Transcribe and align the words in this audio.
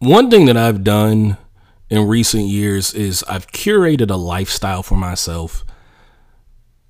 one 0.00 0.30
thing 0.30 0.46
that 0.46 0.56
I've 0.56 0.82
done 0.82 1.36
in 1.88 2.08
recent 2.08 2.44
years 2.44 2.92
is 2.94 3.22
I've 3.28 3.46
curated 3.48 4.10
a 4.10 4.16
lifestyle 4.16 4.82
for 4.82 4.96
myself 4.96 5.64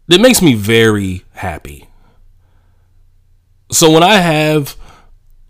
that 0.06 0.20
makes 0.20 0.40
me 0.40 0.54
very 0.54 1.24
happy. 1.32 1.88
So 3.72 3.90
when 3.90 4.02
I 4.02 4.14
have 4.14 4.76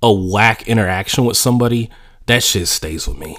a 0.03 0.12
whack 0.12 0.67
interaction 0.69 1.25
with 1.25 1.37
somebody, 1.37 1.91
that 2.27 2.43
shit 2.43 2.69
stays 2.69 3.07
with 3.07 3.19
me. 3.19 3.36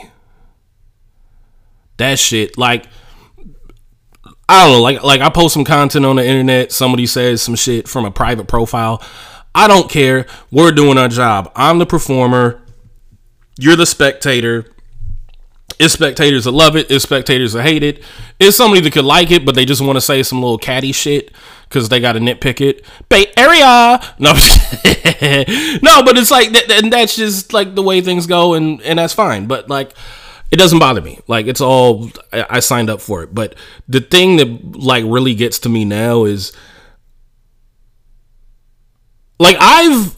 That 1.98 2.20
shit, 2.20 2.58
like, 2.58 2.86
I 4.50 4.66
don't 4.66 4.74
know, 4.74 4.82
like, 4.82 5.04
like 5.04 5.22
I 5.22 5.30
post 5.30 5.54
some 5.54 5.64
content 5.64 6.06
on 6.06 6.18
the 6.18 6.26
internet. 6.26 6.72
Somebody 6.72 7.06
says 7.08 7.42
some 7.42 7.56
shit 7.56 7.88
from 7.88 8.06
a 8.06 8.12
private 8.12 8.48
profile. 8.48 9.02
I 9.54 9.68
don't 9.68 9.90
care. 9.90 10.26
We're 10.52 10.72
doing 10.72 10.98
our 10.98 11.08
job. 11.08 11.52
I'm 11.56 11.80
the 11.80 11.86
performer. 11.86 12.62
You're 13.62 13.76
the 13.76 13.86
spectator. 13.86 14.66
It's 15.78 15.94
spectators 15.94 16.46
that 16.46 16.52
love 16.52 16.76
it. 16.76 16.90
It's 16.90 17.04
spectators 17.04 17.54
that 17.54 17.62
hate 17.62 17.84
it. 17.84 18.04
It's 18.40 18.58
somebody 18.58 18.82
that 18.82 18.92
could 18.92 19.06
like 19.06 19.30
it, 19.30 19.46
but 19.46 19.54
they 19.54 19.66
just 19.66 19.82
want 19.82 19.98
to 19.98 20.02
say 20.02 20.24
some 20.24 20.42
little 20.42 20.58
catty 20.58 20.92
shit 20.92 21.32
because 21.70 21.88
they 21.88 22.00
got 22.00 22.14
to 22.14 22.20
nitpick 22.20 22.60
it. 22.60 22.84
Bay 23.08 23.32
Area. 23.38 24.02
No, 24.18 24.32
no, 24.34 26.04
but 26.04 26.18
it's 26.18 26.32
like 26.32 26.54
that, 26.54 26.72
and 26.72 26.92
that's 26.92 27.16
just 27.16 27.54
like 27.54 27.76
the 27.76 27.84
way 27.84 28.02
things 28.02 28.26
go, 28.26 28.56
and 28.56 28.82
and 28.82 28.98
that's 28.98 29.14
fine. 29.14 29.46
But 29.46 29.70
like, 29.70 29.94
it 30.50 30.58
doesn't 30.58 30.80
bother 30.80 31.02
me. 31.02 31.20
Like 31.28 31.46
it's 31.46 31.62
all 31.62 32.10
I, 32.34 32.48
I 32.50 32.60
signed 32.62 32.90
up 32.90 33.00
for 33.00 33.22
it. 33.22 33.32
But 33.32 33.54
the 33.88 34.02
thing 34.02 34.38
that 34.38 34.76
like 34.76 35.04
really 35.06 35.36
gets 35.36 35.60
to 35.60 35.70
me 35.70 35.86
now 35.86 36.24
is 36.24 36.52
like 39.38 39.58
I've 39.60 40.18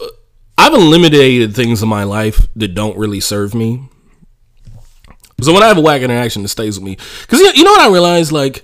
I've 0.57 0.73
eliminated 0.73 1.55
things 1.55 1.81
in 1.81 1.89
my 1.89 2.03
life 2.03 2.47
that 2.55 2.75
don't 2.75 2.97
really 2.97 3.19
serve 3.19 3.53
me 3.53 3.89
so 5.43 5.53
when 5.53 5.63
I 5.63 5.67
have 5.67 5.77
a 5.77 5.81
whack 5.81 6.01
interaction, 6.01 6.43
it 6.45 6.49
stays 6.49 6.79
with 6.79 6.85
me. 6.85 6.97
Because 7.21 7.39
you 7.39 7.63
know 7.63 7.71
what 7.71 7.81
I 7.81 7.91
realize? 7.91 8.31
Like, 8.31 8.63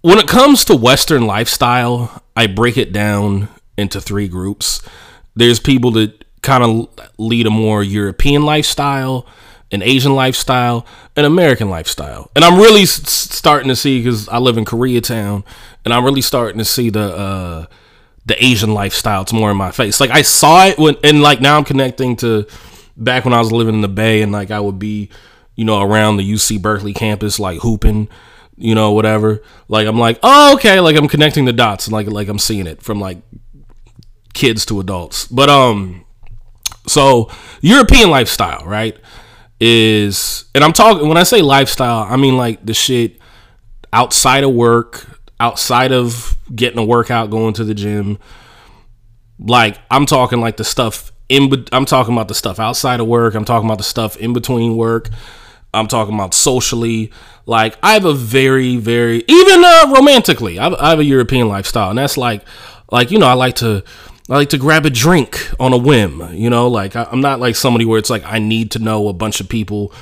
when 0.00 0.18
it 0.18 0.26
comes 0.26 0.64
to 0.66 0.76
Western 0.76 1.26
lifestyle, 1.26 2.22
I 2.36 2.46
break 2.46 2.76
it 2.76 2.92
down 2.92 3.48
into 3.78 4.00
three 4.00 4.28
groups. 4.28 4.82
There's 5.34 5.60
people 5.60 5.92
that 5.92 6.24
kind 6.42 6.64
of 6.64 6.88
lead 7.18 7.46
a 7.46 7.50
more 7.50 7.82
European 7.82 8.42
lifestyle, 8.42 9.26
an 9.70 9.82
Asian 9.82 10.14
lifestyle, 10.14 10.84
an 11.16 11.24
American 11.24 11.70
lifestyle. 11.70 12.30
And 12.34 12.44
I'm 12.44 12.58
really 12.58 12.84
starting 12.84 13.68
to 13.68 13.76
see, 13.76 14.00
because 14.00 14.28
I 14.28 14.38
live 14.38 14.58
in 14.58 14.64
Koreatown, 14.64 15.44
and 15.84 15.94
I'm 15.94 16.04
really 16.04 16.20
starting 16.20 16.58
to 16.58 16.64
see 16.64 16.90
the, 16.90 17.16
uh, 17.16 17.66
the 18.26 18.42
Asian 18.44 18.74
lifestyle. 18.74 19.22
It's 19.22 19.32
more 19.32 19.50
in 19.50 19.56
my 19.56 19.70
face. 19.70 20.00
Like 20.00 20.10
I 20.10 20.22
saw 20.22 20.66
it 20.66 20.78
when, 20.78 20.96
and 21.02 21.22
like 21.22 21.40
now 21.40 21.56
I'm 21.56 21.64
connecting 21.64 22.16
to 22.16 22.46
back 22.96 23.24
when 23.24 23.34
I 23.34 23.38
was 23.38 23.52
living 23.52 23.74
in 23.74 23.80
the 23.80 23.88
Bay 23.88 24.22
and 24.22 24.32
like 24.32 24.50
I 24.50 24.60
would 24.60 24.78
be, 24.78 25.10
you 25.56 25.64
know, 25.64 25.80
around 25.80 26.16
the 26.16 26.32
UC 26.32 26.62
Berkeley 26.62 26.92
campus, 26.92 27.40
like 27.40 27.60
hooping, 27.60 28.08
you 28.56 28.74
know, 28.74 28.92
whatever. 28.92 29.42
Like 29.68 29.86
I'm 29.86 29.98
like, 29.98 30.18
oh, 30.22 30.54
okay, 30.54 30.80
like 30.80 30.96
I'm 30.96 31.08
connecting 31.08 31.44
the 31.44 31.52
dots 31.52 31.86
and 31.86 31.92
like 31.92 32.06
like 32.06 32.28
I'm 32.28 32.38
seeing 32.38 32.66
it 32.66 32.82
from 32.82 33.00
like 33.00 33.18
kids 34.34 34.64
to 34.66 34.80
adults. 34.80 35.26
But 35.26 35.48
um, 35.48 36.04
so 36.86 37.30
European 37.60 38.10
lifestyle, 38.10 38.64
right? 38.64 38.96
Is 39.60 40.46
and 40.54 40.64
I'm 40.64 40.72
talking 40.72 41.08
when 41.08 41.16
I 41.16 41.22
say 41.22 41.40
lifestyle, 41.42 42.02
I 42.08 42.16
mean 42.16 42.36
like 42.36 42.64
the 42.64 42.74
shit 42.74 43.18
outside 43.92 44.44
of 44.44 44.52
work, 44.52 45.11
outside 45.42 45.90
of 45.90 46.36
getting 46.54 46.78
a 46.78 46.84
workout, 46.84 47.28
going 47.28 47.52
to 47.54 47.64
the 47.64 47.74
gym. 47.74 48.16
Like 49.40 49.76
I'm 49.90 50.06
talking 50.06 50.40
like 50.40 50.56
the 50.56 50.64
stuff 50.64 51.12
in 51.28 51.66
I'm 51.72 51.84
talking 51.84 52.14
about 52.14 52.28
the 52.28 52.34
stuff 52.34 52.60
outside 52.60 53.00
of 53.00 53.08
work. 53.08 53.34
I'm 53.34 53.44
talking 53.44 53.68
about 53.68 53.78
the 53.78 53.84
stuff 53.84 54.16
in 54.16 54.32
between 54.32 54.76
work. 54.76 55.08
I'm 55.74 55.88
talking 55.88 56.14
about 56.14 56.32
socially. 56.32 57.10
Like 57.44 57.76
I 57.82 57.94
have 57.94 58.04
a 58.04 58.14
very, 58.14 58.76
very 58.76 59.24
even 59.26 59.64
uh, 59.64 59.92
romantically. 59.92 60.60
I 60.60 60.64
have, 60.64 60.74
I 60.74 60.90
have 60.90 61.00
a 61.00 61.04
European 61.04 61.48
lifestyle, 61.48 61.90
and 61.90 61.98
that's 61.98 62.16
like, 62.16 62.44
like 62.92 63.10
you 63.10 63.18
know, 63.18 63.26
I 63.26 63.34
like 63.34 63.56
to. 63.56 63.84
I 64.30 64.36
like 64.36 64.50
to 64.50 64.58
grab 64.58 64.86
a 64.86 64.90
drink 64.90 65.50
on 65.58 65.72
a 65.72 65.76
whim, 65.76 66.22
you 66.32 66.48
know. 66.48 66.68
Like 66.68 66.94
I, 66.94 67.08
am 67.10 67.20
not 67.20 67.40
like 67.40 67.56
somebody 67.56 67.84
where 67.84 67.98
it's 67.98 68.08
like 68.08 68.22
I 68.24 68.38
need 68.38 68.70
to 68.70 68.78
know 68.78 69.08
a 69.08 69.12
bunch 69.12 69.40
of 69.40 69.48
people. 69.48 69.92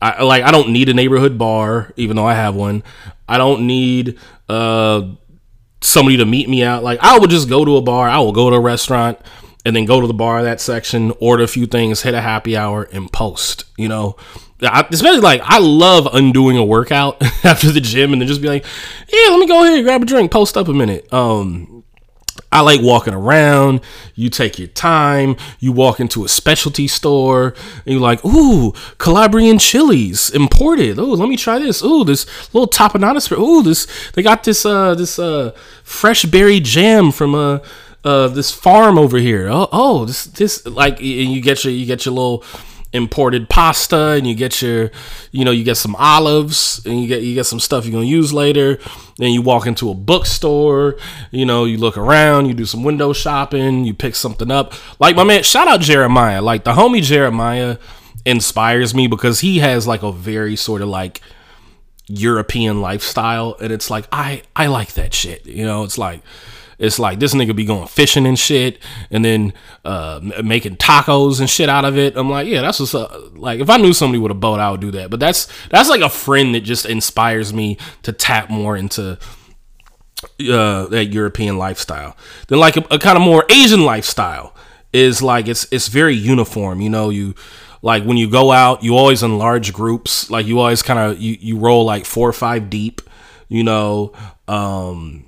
I 0.00 0.22
like 0.22 0.44
I 0.44 0.52
don't 0.52 0.70
need 0.70 0.88
a 0.88 0.94
neighborhood 0.94 1.36
bar, 1.36 1.92
even 1.96 2.14
though 2.14 2.24
I 2.24 2.34
have 2.34 2.54
one. 2.54 2.84
I 3.28 3.36
don't 3.36 3.66
need 3.66 4.18
uh 4.48 5.02
somebody 5.80 6.16
to 6.16 6.24
meet 6.24 6.48
me 6.48 6.64
out. 6.64 6.82
Like 6.82 6.98
I 7.02 7.18
would 7.18 7.30
just 7.30 7.48
go 7.48 7.64
to 7.64 7.76
a 7.76 7.82
bar. 7.82 8.08
I 8.08 8.18
will 8.18 8.32
go 8.32 8.50
to 8.50 8.56
a 8.56 8.60
restaurant 8.60 9.18
and 9.64 9.74
then 9.74 9.84
go 9.84 10.00
to 10.00 10.06
the 10.06 10.14
bar 10.14 10.42
that 10.42 10.60
section, 10.60 11.12
order 11.20 11.44
a 11.44 11.48
few 11.48 11.66
things, 11.66 12.02
hit 12.02 12.14
a 12.14 12.20
happy 12.20 12.56
hour, 12.56 12.84
and 12.92 13.10
post. 13.10 13.64
You 13.76 13.88
know, 13.88 14.16
I, 14.62 14.86
especially 14.90 15.20
like 15.20 15.40
I 15.44 15.58
love 15.58 16.08
undoing 16.12 16.56
a 16.56 16.64
workout 16.64 17.22
after 17.44 17.70
the 17.70 17.80
gym 17.80 18.12
and 18.12 18.20
then 18.20 18.28
just 18.28 18.42
be 18.42 18.48
like, 18.48 18.64
yeah, 19.12 19.30
let 19.30 19.40
me 19.40 19.46
go 19.46 19.64
ahead 19.64 19.84
grab 19.84 20.02
a 20.02 20.06
drink, 20.06 20.30
post 20.30 20.56
up 20.56 20.68
a 20.68 20.74
minute. 20.74 21.10
Um, 21.12 21.73
I 22.54 22.60
like 22.60 22.80
walking 22.80 23.12
around. 23.12 23.80
You 24.14 24.30
take 24.30 24.60
your 24.60 24.68
time. 24.68 25.36
You 25.58 25.72
walk 25.72 25.98
into 25.98 26.24
a 26.24 26.28
specialty 26.28 26.86
store 26.86 27.48
and 27.84 27.94
you're 27.94 28.00
like, 28.00 28.24
ooh, 28.24 28.72
Calabrian 28.98 29.58
chilies 29.58 30.30
imported. 30.30 30.98
Oh, 30.98 31.14
let 31.14 31.28
me 31.28 31.36
try 31.36 31.58
this. 31.58 31.82
Ooh, 31.82 32.04
this 32.04 32.54
little 32.54 32.68
tapenade 32.68 33.20
spread. 33.20 33.40
Ooh, 33.40 33.62
this 33.62 33.88
they 34.12 34.22
got 34.22 34.44
this 34.44 34.64
uh 34.64 34.94
this 34.94 35.18
uh 35.18 35.50
fresh 35.82 36.24
berry 36.24 36.60
jam 36.60 37.10
from 37.10 37.34
uh 37.34 37.58
uh, 38.04 38.28
this 38.28 38.52
farm 38.52 38.98
over 38.98 39.16
here. 39.16 39.48
Oh, 39.48 39.66
oh, 39.72 40.04
this 40.04 40.24
this 40.26 40.66
like, 40.66 40.98
and 40.98 41.06
you 41.06 41.40
get 41.40 41.64
your 41.64 41.72
you 41.72 41.86
get 41.86 42.04
your 42.04 42.14
little 42.14 42.44
imported 42.94 43.50
pasta, 43.50 44.12
and 44.12 44.26
you 44.26 44.34
get 44.34 44.62
your, 44.62 44.90
you 45.32 45.44
know, 45.44 45.50
you 45.50 45.64
get 45.64 45.76
some 45.76 45.94
olives, 45.96 46.80
and 46.86 47.02
you 47.02 47.08
get 47.08 47.22
you 47.22 47.34
get 47.34 47.44
some 47.44 47.60
stuff 47.60 47.84
you're 47.84 47.92
gonna 47.92 48.06
use 48.06 48.32
later. 48.32 48.78
Then 49.18 49.32
you 49.32 49.42
walk 49.42 49.66
into 49.66 49.90
a 49.90 49.94
bookstore, 49.94 50.96
you 51.30 51.44
know, 51.44 51.64
you 51.64 51.76
look 51.76 51.98
around, 51.98 52.46
you 52.46 52.54
do 52.54 52.64
some 52.64 52.82
window 52.82 53.12
shopping, 53.12 53.84
you 53.84 53.92
pick 53.92 54.14
something 54.14 54.50
up. 54.50 54.72
Like 54.98 55.16
my 55.16 55.24
man, 55.24 55.42
shout 55.42 55.68
out 55.68 55.80
Jeremiah. 55.80 56.40
Like 56.40 56.64
the 56.64 56.72
homie 56.72 57.02
Jeremiah 57.02 57.76
inspires 58.24 58.94
me 58.94 59.06
because 59.06 59.40
he 59.40 59.58
has 59.58 59.86
like 59.86 60.02
a 60.02 60.12
very 60.12 60.56
sort 60.56 60.80
of 60.80 60.88
like 60.88 61.20
European 62.06 62.80
lifestyle, 62.80 63.56
and 63.60 63.72
it's 63.72 63.90
like 63.90 64.06
I 64.12 64.42
I 64.54 64.66
like 64.68 64.94
that 64.94 65.12
shit. 65.12 65.46
You 65.46 65.66
know, 65.66 65.84
it's 65.84 65.98
like 65.98 66.22
it's 66.78 66.98
like 66.98 67.18
this 67.20 67.34
nigga 67.34 67.54
be 67.54 67.64
going 67.64 67.86
fishing 67.86 68.26
and 68.26 68.38
shit, 68.38 68.78
and 69.10 69.24
then 69.24 69.52
uh, 69.84 70.20
making 70.42 70.76
tacos 70.76 71.40
and 71.40 71.48
shit 71.48 71.68
out 71.68 71.84
of 71.84 71.96
it. 71.96 72.16
I'm 72.16 72.30
like, 72.30 72.46
yeah, 72.46 72.60
that's 72.60 72.80
what's 72.80 72.94
up. 72.94 73.12
Like, 73.36 73.60
if 73.60 73.70
I 73.70 73.76
knew 73.76 73.92
somebody 73.92 74.18
with 74.18 74.32
a 74.32 74.34
boat, 74.34 74.60
I 74.60 74.70
would 74.70 74.80
do 74.80 74.90
that. 74.92 75.10
But 75.10 75.20
that's 75.20 75.48
that's 75.68 75.88
like 75.88 76.00
a 76.00 76.08
friend 76.08 76.54
that 76.54 76.60
just 76.60 76.86
inspires 76.86 77.52
me 77.52 77.78
to 78.02 78.12
tap 78.12 78.50
more 78.50 78.76
into 78.76 79.18
uh, 80.40 80.86
that 80.86 81.06
European 81.12 81.58
lifestyle. 81.58 82.16
Then 82.48 82.58
like 82.58 82.76
a, 82.76 82.84
a 82.90 82.98
kind 82.98 83.16
of 83.16 83.22
more 83.22 83.44
Asian 83.50 83.84
lifestyle 83.84 84.54
is 84.92 85.22
like 85.22 85.48
it's 85.48 85.66
it's 85.72 85.88
very 85.88 86.14
uniform. 86.14 86.80
You 86.80 86.90
know, 86.90 87.10
you 87.10 87.34
like 87.82 88.04
when 88.04 88.16
you 88.16 88.30
go 88.30 88.50
out, 88.50 88.82
you 88.82 88.96
always 88.96 89.22
in 89.22 89.38
large 89.38 89.72
groups. 89.72 90.30
Like 90.30 90.46
you 90.46 90.58
always 90.58 90.82
kind 90.82 90.98
of 90.98 91.20
you 91.20 91.36
you 91.40 91.58
roll 91.58 91.84
like 91.84 92.06
four 92.06 92.28
or 92.28 92.32
five 92.32 92.70
deep. 92.70 93.02
You 93.48 93.62
know, 93.62 94.14
um, 94.48 95.23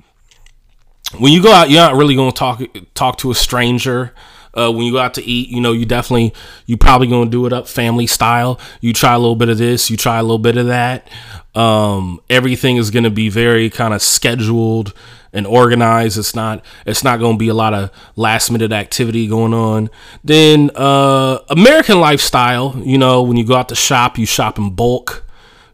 when 1.19 1.33
you 1.33 1.43
go 1.43 1.53
out, 1.53 1.71
you're 1.71 1.81
not 1.81 1.94
really 1.94 2.15
going 2.15 2.33
to 2.33 2.37
talk 2.37 2.62
talk 2.94 3.19
to 3.19 3.31
a 3.31 3.34
stranger. 3.34 4.12
Uh, 4.55 4.72
when 4.72 4.87
you 4.87 4.93
go 4.93 4.99
out 4.99 5.12
to 5.12 5.22
eat, 5.22 5.50
you 5.50 5.61
know, 5.61 5.72
you 5.72 5.84
definitely, 5.84 6.33
you 6.65 6.78
probably 6.78 7.06
gonna 7.06 7.28
do 7.28 7.44
it 7.44 7.53
up 7.53 7.69
family 7.69 8.06
style. 8.06 8.59
You 8.81 8.94
try 8.94 9.12
a 9.12 9.19
little 9.19 9.37
bit 9.37 9.50
of 9.50 9.59
this, 9.59 9.91
you 9.91 9.99
try 9.99 10.16
a 10.16 10.22
little 10.22 10.39
bit 10.39 10.56
of 10.56 10.69
that. 10.69 11.06
Um, 11.55 12.22
everything 12.31 12.78
is 12.78 12.91
gonna 12.91 13.11
be 13.11 13.28
very 13.28 13.69
kind 13.69 13.93
of 13.93 14.00
scheduled 14.00 14.95
and 15.31 15.47
organized. 15.47 16.16
It's 16.16 16.34
not, 16.34 16.65
it's 16.87 17.05
not 17.05 17.21
gonna 17.21 17.37
be 17.37 17.49
a 17.49 17.55
lot 17.55 17.75
of 17.75 17.91
last 18.16 18.50
minute 18.50 18.72
activity 18.72 19.27
going 19.27 19.53
on. 19.53 19.91
Then 20.25 20.71
uh, 20.75 21.41
American 21.50 22.00
lifestyle, 22.00 22.81
you 22.83 22.97
know, 22.97 23.22
when 23.22 23.37
you 23.37 23.45
go 23.45 23.56
out 23.56 23.69
to 23.69 23.75
shop, 23.75 24.16
you 24.16 24.25
shop 24.25 24.57
in 24.57 24.75
bulk. 24.75 25.22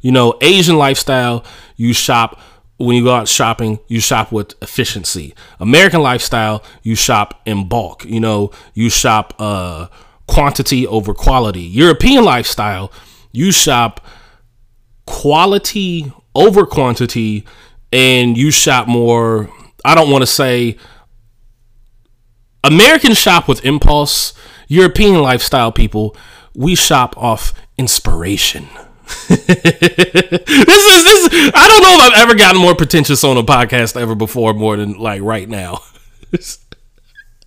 You 0.01 0.11
know, 0.11 0.35
Asian 0.41 0.77
lifestyle, 0.77 1.45
you 1.77 1.93
shop 1.93 2.41
when 2.82 2.96
you 2.96 3.05
go 3.05 3.14
out 3.14 3.29
shopping, 3.29 3.79
you 3.88 4.00
shop 4.00 4.32
with 4.32 4.55
efficiency. 4.62 5.34
American 5.61 6.02
lifestyle, 6.02 6.62
you 6.82 6.94
shop 6.94 7.40
in 7.46 7.69
bulk. 7.69 8.05
You 8.05 8.20
know, 8.20 8.50
you 8.75 8.90
shop 8.90 9.34
uh, 9.38 9.87
quantity 10.26 10.87
over 10.87 11.14
quality. 11.14 11.62
European 11.62 12.25
lifestyle, 12.25 12.93
you 13.31 13.52
shop 13.52 14.05
quality 15.06 16.12
over 16.34 16.67
quantity, 16.67 17.44
and 17.93 18.37
you 18.37 18.50
shop 18.50 18.88
more. 18.88 19.50
I 19.84 19.94
don't 19.94 20.11
want 20.11 20.23
to 20.23 20.26
say 20.26 20.76
American 22.64 23.14
shop 23.14 23.49
with 23.49 23.64
impulse. 23.64 24.34
European 24.69 25.20
lifestyle 25.20 25.70
people, 25.70 26.17
we 26.55 26.75
shop 26.75 27.14
off 27.19 27.52
inspiration. 27.76 28.69
this 29.29 29.39
is 29.39 31.05
this. 31.05 31.51
I 31.55 31.69
don't 31.69 31.83
know 31.83 31.95
if 31.95 32.13
I've 32.13 32.23
ever 32.23 32.35
gotten 32.35 32.61
more 32.61 32.75
pretentious 32.75 33.25
on 33.25 33.37
a 33.37 33.43
podcast 33.43 34.01
ever 34.01 34.15
before, 34.15 34.55
more 34.55 34.77
than 34.77 34.95
like 34.95 35.23
right 35.23 35.49
now. 35.49 35.81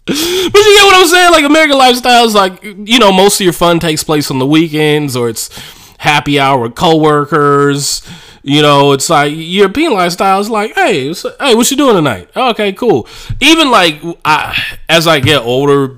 But 0.08 0.16
you 0.16 0.52
get 0.52 0.86
what 0.86 0.96
I'm 0.96 1.08
saying? 1.08 1.32
Like 1.32 1.46
American 1.46 1.80
lifestyle 1.80 2.26
is 2.26 2.36
like 2.36 2.64
you 2.64 3.00
know 3.00 3.12
most 3.12 3.42
of 3.42 3.44
your 3.44 3.54
fun 3.54 3.80
takes 3.80 4.04
place 4.04 4.30
on 4.30 4.38
the 4.38 4.46
weekends 4.46 5.16
or 5.16 5.30
it's 5.30 5.50
happy 5.98 6.40
hour 6.40 6.62
with 6.62 6.76
coworkers. 6.76 8.08
You 8.44 8.62
know, 8.62 8.92
it's 8.92 9.10
like 9.10 9.34
European 9.36 9.94
lifestyle 9.94 10.40
is 10.40 10.52
like, 10.52 10.76
hey, 10.76 11.12
hey, 11.40 11.56
what 11.56 11.72
you 11.72 11.78
doing 11.78 11.96
tonight? 11.96 12.30
Okay, 12.36 12.74
cool. 12.74 13.08
Even 13.42 13.72
like 13.72 14.00
I, 14.24 14.78
as 14.88 15.08
I 15.08 15.20
get 15.20 15.42
older, 15.42 15.98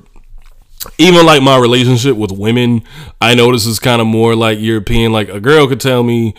even 0.97 1.25
like 1.25 1.41
my 1.41 1.57
relationship 1.57 2.17
with 2.17 2.31
women, 2.31 2.83
I 3.21 3.35
notice 3.35 3.65
is 3.65 3.79
kind 3.79 4.01
of 4.01 4.07
more 4.07 4.35
like 4.35 4.59
European. 4.59 5.11
Like 5.11 5.29
a 5.29 5.39
girl 5.39 5.67
could 5.67 5.81
tell 5.81 6.03
me 6.03 6.33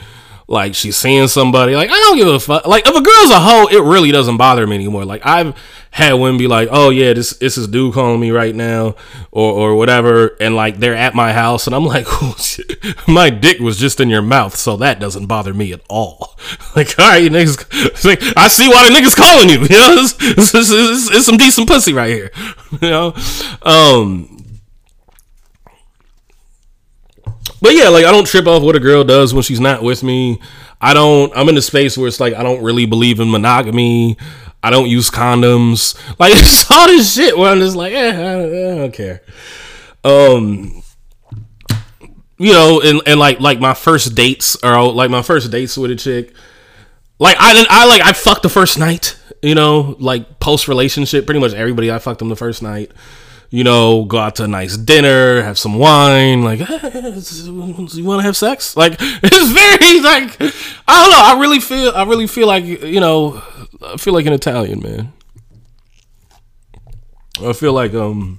like 0.49 0.75
she's 0.75 0.97
seeing 0.97 1.29
somebody. 1.29 1.77
Like 1.77 1.91
I 1.91 1.95
don't 1.95 2.17
give 2.17 2.27
a 2.27 2.41
fuck. 2.41 2.67
Like 2.67 2.87
if 2.87 2.95
a 2.95 3.03
girl's 3.03 3.31
a 3.31 3.39
hoe, 3.39 3.69
it 3.71 3.83
really 3.83 4.11
doesn't 4.11 4.39
bother 4.39 4.67
me 4.67 4.75
anymore. 4.77 5.05
Like 5.05 5.25
I've 5.25 5.55
had 5.91 6.15
women 6.15 6.39
be 6.39 6.47
like, 6.47 6.69
"Oh 6.73 6.89
yeah, 6.89 7.13
this 7.13 7.31
this 7.31 7.59
is 7.59 7.69
dude 7.69 7.93
calling 7.93 8.19
me 8.19 8.31
right 8.31 8.55
now," 8.55 8.97
or 9.31 9.53
or 9.53 9.75
whatever, 9.75 10.37
and 10.41 10.57
like 10.57 10.79
they're 10.79 10.97
at 10.97 11.15
my 11.15 11.35
house, 11.35 11.67
and 11.67 11.77
I'm 11.77 11.85
like, 11.85 12.07
"Oh 12.09 12.35
my 13.07 13.29
dick 13.29 13.59
was 13.61 13.79
just 13.79 14.01
in 14.01 14.09
your 14.09 14.23
mouth," 14.23 14.57
so 14.57 14.79
that 14.79 14.99
doesn't 14.99 15.27
bother 15.27 15.53
me 15.55 15.73
at 15.73 15.83
all. 15.89 16.37
Like, 16.77 16.97
all 16.97 17.09
right, 17.09 17.25
you 17.25 17.31
niggas, 17.31 18.05
like, 18.05 18.23
I 18.37 18.47
see 18.47 18.69
why 18.69 18.89
the 18.89 18.95
niggas 18.95 19.17
calling 19.17 19.49
you. 19.49 19.59
You 19.63 19.69
know, 19.69 19.97
it's, 19.99 20.15
it's, 20.21 20.55
it's, 20.55 21.11
it's 21.11 21.27
some 21.27 21.37
decent 21.37 21.67
pussy 21.67 21.93
right 21.93 22.11
here. 22.11 22.31
You 22.81 22.89
know, 22.89 23.15
um. 23.63 24.38
But 27.61 27.75
yeah, 27.75 27.89
like 27.89 28.05
I 28.05 28.11
don't 28.13 28.27
trip 28.27 28.47
off 28.47 28.63
what 28.63 28.77
a 28.77 28.81
girl 28.81 29.05
does 29.05 29.35
when 29.35 29.43
she's 29.43 29.61
not 29.61 29.83
with 29.83 30.03
me. 30.03 30.41
I 30.81 30.95
don't. 30.95 31.33
I'm 31.37 31.49
in 31.49 31.57
a 31.57 31.63
space 31.63 31.99
where 31.99 32.07
it's 32.07 32.21
like 32.21 32.35
I 32.35 32.43
don't 32.43 32.63
really 32.63 32.87
believe 32.87 33.21
in 33.21 33.31
monogamy. 33.31 34.17
I 34.63 34.71
don't 34.71 34.89
use 34.89 35.11
condoms. 35.11 35.97
Like 36.19 36.33
it's 36.35 36.71
all 36.71 36.87
this 36.89 37.15
shit 37.15 37.37
where 37.37 37.53
I'm 37.53 37.61
just 37.61 37.77
like, 37.77 37.93
eh, 37.93 38.11
I, 38.11 38.43
I 38.43 38.77
don't 38.77 38.93
care. 38.93 39.23
Um, 40.03 40.83
you 42.39 42.53
know, 42.53 42.81
and, 42.81 43.01
and 43.07 43.21
like 43.21 43.41
like 43.41 43.61
my 43.61 43.75
first 43.75 44.15
dates 44.15 44.57
are 44.63 44.83
like 44.91 45.11
my 45.11 45.23
first 45.23 45.51
dates 45.51 45.77
with 45.77 45.91
a 45.91 45.97
chick. 45.97 46.35
Like 47.19 47.37
I 47.39 47.65
I 47.69 47.87
like 47.87 48.03
I 48.03 48.13
fucked 48.13 48.43
the 48.43 48.49
first 48.49 48.79
night. 48.79 49.17
You 49.43 49.55
know, 49.55 49.97
like 50.01 50.41
post 50.41 50.67
relationship, 50.67 51.25
pretty 51.25 51.41
much 51.41 51.53
everybody 51.53 51.93
I 51.93 51.99
fucked 52.01 52.19
them 52.19 52.29
the 52.29 52.37
first 52.37 52.63
night 52.63 52.91
you 53.51 53.65
know, 53.65 54.05
go 54.05 54.19
out 54.19 54.37
to 54.37 54.45
a 54.45 54.49
nice 54.49 54.77
dinner, 54.77 55.43
have 55.43 55.59
some 55.59 55.79
wine, 55.79 56.43
like, 56.43 56.59
hey, 56.61 57.01
you 57.01 58.05
want 58.05 58.21
to 58.21 58.23
have 58.23 58.37
sex? 58.37 58.77
Like, 58.77 58.97
it's 59.01 59.51
very 59.53 60.01
like, 60.01 60.41
I 60.87 61.03
don't 61.03 61.11
know. 61.11 61.23
I 61.25 61.37
really 61.41 61.61
feel, 61.61 61.93
I 61.95 62.05
really 62.05 62.27
feel 62.27 62.47
like, 62.47 62.65
you 62.65 63.01
know, 63.01 63.43
I 63.83 63.97
feel 63.97 64.13
like 64.13 64.27
an 64.27 64.33
Italian 64.33 64.81
man. 64.81 65.13
I 67.41 67.53
feel 67.53 67.73
like, 67.73 67.95
um, 67.95 68.39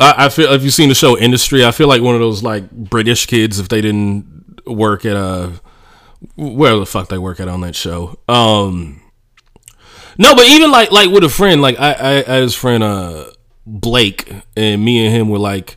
I, 0.00 0.26
I 0.26 0.28
feel 0.28 0.52
if 0.52 0.62
you've 0.62 0.74
seen 0.74 0.88
the 0.88 0.94
show 0.94 1.16
Industry, 1.18 1.64
I 1.64 1.70
feel 1.70 1.88
like 1.88 2.02
one 2.02 2.14
of 2.14 2.20
those 2.20 2.42
like 2.42 2.70
British 2.70 3.26
kids 3.26 3.58
if 3.58 3.68
they 3.68 3.80
didn't 3.80 4.60
work 4.66 5.04
at 5.04 5.16
a 5.16 5.52
where 6.36 6.76
the 6.76 6.86
fuck 6.86 7.08
they 7.08 7.18
work 7.18 7.40
at 7.40 7.48
on 7.48 7.60
that 7.62 7.74
show. 7.74 8.18
Um, 8.28 9.00
no, 10.18 10.34
but 10.34 10.46
even 10.46 10.70
like 10.70 10.90
like 10.90 11.10
with 11.10 11.24
a 11.24 11.28
friend, 11.28 11.62
like 11.62 11.78
I 11.78 11.92
I, 11.92 12.36
I 12.36 12.40
his 12.40 12.54
friend 12.54 12.82
uh 12.82 13.30
Blake 13.66 14.32
and 14.56 14.84
me 14.84 15.06
and 15.06 15.14
him 15.14 15.28
were 15.28 15.38
like 15.38 15.76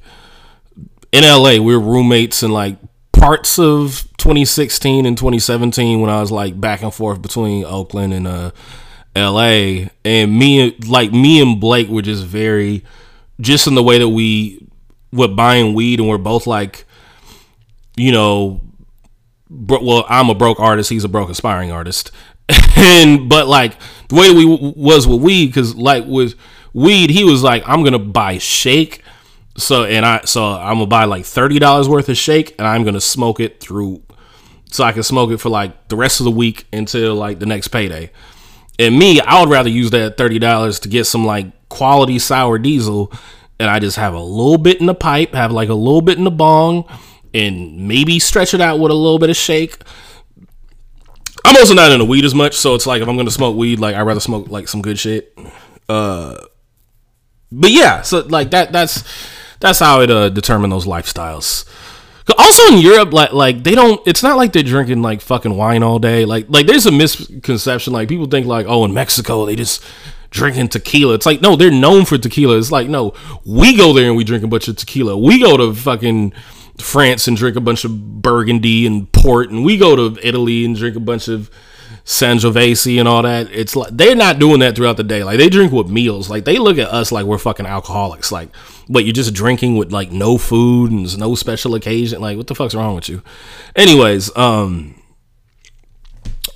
in 1.12 1.24
LA. 1.24 1.62
We 1.62 1.76
were 1.76 1.80
roommates 1.80 2.44
in 2.44 2.52
like 2.52 2.78
parts 3.12 3.60
of 3.60 4.08
2016 4.18 5.06
and 5.06 5.18
2017 5.18 6.02
when 6.02 6.10
I 6.10 6.20
was 6.20 6.32
like 6.32 6.60
back 6.60 6.82
and 6.82 6.94
forth 6.94 7.22
between 7.22 7.66
Oakland 7.66 8.14
and 8.14 8.28
uh 8.28 8.52
LA. 9.16 9.88
And 10.04 10.38
me 10.38 10.76
like 10.88 11.12
me 11.12 11.42
and 11.42 11.60
Blake 11.60 11.88
were 11.88 12.02
just 12.02 12.26
very 12.26 12.84
just 13.40 13.68
in 13.68 13.76
the 13.76 13.84
way 13.84 13.98
that 13.98 14.10
we 14.10 14.68
were 15.12 15.28
buying 15.28 15.74
weed 15.74 16.00
and 16.00 16.08
we're 16.08 16.18
both 16.18 16.48
like 16.48 16.86
you 17.98 18.12
know 18.12 18.62
bro, 19.50 19.84
well 19.84 20.06
i'm 20.08 20.30
a 20.30 20.36
broke 20.36 20.60
artist 20.60 20.90
he's 20.90 21.04
a 21.04 21.10
broke 21.10 21.30
aspiring 21.30 21.72
artist 21.72 22.12
and 22.78 23.30
but 23.30 23.48
like 23.48 23.74
the 24.12 24.16
way 24.16 24.32
we 24.32 24.44
w- 24.44 24.74
was 24.76 25.08
with 25.08 25.22
weed, 25.22 25.48
because 25.48 25.76
like 25.76 26.06
with 26.06 26.36
weed, 26.74 27.10
he 27.10 27.24
was 27.24 27.44
like, 27.44 27.64
I'm 27.66 27.84
gonna 27.84 28.00
buy 28.00 28.38
shake. 28.38 29.04
So 29.58 29.84
and 29.84 30.06
I 30.06 30.22
so 30.26 30.46
I'm 30.46 30.76
gonna 30.76 30.88
buy 30.88 31.06
like 31.06 31.26
thirty 31.26 31.60
dollars 31.60 31.90
worth 31.90 32.10
of 32.10 32.18
shake, 32.18 32.56
and 32.58 32.68
I'm 32.68 32.84
gonna 32.84 33.02
smoke 33.02 33.40
it 33.40 33.60
through, 33.60 34.02
so 34.70 34.84
I 34.84 34.92
can 34.92 35.04
smoke 35.04 35.32
it 35.32 35.38
for 35.38 35.50
like 35.50 35.88
the 35.88 35.96
rest 35.96 36.20
of 36.20 36.26
the 36.26 36.32
week 36.32 36.68
until 36.72 37.16
like 37.16 37.40
the 37.40 37.46
next 37.46 37.70
payday. 37.70 38.12
And 38.80 38.98
me, 38.98 39.20
I 39.20 39.40
would 39.40 39.50
rather 39.50 39.70
use 39.70 39.92
that 39.92 40.18
thirty 40.18 40.40
dollars 40.40 40.80
to 40.82 40.90
get 40.90 41.06
some 41.06 41.26
like 41.26 41.70
quality 41.70 42.20
sour 42.20 42.58
diesel, 42.58 43.12
and 43.60 43.70
I 43.70 43.80
just 43.80 43.98
have 43.98 44.14
a 44.14 44.22
little 44.22 44.58
bit 44.58 44.80
in 44.80 44.86
the 44.88 44.96
pipe, 44.96 45.34
have 45.34 45.52
like 45.52 45.70
a 45.70 45.74
little 45.74 46.02
bit 46.02 46.18
in 46.18 46.24
the 46.24 46.32
bong, 46.32 46.86
and 47.34 47.88
maybe 47.88 48.20
stretch 48.20 48.54
it 48.54 48.62
out 48.62 48.80
with 48.80 48.92
a 48.92 48.96
little 48.96 49.20
bit 49.20 49.30
of 49.30 49.38
shake 49.38 49.78
I'm 51.44 51.56
also 51.58 51.74
not 51.74 51.92
into 51.92 52.06
weed 52.06 52.26
as 52.26 52.36
much, 52.36 52.56
so 52.56 52.76
it's 52.76 52.86
like 52.86 53.02
if 53.02 53.08
I'm 53.08 53.18
gonna 53.18 53.32
smoke 53.32 53.56
weed, 53.56 53.80
like 53.80 53.96
I'd 53.96 54.02
rather 54.02 54.20
smoke 54.20 54.50
like 54.50 54.68
some 54.68 54.82
good 54.82 55.00
shit. 55.00 55.38
Uh, 55.90 56.38
but 57.52 57.72
yeah, 57.72 58.02
so 58.02 58.20
like 58.20 58.52
that 58.52 58.72
that's 58.72 59.04
that's 59.60 59.80
how 59.80 60.02
it 60.02 60.10
uh 60.10 60.30
determine 60.30 60.70
those 60.70 60.86
lifestyles. 60.86 61.68
Also 62.38 62.74
in 62.74 62.80
Europe, 62.80 63.12
like 63.14 63.34
like 63.34 63.64
they 63.64 63.76
don't. 63.76 64.02
It's 64.08 64.24
not 64.24 64.38
like 64.38 64.54
they're 64.54 64.64
drinking 64.64 65.02
like 65.02 65.22
fucking 65.22 65.56
wine 65.56 65.84
all 65.84 66.00
day. 66.00 66.26
Like 66.26 66.46
like 66.50 66.68
there's 66.68 66.86
a 66.86 66.92
misconception. 66.92 67.94
Like 67.94 68.08
people 68.08 68.28
think 68.28 68.46
like 68.46 68.68
oh 68.70 68.86
in 68.86 68.94
Mexico 68.94 69.46
they 69.46 69.56
just 69.56 69.84
drinking 70.30 70.70
tequila. 70.70 71.16
It's 71.16 71.26
like 71.26 71.42
no, 71.42 71.56
they're 71.56 71.72
known 71.72 72.06
for 72.06 72.18
tequila. 72.18 72.58
It's 72.58 72.72
like 72.72 72.88
no, 72.88 73.14
we 73.46 73.76
go 73.76 73.94
there 73.94 74.08
and 74.08 74.16
we 74.16 74.24
drink 74.24 74.44
a 74.44 74.48
bunch 74.48 74.68
of 74.68 74.78
tequila. 74.78 75.18
We 75.18 75.40
go 75.40 75.58
to 75.58 75.74
fucking 75.74 76.34
France 76.84 77.28
and 77.28 77.38
drink 77.38 77.56
a 77.56 77.62
bunch 77.62 77.86
of 77.86 78.22
Burgundy 78.22 78.86
and 78.86 79.12
port, 79.12 79.50
and 79.50 79.64
we 79.64 79.78
go 79.78 79.96
to 79.96 80.28
Italy 80.28 80.66
and 80.66 80.76
drink 80.76 80.96
a 80.96 81.00
bunch 81.00 81.28
of 81.28 81.50
Sangiovese 82.06 83.00
and 83.00 83.08
all 83.08 83.22
that. 83.22 83.50
It's 83.52 83.76
like 83.76 83.96
they're 83.96 84.16
not 84.16 84.40
doing 84.40 84.60
that 84.60 84.76
throughout 84.76 84.98
the 84.98 85.04
day. 85.04 85.24
Like 85.24 85.38
they 85.38 85.50
drink 85.50 85.72
with 85.72 85.90
meals. 85.90 86.30
Like 86.30 86.46
they 86.46 86.58
look 86.58 86.78
at 86.78 86.88
us 86.88 87.12
like 87.12 87.26
we're 87.26 87.38
fucking 87.38 87.66
alcoholics. 87.66 88.32
Like, 88.32 88.50
but 88.90 89.06
you're 89.06 89.14
just 89.14 89.34
drinking 89.34 89.78
with 89.78 89.92
like 89.92 90.12
no 90.12 90.38
food 90.38 90.92
and 90.92 91.18
no 91.18 91.36
special 91.36 91.76
occasion. 91.76 92.22
Like, 92.22 92.38
what 92.38 92.48
the 92.48 92.56
fuck's 92.56 92.76
wrong 92.76 92.96
with 92.96 93.10
you? 93.10 93.22
Anyways, 93.76 94.36
um. 94.36 94.96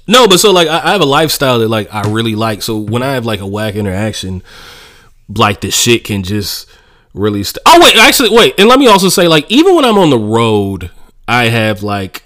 No, 0.08 0.28
but 0.28 0.40
so 0.40 0.52
like 0.52 0.68
I, 0.68 0.90
I 0.90 0.92
have 0.92 1.02
a 1.02 1.06
lifestyle 1.06 1.60
that 1.60 1.70
like 1.70 1.94
I 1.94 2.10
really 2.10 2.36
like. 2.36 2.62
So 2.62 2.78
when 2.78 3.04
I 3.04 3.14
have 3.14 3.26
like 3.26 3.40
a 3.40 3.48
whack 3.48 3.76
interaction, 3.76 4.44
like 5.30 5.62
the 5.62 5.72
shit 5.72 6.04
can 6.04 6.24
just 6.24 6.68
really. 7.16 7.44
St- 7.44 7.62
oh 7.66 7.80
wait, 7.82 7.96
actually 7.98 8.30
wait, 8.30 8.54
and 8.60 8.70
let 8.70 8.78
me 8.78 8.88
also 8.88 9.10
say 9.10 9.28
like 9.28 9.50
even 9.50 9.76
when 9.76 9.86
I'm 9.86 9.98
on 9.98 10.12
the 10.12 10.20
road, 10.20 10.92
I 11.28 11.46
have 11.46 11.82
like 11.82 12.24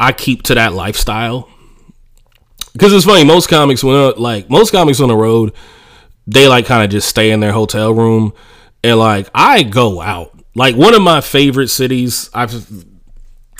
I 0.00 0.12
keep 0.12 0.42
to 0.44 0.54
that 0.54 0.72
lifestyle 0.72 1.48
because 2.72 2.92
it's 2.92 3.04
funny. 3.04 3.24
Most 3.24 3.48
comics 3.48 3.82
when 3.82 3.96
uh, 3.96 4.12
like 4.16 4.48
most 4.50 4.70
comics 4.70 5.00
on 5.00 5.08
the 5.08 5.16
road, 5.16 5.52
they 6.26 6.48
like 6.48 6.66
kind 6.66 6.84
of 6.84 6.90
just 6.90 7.08
stay 7.08 7.30
in 7.30 7.40
their 7.40 7.52
hotel 7.52 7.92
room, 7.92 8.32
and 8.82 8.98
like 8.98 9.28
I 9.34 9.62
go 9.62 10.00
out. 10.00 10.32
Like 10.54 10.76
one 10.76 10.94
of 10.94 11.02
my 11.02 11.20
favorite 11.20 11.68
cities. 11.68 12.30
I've. 12.32 12.54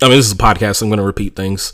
I 0.03 0.09
mean, 0.09 0.19
this 0.19 0.26
is 0.26 0.33
a 0.33 0.37
podcast. 0.37 0.76
So 0.76 0.87
I'm 0.87 0.91
going 0.91 0.99
to 0.99 1.05
repeat 1.05 1.35
things. 1.35 1.73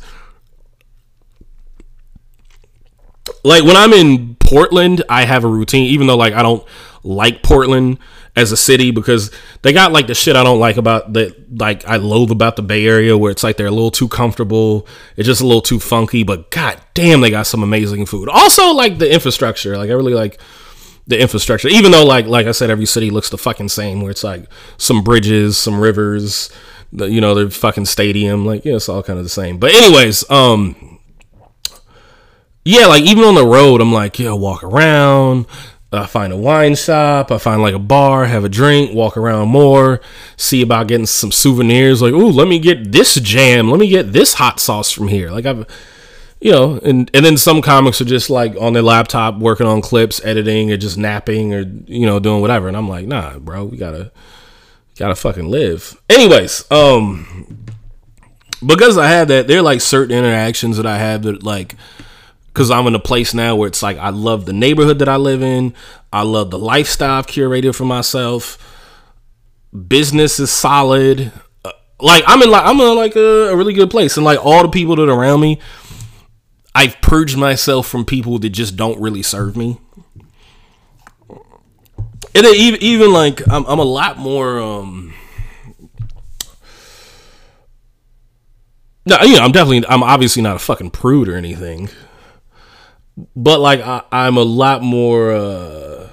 Like 3.43 3.65
when 3.65 3.77
I'm 3.77 3.93
in 3.93 4.37
Portland, 4.37 5.03
I 5.09 5.25
have 5.25 5.45
a 5.45 5.49
routine. 5.49 5.87
Even 5.87 6.07
though 6.07 6.17
like 6.17 6.35
I 6.35 6.43
don't 6.43 6.65
like 7.03 7.43
Portland, 7.43 7.99
as 8.35 8.51
a 8.51 8.57
city 8.57 8.91
because 8.91 9.31
they 9.61 9.73
got 9.73 9.93
like 9.93 10.07
the 10.07 10.15
shit 10.15 10.37
I 10.37 10.43
don't 10.43 10.59
like 10.59 10.79
about 10.79 11.13
that 11.13 11.59
like 11.59 11.87
I 11.87 11.97
loathe 11.97 12.31
about 12.31 12.57
the 12.57 12.63
Bay 12.63 12.87
Area 12.87 13.17
where 13.17 13.31
it's 13.31 13.43
like 13.43 13.57
they're 13.57 13.67
a 13.67 13.71
little 13.71 13.91
too 13.91 14.09
comfortable. 14.09 14.87
It's 15.17 15.27
just 15.27 15.43
a 15.43 15.47
little 15.47 15.61
too 15.61 15.79
funky, 15.79 16.23
but 16.23 16.51
god 16.51 16.81
damn 16.95 17.21
they 17.21 17.31
got 17.31 17.47
some 17.47 17.63
amazing 17.63 18.07
food. 18.07 18.29
Also 18.29 18.73
like 18.73 18.99
the 18.99 19.13
infrastructure. 19.13 19.77
Like 19.77 19.91
I 19.91 19.93
really 19.93 20.15
like 20.15 20.41
the 21.07 21.21
infrastructure. 21.21 21.69
Even 21.69 21.93
though 21.93 22.07
like 22.07 22.27
like 22.27 22.47
I 22.47 22.53
said 22.53 22.71
every 22.71 22.87
city 22.87 23.11
looks 23.11 23.29
the 23.29 23.39
fucking 23.39 23.69
same 23.69 24.01
where 24.01 24.11
it's 24.11 24.25
like 24.25 24.47
some 24.79 25.03
bridges, 25.03 25.59
some 25.59 25.79
rivers, 25.79 26.51
the, 26.91 27.11
you 27.11 27.21
know, 27.21 27.35
the 27.35 27.51
fucking 27.51 27.85
stadium, 27.85 28.47
like 28.47 28.65
yeah, 28.65 28.77
it's 28.77 28.89
all 28.89 29.03
kind 29.03 29.19
of 29.19 29.27
the 29.27 29.31
same. 29.31 29.59
But 29.59 29.75
anyways, 29.75 30.29
um 30.31 30.93
yeah, 32.65 32.87
like 32.87 33.03
even 33.03 33.25
on 33.25 33.35
the 33.35 33.45
road, 33.45 33.81
I'm 33.81 33.93
like, 33.93 34.19
yeah, 34.19 34.33
walk 34.33 34.63
around, 34.63 35.47
I 35.93 36.07
find 36.07 36.33
a 36.33 36.37
wine 36.37 36.75
shop, 36.75 37.31
I 37.31 37.39
find 37.39 37.61
like 37.61 37.75
a 37.75 37.79
bar, 37.79 38.25
have 38.25 38.45
a 38.45 38.49
drink, 38.49 38.95
walk 38.95 39.17
around 39.17 39.49
more, 39.49 40.01
see 40.37 40.63
about 40.63 40.89
getting 40.89 41.07
some 41.07 41.31
souvenirs. 41.31 42.01
Like, 42.01 42.15
ooh, 42.15 42.31
let 42.31 42.49
me 42.49 42.59
get 42.59 42.93
this 42.93 43.15
jam, 43.17 43.71
let 43.71 43.79
me 43.79 43.89
get 43.89 44.13
this 44.13 44.35
hot 44.35 44.59
sauce 44.59 44.91
from 44.91 45.09
here. 45.09 45.31
Like 45.31 45.45
I've, 45.45 45.67
you 46.41 46.51
know, 46.51 46.79
and 46.83 47.11
and 47.15 47.25
then 47.25 47.37
some 47.37 47.63
comics 47.63 48.01
are 48.01 48.07
just 48.07 48.31
like 48.31 48.57
on 48.59 48.73
their 48.73 48.83
laptop 48.83 49.39
working 49.39 49.67
on 49.67 49.81
clips, 49.81 50.25
editing, 50.25 50.73
or 50.73 50.77
just 50.77 50.97
napping, 50.97 51.55
or 51.55 51.61
you 51.87 52.07
know, 52.07 52.19
doing 52.19 52.41
whatever. 52.41 52.69
And 52.69 52.77
I'm 52.77 52.89
like, 52.89 53.07
nah, 53.07 53.39
bro, 53.39 53.65
we 53.65 53.77
gotta, 53.77 54.11
gotta 54.97 55.15
fucking 55.15 55.49
live. 55.49 56.01
Anyways, 56.09 56.65
um, 56.73 57.67
because 58.65 58.97
I 58.97 59.09
have 59.09 59.29
that, 59.29 59.47
there 59.47 59.59
are 59.59 59.63
like 59.63 59.81
certain 59.81 60.17
interactions 60.17 60.79
that 60.79 60.87
I 60.87 60.99
have 60.99 61.23
that 61.25 61.43
like 61.43 61.77
because 62.53 62.71
I'm 62.71 62.87
in 62.87 62.95
a 62.95 63.01
place 63.01 63.33
now 63.33 63.57
where 63.57 63.69
it's 63.69 63.83
like 63.83 63.99
I 63.99 64.11
love 64.11 64.45
the 64.45 64.53
neighborhood 64.53 64.99
that 64.99 65.09
I 65.09 65.17
live 65.17 65.43
in. 65.43 65.75
I 66.13 66.23
love 66.23 66.51
the 66.51 66.59
lifestyle 66.59 67.19
I've 67.19 67.27
curated 67.27 67.75
for 67.75 67.85
myself. 67.85 68.59
Business 69.89 70.39
is 70.39 70.51
solid. 70.51 71.33
Uh, 71.65 71.73
like 72.01 72.25
I'm 72.27 72.43
in 72.43 72.51
like 72.51 72.65
I'm 72.65 72.79
in 72.81 72.97
like 72.97 73.17
a, 73.17 73.49
a 73.51 73.57
really 73.57 73.73
good 73.73 73.91
place, 73.91 74.17
and 74.17 74.25
like 74.25 74.45
all 74.45 74.63
the 74.63 74.69
people 74.69 74.97
that 74.97 75.09
are 75.09 75.19
around 75.19 75.41
me, 75.41 75.61
I've 76.75 77.01
purged 77.01 77.39
myself 77.39 77.89
from 77.89 78.05
people 78.05 78.39
that 78.41 78.51
just 78.51 78.77
don't 78.77 79.01
really 79.01 79.23
serve 79.23 79.57
me. 79.57 79.79
And 82.35 82.47
even 82.47 82.83
even 82.83 83.13
like 83.13 83.47
I'm 83.49 83.65
I'm 83.67 83.79
a 83.79 83.85
lot 83.85 84.19
more 84.19 84.59
um 84.61 85.15
No, 89.05 89.17
you 89.23 89.37
know, 89.37 89.43
I'm 89.43 89.53
definitely 89.53 89.85
I'm 89.89 90.03
obviously 90.03 90.43
not 90.43 90.57
a 90.57 90.61
fucking 90.61 90.91
prude 90.91 91.29
or 91.29 91.37
anything. 91.37 91.89
But 93.37 93.61
like 93.61 93.81
I, 93.81 94.03
I'm 94.11 94.37
a 94.37 94.43
lot 94.43 94.83
more 94.83 95.33
uh 95.33 96.09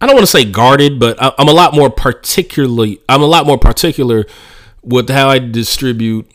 I 0.00 0.06
don't 0.06 0.14
want 0.14 0.24
to 0.24 0.30
say 0.30 0.44
guarded, 0.44 1.00
but 1.00 1.20
I, 1.22 1.32
I'm 1.38 1.48
a 1.48 1.52
lot 1.52 1.74
more 1.74 1.90
particularly 1.90 3.00
I'm 3.08 3.22
a 3.22 3.26
lot 3.26 3.46
more 3.46 3.58
particular 3.58 4.26
with 4.82 5.10
how 5.10 5.28
I 5.28 5.38
distribute 5.38 6.30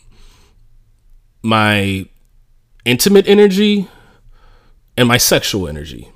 my 1.44 2.06
intimate 2.86 3.28
energy 3.28 3.88
and 4.98 5.08
my 5.08 5.18
sexual 5.18 5.68
energy. 5.68 6.12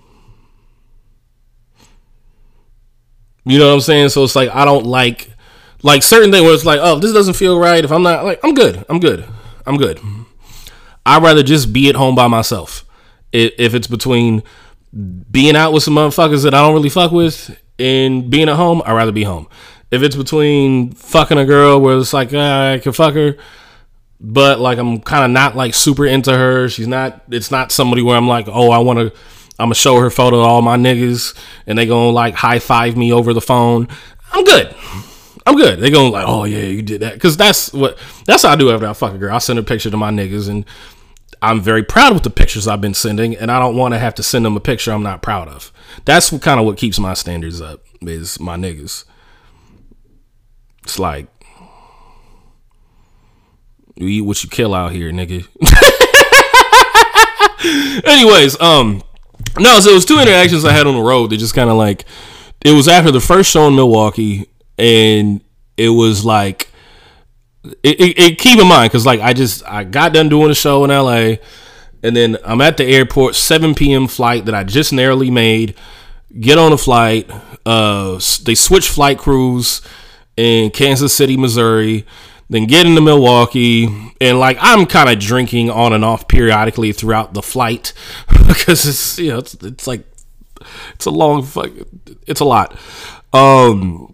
You 3.45 3.59
know 3.59 3.67
what 3.67 3.75
I'm 3.75 3.81
saying? 3.81 4.09
So 4.09 4.23
it's 4.23 4.35
like 4.35 4.49
I 4.49 4.65
don't 4.65 4.85
like 4.85 5.31
like 5.83 6.01
certain 6.01 6.31
things 6.31 6.43
where 6.43 6.53
it's 6.53 6.65
like, 6.65 6.79
oh, 6.81 6.99
this 6.99 7.13
doesn't 7.13 7.35
feel 7.35 7.59
right. 7.59 7.83
If 7.83 7.91
I'm 7.91 8.01
not 8.01 8.25
like, 8.25 8.39
I'm 8.43 8.55
good. 8.55 8.83
I'm 8.89 8.99
good. 8.99 9.25
I'm 9.67 9.77
good. 9.77 9.99
I'd 11.05 11.23
rather 11.23 11.43
just 11.43 11.71
be 11.71 11.89
at 11.89 11.95
home 11.95 12.15
by 12.15 12.27
myself. 12.27 12.85
If 13.31 13.73
it's 13.73 13.87
between 13.87 14.43
being 15.29 15.55
out 15.55 15.73
with 15.73 15.83
some 15.83 15.95
motherfuckers 15.95 16.43
that 16.43 16.53
I 16.53 16.61
don't 16.61 16.73
really 16.73 16.89
fuck 16.89 17.11
with 17.11 17.57
and 17.77 18.29
being 18.29 18.47
at 18.47 18.55
home, 18.55 18.81
I'd 18.85 18.93
rather 18.93 19.11
be 19.11 19.23
home. 19.23 19.47
If 19.91 20.01
it's 20.01 20.15
between 20.15 20.91
fucking 20.93 21.37
a 21.37 21.45
girl 21.45 21.79
where 21.79 21.97
it's 21.97 22.13
like 22.13 22.29
ah, 22.33 22.73
I 22.73 22.79
can 22.79 22.91
fuck 22.93 23.13
her, 23.13 23.37
but 24.19 24.59
like 24.59 24.77
I'm 24.77 24.99
kind 25.01 25.25
of 25.25 25.31
not 25.31 25.55
like 25.55 25.73
super 25.73 26.05
into 26.05 26.35
her. 26.35 26.69
She's 26.69 26.87
not. 26.87 27.21
It's 27.29 27.51
not 27.51 27.71
somebody 27.71 28.01
where 28.01 28.17
I'm 28.17 28.27
like, 28.27 28.47
oh, 28.47 28.71
I 28.71 28.79
want 28.79 28.99
to. 28.99 29.05
I'm 29.57 29.67
gonna 29.67 29.75
show 29.75 29.99
her 29.99 30.09
photo 30.09 30.39
of 30.39 30.45
all 30.45 30.61
my 30.61 30.75
niggas, 30.75 31.37
and 31.67 31.77
they 31.77 31.85
gonna 31.85 32.09
like 32.09 32.33
high 32.33 32.59
five 32.59 32.97
me 32.97 33.13
over 33.13 33.33
the 33.33 33.41
phone. 33.41 33.87
I'm 34.33 34.43
good. 34.43 34.75
I'm 35.45 35.55
good. 35.55 35.79
They 35.79 35.91
gonna 35.91 36.09
like, 36.09 36.25
oh 36.27 36.45
yeah, 36.45 36.59
you 36.59 36.81
did 36.81 37.01
that, 37.01 37.13
because 37.13 37.37
that's 37.37 37.71
what 37.71 37.97
that's 38.25 38.43
how 38.43 38.49
I 38.49 38.55
do 38.55 38.71
after 38.71 38.87
I 38.87 38.93
fuck 38.93 39.13
a 39.13 39.17
girl. 39.17 39.35
I 39.35 39.37
send 39.37 39.59
a 39.59 39.63
picture 39.63 39.91
to 39.91 39.97
my 39.97 40.11
niggas, 40.11 40.49
and 40.49 40.65
I'm 41.41 41.61
very 41.61 41.83
proud 41.83 42.13
with 42.13 42.23
the 42.23 42.29
pictures 42.29 42.67
I've 42.67 42.81
been 42.81 42.93
sending, 42.93 43.35
and 43.35 43.51
I 43.51 43.59
don't 43.59 43.75
want 43.75 43.93
to 43.93 43.99
have 43.99 44.15
to 44.15 44.23
send 44.23 44.45
them 44.45 44.55
a 44.55 44.59
picture 44.59 44.91
I'm 44.91 45.03
not 45.03 45.21
proud 45.21 45.47
of. 45.47 45.71
That's 46.05 46.31
what 46.31 46.41
kind 46.41 46.59
of 46.59 46.65
what 46.65 46.77
keeps 46.77 46.99
my 46.99 47.13
standards 47.13 47.61
up 47.61 47.83
is 48.01 48.39
my 48.39 48.55
niggas. 48.55 49.05
It's 50.83 50.99
like 50.99 51.27
you 53.95 54.07
eat 54.07 54.21
what 54.21 54.43
you 54.43 54.49
kill 54.49 54.73
out 54.73 54.91
here, 54.91 55.11
nigga. 55.11 55.47
Anyways, 58.05 58.59
um, 58.59 59.01
no, 59.57 59.79
so 59.79 59.91
it 59.91 59.93
was 59.93 60.05
two 60.05 60.19
interactions 60.19 60.65
I 60.65 60.73
had 60.73 60.85
on 60.85 60.95
the 60.95 61.01
road 61.01 61.29
that 61.29 61.37
just 61.37 61.55
kind 61.55 61.69
of 61.69 61.77
like 61.77 62.05
it 62.63 62.71
was 62.71 62.87
after 62.87 63.11
the 63.11 63.21
first 63.21 63.49
show 63.51 63.67
in 63.67 63.75
Milwaukee, 63.75 64.49
and 64.77 65.41
it 65.77 65.89
was 65.89 66.25
like 66.25 66.69
it, 67.83 67.99
it, 67.99 68.19
it 68.19 68.39
keep 68.39 68.59
in 68.59 68.67
mind 68.67 68.91
because 68.91 69.05
like 69.05 69.19
I 69.19 69.33
just 69.33 69.63
I 69.65 69.83
got 69.83 70.13
done 70.13 70.29
doing 70.29 70.51
a 70.51 70.55
show 70.55 70.83
in 70.83 70.89
LA, 70.89 71.37
and 72.03 72.15
then 72.15 72.37
I'm 72.43 72.61
at 72.61 72.77
the 72.77 72.85
airport, 72.85 73.35
7 73.35 73.75
p.m. 73.75 74.07
flight 74.07 74.45
that 74.45 74.55
I 74.55 74.63
just 74.63 74.93
narrowly 74.93 75.31
made. 75.31 75.75
Get 76.39 76.57
on 76.57 76.73
a 76.73 76.77
flight. 76.77 77.29
Uh, 77.65 78.19
they 78.43 78.55
switch 78.55 78.89
flight 78.89 79.17
crews 79.17 79.81
in 80.35 80.69
Kansas 80.71 81.15
City, 81.15 81.37
Missouri. 81.37 82.05
Then 82.49 82.65
get 82.65 82.85
into 82.85 83.01
Milwaukee, 83.01 83.85
and 84.21 84.39
like 84.39 84.57
I'm 84.59 84.85
kind 84.85 85.09
of 85.09 85.17
drinking 85.17 85.71
on 85.71 85.93
and 85.93 86.05
off 86.05 86.27
periodically 86.27 86.91
throughout 86.91 87.33
the 87.33 87.41
flight 87.41 87.93
because 88.47 88.85
it's 88.85 89.17
you 89.17 89.31
know 89.31 89.39
it's, 89.39 89.55
it's 89.55 89.87
like 89.87 90.05
it's 90.93 91.05
a 91.05 91.11
long 91.11 91.41
fuck 91.43 91.71
it's 92.27 92.39
a 92.39 92.45
lot. 92.45 92.77
Um, 93.33 94.13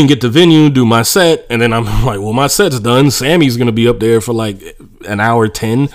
and 0.00 0.08
get 0.08 0.20
the 0.20 0.28
venue, 0.28 0.70
do 0.70 0.84
my 0.84 1.02
set, 1.02 1.46
and 1.50 1.60
then 1.60 1.72
I'm 1.72 1.84
like, 2.04 2.20
well, 2.20 2.32
my 2.32 2.46
set's 2.46 2.80
done. 2.80 3.10
Sammy's 3.10 3.56
gonna 3.56 3.72
be 3.72 3.88
up 3.88 3.98
there 3.98 4.20
for 4.20 4.32
like 4.32 4.76
an 5.06 5.20
hour 5.20 5.48
ten. 5.48 5.88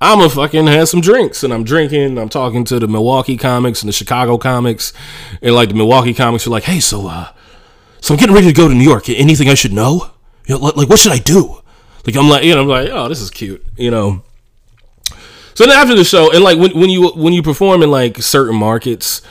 I'm 0.00 0.18
gonna 0.18 0.30
fucking 0.30 0.66
have 0.66 0.88
some 0.88 1.00
drinks, 1.00 1.42
and 1.44 1.52
I'm 1.52 1.64
drinking. 1.64 2.18
I'm 2.18 2.28
talking 2.28 2.64
to 2.64 2.78
the 2.78 2.88
Milwaukee 2.88 3.36
comics 3.36 3.82
and 3.82 3.88
the 3.88 3.92
Chicago 3.92 4.38
comics, 4.38 4.92
and 5.42 5.54
like 5.54 5.68
the 5.68 5.74
Milwaukee 5.74 6.14
comics 6.14 6.46
are 6.46 6.50
like, 6.50 6.64
hey, 6.64 6.80
so 6.80 7.06
uh, 7.08 7.28
so 8.00 8.14
I'm 8.14 8.20
getting 8.20 8.34
ready 8.34 8.48
to 8.48 8.52
go 8.52 8.68
to 8.68 8.74
New 8.74 8.84
York. 8.84 9.08
Anything 9.08 9.48
I 9.48 9.54
should 9.54 9.72
know? 9.72 10.10
You 10.46 10.58
know, 10.58 10.66
like 10.66 10.88
what 10.88 10.98
should 10.98 11.12
I 11.12 11.18
do? 11.18 11.60
Like 12.06 12.16
I'm 12.16 12.28
like, 12.28 12.44
you 12.44 12.54
know, 12.54 12.62
I'm 12.62 12.68
like, 12.68 12.90
oh, 12.90 13.08
this 13.08 13.20
is 13.20 13.30
cute, 13.30 13.64
you 13.76 13.90
know. 13.90 14.22
So 15.54 15.64
then 15.64 15.70
after 15.70 15.94
the 15.94 16.04
show, 16.04 16.32
and 16.32 16.42
like 16.42 16.58
when 16.58 16.78
when 16.78 16.90
you 16.90 17.10
when 17.10 17.32
you 17.32 17.42
perform 17.42 17.82
in 17.82 17.90
like 17.90 18.18
certain 18.18 18.56
markets 18.56 19.22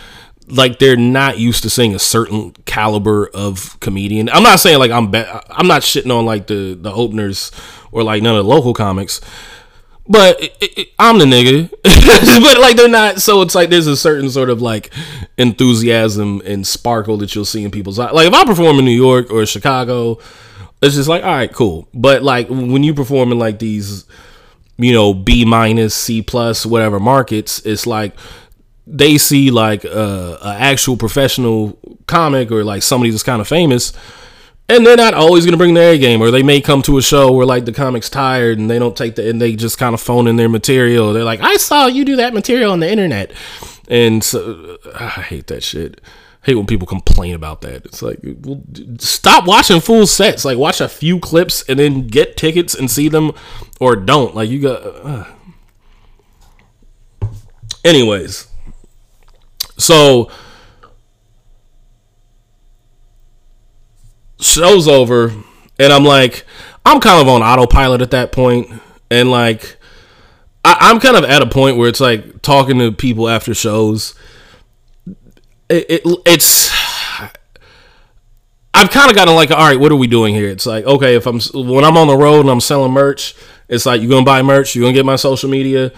like 0.54 0.80
they're 0.80 0.96
not 0.96 1.40
used 1.40 1.64
to 1.64 1.70
seeing 1.70 1.96
a 1.96 2.00
certain 2.00 2.52
caliber 2.66 3.28
of 3.34 3.80
comedian. 3.80 4.30
I'm 4.30 4.44
not 4.44 4.60
saying 4.60 4.80
like 4.80 4.92
I'm 4.92 5.12
bad. 5.12 5.44
I'm 5.50 5.68
not 5.68 5.82
shitting 5.82 6.16
on 6.16 6.26
like 6.26 6.48
the 6.48 6.76
the 6.80 6.92
openers 6.92 7.52
or 7.92 8.04
like 8.04 8.24
none 8.24 8.36
of 8.36 8.44
the 8.44 8.50
local 8.50 8.74
comics. 8.74 9.22
But 10.08 10.42
it, 10.42 10.58
it, 10.62 10.88
I'm 11.00 11.18
the 11.18 11.26
nigga. 11.26 11.70
but 12.44 12.60
like 12.60 12.76
they're 12.76 12.90
not. 12.90 13.22
So 13.22 13.42
it's 13.42 13.56
like 13.56 13.70
there's 13.70 13.88
a 13.88 13.96
certain 13.96 14.30
sort 14.30 14.50
of 14.50 14.62
like 14.62 14.94
enthusiasm 15.38 16.42
and 16.46 16.68
sparkle 16.68 17.18
that 17.18 17.34
you'll 17.36 17.46
see 17.46 17.64
in 17.64 17.72
people's 17.72 18.00
eyes. 18.00 18.12
Like 18.12 18.28
if 18.28 18.34
I 18.34 18.44
perform 18.44 18.80
in 18.80 18.86
New 18.86 18.92
York 18.92 19.32
or 19.32 19.46
Chicago, 19.46 20.20
it's 20.82 20.96
just 20.96 21.08
like 21.08 21.24
all 21.24 21.34
right, 21.34 21.52
cool. 21.52 21.88
But 21.94 22.22
like 22.22 22.50
when 22.50 22.84
you 22.84 22.94
perform 22.94 23.32
in 23.32 23.40
like 23.40 23.60
these, 23.60 24.06
you 24.78 24.92
know, 24.92 25.14
B 25.14 25.46
minus, 25.46 25.96
C 25.96 26.22
plus, 26.22 26.66
whatever 26.66 27.00
markets, 27.00 27.66
it's 27.66 27.88
like 27.88 28.14
they 28.86 29.18
see 29.18 29.52
like 29.52 29.86
uh, 29.86 30.38
an 30.42 30.62
actual 30.62 30.98
professional 30.98 31.78
comic 32.08 32.52
or 32.52 32.64
like 32.64 32.84
somebody 32.84 33.12
that's 33.12 33.24
kind 33.24 33.42
of 33.42 33.48
famous, 33.48 33.94
and 34.70 34.86
they're 34.86 34.98
not 34.98 35.14
always 35.14 35.46
gonna 35.46 35.58
bring 35.58 35.74
their 35.74 35.98
game, 35.98 36.22
or 36.22 36.32
they 36.32 36.44
may 36.44 36.62
come 36.62 36.82
to 36.84 36.98
a 36.98 37.02
show 37.02 37.32
where 37.32 37.46
like 37.46 37.66
the 37.66 37.72
comic's 37.72 38.10
tired 38.10 38.60
and 38.60 38.70
they 38.70 38.80
don't 38.80 38.98
take 38.98 39.16
the 39.16 39.30
and 39.30 39.42
they 39.42 39.56
just 39.56 39.78
kind 39.78 39.94
of 39.94 40.02
phone 40.02 40.28
in 40.28 40.36
their 40.36 40.50
material. 40.50 41.14
They're 41.14 41.24
like, 41.24 41.42
I 41.42 41.58
saw 41.58 41.88
you 41.88 42.06
do 42.06 42.18
that 42.18 42.34
material 42.34 42.72
on 42.72 42.80
the 42.80 42.92
internet, 42.92 43.32
and 43.88 44.24
so 44.24 44.78
I 44.96 45.08
hate 45.08 45.48
that 45.48 45.64
shit. 45.64 46.02
I 46.44 46.48
hate 46.48 46.56
when 46.56 46.68
people 46.68 46.88
complain 46.88 47.36
about 47.36 47.62
that. 47.62 47.86
It's 47.86 48.02
like, 48.02 48.20
well, 48.22 48.62
stop 49.00 49.48
watching 49.48 49.80
full 49.80 50.06
sets. 50.06 50.44
Like, 50.44 50.58
watch 50.58 50.82
a 50.82 50.90
few 50.90 51.18
clips 51.18 51.64
and 51.70 51.80
then 51.80 52.08
get 52.08 52.36
tickets 52.36 52.76
and 52.76 52.92
see 52.92 53.08
them, 53.08 53.32
or 53.80 53.96
don't. 53.96 54.36
Like, 54.36 54.50
you 54.50 54.60
got. 54.60 54.82
Uh. 54.84 55.26
Anyways, 57.86 58.48
so 59.78 60.30
show's 64.40 64.88
over, 64.88 65.34
and 65.80 65.94
I'm 65.94 66.04
like, 66.04 66.46
I'm 66.86 67.00
kind 67.00 67.22
of 67.22 67.28
on 67.28 67.42
autopilot 67.42 68.02
at 68.02 68.12
that 68.12 68.32
point, 68.32 68.70
and 69.10 69.32
like, 69.32 69.78
I, 70.66 70.92
am 70.92 71.00
kind 71.00 71.18
of 71.18 71.24
at 71.24 71.42
a 71.42 71.48
point 71.48 71.78
where 71.78 71.90
it's 71.90 72.00
like 72.00 72.42
talking 72.42 72.80
to 72.80 72.92
people 72.92 73.30
after 73.30 73.54
shows. 73.54 74.16
It, 75.70 75.86
it 75.90 76.02
it's 76.26 76.70
I've 78.74 78.90
kind 78.90 79.10
of 79.10 79.16
gotten 79.16 79.36
like, 79.36 79.52
all 79.52 79.58
right, 79.58 79.80
what 79.80 79.92
are 79.92 79.96
we 79.96 80.08
doing 80.08 80.34
here? 80.34 80.50
It's 80.50 80.66
like, 80.66 80.86
okay, 80.86 81.16
if 81.16 81.28
I'm 81.28 81.40
when 81.54 81.86
I'm 81.86 81.96
on 81.96 82.08
the 82.08 82.18
road 82.18 82.42
and 82.42 82.50
I'm 82.50 82.60
selling 82.60 82.92
merch, 82.92 83.36
it's 83.70 83.86
like 83.86 84.02
you're 84.02 84.10
gonna 84.10 84.26
buy 84.26 84.42
merch, 84.42 84.76
you're 84.76 84.84
gonna 84.84 84.94
get 84.94 85.06
my 85.06 85.16
social 85.16 85.50
media 85.50 85.92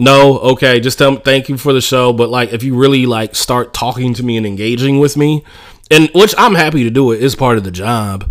no, 0.00 0.38
okay, 0.38 0.78
just 0.78 0.96
tell 0.96 1.16
thank 1.16 1.48
you 1.48 1.58
for 1.58 1.72
the 1.72 1.80
show, 1.80 2.12
but 2.12 2.28
like 2.28 2.52
if 2.52 2.62
you 2.62 2.76
really 2.76 3.04
like 3.04 3.34
start 3.34 3.74
talking 3.74 4.14
to 4.14 4.22
me 4.22 4.36
and 4.36 4.46
engaging 4.46 5.00
with 5.00 5.16
me, 5.16 5.42
and 5.90 6.08
which 6.14 6.36
I'm 6.38 6.54
happy 6.54 6.84
to 6.84 6.90
do 6.90 7.10
it 7.10 7.20
is 7.20 7.34
part 7.34 7.58
of 7.58 7.64
the 7.64 7.72
job. 7.72 8.30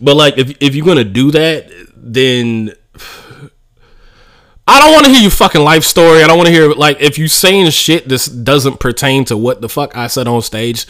But 0.00 0.14
like 0.14 0.38
if 0.38 0.56
if 0.62 0.76
you're 0.76 0.86
gonna 0.86 1.02
do 1.02 1.32
that, 1.32 1.68
then 1.96 2.72
I 4.68 4.78
don't 4.78 4.92
want 4.92 5.06
to 5.06 5.12
hear 5.12 5.20
your 5.20 5.32
fucking 5.32 5.62
life 5.62 5.82
story. 5.82 6.22
I 6.22 6.28
don't 6.28 6.36
want 6.36 6.46
to 6.46 6.52
hear 6.52 6.70
like 6.74 7.00
if 7.00 7.18
you 7.18 7.26
saying 7.26 7.70
shit 7.70 8.08
this 8.08 8.26
doesn't 8.26 8.78
pertain 8.78 9.24
to 9.24 9.36
what 9.36 9.60
the 9.60 9.68
fuck 9.68 9.96
I 9.96 10.06
said 10.06 10.28
on 10.28 10.42
stage 10.42 10.86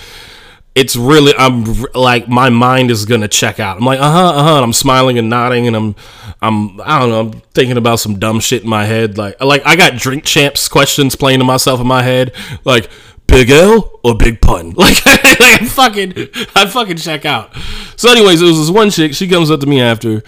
it's 0.75 0.95
really 0.97 1.35
I'm 1.37 1.65
like 1.95 2.29
my 2.29 2.49
mind 2.49 2.91
is 2.91 3.05
gonna 3.05 3.29
check 3.29 3.59
out. 3.61 3.77
I'm 3.77 3.85
like 3.85 4.01
uh 4.01 4.11
huh 4.11 4.29
uh 4.29 4.43
huh. 4.43 4.63
I'm 4.63 4.73
smiling 4.73 5.19
and 5.19 5.29
nodding 5.29 5.67
and 5.67 5.77
I'm 5.77 5.95
I'm 6.41 6.81
I 6.81 7.01
don't 7.01 7.11
know. 7.11 7.21
I'm 7.21 7.33
thinking 7.55 7.77
about 7.77 8.01
some 8.01 8.19
dumb 8.19 8.41
shit 8.41 8.63
in 8.63 8.69
my 8.69 8.85
head. 8.85 9.19
Like 9.19 9.41
like 9.43 9.67
I 9.67 9.77
got 9.77 9.97
drink 9.97 10.25
champs 10.25 10.69
questions 10.69 11.17
playing 11.17 11.41
to 11.41 11.45
myself 11.45 11.81
in 11.81 11.87
my 11.87 12.03
head. 12.03 12.33
Like 12.65 12.89
Big 13.27 13.51
L 13.51 14.01
or 14.03 14.17
Big 14.17 14.41
Pun. 14.41 14.75
Like, 14.77 15.05
like 15.07 15.41
I 15.41 15.59
fucking 15.67 16.15
I 16.55 16.67
fucking 16.67 16.97
check 16.97 17.25
out. 17.25 17.55
So 17.97 18.11
anyways, 18.11 18.41
it 18.41 18.47
was 18.47 18.59
this 18.59 18.71
one 18.71 18.91
chick. 18.91 19.15
She 19.15 19.29
comes 19.29 19.51
up 19.51 19.61
to 19.61 19.67
me 19.67 19.81
after, 19.81 20.23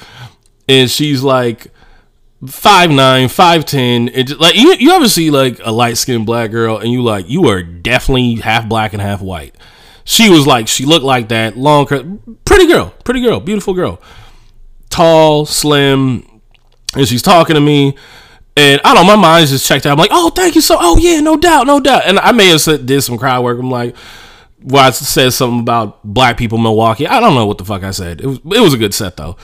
and 0.69 0.91
she's 0.91 1.23
like, 1.23 1.69
five 2.47 2.91
nine, 2.91 3.29
five 3.29 3.65
ten. 3.65 4.09
It 4.09 4.39
like 4.39 4.57
you 4.57 4.75
you 4.75 4.91
ever 4.93 5.09
see 5.09 5.31
like 5.31 5.61
a 5.65 5.73
light 5.73 5.97
skinned 5.97 6.27
black 6.27 6.51
girl 6.51 6.79
and 6.79 6.91
you 6.91 7.03
like 7.03 7.29
you 7.29 7.49
are 7.49 7.63
definitely 7.63 8.37
half 8.37 8.69
black 8.69 8.93
and 8.93 9.03
half 9.03 9.21
white. 9.21 9.55
She 10.05 10.31
was 10.31 10.47
like 10.47 10.69
she 10.69 10.85
looked 10.85 11.05
like 11.05 11.29
that 11.29 11.57
long, 11.57 11.87
pretty 11.87 12.67
girl, 12.67 12.95
pretty 13.05 13.21
girl, 13.21 13.41
beautiful 13.41 13.75
girl, 13.75 14.01
tall, 14.91 15.47
slim, 15.47 16.41
and 16.95 17.07
she's 17.07 17.23
talking 17.23 17.55
to 17.55 17.61
me. 17.61 17.97
And 18.57 18.81
I 18.85 18.95
don't 18.95 19.07
know, 19.07 19.17
my 19.17 19.23
mind's 19.23 19.51
just 19.51 19.67
checked 19.67 19.87
out. 19.87 19.93
I'm 19.93 19.99
like, 19.99 20.11
oh, 20.13 20.31
thank 20.31 20.55
you 20.55 20.61
so. 20.61 20.77
Oh 20.79 20.99
yeah, 20.99 21.21
no 21.21 21.37
doubt, 21.37 21.67
no 21.67 21.81
doubt. 21.81 22.03
And 22.05 22.19
I 22.19 22.33
may 22.33 22.49
have 22.49 22.61
said, 22.61 22.85
did 22.85 23.01
some 23.03 23.17
crowd 23.17 23.43
work. 23.43 23.59
I'm 23.59 23.71
like, 23.71 23.97
well, 24.63 24.87
I 24.87 24.91
said 24.91 25.33
something 25.33 25.61
about 25.61 26.03
black 26.05 26.37
people 26.37 26.59
Milwaukee. 26.59 27.07
I 27.07 27.21
don't 27.21 27.35
know 27.35 27.47
what 27.47 27.59
the 27.59 27.65
fuck 27.65 27.83
I 27.83 27.93
said. 27.93 28.21
It 28.21 28.27
was 28.27 28.39
it 28.39 28.61
was 28.61 28.75
a 28.75 28.79
good 28.79 28.93
set 28.93 29.17
though. 29.17 29.37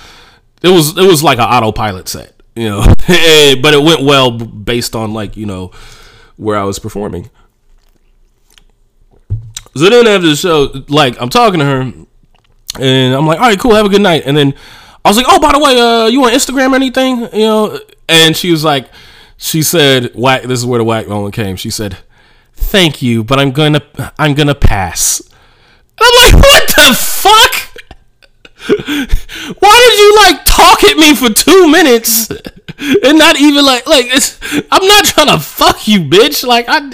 It 0.63 0.69
was 0.69 0.97
it 0.99 1.07
was 1.07 1.23
like 1.23 1.39
an 1.39 1.45
autopilot 1.45 2.09
set 2.09 2.39
you 2.59 2.69
know, 2.69 2.81
but 2.97 3.75
it 3.75 3.83
went 3.83 4.03
well 4.03 4.33
based 4.33 4.97
on 4.97 5.13
like 5.15 5.37
you 5.37 5.47
know 5.47 5.71
where 6.37 6.59
I 6.59 6.65
was 6.65 6.79
performing. 6.79 7.31
So 9.79 9.89
then 9.89 10.07
after 10.07 10.29
the 10.29 10.37
show, 10.37 10.85
like 10.89 11.21
I'm 11.21 11.29
talking 11.29 11.61
to 11.61 11.67
her, 11.67 11.81
and 12.81 13.15
I'm 13.15 13.27
like, 13.27 13.39
all 13.39 13.49
right, 13.49 13.59
cool, 13.59 13.75
have 13.75 13.87
a 13.87 13.89
good 13.89 14.03
night. 14.03 14.25
And 14.27 14.37
then 14.37 14.55
I 15.05 15.09
was 15.09 15.17
like, 15.17 15.27
oh, 15.29 15.41
by 15.41 15.53
the 15.53 15.59
way, 15.59 15.81
uh, 15.81 16.07
you 16.07 16.23
on 16.25 16.33
Instagram 16.33 16.73
or 16.73 16.77
anything? 16.77 17.21
You 17.33 17.47
know? 17.47 17.81
And 18.09 18.37
she 18.37 18.51
was 18.51 18.65
like, 18.65 18.91
she 19.37 19.63
said, 19.63 20.13
whack. 20.15 20.43
This 20.43 20.59
is 20.59 20.67
where 20.67 20.79
the 20.79 20.85
whack 20.85 21.09
moment 21.09 21.35
came. 21.35 21.57
She 21.57 21.71
said, 21.71 21.99
thank 22.55 23.01
you, 23.01 23.25
but 23.25 23.39
I'm 23.39 23.53
gonna, 23.53 23.83
I'm 24.19 24.35
gonna 24.35 24.55
pass. 24.55 25.21
And 25.21 26.01
I'm 26.01 26.35
like, 26.35 26.43
what 26.43 26.67
the 26.69 26.95
fuck? 26.95 27.68
Why 28.69 29.89
did 29.89 29.99
you 29.99 30.17
like 30.17 30.45
talk 30.45 30.85
at 30.85 30.97
me 30.97 31.15
for 31.15 31.33
two 31.33 31.71
minutes 31.71 32.31
and 32.31 33.19
not 33.19 33.37
even 33.41 33.65
like 33.65 33.87
like 33.87 34.07
it's? 34.09 34.39
I'm 34.71 34.87
not 34.87 35.05
trying 35.07 35.29
to 35.29 35.39
fuck 35.39 35.89
you, 35.89 36.01
bitch. 36.01 36.47
Like 36.47 36.67
I, 36.69 36.91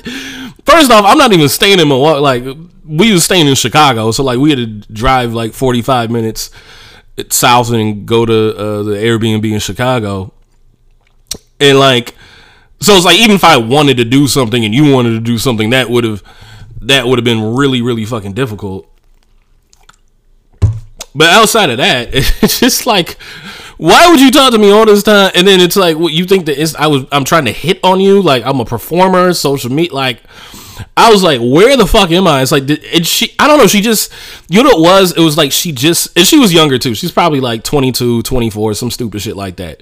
first 0.65 0.91
off, 0.91 1.05
I'm 1.05 1.19
not 1.19 1.33
even 1.33 1.49
staying 1.49 1.81
in 1.81 1.89
Milwaukee. 1.89 2.21
Like 2.21 2.45
we 2.87 3.13
was 3.13 3.25
staying 3.25 3.49
in 3.49 3.55
Chicago, 3.55 4.13
so 4.13 4.23
like 4.23 4.39
we 4.39 4.51
had 4.51 4.59
to 4.59 4.67
drive 4.93 5.35
like 5.35 5.53
45 5.53 6.11
minutes 6.11 6.51
south 7.31 7.73
and 7.73 8.07
go 8.07 8.25
to 8.25 8.57
uh, 8.57 8.83
the 8.83 8.95
Airbnb 8.95 9.53
in 9.53 9.59
Chicago, 9.59 10.33
and 11.59 11.79
like 11.79 12.15
so 12.81 12.95
it's 12.95 13.05
like 13.05 13.19
even 13.19 13.35
if 13.35 13.45
I 13.45 13.57
wanted 13.57 13.97
to 13.97 14.05
do 14.05 14.29
something 14.29 14.65
and 14.65 14.75
you 14.75 14.93
wanted 14.93 15.11
to 15.11 15.21
do 15.21 15.39
something, 15.39 15.71
that 15.71 15.91
would 15.91 16.05
have 16.05 16.23
that 16.83 17.07
would 17.07 17.19
have 17.19 17.25
been 17.25 17.55
really 17.55 17.83
really 17.83 18.05
fucking 18.05 18.35
difficult. 18.35 18.89
But 21.15 21.31
outside 21.31 21.71
of 21.71 21.79
that, 21.79 22.09
it's 22.13 22.61
just 22.61 22.87
like, 22.87 23.17
why 23.77 24.09
would 24.11 24.21
you 24.21 24.31
talk 24.31 24.53
to 24.53 24.59
me 24.59 24.71
all 24.71 24.87
this 24.87 25.03
time? 25.03 25.31
And 25.35 25.47
then 25.47 25.61
it's 25.61 25.77
like, 25.77 25.97
what 25.97 26.13
you 26.13 26.25
think 26.25 26.47
that 26.47 26.77
I 26.79 26.87
was, 26.87 27.05
I'm 27.13 27.25
trying 27.25 27.45
to 27.47 27.53
hit 27.53 27.81
on 27.83 28.01
you? 28.01 28.21
Like 28.23 28.45
I'm 28.45 28.61
a 28.61 28.65
performer, 28.65 29.33
social 29.33 29.71
media, 29.71 29.95
like. 29.95 30.23
I 30.97 31.13
was 31.13 31.23
like, 31.23 31.41
where 31.41 31.77
the 31.77 31.87
fuck 31.87 32.11
am 32.11 32.27
I? 32.27 32.43
It's 32.43 32.51
like, 32.51 32.67
did, 32.67 32.83
and 32.87 33.07
she, 33.07 33.33
I 33.39 33.47
don't 33.47 33.59
know. 33.59 33.69
She 33.69 33.81
just, 33.81 34.13
you 34.49 34.61
know 34.61 34.71
it 34.71 34.81
was? 34.81 35.17
It 35.17 35.21
was 35.21 35.37
like, 35.37 35.53
she 35.53 35.71
just, 35.71 36.17
and 36.19 36.27
she 36.27 36.37
was 36.37 36.53
younger 36.53 36.79
too. 36.79 36.97
She's 36.97 37.13
probably 37.13 37.39
like 37.39 37.63
22, 37.63 38.23
24, 38.23 38.75
some 38.75 38.91
stupid 38.91 39.23
shit 39.23 39.37
like 39.37 39.55
that 39.57 39.81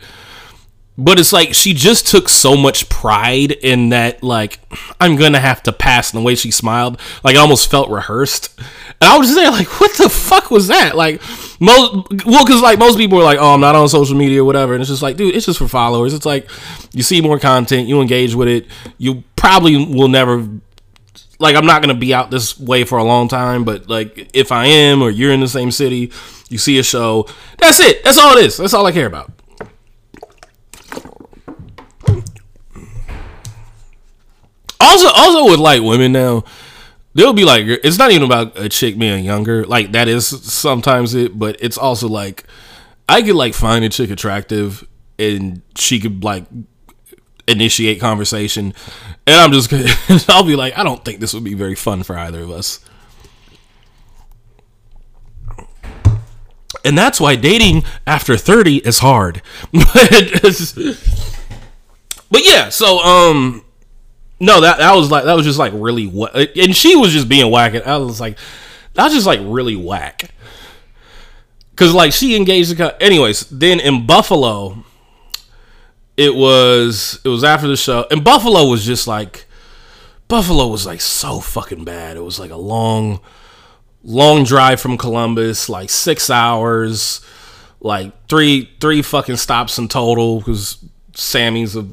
but 0.99 1.18
it's 1.18 1.32
like 1.32 1.54
she 1.54 1.72
just 1.72 2.06
took 2.06 2.28
so 2.28 2.54
much 2.54 2.88
pride 2.88 3.52
in 3.52 3.88
that 3.88 4.22
like 4.22 4.58
i'm 5.00 5.16
gonna 5.16 5.40
have 5.40 5.62
to 5.62 5.72
pass 5.72 6.12
and 6.12 6.20
the 6.20 6.25
way 6.25 6.34
she 6.34 6.50
smiled 6.50 7.00
like 7.25 7.34
i 7.34 7.38
almost 7.38 7.70
felt 7.70 7.88
rehearsed. 7.88 8.54
And 9.00 9.11
i 9.11 9.16
was 9.16 9.28
just 9.28 9.38
there 9.38 9.50
like 9.50 9.80
what 9.80 9.92
the 9.96 10.08
fuck 10.08 10.50
was 10.50 10.68
that? 10.68 10.96
Like 10.96 11.20
most 11.61 11.94
well 12.26 12.44
because 12.44 12.61
like 12.61 12.78
most 12.78 12.99
people 12.99 13.18
are 13.18 13.25
like 13.25 13.38
oh 13.38 13.54
i'm 13.54 13.61
not 13.61 13.75
on 13.75 13.88
social 13.88 14.16
media 14.16 14.42
or 14.42 14.44
whatever 14.44 14.75
and 14.75 14.80
it's 14.80 14.90
just 14.90 15.02
like 15.02 15.16
dude 15.16 15.34
it's 15.34 15.46
just 15.46 15.58
for 15.58 15.68
followers. 15.68 16.14
It's 16.14 16.26
like 16.26 16.49
you 16.92 17.02
see 17.02 17.20
more 17.20 17.38
content 17.38 17.88
you 17.88 18.00
engage 18.00 18.34
with 18.34 18.49
it 18.49 18.66
you 18.99 19.25
probably 19.34 19.84
will 19.87 20.08
never 20.08 20.46
like 21.38 21.56
i'm 21.56 21.66
not 21.66 21.80
gonna 21.80 21.94
be 21.94 22.12
out 22.12 22.30
this 22.30 22.58
way 22.61 22.84
for 22.84 22.99
a 22.99 23.04
long 23.04 23.28
time 23.28 23.64
but 23.64 23.88
like 23.88 24.30
if 24.34 24.52
i 24.52 24.66
am 24.66 25.02
or 25.02 25.11
you're 25.11 25.32
in 25.32 25.40
the 25.40 25.49
same 25.49 25.70
city 25.70 26.12
you 26.49 26.58
see 26.58 26.78
a 26.78 26.82
show 26.82 27.26
that's 27.58 27.80
it. 27.80 28.04
That's 28.04 28.19
all 28.19 28.36
it 28.36 28.45
is. 28.45 28.56
That's 28.58 28.75
all 28.75 28.86
i 28.86 28.93
care 28.93 29.06
about 29.06 29.32
Also, 34.82 35.08
also 35.14 35.45
with 35.50 35.60
like 35.60 35.80
women 35.80 36.12
now, 36.12 36.42
they'll 37.14 37.32
be 37.32 37.45
like, 37.45 37.66
it's 37.66 37.99
not 37.99 38.10
even 38.10 38.25
about 38.25 38.58
a 38.58 38.68
chick 38.68 38.99
being 38.99 39.25
younger. 39.25 39.64
Like 39.64 39.92
that 39.92 40.08
is 40.08 40.26
sometimes 40.26 41.14
it, 41.14 41.38
but 41.38 41.56
it's 41.60 41.78
also 41.78 42.08
like 42.08 42.45
I 43.08 43.23
could 43.23 43.36
like 43.36 43.54
find 43.54 43.84
a 43.84 43.88
chick 43.88 44.10
attractive 44.10 44.86
and 45.18 45.62
she 45.76 46.00
could 46.00 46.25
like 46.25 46.47
initiate 47.47 48.00
conversation, 48.00 48.75
and 49.26 49.36
I'm 49.36 49.52
just 49.52 49.71
gonna, 49.71 49.88
I'll 50.28 50.45
be 50.45 50.56
like, 50.56 50.76
I 50.76 50.82
don't 50.82 51.04
think 51.04 51.21
this 51.21 51.32
would 51.34 51.45
be 51.45 51.54
very 51.54 51.75
fun 51.76 52.02
for 52.02 52.18
either 52.18 52.40
of 52.40 52.50
us. 52.50 52.80
And 56.84 56.99
that's 56.99 57.21
why 57.21 57.36
dating 57.36 57.84
after 58.08 58.36
30 58.36 58.78
is 58.78 58.99
hard. 58.99 59.40
but, 59.73 60.99
but 62.30 62.45
yeah, 62.45 62.71
so 62.71 62.99
um 62.99 63.61
no, 64.43 64.61
that 64.61 64.78
that 64.78 64.93
was 64.97 65.09
like 65.09 65.25
that 65.25 65.35
was 65.35 65.47
just 65.47 65.61
like 65.61 65.73
really 65.73 66.09
whack, 66.09 66.33
and 66.35 66.75
she 66.75 66.97
was 66.97 67.13
just 67.13 67.28
being 67.28 67.49
whack. 67.49 67.75
and 67.75 67.85
I 67.85 67.97
was 67.99 68.21
like, 68.21 68.37
that 68.95 69.05
was 69.05 69.15
just 69.15 69.26
like 69.26 69.39
really 69.41 69.76
whack. 69.76 70.35
Cause 71.76 71.95
like 71.95 72.13
she 72.13 72.35
engaged 72.35 72.76
the 72.76 73.00
anyways. 73.00 73.49
Then 73.50 73.78
in 73.78 74.05
Buffalo, 74.05 74.85
it 76.17 76.35
was 76.35 77.21
it 77.25 77.28
was 77.28 77.45
after 77.45 77.69
the 77.69 77.76
show, 77.76 78.05
and 78.11 78.25
Buffalo 78.25 78.67
was 78.67 78.85
just 78.85 79.07
like 79.07 79.47
Buffalo 80.26 80.67
was 80.67 80.87
like 80.87 81.00
so 81.00 81.39
fucking 81.39 81.85
bad. 81.85 82.17
It 82.17 82.25
was 82.25 82.41
like 82.41 82.50
a 82.50 82.57
long, 82.57 83.21
long 84.02 84.43
drive 84.43 84.81
from 84.81 84.99
Columbus, 84.99 85.69
like 85.69 85.89
six 85.89 86.31
hours, 86.31 87.25
like 87.81 88.13
three 88.26 88.73
three 88.81 89.02
fucking 89.02 89.37
stops 89.37 89.78
in 89.78 89.87
total 89.87 90.39
because 90.39 90.85
Sammy's 91.15 91.76
a 91.76 91.87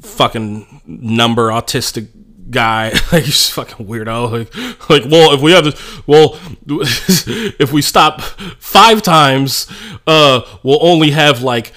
fucking 0.00 0.82
number 0.86 1.48
autistic 1.48 2.08
guy. 2.50 2.92
Like 3.12 3.24
he's 3.24 3.48
fucking 3.50 3.86
weirdo. 3.86 4.30
Like 4.30 4.90
like 4.90 5.10
well 5.10 5.32
if 5.32 5.40
we 5.40 5.52
have 5.52 5.64
this 5.64 6.06
well 6.06 6.38
if 6.66 7.72
we 7.72 7.82
stop 7.82 8.20
five 8.58 9.02
times 9.02 9.70
uh 10.06 10.42
we'll 10.62 10.84
only 10.84 11.12
have 11.12 11.42
like 11.42 11.72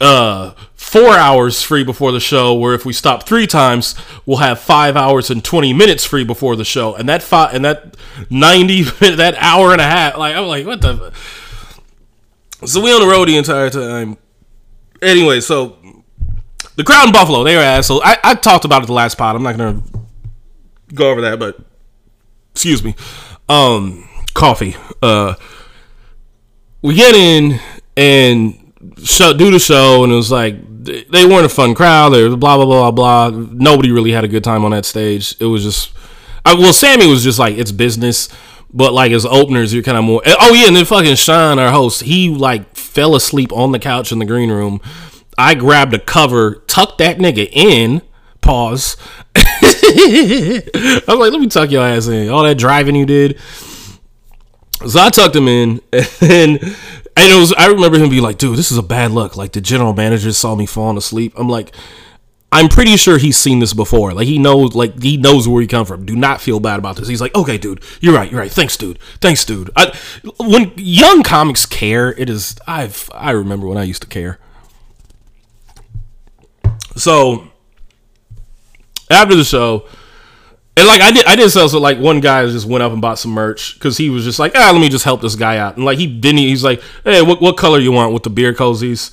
uh 0.00 0.52
four 0.74 1.10
hours 1.10 1.62
free 1.62 1.84
before 1.84 2.10
the 2.12 2.20
show 2.20 2.54
where 2.54 2.74
if 2.74 2.84
we 2.84 2.92
stop 2.92 3.22
three 3.22 3.46
times 3.46 3.94
we'll 4.26 4.38
have 4.38 4.58
five 4.58 4.96
hours 4.96 5.30
and 5.30 5.44
20 5.44 5.72
minutes 5.72 6.04
free 6.04 6.24
before 6.24 6.56
the 6.56 6.64
show. 6.64 6.94
And 6.94 7.08
that 7.08 7.22
five 7.22 7.54
and 7.54 7.64
that 7.64 7.96
90 8.28 8.82
that 9.16 9.36
hour 9.38 9.72
and 9.72 9.80
a 9.80 9.84
half 9.84 10.16
like 10.16 10.34
i'm 10.34 10.46
like 10.46 10.66
what 10.66 10.80
the 10.80 11.12
so 12.64 12.80
we 12.80 12.92
on 12.92 13.00
the 13.00 13.08
road 13.08 13.28
the 13.28 13.36
entire 13.36 13.70
time. 13.70 14.18
Anyway 15.00 15.40
so 15.40 15.76
the 16.76 16.84
crowd 16.84 17.06
in 17.06 17.12
Buffalo, 17.12 17.44
they 17.44 17.56
were 17.56 17.62
assholes. 17.62 18.02
I, 18.04 18.18
I 18.24 18.34
talked 18.34 18.64
about 18.64 18.82
it 18.82 18.86
the 18.86 18.92
last 18.92 19.18
pod. 19.18 19.36
I'm 19.36 19.42
not 19.42 19.56
gonna 19.56 19.82
go 20.94 21.10
over 21.10 21.20
that, 21.22 21.38
but 21.38 21.58
excuse 22.52 22.82
me. 22.82 22.94
Um, 23.48 24.08
coffee. 24.34 24.76
Uh, 25.02 25.34
we 26.80 26.94
get 26.94 27.14
in 27.14 27.60
and 27.96 28.72
do 28.76 29.50
the 29.50 29.58
show, 29.58 30.04
and 30.04 30.12
it 30.12 30.16
was 30.16 30.30
like 30.30 30.56
they 30.84 31.26
weren't 31.26 31.46
a 31.46 31.50
fun 31.50 31.74
crowd. 31.74 32.10
They 32.10 32.26
were 32.26 32.36
blah 32.36 32.56
blah 32.56 32.64
blah 32.64 32.90
blah 32.90 33.30
blah. 33.30 33.46
Nobody 33.52 33.90
really 33.90 34.12
had 34.12 34.24
a 34.24 34.28
good 34.28 34.44
time 34.44 34.64
on 34.64 34.70
that 34.72 34.84
stage. 34.84 35.36
It 35.40 35.46
was 35.46 35.62
just, 35.62 35.92
I, 36.44 36.54
well, 36.54 36.72
Sammy 36.72 37.06
was 37.06 37.22
just 37.22 37.38
like 37.38 37.56
it's 37.56 37.72
business. 37.72 38.28
But 38.74 38.94
like 38.94 39.12
as 39.12 39.26
openers, 39.26 39.74
you're 39.74 39.82
kind 39.82 39.98
of 39.98 40.04
more. 40.04 40.22
Oh 40.24 40.54
yeah, 40.54 40.66
and 40.66 40.74
then 40.74 40.86
fucking 40.86 41.16
Sean, 41.16 41.58
our 41.58 41.70
host, 41.70 42.00
he 42.02 42.30
like 42.30 42.74
fell 42.74 43.14
asleep 43.14 43.52
on 43.52 43.72
the 43.72 43.78
couch 43.78 44.12
in 44.12 44.18
the 44.18 44.24
green 44.24 44.50
room 44.50 44.80
I 45.38 45.54
grabbed 45.54 45.94
a 45.94 45.98
cover, 45.98 46.56
tucked 46.66 46.98
that 46.98 47.18
nigga 47.18 47.48
in. 47.50 48.02
Pause. 48.40 48.96
I 49.36 50.62
was 51.06 51.18
like, 51.18 51.32
let 51.32 51.40
me 51.40 51.48
tuck 51.48 51.70
your 51.70 51.84
ass 51.84 52.08
in. 52.08 52.28
All 52.28 52.42
that 52.42 52.58
driving 52.58 52.96
you 52.96 53.06
did. 53.06 53.38
So 54.86 54.98
I 55.00 55.10
tucked 55.10 55.36
him 55.36 55.46
in, 55.46 55.80
and 55.92 56.60
and 56.60 57.32
it 57.32 57.38
was. 57.38 57.52
I 57.52 57.66
remember 57.66 57.98
him 57.98 58.10
being 58.10 58.22
like, 58.22 58.38
"Dude, 58.38 58.58
this 58.58 58.72
is 58.72 58.78
a 58.78 58.82
bad 58.82 59.12
look." 59.12 59.36
Like 59.36 59.52
the 59.52 59.60
general 59.60 59.92
manager 59.92 60.32
saw 60.32 60.56
me 60.56 60.66
falling 60.66 60.96
asleep. 60.96 61.34
I'm 61.36 61.48
like, 61.48 61.72
I'm 62.52 62.68
pretty 62.68 62.98
sure 62.98 63.16
he's 63.16 63.38
seen 63.38 63.60
this 63.60 63.72
before. 63.72 64.12
Like 64.12 64.26
he 64.26 64.38
knows, 64.38 64.74
like 64.74 65.02
he 65.02 65.16
knows 65.16 65.48
where 65.48 65.62
he 65.62 65.66
come 65.66 65.86
from. 65.86 66.04
Do 66.04 66.14
not 66.14 66.40
feel 66.40 66.60
bad 66.60 66.78
about 66.78 66.96
this. 66.96 67.08
He's 67.08 67.20
like, 67.20 67.34
okay, 67.34 67.56
dude, 67.56 67.82
you're 68.00 68.14
right, 68.14 68.30
you're 68.30 68.40
right. 68.40 68.50
Thanks, 68.50 68.76
dude. 68.76 68.98
Thanks, 69.20 69.44
dude. 69.44 69.70
I, 69.74 69.96
when 70.38 70.72
young 70.76 71.22
comics 71.22 71.64
care, 71.64 72.12
it 72.12 72.28
is. 72.28 72.56
I've 72.66 73.08
I 73.14 73.30
remember 73.30 73.66
when 73.66 73.78
I 73.78 73.84
used 73.84 74.02
to 74.02 74.08
care. 74.08 74.38
So 76.96 77.48
after 79.10 79.34
the 79.34 79.44
show, 79.44 79.86
and 80.76 80.86
like 80.86 81.00
I 81.00 81.10
did, 81.10 81.26
I 81.26 81.36
did 81.36 81.50
sell. 81.50 81.68
So 81.68 81.78
like 81.78 81.98
one 81.98 82.20
guy 82.20 82.44
just 82.46 82.66
went 82.66 82.82
up 82.82 82.92
and 82.92 83.00
bought 83.00 83.18
some 83.18 83.32
merch 83.32 83.74
because 83.74 83.96
he 83.96 84.10
was 84.10 84.24
just 84.24 84.38
like, 84.38 84.52
ah, 84.54 84.70
let 84.72 84.80
me 84.80 84.88
just 84.88 85.04
help 85.04 85.20
this 85.20 85.36
guy 85.36 85.58
out. 85.58 85.76
And 85.76 85.84
like 85.84 85.98
he 85.98 86.06
didn't. 86.06 86.38
He's 86.38 86.64
like, 86.64 86.82
hey, 87.04 87.22
what 87.22 87.40
what 87.40 87.56
color 87.56 87.78
you 87.78 87.92
want 87.92 88.12
with 88.12 88.22
the 88.22 88.30
beer 88.30 88.52
cozies? 88.54 89.10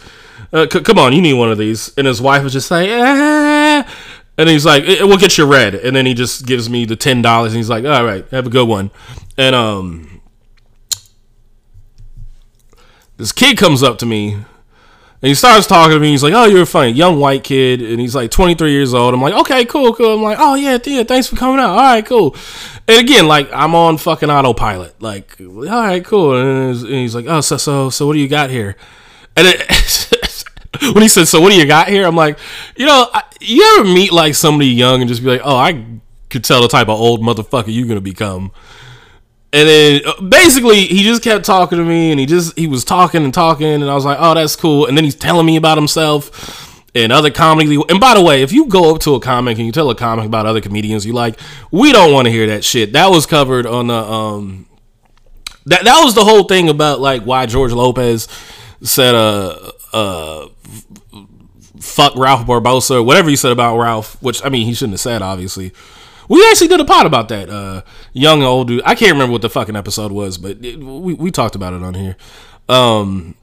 uh, 0.51 0.67
c- 0.71 0.81
come 0.81 0.97
on, 0.97 1.13
you 1.13 1.21
need 1.21 1.33
one 1.33 1.51
of 1.51 1.57
these." 1.57 1.93
And 1.97 2.07
his 2.07 2.21
wife 2.21 2.43
was 2.43 2.53
just 2.53 2.71
like, 2.71 2.89
ah. 2.89 3.85
and 4.37 4.49
he's 4.49 4.65
like, 4.65 4.85
"We'll 4.85 5.17
get 5.17 5.37
you 5.37 5.45
red." 5.45 5.75
And 5.75 5.95
then 5.95 6.05
he 6.05 6.13
just 6.13 6.45
gives 6.45 6.69
me 6.69 6.85
the 6.85 6.95
ten 6.95 7.21
dollars, 7.21 7.53
and 7.53 7.57
he's 7.57 7.69
like, 7.69 7.85
"All 7.85 8.03
right, 8.03 8.27
have 8.29 8.47
a 8.47 8.49
good 8.49 8.67
one." 8.67 8.91
And 9.37 9.55
um, 9.55 10.21
this 13.17 13.31
kid 13.31 13.57
comes 13.57 13.83
up 13.83 13.97
to 13.99 14.05
me 14.05 14.37
and 15.21 15.27
he 15.27 15.35
starts 15.35 15.67
talking 15.67 15.95
to 15.95 15.99
me. 15.99 16.11
He's 16.11 16.23
like, 16.23 16.33
"Oh, 16.33 16.45
you're 16.45 16.61
a 16.61 16.65
funny 16.65 16.91
young 16.91 17.19
white 17.19 17.43
kid," 17.43 17.81
and 17.81 17.99
he's 17.99 18.15
like 18.15 18.31
23 18.31 18.71
years 18.71 18.93
old. 18.93 19.13
I'm 19.13 19.21
like, 19.21 19.33
"Okay, 19.33 19.65
cool, 19.65 19.93
cool." 19.93 20.15
I'm 20.15 20.23
like, 20.23 20.37
"Oh 20.39 20.55
yeah, 20.55 20.77
yeah, 20.85 21.03
thanks 21.03 21.27
for 21.27 21.35
coming 21.35 21.59
out. 21.59 21.71
All 21.71 21.77
right, 21.77 22.05
cool." 22.05 22.35
And 22.87 22.99
again, 22.99 23.27
like 23.27 23.49
I'm 23.51 23.75
on 23.75 23.97
fucking 23.97 24.29
autopilot. 24.29 25.01
Like, 25.01 25.35
all 25.41 25.65
right, 25.65 26.03
cool. 26.03 26.35
And 26.35 26.75
he's 26.87 27.15
like, 27.15 27.25
"Oh, 27.27 27.41
so 27.41 27.57
so 27.57 27.89
so, 27.89 28.07
what 28.07 28.13
do 28.13 28.19
you 28.19 28.29
got 28.29 28.49
here?" 28.49 28.77
And 29.35 29.45
it, 29.47 30.45
when 30.93 31.01
he 31.01 31.09
said, 31.09 31.27
"So 31.27 31.41
what 31.41 31.51
do 31.51 31.57
you 31.57 31.67
got 31.67 31.89
here?" 31.89 32.05
I'm 32.05 32.15
like, 32.15 32.39
you 32.77 32.85
know, 32.85 33.09
you 33.41 33.77
ever 33.77 33.89
meet 33.89 34.13
like 34.13 34.35
somebody 34.35 34.69
young 34.69 35.01
and 35.01 35.09
just 35.09 35.21
be 35.21 35.29
like, 35.29 35.41
"Oh, 35.43 35.57
I 35.57 35.85
could 36.29 36.45
tell 36.45 36.61
the 36.61 36.69
type 36.69 36.87
of 36.87 36.97
old 36.97 37.21
motherfucker 37.21 37.65
you're 37.67 37.87
gonna 37.87 37.99
become." 37.99 38.51
And 39.51 39.67
then 39.67 40.01
uh, 40.05 40.21
basically 40.21 40.85
he 40.85 41.03
just 41.03 41.23
kept 41.23 41.45
talking 41.45 41.77
to 41.77 41.85
me 41.85 42.11
and 42.11 42.19
he 42.19 42.25
just 42.25 42.57
he 42.57 42.67
was 42.67 42.83
talking 42.83 43.23
and 43.23 43.33
talking 43.33 43.67
and 43.67 43.89
I 43.89 43.95
was 43.95 44.05
like, 44.05 44.17
"Oh, 44.19 44.33
that's 44.33 44.55
cool." 44.55 44.85
And 44.85 44.95
then 44.95 45.03
he's 45.03 45.15
telling 45.15 45.45
me 45.45 45.55
about 45.55 45.77
himself 45.77 46.69
and 46.95 47.11
other 47.11 47.31
comedy. 47.31 47.81
And 47.89 47.99
by 47.99 48.15
the 48.15 48.21
way, 48.21 48.41
if 48.41 48.51
you 48.51 48.67
go 48.67 48.93
up 48.93 49.01
to 49.01 49.15
a 49.15 49.19
comic 49.19 49.57
and 49.57 49.65
you 49.65 49.71
tell 49.71 49.89
a 49.89 49.95
comic 49.95 50.25
about 50.25 50.45
other 50.45 50.61
comedians 50.61 51.05
you 51.05 51.13
like, 51.13 51.39
we 51.71 51.91
don't 51.91 52.13
want 52.13 52.25
to 52.25 52.31
hear 52.31 52.47
that 52.47 52.63
shit. 52.63 52.93
That 52.93 53.09
was 53.09 53.25
covered 53.25 53.65
on 53.65 53.87
the 53.87 53.93
um 53.95 54.65
that 55.65 55.83
that 55.83 56.03
was 56.03 56.15
the 56.15 56.23
whole 56.23 56.43
thing 56.43 56.69
about 56.69 56.99
like 56.99 57.23
why 57.23 57.45
George 57.45 57.71
Lopez 57.71 58.27
said 58.81 59.15
uh 59.15 59.71
uh 59.93 60.47
fuck 61.79 62.15
Ralph 62.15 62.45
Barbosa 62.45 62.95
or 62.95 63.03
whatever 63.03 63.29
he 63.29 63.35
said 63.35 63.51
about 63.51 63.77
Ralph, 63.77 64.21
which 64.21 64.43
I 64.43 64.49
mean 64.49 64.65
he 64.65 64.73
shouldn't 64.73 64.93
have 64.93 64.99
said 64.99 65.21
obviously. 65.21 65.73
We 66.29 66.45
actually 66.49 66.67
did 66.67 66.79
a 66.79 66.85
pod 66.85 67.05
about 67.05 67.27
that. 67.29 67.49
Uh, 67.49 67.81
young 68.13 68.39
and 68.39 68.47
old 68.47 68.67
dude. 68.69 68.83
I 68.85 68.95
can't 68.95 69.11
remember 69.11 69.33
what 69.33 69.41
the 69.41 69.49
fucking 69.49 69.75
episode 69.75 70.11
was, 70.11 70.37
but 70.37 70.63
it, 70.63 70.77
we 70.77 71.13
we 71.15 71.31
talked 71.31 71.55
about 71.55 71.73
it 71.73 71.83
on 71.83 71.95
here. 71.95 72.15
Um, 72.69 73.35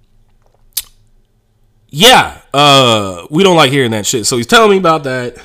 yeah, 1.88 2.40
uh, 2.54 3.26
we 3.28 3.42
don't 3.42 3.56
like 3.56 3.72
hearing 3.72 3.90
that 3.90 4.06
shit. 4.06 4.24
So 4.24 4.36
he's 4.36 4.46
telling 4.46 4.70
me 4.70 4.78
about 4.78 5.02
that, 5.04 5.36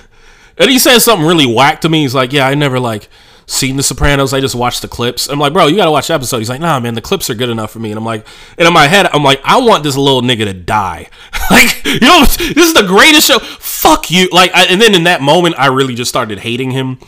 and 0.57 0.69
he 0.69 0.77
says 0.77 1.03
something 1.03 1.27
really 1.27 1.51
whack 1.51 1.81
to 1.81 1.89
me. 1.89 2.03
He's 2.03 2.15
like, 2.15 2.31
"Yeah, 2.31 2.47
I 2.47 2.55
never 2.55 2.79
like." 2.79 3.09
seen 3.51 3.75
The 3.75 3.83
Sopranos. 3.83 4.33
I 4.33 4.39
just 4.39 4.55
watched 4.55 4.81
the 4.81 4.87
clips. 4.87 5.27
I'm 5.27 5.37
like, 5.37 5.51
bro, 5.51 5.67
you 5.67 5.75
gotta 5.75 5.91
watch 5.91 6.07
the 6.07 6.13
episode. 6.13 6.37
He's 6.37 6.49
like, 6.49 6.61
nah, 6.61 6.79
man, 6.79 6.93
the 6.93 7.01
clips 7.01 7.29
are 7.29 7.35
good 7.35 7.49
enough 7.49 7.71
for 7.71 7.79
me. 7.79 7.91
And 7.91 7.97
I'm 7.97 8.05
like, 8.05 8.25
and 8.57 8.65
in 8.65 8.73
my 8.73 8.87
head, 8.87 9.07
I'm 9.07 9.23
like, 9.23 9.41
I 9.43 9.59
want 9.59 9.83
this 9.83 9.97
little 9.97 10.21
nigga 10.21 10.45
to 10.45 10.53
die. 10.53 11.09
like, 11.51 11.83
you 11.85 11.99
know, 11.99 12.23
this 12.23 12.57
is 12.57 12.73
the 12.73 12.85
greatest 12.87 13.27
show. 13.27 13.39
Fuck 13.39 14.09
you. 14.09 14.29
Like, 14.31 14.51
I, 14.53 14.65
and 14.67 14.81
then 14.81 14.95
in 14.95 15.03
that 15.03 15.21
moment, 15.21 15.55
I 15.57 15.67
really 15.67 15.95
just 15.95 16.09
started 16.09 16.39
hating 16.39 16.71
him. 16.71 16.99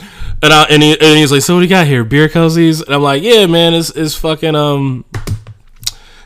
And 0.41 0.51
I, 0.53 0.63
and, 0.69 0.83
he, 0.83 0.91
and 0.91 1.17
he's 1.17 1.31
like, 1.31 1.41
so 1.41 1.55
what 1.55 1.61
do 1.61 1.65
you 1.65 1.69
got 1.69 1.87
here? 1.87 2.03
Beer 2.03 2.27
cozies? 2.27 2.83
And 2.85 2.93
I'm 2.93 3.01
like, 3.01 3.23
yeah, 3.23 3.45
man, 3.45 3.73
it's, 3.73 3.89
it's 3.91 4.15
fucking, 4.15 4.55
um, 4.55 5.05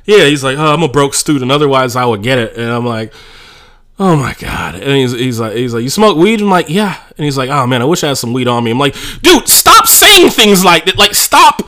yeah. 0.06 0.26
He's 0.26 0.44
like, 0.44 0.58
oh, 0.58 0.74
I'm 0.74 0.84
a 0.84 0.88
broke 0.88 1.14
student. 1.14 1.52
Otherwise, 1.52 1.96
I 1.96 2.06
would 2.06 2.24
get 2.24 2.40
it. 2.40 2.58
And 2.58 2.70
I'm 2.72 2.86
like, 2.86 3.14
oh 4.00 4.16
my 4.16 4.34
god. 4.40 4.76
And 4.76 4.96
he's, 4.96 5.12
he's 5.12 5.40
like, 5.40 5.54
he's 5.56 5.74
like, 5.74 5.84
you 5.84 5.90
smoke 5.90 6.18
weed? 6.18 6.42
I'm 6.42 6.50
like, 6.50 6.70
yeah. 6.70 7.00
And 7.18 7.26
he's 7.26 7.38
like, 7.38 7.50
oh 7.50 7.68
man, 7.68 7.82
I 7.82 7.86
wish 7.86 8.04
I 8.04 8.10
had 8.10 8.18
some 8.18 8.34
weed 8.34 8.48
on 8.48 8.64
me. 8.64 8.72
I'm 8.72 8.80
like, 8.80 8.96
dude, 9.22 9.48
stop 9.48 9.88
saying 9.88 10.30
things 10.30 10.64
like 10.64 10.86
that. 10.86 10.98
Like, 10.98 11.14
stop. 11.14 11.68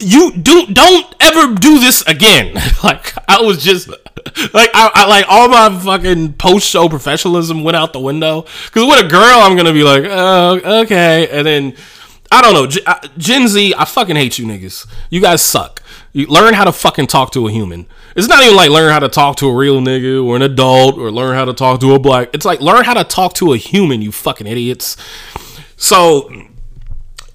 You 0.00 0.32
do 0.32 0.66
don't 0.66 1.14
ever 1.20 1.54
do 1.54 1.80
this 1.80 2.02
again. 2.02 2.54
like, 2.84 3.14
I 3.28 3.40
was 3.42 3.62
just 3.62 3.88
like, 3.88 4.70
I, 4.74 4.90
I 4.94 5.06
like 5.06 5.24
all 5.28 5.48
my 5.48 5.76
fucking 5.80 6.34
post 6.34 6.68
show 6.68 6.88
professionalism 6.88 7.64
went 7.64 7.76
out 7.76 7.92
the 7.92 8.00
window. 8.00 8.42
Because 8.42 8.86
with 8.86 9.04
a 9.04 9.08
girl, 9.08 9.40
I'm 9.40 9.56
gonna 9.56 9.72
be 9.72 9.82
like, 9.82 10.04
oh, 10.06 10.82
okay, 10.82 11.28
and 11.30 11.46
then. 11.46 11.74
I 12.30 12.42
don't 12.42 12.52
know. 12.52 12.66
Gen 13.16 13.48
Z, 13.48 13.72
I 13.74 13.86
fucking 13.86 14.14
hate 14.14 14.38
you 14.38 14.46
niggas. 14.46 14.86
You 15.08 15.22
guys 15.22 15.40
suck. 15.40 15.82
You 16.12 16.26
learn 16.26 16.52
how 16.52 16.64
to 16.64 16.72
fucking 16.72 17.06
talk 17.06 17.32
to 17.32 17.46
a 17.46 17.50
human. 17.50 17.86
It's 18.16 18.28
not 18.28 18.42
even 18.42 18.56
like 18.56 18.70
learn 18.70 18.92
how 18.92 18.98
to 18.98 19.08
talk 19.08 19.36
to 19.36 19.46
a 19.48 19.54
real 19.54 19.80
nigga 19.80 20.24
or 20.24 20.36
an 20.36 20.42
adult 20.42 20.98
or 20.98 21.10
learn 21.10 21.34
how 21.34 21.44
to 21.44 21.54
talk 21.54 21.80
to 21.80 21.94
a 21.94 21.98
black. 21.98 22.30
It's 22.34 22.44
like 22.44 22.60
learn 22.60 22.84
how 22.84 22.94
to 22.94 23.04
talk 23.04 23.34
to 23.34 23.52
a 23.52 23.56
human, 23.56 24.02
you 24.02 24.12
fucking 24.12 24.46
idiots. 24.46 24.96
So 25.76 26.30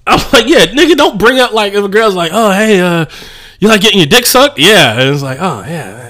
I'm 0.06 0.18
like, 0.32 0.46
yeah, 0.46 0.66
nigga, 0.66 0.96
don't 0.96 1.18
bring 1.18 1.38
up 1.38 1.52
like 1.52 1.72
if 1.72 1.84
a 1.84 1.88
girl's 1.88 2.14
like, 2.14 2.30
oh 2.34 2.50
hey, 2.50 2.80
uh, 2.80 3.06
you 3.58 3.68
like 3.68 3.80
getting 3.80 3.98
your 3.98 4.06
dick 4.06 4.26
sucked? 4.26 4.58
Yeah, 4.58 5.00
and 5.00 5.14
it's 5.14 5.22
like, 5.22 5.38
oh 5.40 5.64
yeah, 5.66 6.04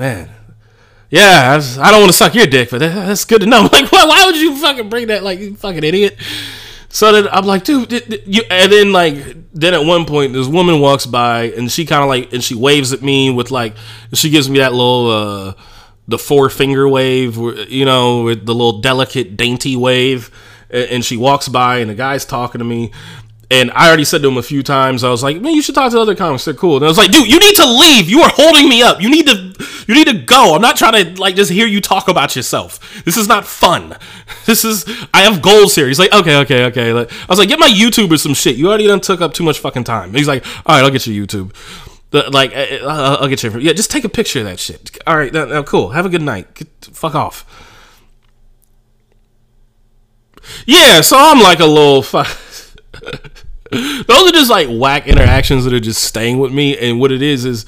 man, 0.00 0.30
yeah, 1.10 1.60
I 1.80 1.90
don't 1.90 2.00
want 2.00 2.10
to 2.10 2.16
suck 2.16 2.34
your 2.34 2.46
dick, 2.46 2.70
but 2.70 2.78
that's 2.78 3.24
good 3.24 3.42
to 3.42 3.46
know. 3.46 3.62
Like, 3.72 3.92
why, 3.92 4.06
why 4.06 4.26
would 4.26 4.36
you 4.36 4.56
fucking 4.56 4.88
bring 4.88 5.08
that? 5.08 5.22
Like, 5.22 5.38
you 5.38 5.54
fucking 5.54 5.84
idiot. 5.84 6.16
So 6.88 7.12
then 7.12 7.28
I'm 7.30 7.44
like, 7.44 7.62
dude, 7.62 7.92
you, 8.26 8.42
and 8.50 8.72
then 8.72 8.92
like, 8.92 9.14
then 9.52 9.74
at 9.74 9.84
one 9.84 10.06
point, 10.06 10.32
this 10.32 10.48
woman 10.48 10.80
walks 10.80 11.06
by 11.06 11.44
and 11.52 11.70
she 11.70 11.86
kind 11.86 12.02
of 12.02 12.08
like, 12.08 12.32
and 12.32 12.42
she 12.42 12.56
waves 12.56 12.92
at 12.92 13.00
me 13.00 13.30
with 13.30 13.52
like, 13.52 13.74
she 14.12 14.28
gives 14.28 14.50
me 14.50 14.58
that 14.58 14.72
little, 14.72 15.08
uh, 15.08 15.54
the 16.08 16.18
four 16.18 16.50
finger 16.50 16.88
wave, 16.88 17.36
you 17.36 17.84
know, 17.84 18.24
with 18.24 18.44
the 18.44 18.52
little 18.52 18.80
delicate, 18.80 19.36
dainty 19.36 19.76
wave. 19.76 20.32
And 20.72 21.04
she 21.04 21.16
walks 21.16 21.48
by 21.48 21.78
and 21.78 21.90
the 21.90 21.94
guy's 21.94 22.24
talking 22.24 22.58
to 22.58 22.64
me. 22.64 22.92
And 23.52 23.72
I 23.72 23.88
already 23.88 24.04
said 24.04 24.22
to 24.22 24.28
him 24.28 24.36
a 24.36 24.42
few 24.42 24.62
times, 24.62 25.02
I 25.02 25.10
was 25.10 25.24
like, 25.24 25.40
man, 25.40 25.54
you 25.54 25.62
should 25.62 25.74
talk 25.74 25.90
to 25.90 25.98
other 25.98 26.14
comics. 26.14 26.44
They're 26.44 26.54
cool. 26.54 26.76
And 26.76 26.84
I 26.84 26.88
was 26.88 26.96
like, 26.96 27.10
dude, 27.10 27.28
you 27.28 27.38
need 27.40 27.56
to 27.56 27.66
leave. 27.66 28.08
You 28.08 28.20
are 28.20 28.30
holding 28.32 28.68
me 28.68 28.80
up. 28.80 29.00
You 29.02 29.10
need 29.10 29.26
to, 29.26 29.52
you 29.88 29.94
need 29.94 30.06
to 30.06 30.18
go. 30.18 30.54
I'm 30.54 30.62
not 30.62 30.76
trying 30.76 31.04
to 31.04 31.20
like 31.20 31.34
just 31.34 31.50
hear 31.50 31.66
you 31.66 31.80
talk 31.80 32.06
about 32.06 32.36
yourself. 32.36 33.02
This 33.04 33.16
is 33.16 33.28
not 33.28 33.46
fun. 33.46 33.96
This 34.46 34.64
is, 34.64 34.84
I 35.14 35.20
have 35.20 35.42
goals 35.42 35.76
here. 35.76 35.86
He's 35.86 35.98
like, 35.98 36.12
okay, 36.12 36.38
okay, 36.38 36.64
okay. 36.64 36.90
I 36.90 37.26
was 37.28 37.38
like, 37.38 37.48
get 37.48 37.60
my 37.60 37.68
YouTube 37.68 38.10
or 38.10 38.16
some 38.16 38.34
shit. 38.34 38.56
You 38.56 38.68
already 38.68 38.86
done 38.86 39.00
took 39.00 39.20
up 39.20 39.32
too 39.32 39.44
much 39.44 39.60
fucking 39.60 39.84
time. 39.84 40.12
He's 40.12 40.26
like, 40.26 40.44
all 40.66 40.74
right, 40.74 40.82
I'll 40.82 40.90
get 40.90 41.06
your 41.06 41.24
YouTube. 41.24 41.54
Like, 42.12 42.52
uh, 42.52 42.84
uh, 42.84 43.18
I'll 43.20 43.28
get 43.28 43.44
you. 43.44 43.56
Yeah, 43.60 43.74
just 43.74 43.90
take 43.90 44.02
a 44.02 44.08
picture 44.08 44.40
of 44.40 44.46
that 44.46 44.58
shit. 44.58 44.98
All 45.06 45.16
right, 45.16 45.32
now 45.32 45.62
cool. 45.62 45.90
Have 45.90 46.04
a 46.04 46.08
good 46.08 46.22
night. 46.22 46.52
Get, 46.54 46.68
fuck 46.92 47.14
off. 47.14 47.44
Yeah, 50.66 51.00
so 51.00 51.16
I'm 51.18 51.40
like 51.40 51.60
a 51.60 51.66
little. 51.66 52.02
Those 53.72 54.28
are 54.28 54.32
just 54.32 54.50
like 54.50 54.68
whack 54.68 55.06
interactions 55.06 55.64
that 55.64 55.72
are 55.72 55.80
just 55.80 56.02
staying 56.02 56.38
with 56.38 56.52
me. 56.52 56.76
And 56.76 56.98
what 56.98 57.12
it 57.12 57.22
is 57.22 57.44
is, 57.44 57.66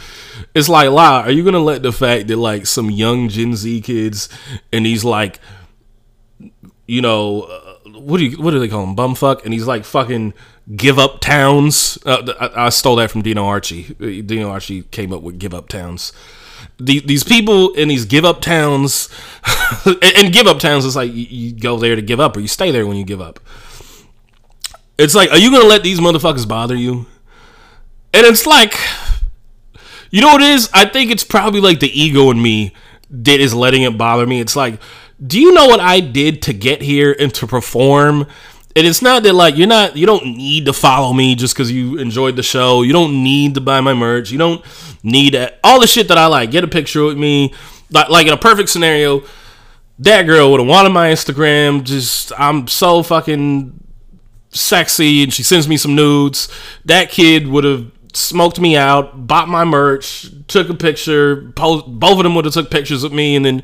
it's 0.55 0.69
like, 0.69 0.91
wow, 0.91 1.21
are 1.21 1.31
you 1.31 1.45
gonna 1.45 1.61
let 1.61 1.83
the 1.83 1.93
fact 1.93 2.29
that 2.29 2.37
like 2.37 2.67
some 2.67 2.91
young 2.91 3.29
Gen 3.29 3.55
Z 3.55 3.81
kids 3.83 4.29
and 4.73 4.85
these 4.85 5.05
like, 5.05 5.39
you 6.87 7.01
know, 7.01 7.43
uh, 7.43 7.75
what 8.01 8.19
do 8.19 8.25
you 8.25 8.43
what 8.43 8.51
do 8.51 8.59
they 8.59 8.69
call 8.69 8.85
them, 8.85 8.97
bumfuck? 8.97 9.45
And 9.45 9.55
he's 9.55 9.67
like 9.67 9.85
fucking 9.85 10.35
give 10.75 10.99
up 10.99 11.21
towns. 11.21 11.99
Uh, 12.05 12.35
I, 12.41 12.67
I, 12.67 12.69
stole 12.71 12.97
that 12.97 13.11
from 13.11 13.23
Dino 13.23 13.45
Archie. 13.45 13.95
Dino 14.23 14.51
Archie 14.51 14.83
came 14.83 15.13
up 15.13 15.23
with 15.23 15.39
give 15.39 15.55
up 15.55 15.69
towns. 15.69 16.13
The, 16.85 17.01
these 17.01 17.25
people 17.25 17.75
in 17.75 17.89
these 17.89 18.05
give 18.05 18.25
up 18.25 18.41
towns, 18.41 19.09
and, 19.85 20.03
and 20.17 20.33
give 20.33 20.47
up 20.47 20.59
towns 20.59 20.85
is 20.85 20.97
like 20.97 21.13
you, 21.13 21.27
you 21.29 21.53
go 21.53 21.79
there 21.79 21.97
to 21.97 22.03
give 22.03 22.21
up, 22.21 22.37
or 22.37 22.41
you 22.41 22.49
stay 22.49 22.71
there 22.71 22.87
when 22.87 22.97
you 22.97 23.05
give 23.05 23.21
up. 23.21 23.41
It's 24.99 25.15
like, 25.15 25.31
are 25.31 25.39
you 25.39 25.51
gonna 25.51 25.69
let 25.69 25.83
these 25.83 26.01
motherfuckers 26.01 26.47
bother 26.47 26.75
you? 26.77 27.07
And 28.15 28.27
it's 28.27 28.47
like, 28.47 28.75
you 30.11 30.21
know 30.21 30.29
what 30.29 30.43
it 30.43 30.51
is? 30.51 30.69
I 30.75 30.85
think 30.85 31.11
it's 31.11 31.25
probably 31.25 31.61
like 31.61 31.81
the 31.81 31.89
ego 31.89 32.31
in 32.31 32.41
me 32.41 32.75
that 33.11 33.41
is 33.41 33.55
letting 33.55 33.83
it 33.83 33.97
bother 33.97 34.27
me. 34.27 34.41
It's 34.41 34.57
like, 34.57 34.81
do 35.25 35.41
you 35.41 35.53
know 35.53 35.67
what 35.67 35.81
I 35.81 36.01
did 36.01 36.43
to 36.43 36.53
get 36.53 36.83
here 36.83 37.15
and 37.19 37.33
to 37.35 37.47
perform? 37.47 38.27
And 38.75 38.87
it's 38.87 39.03
not 39.03 39.23
that 39.25 39.35
like 39.35 39.57
you're 39.57 39.67
not 39.67 39.97
you 39.97 40.07
don't 40.07 40.25
need 40.37 40.65
to 40.67 40.73
follow 40.73 41.13
me 41.13 41.35
just 41.35 41.55
because 41.55 41.71
you 41.71 41.99
enjoyed 41.99 42.37
the 42.37 42.43
show. 42.43 42.83
You 42.83 42.93
don't 42.93 43.23
need 43.23 43.55
to 43.55 43.61
buy 43.61 43.81
my 43.81 43.95
merch. 43.95 44.31
You 44.31 44.39
don't 44.39 44.65
need 45.03 45.37
all 45.63 45.81
the 45.81 45.87
shit 45.87 46.09
that 46.09 46.19
I 46.19 46.27
like. 46.27 46.51
Get 46.51 46.65
a 46.65 46.69
picture 46.69 47.05
with 47.05 47.19
me. 47.19 47.53
Like 47.91 48.09
like 48.09 48.27
in 48.27 48.33
a 48.33 48.39
perfect 48.39 48.71
scenario, 48.71 49.23
that 49.99 50.23
girl 50.23 50.51
would 50.51 50.61
have 50.61 50.69
wanted 50.69 50.91
my 50.91 51.11
Instagram. 51.11 51.85
Just 51.85 52.33
I'm 52.39 52.67
so 52.67 53.03
fucking 53.03 53.79
sexy 54.51 55.23
and 55.23 55.33
she 55.33 55.43
sends 55.43 55.69
me 55.69 55.77
some 55.77 55.95
nudes. 55.95 56.49
That 56.85 57.11
kid 57.11 57.49
would 57.49 57.65
have 57.65 57.91
smoked 58.15 58.61
me 58.61 58.77
out, 58.77 59.27
bought 59.27 59.49
my 59.49 59.65
merch, 59.65 60.31
took 60.47 60.69
a 60.69 60.75
picture. 60.75 61.37
Both 61.37 61.87
of 61.87 62.23
them 62.23 62.35
would 62.35 62.45
have 62.45 62.55
took 62.55 62.71
pictures 62.71 63.05
of 63.05 63.13
me 63.13 63.37
and 63.37 63.45
then 63.45 63.63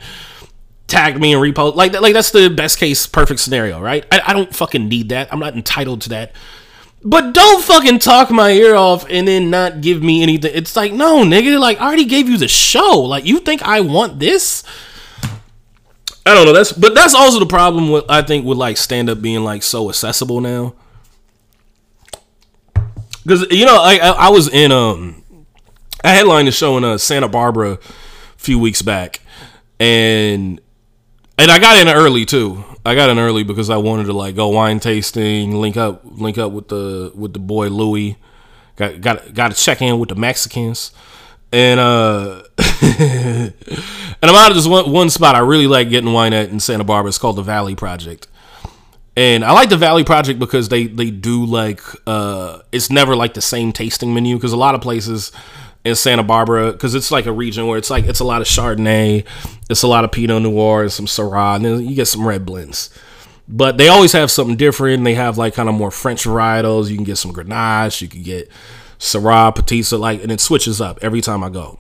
tagged 0.89 1.21
me 1.21 1.33
and 1.33 1.43
repost. 1.43 1.77
Like 1.77 1.93
that, 1.93 2.03
like 2.03 2.15
that's 2.15 2.33
the 2.33 2.49
best 2.49 2.79
case, 2.79 3.07
perfect 3.07 3.41
scenario, 3.41 3.81
right? 3.81 4.05
I, 4.11 4.21
I 4.29 4.33
don't 4.33 4.55
fucking 4.55 4.89
need 4.89 5.11
that. 5.11 5.33
I'm 5.33 5.39
not 5.39 5.55
entitled 5.55 6.01
to 6.03 6.09
that. 6.11 6.33
But 7.05 7.33
don't 7.33 7.63
fucking 7.63 8.01
talk 8.01 8.31
my 8.31 8.51
ear 8.51 8.75
off 8.75 9.07
and 9.09 9.29
then 9.29 9.51
not 9.51 9.81
give 9.81 10.03
me 10.03 10.23
anything. 10.23 10.51
It's 10.53 10.75
like, 10.75 10.93
no, 10.93 11.23
nigga, 11.23 11.61
like 11.61 11.81
I 11.81 11.87
already 11.87 12.07
gave 12.07 12.29
you 12.29 12.37
the 12.37 12.49
show. 12.49 13.01
Like 13.01 13.25
you 13.25 13.39
think 13.39 13.63
I 13.63 13.81
want 13.81 14.19
this? 14.19 14.65
I 16.27 16.35
don't 16.35 16.45
know. 16.45 16.53
That's 16.53 16.73
but 16.73 16.95
that's 16.95 17.15
also 17.15 17.39
the 17.39 17.47
problem 17.47 17.91
with 17.91 18.05
I 18.09 18.23
think 18.23 18.45
with 18.45 18.59
like 18.59 18.77
stand 18.77 19.09
up 19.09 19.23
being 19.23 19.45
like 19.45 19.63
so 19.63 19.89
accessible 19.89 20.41
now. 20.41 20.75
Because 23.23 23.47
you 23.51 23.65
know, 23.65 23.81
I, 23.81 23.99
I, 24.03 24.09
I 24.09 24.29
was 24.31 24.49
in 24.49 24.73
um, 24.73 25.23
I 26.03 26.11
headlined 26.11 26.49
the 26.49 26.53
show 26.53 26.77
in 26.77 26.85
uh, 26.85 26.99
Santa 26.99 27.29
Barbara 27.29 27.73
a 27.73 27.79
few 28.37 28.59
weeks 28.59 28.83
back, 28.83 29.21
and 29.79 30.61
and 31.39 31.51
I 31.51 31.59
got 31.59 31.79
in 31.79 31.89
early 31.89 32.25
too. 32.25 32.65
I 32.85 32.95
got 32.95 33.11
in 33.11 33.19
early 33.19 33.45
because 33.45 33.71
I 33.71 33.77
wanted 33.77 34.05
to 34.05 34.13
like 34.13 34.35
go 34.35 34.49
wine 34.49 34.81
tasting, 34.81 35.61
link 35.61 35.77
up, 35.77 36.03
link 36.05 36.37
up 36.37 36.53
with 36.53 36.69
the 36.69 37.13
with 37.15 37.33
the 37.33 37.39
boy 37.39 37.69
Louis. 37.69 38.17
Got 38.77 39.01
got 39.01 39.35
got 39.35 39.53
to 39.53 39.57
check 39.57 39.81
in 39.81 39.99
with 39.99 40.09
the 40.09 40.15
Mexicans, 40.15 40.93
and 41.53 41.81
uh, 41.81 42.43
and 42.83 43.55
I'm 44.23 44.35
out 44.35 44.51
of 44.51 44.57
this 44.57 44.67
one 44.67 44.91
one 44.91 45.11
spot 45.11 45.35
I 45.35 45.41
really 45.41 45.67
like 45.67 45.91
getting 45.91 46.13
wine 46.13 46.33
at 46.33 46.51
in 46.51 46.61
Santa 46.61 46.85
Barbara. 46.85 47.09
It's 47.09 47.19
called 47.19 47.37
the 47.37 47.43
Valley 47.43 47.75
Project, 47.75 48.27
and 49.17 49.45
I 49.45 49.53
like 49.53 49.69
the 49.69 49.77
Valley 49.77 50.05
Project 50.05 50.39
because 50.39 50.69
they 50.69 50.87
they 50.87 51.11
do 51.11 51.45
like 51.45 51.83
uh, 52.07 52.61
it's 52.73 52.91
never 52.91 53.15
like 53.17 53.35
the 53.35 53.43
same 53.43 53.73
tasting 53.73 54.15
menu 54.15 54.37
because 54.37 54.53
a 54.53 54.57
lot 54.57 54.75
of 54.75 54.81
places 54.81 55.33
in 55.85 55.95
Santa 55.95 56.23
Barbara 56.23 56.73
because 56.73 56.95
it's 56.95 57.11
like 57.11 57.27
a 57.27 57.33
region 57.33 57.67
where 57.67 57.79
it's 57.79 57.91
like 57.91 58.05
it's 58.05 58.21
a 58.21 58.25
lot 58.25 58.41
of 58.41 58.47
Chardonnay, 58.47 59.25
it's 59.71 59.83
a 59.83 59.89
lot 59.89 60.05
of 60.05 60.13
Pinot 60.13 60.43
Noir 60.43 60.83
and 60.83 60.93
some 60.93 61.07
Syrah, 61.07 61.57
and 61.57 61.65
then 61.65 61.87
you 61.87 61.95
get 61.95 62.07
some 62.07 62.27
red 62.27 62.45
blends. 62.45 62.91
But 63.49 63.79
they 63.79 63.89
always 63.89 64.13
have 64.13 64.31
something 64.31 64.57
different. 64.57 65.05
They 65.05 65.15
have 65.15 65.39
like 65.39 65.55
kind 65.55 65.69
of 65.69 65.75
more 65.75 65.91
French 65.91 66.25
varietals. 66.25 66.91
You 66.91 66.97
can 66.97 67.05
get 67.05 67.17
some 67.17 67.33
Grenache, 67.33 68.03
you 68.03 68.09
can 68.09 68.23
get 68.23 68.51
Syrah, 68.99 69.55
Petit, 69.55 69.97
like, 69.97 70.23
and 70.23 70.33
it 70.33 70.41
switches 70.41 70.81
up 70.81 70.99
every 71.03 71.21
time 71.21 71.43
I 71.43 71.49
go. 71.49 71.79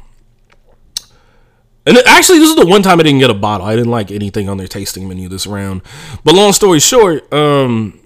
And 1.84 1.96
actually, 2.06 2.38
this 2.38 2.50
is 2.50 2.56
the 2.56 2.66
one 2.66 2.82
time 2.82 3.00
I 3.00 3.02
didn't 3.02 3.20
get 3.20 3.30
a 3.30 3.34
bottle. 3.34 3.66
I 3.66 3.74
didn't 3.74 3.90
like 3.90 4.11
anything 4.11 4.48
on 4.48 4.58
their 4.58 4.68
tasting 4.68 5.08
menu 5.08 5.28
this 5.28 5.46
round. 5.46 5.80
But 6.22 6.34
long 6.34 6.52
story 6.52 6.80
short, 6.80 7.32
um, 7.32 7.98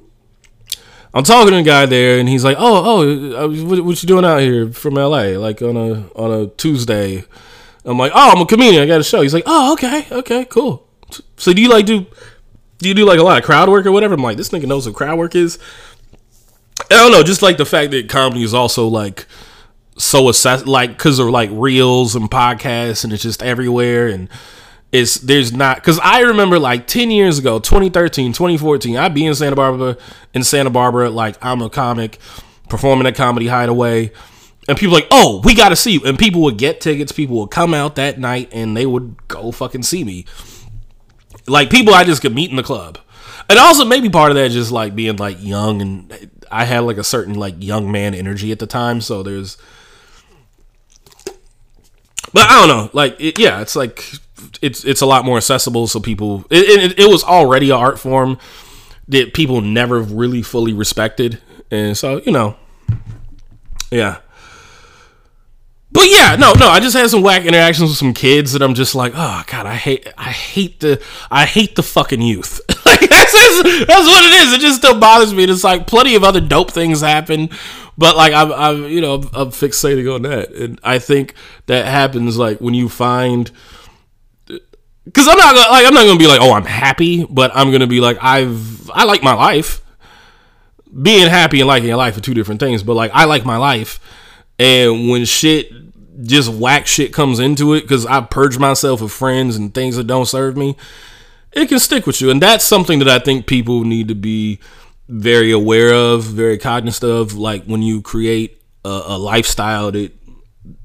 I'm 1.14 1.24
talking 1.24 1.52
to 1.52 1.58
a 1.58 1.62
guy 1.62 1.86
there, 1.86 2.18
and 2.18 2.28
he's 2.28 2.44
like, 2.44 2.56
"Oh, 2.58 2.82
oh, 2.84 3.44
uh, 3.44 3.64
what, 3.64 3.84
what 3.84 4.02
you 4.02 4.06
doing 4.06 4.24
out 4.24 4.40
here 4.40 4.72
from 4.72 4.94
LA? 4.94 5.38
Like 5.38 5.60
on 5.60 5.76
a 5.76 6.08
on 6.14 6.32
a 6.32 6.46
Tuesday?" 6.48 7.24
I'm 7.84 7.98
like, 7.98 8.12
"Oh, 8.14 8.30
I'm 8.34 8.40
a 8.40 8.46
comedian. 8.46 8.82
I 8.82 8.86
got 8.86 9.00
a 9.00 9.04
show." 9.04 9.20
He's 9.20 9.34
like, 9.34 9.44
"Oh, 9.46 9.72
okay, 9.74 10.06
okay, 10.10 10.44
cool. 10.46 10.86
So 11.36 11.52
do 11.52 11.60
you 11.60 11.68
like 11.68 11.84
do 11.84 12.06
do 12.78 12.88
you 12.88 12.94
do 12.94 13.04
like 13.04 13.18
a 13.18 13.22
lot 13.22 13.38
of 13.38 13.44
crowd 13.44 13.68
work 13.68 13.84
or 13.84 13.92
whatever?" 13.92 14.14
I'm 14.14 14.22
like, 14.22 14.36
"This 14.38 14.48
nigga 14.50 14.66
knows 14.66 14.86
what 14.86 14.94
crowd 14.94 15.18
work 15.18 15.34
is." 15.34 15.58
I 16.90 16.96
don't 16.96 17.12
know, 17.12 17.22
just 17.22 17.42
like 17.42 17.58
the 17.58 17.66
fact 17.66 17.90
that 17.90 18.08
comedy 18.08 18.42
is 18.42 18.54
also 18.54 18.88
like 18.88 19.26
so 19.96 20.28
assess 20.28 20.64
like 20.66 20.90
because 20.90 21.18
of 21.18 21.28
like 21.28 21.50
reels 21.52 22.16
and 22.16 22.30
podcasts 22.30 23.04
and 23.04 23.12
it's 23.12 23.22
just 23.22 23.42
everywhere 23.42 24.08
and 24.08 24.28
it's 24.92 25.16
there's 25.16 25.52
not 25.52 25.76
because 25.76 25.98
I 26.00 26.20
remember 26.20 26.58
like 26.58 26.86
10 26.86 27.10
years 27.10 27.38
ago, 27.38 27.58
2013, 27.58 28.34
2014, 28.34 28.98
I'd 28.98 29.14
be 29.14 29.24
in 29.24 29.34
Santa 29.34 29.56
Barbara 29.56 29.96
in 30.34 30.44
Santa 30.44 30.68
Barbara, 30.70 31.08
like 31.08 31.42
I'm 31.42 31.62
a 31.62 31.70
comic 31.70 32.18
performing 32.68 33.06
at 33.06 33.16
Comedy 33.16 33.46
Hideaway. 33.46 34.12
And 34.68 34.78
people 34.78 34.94
like, 34.94 35.08
oh, 35.10 35.40
we 35.44 35.54
got 35.54 35.70
to 35.70 35.76
see 35.76 35.92
you. 35.92 36.02
And 36.04 36.16
people 36.16 36.40
would 36.42 36.56
get 36.56 36.80
tickets. 36.80 37.10
People 37.10 37.40
would 37.40 37.50
come 37.50 37.74
out 37.74 37.96
that 37.96 38.20
night 38.20 38.50
and 38.52 38.76
they 38.76 38.86
would 38.86 39.26
go 39.26 39.50
fucking 39.50 39.82
see 39.82 40.04
me. 40.04 40.24
Like 41.48 41.68
people 41.68 41.92
I 41.92 42.04
just 42.04 42.22
could 42.22 42.34
meet 42.34 42.50
in 42.50 42.56
the 42.56 42.62
club. 42.62 42.98
And 43.50 43.58
also 43.58 43.84
maybe 43.84 44.08
part 44.08 44.30
of 44.30 44.36
that 44.36 44.52
just 44.52 44.70
like 44.70 44.94
being 44.94 45.16
like 45.16 45.42
young 45.42 45.82
and 45.82 46.30
I 46.50 46.64
had 46.64 46.80
like 46.80 46.96
a 46.96 47.04
certain 47.04 47.34
like 47.34 47.56
young 47.58 47.90
man 47.90 48.14
energy 48.14 48.52
at 48.52 48.60
the 48.60 48.68
time. 48.68 49.00
So 49.00 49.24
there's, 49.24 49.56
but 52.32 52.44
I 52.48 52.60
don't 52.60 52.68
know. 52.68 52.90
Like, 52.92 53.20
it, 53.20 53.40
yeah, 53.40 53.60
it's 53.60 53.74
like 53.74 54.12
it's 54.60 54.84
it's 54.84 55.00
a 55.00 55.06
lot 55.06 55.24
more 55.24 55.36
accessible. 55.36 55.86
So 55.86 56.00
people, 56.00 56.44
it, 56.50 56.92
it, 56.92 56.98
it 56.98 57.06
was 57.08 57.24
already 57.24 57.70
an 57.70 57.76
art 57.76 57.98
form 57.98 58.38
that 59.08 59.34
people 59.34 59.60
never 59.60 60.00
really 60.00 60.42
fully 60.42 60.72
respected, 60.72 61.40
and 61.70 61.96
so 61.96 62.20
you 62.24 62.32
know, 62.32 62.56
yeah. 63.90 64.18
But 65.92 66.08
yeah, 66.08 66.36
no, 66.36 66.54
no. 66.54 66.68
I 66.68 66.80
just 66.80 66.96
had 66.96 67.10
some 67.10 67.22
whack 67.22 67.44
interactions 67.44 67.90
with 67.90 67.98
some 67.98 68.14
kids 68.14 68.52
that 68.52 68.62
I'm 68.62 68.72
just 68.72 68.94
like, 68.94 69.12
oh 69.14 69.44
god, 69.46 69.66
I 69.66 69.74
hate, 69.74 70.08
I 70.16 70.30
hate 70.30 70.80
the, 70.80 71.02
I 71.30 71.44
hate 71.44 71.76
the 71.76 71.82
fucking 71.82 72.22
youth. 72.22 72.62
like 72.86 73.00
that's, 73.10 73.32
just, 73.32 73.86
that's 73.86 74.06
what 74.06 74.24
it 74.24 74.42
is. 74.42 74.52
It 74.54 74.60
just 74.62 74.78
still 74.78 74.98
bothers 74.98 75.34
me. 75.34 75.44
It's 75.44 75.62
like 75.62 75.86
plenty 75.86 76.14
of 76.14 76.24
other 76.24 76.40
dope 76.40 76.70
things 76.70 77.02
happen, 77.02 77.50
but 77.98 78.16
like 78.16 78.32
I'm, 78.32 78.52
I'm, 78.52 78.84
you 78.84 79.02
know, 79.02 79.16
I'm, 79.16 79.22
I'm 79.34 79.48
fixating 79.50 80.12
on 80.12 80.22
that, 80.22 80.50
and 80.52 80.80
I 80.82 80.98
think 80.98 81.34
that 81.66 81.84
happens 81.84 82.38
like 82.38 82.58
when 82.60 82.72
you 82.72 82.88
find 82.88 83.50
because 85.04 85.26
I'm 85.28 85.36
not 85.36 85.54
like 85.54 85.86
I'm 85.86 85.94
not 85.94 86.06
gonna 86.06 86.18
be 86.18 86.26
like 86.26 86.40
oh 86.40 86.52
I'm 86.52 86.64
happy, 86.64 87.24
but 87.24 87.50
I'm 87.54 87.72
gonna 87.72 87.86
be 87.86 88.00
like 88.00 88.18
I've 88.20 88.90
I 88.90 89.04
like 89.04 89.22
my 89.22 89.34
life. 89.34 89.80
Being 91.02 91.28
happy 91.28 91.60
and 91.60 91.68
liking 91.68 91.88
your 91.88 91.96
life 91.96 92.16
are 92.16 92.20
two 92.20 92.34
different 92.34 92.60
things, 92.60 92.82
but 92.82 92.94
like 92.94 93.10
I 93.14 93.24
like 93.24 93.44
my 93.44 93.56
life, 93.56 93.98
and 94.58 95.08
when 95.08 95.24
shit 95.24 95.72
just 96.22 96.50
whack 96.52 96.86
shit 96.86 97.12
comes 97.12 97.40
into 97.40 97.74
it, 97.74 97.82
because 97.82 98.04
I 98.06 98.20
purge 98.20 98.58
myself 98.58 99.00
of 99.00 99.10
friends 99.10 99.56
and 99.56 99.72
things 99.72 99.96
that 99.96 100.06
don't 100.06 100.26
serve 100.26 100.56
me, 100.56 100.76
it 101.52 101.68
can 101.68 101.78
stick 101.78 102.06
with 102.06 102.20
you, 102.20 102.30
and 102.30 102.42
that's 102.42 102.64
something 102.64 102.98
that 102.98 103.08
I 103.08 103.18
think 103.18 103.46
people 103.46 103.84
need 103.84 104.08
to 104.08 104.14
be 104.14 104.60
very 105.08 105.50
aware 105.50 105.94
of, 105.94 106.24
very 106.24 106.58
cognizant 106.58 107.10
of. 107.10 107.34
Like 107.34 107.64
when 107.64 107.82
you 107.82 108.02
create 108.02 108.62
a, 108.84 109.02
a 109.06 109.18
lifestyle 109.18 109.90
that 109.92 110.12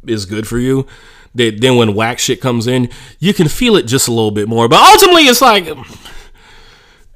is 0.08 0.26
good 0.26 0.48
for 0.48 0.58
you 0.58 0.88
that 1.38 1.62
then 1.62 1.78
when 1.78 1.94
whack 1.96 2.20
shit 2.20 2.42
comes 2.42 2.68
in, 2.68 2.90
you 3.20 3.34
can 3.34 3.48
feel 3.48 3.76
it 3.76 3.84
just 3.84 4.08
a 4.08 4.12
little 4.12 4.32
bit 4.32 4.48
more. 4.48 4.68
But 4.68 4.80
ultimately, 4.80 5.24
it's 5.24 5.42
like 5.42 5.68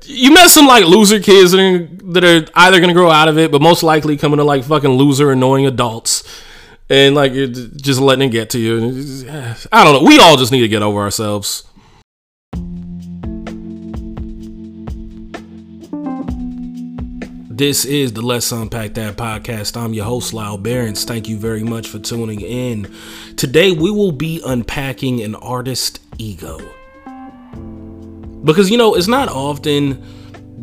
you 0.04 0.34
met 0.34 0.50
some 0.50 0.68
like 0.68 0.86
loser 0.86 1.20
kids 1.20 1.52
that 1.52 1.60
are, 1.60 1.86
that 2.12 2.24
are 2.24 2.52
either 2.56 2.80
gonna 2.80 2.94
grow 2.94 3.10
out 3.10 3.28
of 3.28 3.38
it, 3.38 3.52
but 3.52 3.62
most 3.62 3.84
likely 3.84 4.18
coming 4.18 4.38
to 4.38 4.44
like 4.44 4.64
fucking 4.64 4.92
loser, 4.92 5.32
annoying 5.32 5.66
adults, 5.66 6.24
and 6.90 7.16
like 7.16 7.34
you're 7.34 7.48
just 7.48 8.00
letting 8.00 8.30
it 8.30 8.32
get 8.32 8.50
to 8.52 8.60
you. 8.60 8.78
I 9.72 9.84
don't 9.84 10.02
know. 10.02 10.08
We 10.08 10.20
all 10.20 10.38
just 10.38 10.52
need 10.52 10.62
to 10.62 10.68
get 10.68 10.82
over 10.82 11.00
ourselves. 11.00 11.64
This 17.62 17.86
is 17.86 18.14
the 18.14 18.24
Let's 18.24 18.52
Unpack 18.52 18.96
That 18.96 19.18
podcast. 19.18 19.80
I'm 19.80 19.94
your 19.94 20.06
host, 20.06 20.34
Lyall 20.34 20.64
Behrens. 20.64 21.06
Thank 21.06 21.30
you 21.30 21.38
very 21.38 21.62
much 21.62 21.90
for 21.90 22.00
tuning 22.00 22.42
in. 22.42 22.92
Today, 23.38 23.72
we 23.72 23.92
will 23.92 24.12
be 24.12 24.42
unpacking 24.44 25.22
an 25.22 25.36
artist 25.36 26.00
ego. 26.18 26.58
Because, 28.44 28.72
you 28.72 28.80
know, 28.80 28.96
it's 28.96 29.08
not 29.08 29.30
often 29.30 30.04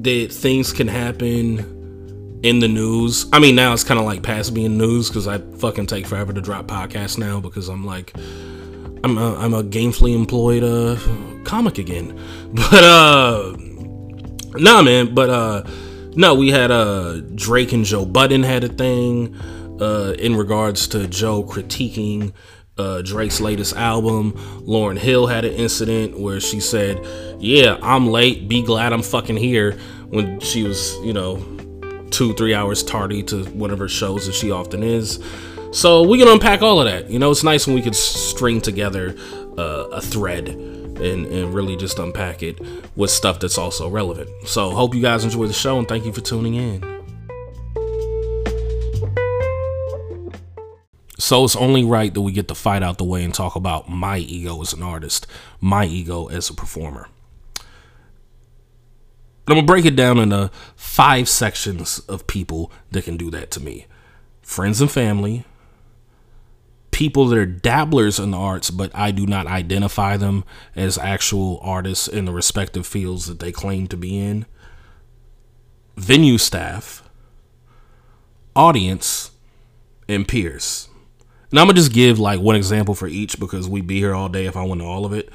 that 0.02 0.32
things 0.32 0.72
can 0.72 0.88
happen 0.88 2.40
in 2.42 2.58
the 2.58 2.66
news. 2.66 3.26
I 3.32 3.38
mean, 3.38 3.54
now 3.54 3.72
it's 3.74 3.84
kind 3.84 4.00
of 4.00 4.04
like 4.04 4.24
past 4.24 4.52
being 4.52 4.76
news 4.76 5.08
because 5.08 5.28
I 5.28 5.38
fucking 5.38 5.86
take 5.86 6.04
forever 6.04 6.32
to 6.32 6.40
drop 6.40 6.66
podcasts 6.66 7.16
now 7.16 7.38
because 7.38 7.68
I'm 7.68 7.86
like, 7.86 8.12
I'm 9.04 9.16
a, 9.18 9.36
I'm 9.36 9.54
a 9.54 9.62
gainfully 9.62 10.16
employed 10.16 10.64
uh, 10.64 10.96
comic 11.44 11.78
again. 11.78 12.18
But, 12.52 12.82
uh, 12.82 13.56
nah, 14.56 14.82
man, 14.82 15.14
but, 15.14 15.30
uh, 15.30 15.62
no, 16.16 16.34
we 16.34 16.50
had 16.50 16.70
uh 16.70 17.20
Drake 17.34 17.72
and 17.72 17.84
Joe 17.84 18.04
Budden 18.04 18.42
had 18.42 18.64
a 18.64 18.68
thing 18.68 19.34
uh 19.80 20.14
in 20.18 20.36
regards 20.36 20.88
to 20.88 21.06
Joe 21.06 21.42
critiquing 21.44 22.32
uh, 22.78 23.02
Drake's 23.02 23.40
latest 23.40 23.76
album. 23.76 24.32
Lauryn 24.62 24.98
Hill 24.98 25.26
had 25.26 25.44
an 25.44 25.52
incident 25.52 26.18
where 26.18 26.40
she 26.40 26.60
said, 26.60 27.04
"Yeah, 27.40 27.76
I'm 27.82 28.06
late. 28.06 28.48
Be 28.48 28.62
glad 28.62 28.92
I'm 28.92 29.02
fucking 29.02 29.36
here." 29.36 29.76
When 30.10 30.40
she 30.40 30.62
was, 30.62 30.96
you 31.02 31.12
know, 31.12 31.36
two 32.10 32.34
three 32.34 32.54
hours 32.54 32.82
tardy 32.82 33.22
to 33.24 33.44
one 33.46 33.70
of 33.70 33.78
her 33.78 33.88
shows 33.88 34.26
that 34.26 34.34
she 34.34 34.50
often 34.50 34.82
is. 34.82 35.22
So 35.72 36.02
we 36.02 36.18
can 36.18 36.28
unpack 36.28 36.62
all 36.62 36.80
of 36.80 36.86
that. 36.86 37.10
You 37.10 37.18
know, 37.18 37.30
it's 37.30 37.44
nice 37.44 37.66
when 37.66 37.76
we 37.76 37.82
can 37.82 37.92
string 37.92 38.60
together 38.60 39.14
uh, 39.58 39.88
a 39.92 40.00
thread 40.00 40.48
and, 41.00 41.26
and 41.26 41.54
really 41.54 41.76
just 41.76 41.98
unpack 41.98 42.42
it 42.42 42.60
with 42.96 43.10
stuff 43.10 43.40
that's 43.40 43.58
also 43.58 43.88
relevant. 43.88 44.28
So, 44.46 44.70
hope 44.70 44.94
you 44.94 45.02
guys 45.02 45.24
enjoy 45.24 45.46
the 45.46 45.52
show 45.52 45.78
and 45.78 45.88
thank 45.88 46.04
you 46.04 46.12
for 46.12 46.20
tuning 46.20 46.54
in. 46.54 46.82
So, 51.18 51.44
it's 51.44 51.56
only 51.56 51.84
right 51.84 52.12
that 52.12 52.20
we 52.20 52.32
get 52.32 52.48
the 52.48 52.54
fight 52.54 52.82
out 52.82 52.98
the 52.98 53.04
way 53.04 53.24
and 53.24 53.34
talk 53.34 53.56
about 53.56 53.88
my 53.88 54.18
ego 54.18 54.60
as 54.62 54.72
an 54.72 54.82
artist, 54.82 55.26
my 55.60 55.84
ego 55.84 56.26
as 56.26 56.48
a 56.50 56.54
performer. 56.54 57.08
I'm 59.48 59.54
gonna 59.54 59.66
break 59.66 59.86
it 59.86 59.96
down 59.96 60.18
into 60.18 60.50
five 60.76 61.26
sections 61.26 62.00
of 62.00 62.26
people 62.26 62.70
that 62.90 63.04
can 63.04 63.16
do 63.16 63.30
that 63.30 63.50
to 63.52 63.60
me 63.60 63.86
friends 64.42 64.80
and 64.80 64.90
family, 64.90 65.44
people 66.98 67.28
that 67.28 67.38
are 67.38 67.46
dabblers 67.46 68.18
in 68.18 68.32
the 68.32 68.36
arts, 68.36 68.72
but 68.72 68.90
I 68.92 69.12
do 69.12 69.24
not 69.24 69.46
identify 69.46 70.16
them 70.16 70.42
as 70.74 70.98
actual 70.98 71.60
artists 71.62 72.08
in 72.08 72.24
the 72.24 72.32
respective 72.32 72.88
fields 72.88 73.26
that 73.26 73.38
they 73.38 73.52
claim 73.52 73.86
to 73.86 73.96
be 73.96 74.18
in. 74.18 74.46
Venue 75.96 76.38
staff, 76.38 77.08
audience, 78.56 79.30
and 80.08 80.26
peers. 80.26 80.88
Now 81.52 81.60
I'm 81.60 81.68
gonna 81.68 81.76
just 81.76 81.92
give 81.92 82.18
like 82.18 82.40
one 82.40 82.56
example 82.56 82.96
for 82.96 83.06
each 83.06 83.38
because 83.38 83.68
we'd 83.68 83.86
be 83.86 84.00
here 84.00 84.12
all 84.12 84.28
day 84.28 84.46
if 84.46 84.56
I 84.56 84.64
went 84.64 84.80
to 84.80 84.86
all 84.88 85.04
of 85.04 85.12
it. 85.12 85.28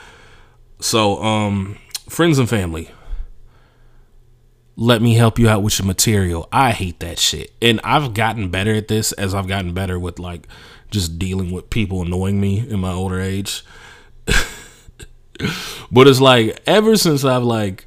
So, 0.82 1.23
um, 1.23 1.78
friends 2.10 2.39
and 2.39 2.49
family. 2.49 2.91
Let 4.76 5.02
me 5.02 5.13
help 5.13 5.39
you 5.39 5.47
out 5.47 5.63
with 5.63 5.80
your 5.80 5.86
material. 5.86 6.49
I 6.52 6.71
hate 6.71 6.99
that 6.99 7.19
shit. 7.19 7.52
And 7.62 7.80
I've 7.86 8.13
gotten 8.13 8.49
better 8.49 8.73
at 8.73 8.89
this 8.89 9.13
as 9.13 9.34
I've 9.34 9.47
gotten 9.47 9.73
better 9.73 9.97
with 9.97 10.19
like 10.19 10.47
just 10.93 11.19
dealing 11.19 11.51
with 11.51 11.69
people 11.69 12.03
annoying 12.03 12.39
me 12.39 12.60
in 12.60 12.79
my 12.79 12.91
older 12.91 13.19
age. 13.19 13.65
but 15.91 16.08
it's 16.08 16.21
like 16.21 16.62
ever 16.65 16.95
since 16.95 17.25
I've 17.25 17.43
like 17.43 17.86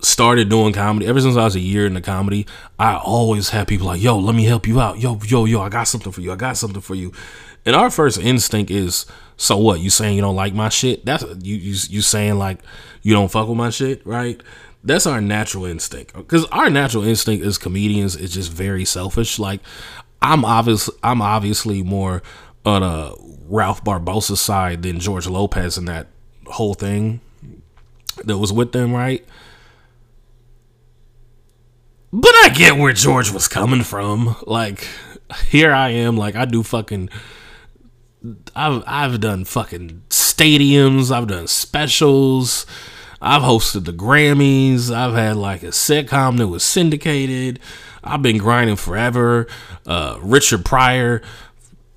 started 0.00 0.48
doing 0.48 0.72
comedy, 0.72 1.06
ever 1.06 1.20
since 1.20 1.36
I 1.36 1.44
was 1.44 1.56
a 1.56 1.60
year 1.60 1.86
into 1.86 2.00
comedy, 2.00 2.46
I 2.78 2.96
always 2.96 3.50
have 3.50 3.66
people 3.66 3.88
like, 3.88 4.00
"Yo, 4.00 4.18
let 4.18 4.34
me 4.34 4.44
help 4.44 4.66
you 4.66 4.80
out. 4.80 5.00
Yo, 5.00 5.20
yo, 5.26 5.44
yo, 5.44 5.60
I 5.60 5.68
got 5.68 5.88
something 5.88 6.12
for 6.12 6.20
you. 6.20 6.32
I 6.32 6.36
got 6.36 6.56
something 6.56 6.80
for 6.80 6.94
you." 6.94 7.12
And 7.66 7.74
our 7.74 7.90
first 7.90 8.18
instinct 8.18 8.70
is, 8.70 9.06
"So 9.36 9.56
what? 9.56 9.80
You 9.80 9.90
saying 9.90 10.14
you 10.14 10.22
don't 10.22 10.36
like 10.36 10.54
my 10.54 10.68
shit? 10.68 11.04
That's 11.04 11.24
you 11.42 11.56
you 11.56 11.76
you 11.90 12.00
saying 12.00 12.38
like 12.38 12.60
you 13.02 13.12
don't 13.12 13.30
fuck 13.30 13.48
with 13.48 13.58
my 13.58 13.70
shit, 13.70 14.06
right?" 14.06 14.40
That's 14.84 15.04
our 15.04 15.20
natural 15.20 15.64
instinct. 15.64 16.12
Cuz 16.28 16.44
our 16.52 16.70
natural 16.70 17.02
instinct 17.02 17.44
as 17.44 17.58
comedians 17.58 18.14
is 18.14 18.32
just 18.32 18.52
very 18.52 18.84
selfish. 18.84 19.36
Like 19.36 19.60
I'm 20.32 20.44
obvious 20.44 20.90
I'm 21.02 21.22
obviously 21.22 21.82
more 21.82 22.22
on 22.64 22.82
a 22.82 23.12
Ralph 23.48 23.84
Barbosa 23.84 24.36
side 24.36 24.82
than 24.82 24.98
George 24.98 25.28
Lopez 25.28 25.78
in 25.78 25.84
that 25.84 26.08
whole 26.46 26.74
thing 26.74 27.20
that 28.24 28.38
was 28.38 28.52
with 28.52 28.72
them, 28.72 28.92
right? 28.92 29.24
But 32.12 32.34
I 32.42 32.48
get 32.48 32.76
where 32.76 32.92
George 32.92 33.30
was 33.30 33.46
coming 33.46 33.82
from. 33.82 34.36
Like, 34.46 34.88
here 35.48 35.72
I 35.72 35.90
am, 35.90 36.16
like 36.16 36.34
I 36.34 36.44
do 36.44 36.62
fucking 36.62 37.08
I've 38.54 38.82
I've 38.86 39.20
done 39.20 39.44
fucking 39.44 40.02
stadiums, 40.08 41.10
I've 41.10 41.28
done 41.28 41.46
specials, 41.46 42.66
I've 43.20 43.42
hosted 43.42 43.84
the 43.84 43.92
Grammys, 43.92 44.90
I've 44.92 45.14
had 45.14 45.36
like 45.36 45.62
a 45.62 45.66
sitcom 45.66 46.38
that 46.38 46.48
was 46.48 46.64
syndicated. 46.64 47.60
I've 48.06 48.22
been 48.22 48.38
grinding 48.38 48.76
forever. 48.76 49.46
Uh, 49.86 50.18
Richard 50.22 50.64
Pryor 50.64 51.22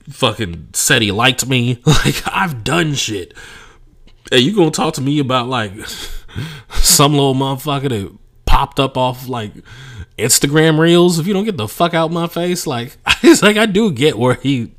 fucking 0.10 0.70
said 0.74 1.02
he 1.02 1.12
liked 1.12 1.48
me. 1.48 1.82
Like 1.86 2.22
I've 2.28 2.64
done 2.64 2.94
shit. 2.94 3.34
Hey, 4.32 4.40
you 4.40 4.56
gonna 4.56 4.72
talk 4.72 4.94
to 4.96 5.02
me 5.02 5.20
about 5.20 5.48
like 5.48 5.74
some 6.72 7.14
little 7.14 7.36
motherfucker 7.36 7.90
that 7.90 8.18
popped 8.46 8.80
up 8.80 8.98
off 8.98 9.28
like 9.28 9.54
Instagram 10.18 10.80
reels? 10.80 11.20
If 11.20 11.28
you 11.28 11.34
don't 11.34 11.46
get 11.46 11.58
the 11.58 11.68
fuck 11.68 11.94
out 11.94 12.12
my 12.12 12.28
face, 12.28 12.66
like 12.66 12.98
it's 13.24 13.44
like 13.44 13.58
I 13.58 13.66
do 13.66 13.92
get 13.92 14.18
where 14.18 14.36
he 14.36 14.72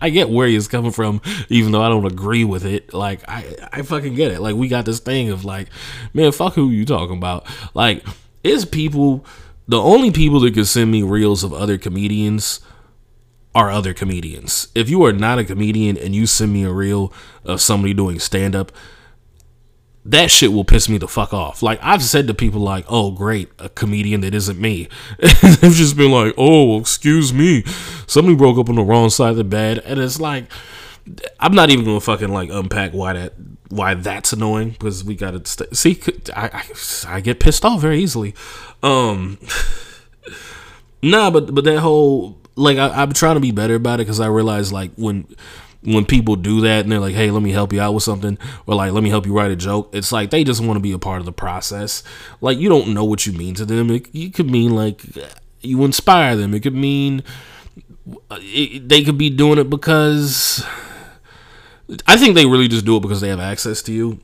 I 0.00 0.10
get 0.10 0.28
where 0.28 0.46
he's 0.46 0.68
coming 0.68 0.90
from, 0.90 1.20
even 1.48 1.72
though 1.72 1.82
I 1.82 1.88
don't 1.88 2.04
agree 2.04 2.44
with 2.44 2.64
it. 2.64 2.92
Like 2.92 3.20
I, 3.28 3.54
I 3.72 3.82
fucking 3.82 4.14
get 4.14 4.32
it. 4.32 4.40
Like 4.40 4.56
we 4.56 4.68
got 4.68 4.84
this 4.84 5.00
thing 5.00 5.30
of 5.30 5.44
like, 5.44 5.68
man, 6.12 6.32
fuck 6.32 6.54
who 6.54 6.70
you 6.70 6.84
talking 6.84 7.16
about. 7.16 7.46
Like, 7.74 8.04
it's 8.42 8.64
people 8.64 9.24
the 9.66 9.80
only 9.80 10.10
people 10.10 10.40
that 10.40 10.54
can 10.54 10.64
send 10.64 10.90
me 10.90 11.02
reels 11.02 11.42
of 11.42 11.52
other 11.52 11.78
comedians 11.78 12.60
are 13.54 13.70
other 13.70 13.94
comedians. 13.94 14.68
If 14.74 14.90
you 14.90 15.04
are 15.04 15.12
not 15.12 15.38
a 15.38 15.44
comedian 15.44 15.96
and 15.96 16.14
you 16.14 16.26
send 16.26 16.52
me 16.52 16.64
a 16.64 16.72
reel 16.72 17.12
of 17.44 17.60
somebody 17.60 17.94
doing 17.94 18.18
stand 18.18 18.56
up, 18.56 18.72
that 20.04 20.30
shit 20.30 20.52
will 20.52 20.64
piss 20.64 20.88
me 20.88 20.98
the 20.98 21.08
fuck 21.08 21.32
off. 21.32 21.62
Like 21.62 21.78
I've 21.82 22.02
said 22.02 22.26
to 22.26 22.34
people 22.34 22.60
like, 22.60 22.84
"Oh, 22.88 23.10
great, 23.10 23.50
a 23.58 23.70
comedian 23.70 24.20
that 24.20 24.34
isn't 24.34 24.60
me." 24.60 24.88
they've 25.18 25.72
just 25.72 25.96
been 25.96 26.10
like, 26.10 26.34
"Oh, 26.36 26.78
excuse 26.78 27.32
me, 27.32 27.64
somebody 28.06 28.36
broke 28.36 28.58
up 28.58 28.68
on 28.68 28.74
the 28.74 28.82
wrong 28.82 29.08
side 29.08 29.30
of 29.30 29.36
the 29.36 29.44
bed," 29.44 29.78
and 29.78 29.98
it's 29.98 30.20
like, 30.20 30.44
I'm 31.40 31.54
not 31.54 31.70
even 31.70 31.84
gonna 31.84 32.00
fucking 32.00 32.28
like 32.28 32.50
unpack 32.50 32.92
why 32.92 33.14
that 33.14 33.34
why 33.68 33.94
that's 33.94 34.32
annoying 34.32 34.70
because 34.70 35.04
we 35.04 35.14
gotta 35.14 35.44
st- 35.46 35.74
see. 35.74 36.00
I, 36.34 36.62
I 37.08 37.16
I 37.16 37.20
get 37.20 37.40
pissed 37.40 37.64
off 37.64 37.80
very 37.80 38.02
easily. 38.02 38.34
Um, 38.84 39.38
nah, 41.02 41.30
but 41.30 41.54
but 41.54 41.64
that 41.64 41.80
whole 41.80 42.38
like 42.54 42.78
I, 42.78 43.02
I'm 43.02 43.12
trying 43.12 43.34
to 43.34 43.40
be 43.40 43.50
better 43.50 43.74
about 43.74 43.94
it 44.00 44.04
because 44.04 44.20
I 44.20 44.26
realize 44.26 44.72
like 44.72 44.92
when 44.96 45.26
when 45.82 46.04
people 46.04 46.36
do 46.36 46.60
that 46.62 46.84
and 46.84 46.92
they're 46.92 47.00
like, 47.00 47.14
"Hey, 47.14 47.30
let 47.30 47.42
me 47.42 47.50
help 47.50 47.72
you 47.72 47.80
out 47.80 47.94
with 47.94 48.02
something," 48.02 48.38
or 48.66 48.74
like, 48.74 48.92
"Let 48.92 49.02
me 49.02 49.10
help 49.10 49.26
you 49.26 49.36
write 49.36 49.50
a 49.50 49.56
joke," 49.56 49.90
it's 49.92 50.12
like 50.12 50.30
they 50.30 50.44
just 50.44 50.62
want 50.62 50.76
to 50.76 50.80
be 50.80 50.92
a 50.92 50.98
part 50.98 51.20
of 51.20 51.24
the 51.24 51.32
process. 51.32 52.02
Like 52.40 52.58
you 52.58 52.68
don't 52.68 52.92
know 52.94 53.04
what 53.04 53.26
you 53.26 53.32
mean 53.32 53.54
to 53.54 53.64
them. 53.64 53.90
It, 53.90 54.14
you 54.14 54.30
could 54.30 54.50
mean 54.50 54.74
like 54.74 55.02
you 55.62 55.82
inspire 55.84 56.36
them. 56.36 56.54
It 56.54 56.60
could 56.60 56.74
mean 56.74 57.22
it, 58.32 58.88
they 58.88 59.02
could 59.02 59.18
be 59.18 59.30
doing 59.30 59.58
it 59.58 59.70
because 59.70 60.64
I 62.06 62.16
think 62.16 62.34
they 62.34 62.46
really 62.46 62.68
just 62.68 62.84
do 62.84 62.96
it 62.96 63.00
because 63.00 63.20
they 63.20 63.28
have 63.28 63.40
access 63.40 63.82
to 63.82 63.92
you. 63.92 64.20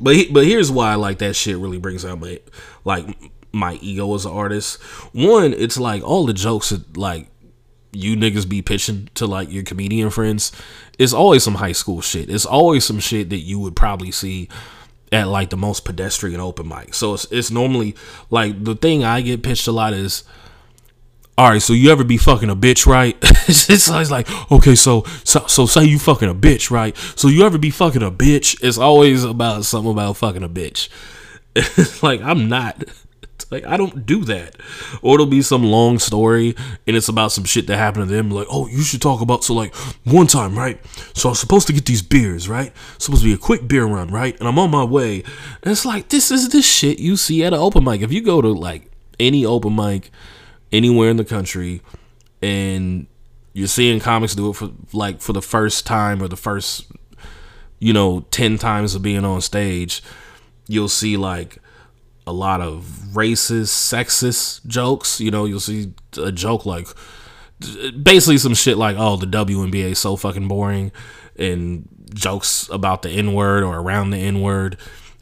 But 0.00 0.16
but 0.32 0.44
here's 0.46 0.70
why 0.70 0.94
like 0.94 1.18
that 1.18 1.34
shit 1.34 1.56
really 1.58 1.78
brings 1.78 2.04
out 2.04 2.20
my 2.20 2.40
like 2.84 3.06
my 3.52 3.74
ego 3.74 4.14
as 4.14 4.24
an 4.24 4.32
artist. 4.32 4.80
One, 5.12 5.52
it's 5.52 5.78
like 5.78 6.02
all 6.02 6.26
the 6.26 6.32
jokes 6.32 6.70
that 6.70 6.96
like 6.96 7.28
you 7.92 8.16
niggas 8.16 8.48
be 8.48 8.62
pitching 8.62 9.08
to 9.14 9.26
like 9.26 9.50
your 9.50 9.62
comedian 9.62 10.10
friends. 10.10 10.52
It's 10.98 11.12
always 11.12 11.42
some 11.42 11.56
high 11.56 11.72
school 11.72 12.00
shit. 12.00 12.28
It's 12.28 12.46
always 12.46 12.84
some 12.84 13.00
shit 13.00 13.30
that 13.30 13.38
you 13.38 13.58
would 13.58 13.76
probably 13.76 14.10
see 14.10 14.48
at 15.10 15.28
like 15.28 15.50
the 15.50 15.56
most 15.56 15.84
pedestrian 15.84 16.40
open 16.40 16.68
mic. 16.68 16.94
So 16.94 17.14
it's 17.14 17.26
it's 17.30 17.50
normally 17.50 17.94
like 18.30 18.62
the 18.62 18.74
thing 18.74 19.04
I 19.04 19.20
get 19.20 19.42
pitched 19.42 19.66
a 19.66 19.72
lot 19.72 19.92
is 19.92 20.24
all 21.38 21.48
right, 21.48 21.62
so 21.62 21.72
you 21.72 21.92
ever 21.92 22.02
be 22.02 22.16
fucking 22.16 22.50
a 22.50 22.56
bitch, 22.56 22.84
right? 22.84 23.16
it's, 23.22 23.88
always 23.88 24.10
like, 24.10 24.28
okay, 24.50 24.74
so, 24.74 25.04
so 25.22 25.46
so 25.46 25.66
say 25.66 25.84
you 25.84 25.96
fucking 25.96 26.28
a 26.28 26.34
bitch, 26.34 26.68
right? 26.68 26.96
So 27.14 27.28
you 27.28 27.46
ever 27.46 27.58
be 27.58 27.70
fucking 27.70 28.02
a 28.02 28.10
bitch? 28.10 28.58
It's 28.60 28.76
always 28.76 29.22
about 29.22 29.64
something 29.64 29.92
about 29.92 30.16
fucking 30.16 30.42
a 30.42 30.48
bitch. 30.48 30.88
like 32.02 32.20
I'm 32.22 32.48
not 32.48 32.82
like 33.50 33.64
I 33.64 33.76
don't 33.76 34.06
do 34.06 34.24
that. 34.24 34.56
Or 35.02 35.14
it'll 35.14 35.26
be 35.26 35.42
some 35.42 35.64
long 35.64 35.98
story 35.98 36.54
and 36.86 36.96
it's 36.96 37.08
about 37.08 37.32
some 37.32 37.44
shit 37.44 37.66
that 37.66 37.76
happened 37.76 38.08
to 38.08 38.14
them. 38.14 38.30
Like, 38.30 38.46
oh, 38.50 38.66
you 38.66 38.82
should 38.82 39.02
talk 39.02 39.20
about 39.20 39.44
so 39.44 39.54
like 39.54 39.74
one 40.04 40.26
time, 40.26 40.56
right? 40.56 40.80
So 41.14 41.28
I 41.28 41.32
was 41.32 41.40
supposed 41.40 41.66
to 41.68 41.72
get 41.72 41.86
these 41.86 42.02
beers, 42.02 42.48
right? 42.48 42.72
Supposed 42.98 43.22
to 43.22 43.28
be 43.28 43.34
a 43.34 43.38
quick 43.38 43.68
beer 43.68 43.84
run, 43.84 44.08
right? 44.08 44.38
And 44.38 44.48
I'm 44.48 44.58
on 44.58 44.70
my 44.70 44.84
way. 44.84 45.22
And 45.62 45.72
it's 45.72 45.84
like 45.84 46.08
this 46.08 46.30
is 46.30 46.48
the 46.48 46.62
shit 46.62 46.98
you 46.98 47.16
see 47.16 47.44
at 47.44 47.52
an 47.52 47.58
open 47.58 47.84
mic. 47.84 48.02
If 48.02 48.12
you 48.12 48.22
go 48.22 48.40
to 48.40 48.48
like 48.48 48.90
any 49.20 49.44
open 49.44 49.74
mic 49.74 50.10
anywhere 50.72 51.10
in 51.10 51.16
the 51.16 51.24
country 51.24 51.82
and 52.42 53.06
you're 53.52 53.66
seeing 53.66 54.00
comics 54.00 54.34
do 54.34 54.50
it 54.50 54.54
for 54.54 54.70
like 54.92 55.20
for 55.20 55.32
the 55.32 55.42
first 55.42 55.86
time 55.86 56.22
or 56.22 56.28
the 56.28 56.36
first 56.36 56.86
you 57.78 57.92
know 57.92 58.20
10 58.30 58.58
times 58.58 58.94
of 58.94 59.02
being 59.02 59.24
on 59.24 59.40
stage 59.40 60.02
you'll 60.66 60.88
see 60.88 61.16
like 61.16 61.58
a 62.28 62.32
lot 62.32 62.60
of 62.60 62.84
racist 63.12 63.72
sexist 63.72 64.66
jokes. 64.66 65.20
You 65.20 65.30
know 65.30 65.46
you'll 65.46 65.60
see 65.60 65.94
a 66.16 66.30
joke 66.30 66.66
like 66.66 66.86
basically 68.02 68.38
some 68.38 68.54
shit 68.54 68.76
like 68.76 68.96
oh 68.98 69.16
the 69.16 69.26
WNBA 69.26 69.92
is 69.92 69.98
so 69.98 70.16
fucking 70.16 70.46
boring 70.46 70.92
and 71.36 71.88
jokes 72.14 72.68
about 72.70 73.02
the 73.02 73.10
n-word 73.10 73.62
or 73.62 73.78
around 73.78 74.10
the 74.10 74.18
n-word. 74.18 74.76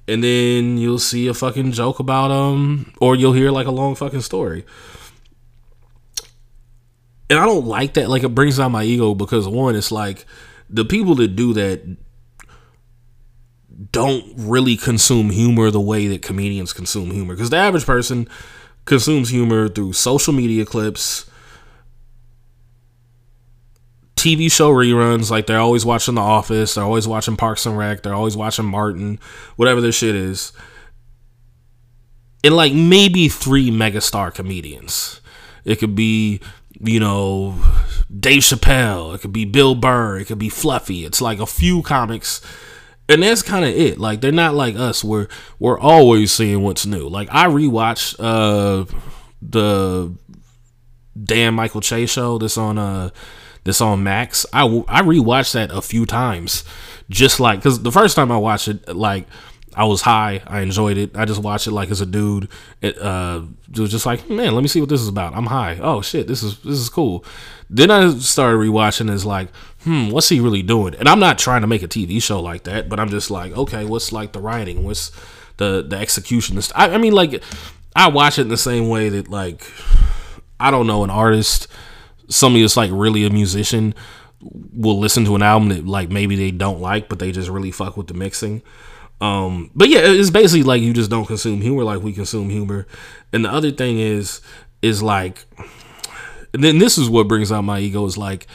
And 0.09 0.23
then 0.23 0.79
you'll 0.79 0.99
see 0.99 1.27
a 1.27 1.35
fucking 1.35 1.73
joke 1.73 2.01
about 2.01 2.31
um 2.31 2.93
or 3.01 3.15
you'll 3.15 3.33
hear 3.33 3.51
like 3.51 3.67
a 3.67 3.73
long 3.73 3.95
fucking 3.95 4.23
story. 4.23 4.65
And 7.31 7.39
I 7.39 7.45
don't 7.45 7.67
like 7.67 7.95
that. 7.95 8.09
Like 8.09 8.25
it 8.25 8.35
brings 8.35 8.59
down 8.59 8.73
my 8.73 8.85
ego 8.85 9.15
because 9.15 9.49
one, 9.49 9.77
it's 9.77 9.93
like 9.93 10.27
the 10.69 10.85
people 10.85 11.15
that 11.17 11.37
do 11.37 11.53
that 11.55 11.97
don't 13.93 14.25
really 14.37 14.77
consume 14.77 15.31
humor 15.31 15.71
the 15.71 15.81
way 15.81 16.07
that 16.09 16.23
comedians 16.23 16.73
consume 16.73 17.11
humor. 17.11 17.35
Because 17.35 17.51
the 17.51 17.57
average 17.57 17.87
person 17.87 18.29
consumes 18.85 19.29
humor 19.29 19.69
through 19.69 19.93
social 19.93 20.33
media 20.33 20.65
clips, 20.65 21.29
TV 24.17 24.51
show 24.51 24.71
reruns. 24.71 25.31
Like 25.31 25.47
they're 25.47 25.59
always 25.59 25.85
watching 25.85 26.15
The 26.15 26.21
Office, 26.21 26.75
they're 26.75 26.85
always 26.85 27.07
watching 27.07 27.37
Parks 27.37 27.67
and 27.67 27.77
Rec, 27.77 28.03
they're 28.03 28.15
always 28.15 28.37
watching 28.37 28.65
Martin, 28.65 29.19
whatever 29.57 29.81
their 29.81 29.93
shit 29.93 30.15
is. 30.15 30.53
And 32.43 32.55
like 32.55 32.73
maybe 32.73 33.29
three 33.29 33.71
megastar 33.71 34.33
comedians. 34.33 35.21
It 35.65 35.77
could 35.81 35.97
be 35.97 36.41
you 36.81 37.01
know, 37.01 37.55
Dave 38.19 38.43
Chappelle. 38.43 39.15
It 39.15 39.21
could 39.21 39.33
be 39.33 39.45
Bill 39.45 39.75
Burr. 39.75 40.19
It 40.19 40.27
could 40.27 40.39
be 40.39 40.49
Fluffy. 40.49 41.05
It's 41.05 41.21
like 41.21 41.41
a 41.41 41.47
few 41.47 41.83
comics, 41.83 42.41
and 43.09 43.23
that's 43.23 43.43
kind 43.43 43.65
of 43.65 43.71
it. 43.71 43.99
Like 43.99 44.21
they're 44.21 44.33
not 44.33 44.55
like 44.55 44.77
us. 44.77 45.05
We're 45.05 45.29
we're 45.59 45.79
always 45.79 46.33
seeing 46.33 46.63
what's 46.63 46.87
new. 46.87 47.09
Like 47.09 47.29
I 47.31 47.47
rewatched 47.47 48.17
uh 48.19 48.85
the 49.43 50.13
Damn 51.23 51.55
Michael 51.55 51.81
Che 51.81 52.07
show 52.07 52.39
that's 52.39 52.59
on 52.59 52.79
uh 52.79 53.11
that's 53.65 53.81
on 53.81 54.03
Max. 54.03 54.47
I 54.53 54.65
I 54.89 55.03
rewatched 55.03 55.53
that 55.53 55.71
a 55.71 55.83
few 55.83 56.07
times, 56.07 56.65
just 57.09 57.41
like 57.41 57.61
because 57.61 57.83
the 57.83 57.93
first 57.93 58.17
time 58.17 58.31
I 58.31 58.37
watched 58.37 58.69
it, 58.69 58.95
like 58.95 59.27
I 59.77 59.85
was 59.85 60.01
high. 60.01 60.43
I 60.47 60.61
enjoyed 60.61 60.97
it. 60.97 61.17
I 61.17 61.27
just 61.27 61.43
watched 61.43 61.67
it 61.67 61.73
like 61.73 61.91
as 61.91 62.01
a 62.01 62.07
dude. 62.07 62.49
It, 62.81 62.99
uh, 62.99 63.43
was 63.77 63.91
just 63.91 64.07
like, 64.07 64.29
man, 64.31 64.55
let 64.55 64.63
me 64.63 64.69
see 64.69 64.81
what 64.81 64.89
this 64.89 65.03
is 65.03 65.09
about. 65.09 65.35
I'm 65.35 65.47
high. 65.47 65.79
Oh 65.83 66.01
shit, 66.01 66.27
this 66.27 66.43
is 66.43 66.59
this 66.61 66.79
is 66.79 66.89
cool. 66.89 67.25
Then 67.69 67.91
I 67.91 68.11
started 68.15 68.57
rewatching. 68.57 69.13
It's 69.13 69.27
like, 69.27 69.49
hmm, 69.87 70.11
what's 70.11 70.29
he 70.29 70.41
really 70.41 70.63
doing? 70.63 70.97
And 70.97 71.09
I'm 71.09 71.21
not 71.21 71.39
trying 71.39 71.61
to 71.61 71.69
make 71.69 71.85
a 71.85 71.89
TV 71.89 72.21
show 72.21 72.41
like 72.41 72.65
that, 72.65 72.89
but 72.89 72.99
I'm 72.99 73.09
just 73.09 73.31
like, 73.31 73.57
okay, 73.57 73.85
what's 73.85 74.11
like 74.11 74.33
the 74.33 74.41
writing? 74.41 74.83
What's 74.83 75.13
the 75.59 75.87
the 75.89 75.97
execution? 75.97 76.59
I, 76.75 76.91
I 76.91 76.99
mean, 76.99 77.13
like, 77.13 77.41
I 77.95 78.09
watch 78.09 78.39
it 78.39 78.43
in 78.43 78.49
the 78.49 78.57
same 78.57 78.89
way 78.89 79.09
that 79.11 79.29
like, 79.29 79.65
I 80.59 80.73
don't 80.73 80.89
know, 80.89 81.05
an 81.05 81.11
artist, 81.11 81.69
somebody 82.29 82.63
that's 82.63 82.77
like 82.77 82.91
really 82.93 83.25
a 83.25 83.31
musician 83.31 83.95
will 84.41 84.99
listen 84.99 85.25
to 85.27 85.37
an 85.37 85.43
album 85.43 85.69
that 85.69 85.87
like 85.87 86.11
maybe 86.11 86.35
they 86.35 86.51
don't 86.51 86.81
like, 86.81 87.09
but 87.09 87.21
they 87.21 87.31
just 87.31 87.49
really 87.49 87.71
fuck 87.71 87.97
with 87.97 88.09
the 88.09 88.15
mixing. 88.15 88.63
Um, 89.21 89.71
but 89.73 89.89
yeah, 89.89 90.01
it's 90.03 90.31
basically 90.31 90.65
like 90.65 90.83
you 90.83 90.93
just 90.95 91.11
don't 91.11 91.27
consume 91.27 91.61
humor 91.61 91.85
like 91.85 92.03
we 92.03 92.13
consume 92.13 92.51
humor. 92.51 92.89
And 93.33 93.45
the 93.45 93.53
other 93.53 93.71
thing 93.71 94.01
is, 94.01 94.41
is 94.83 95.01
like, 95.01 95.47
and 96.53 96.65
then 96.65 96.79
this 96.79 96.99
is 96.99 97.09
what 97.09 97.29
brings 97.29 97.53
out 97.53 97.63
my 97.63 97.79
ego 97.79 98.05
is 98.05 98.19
like, 98.19 98.49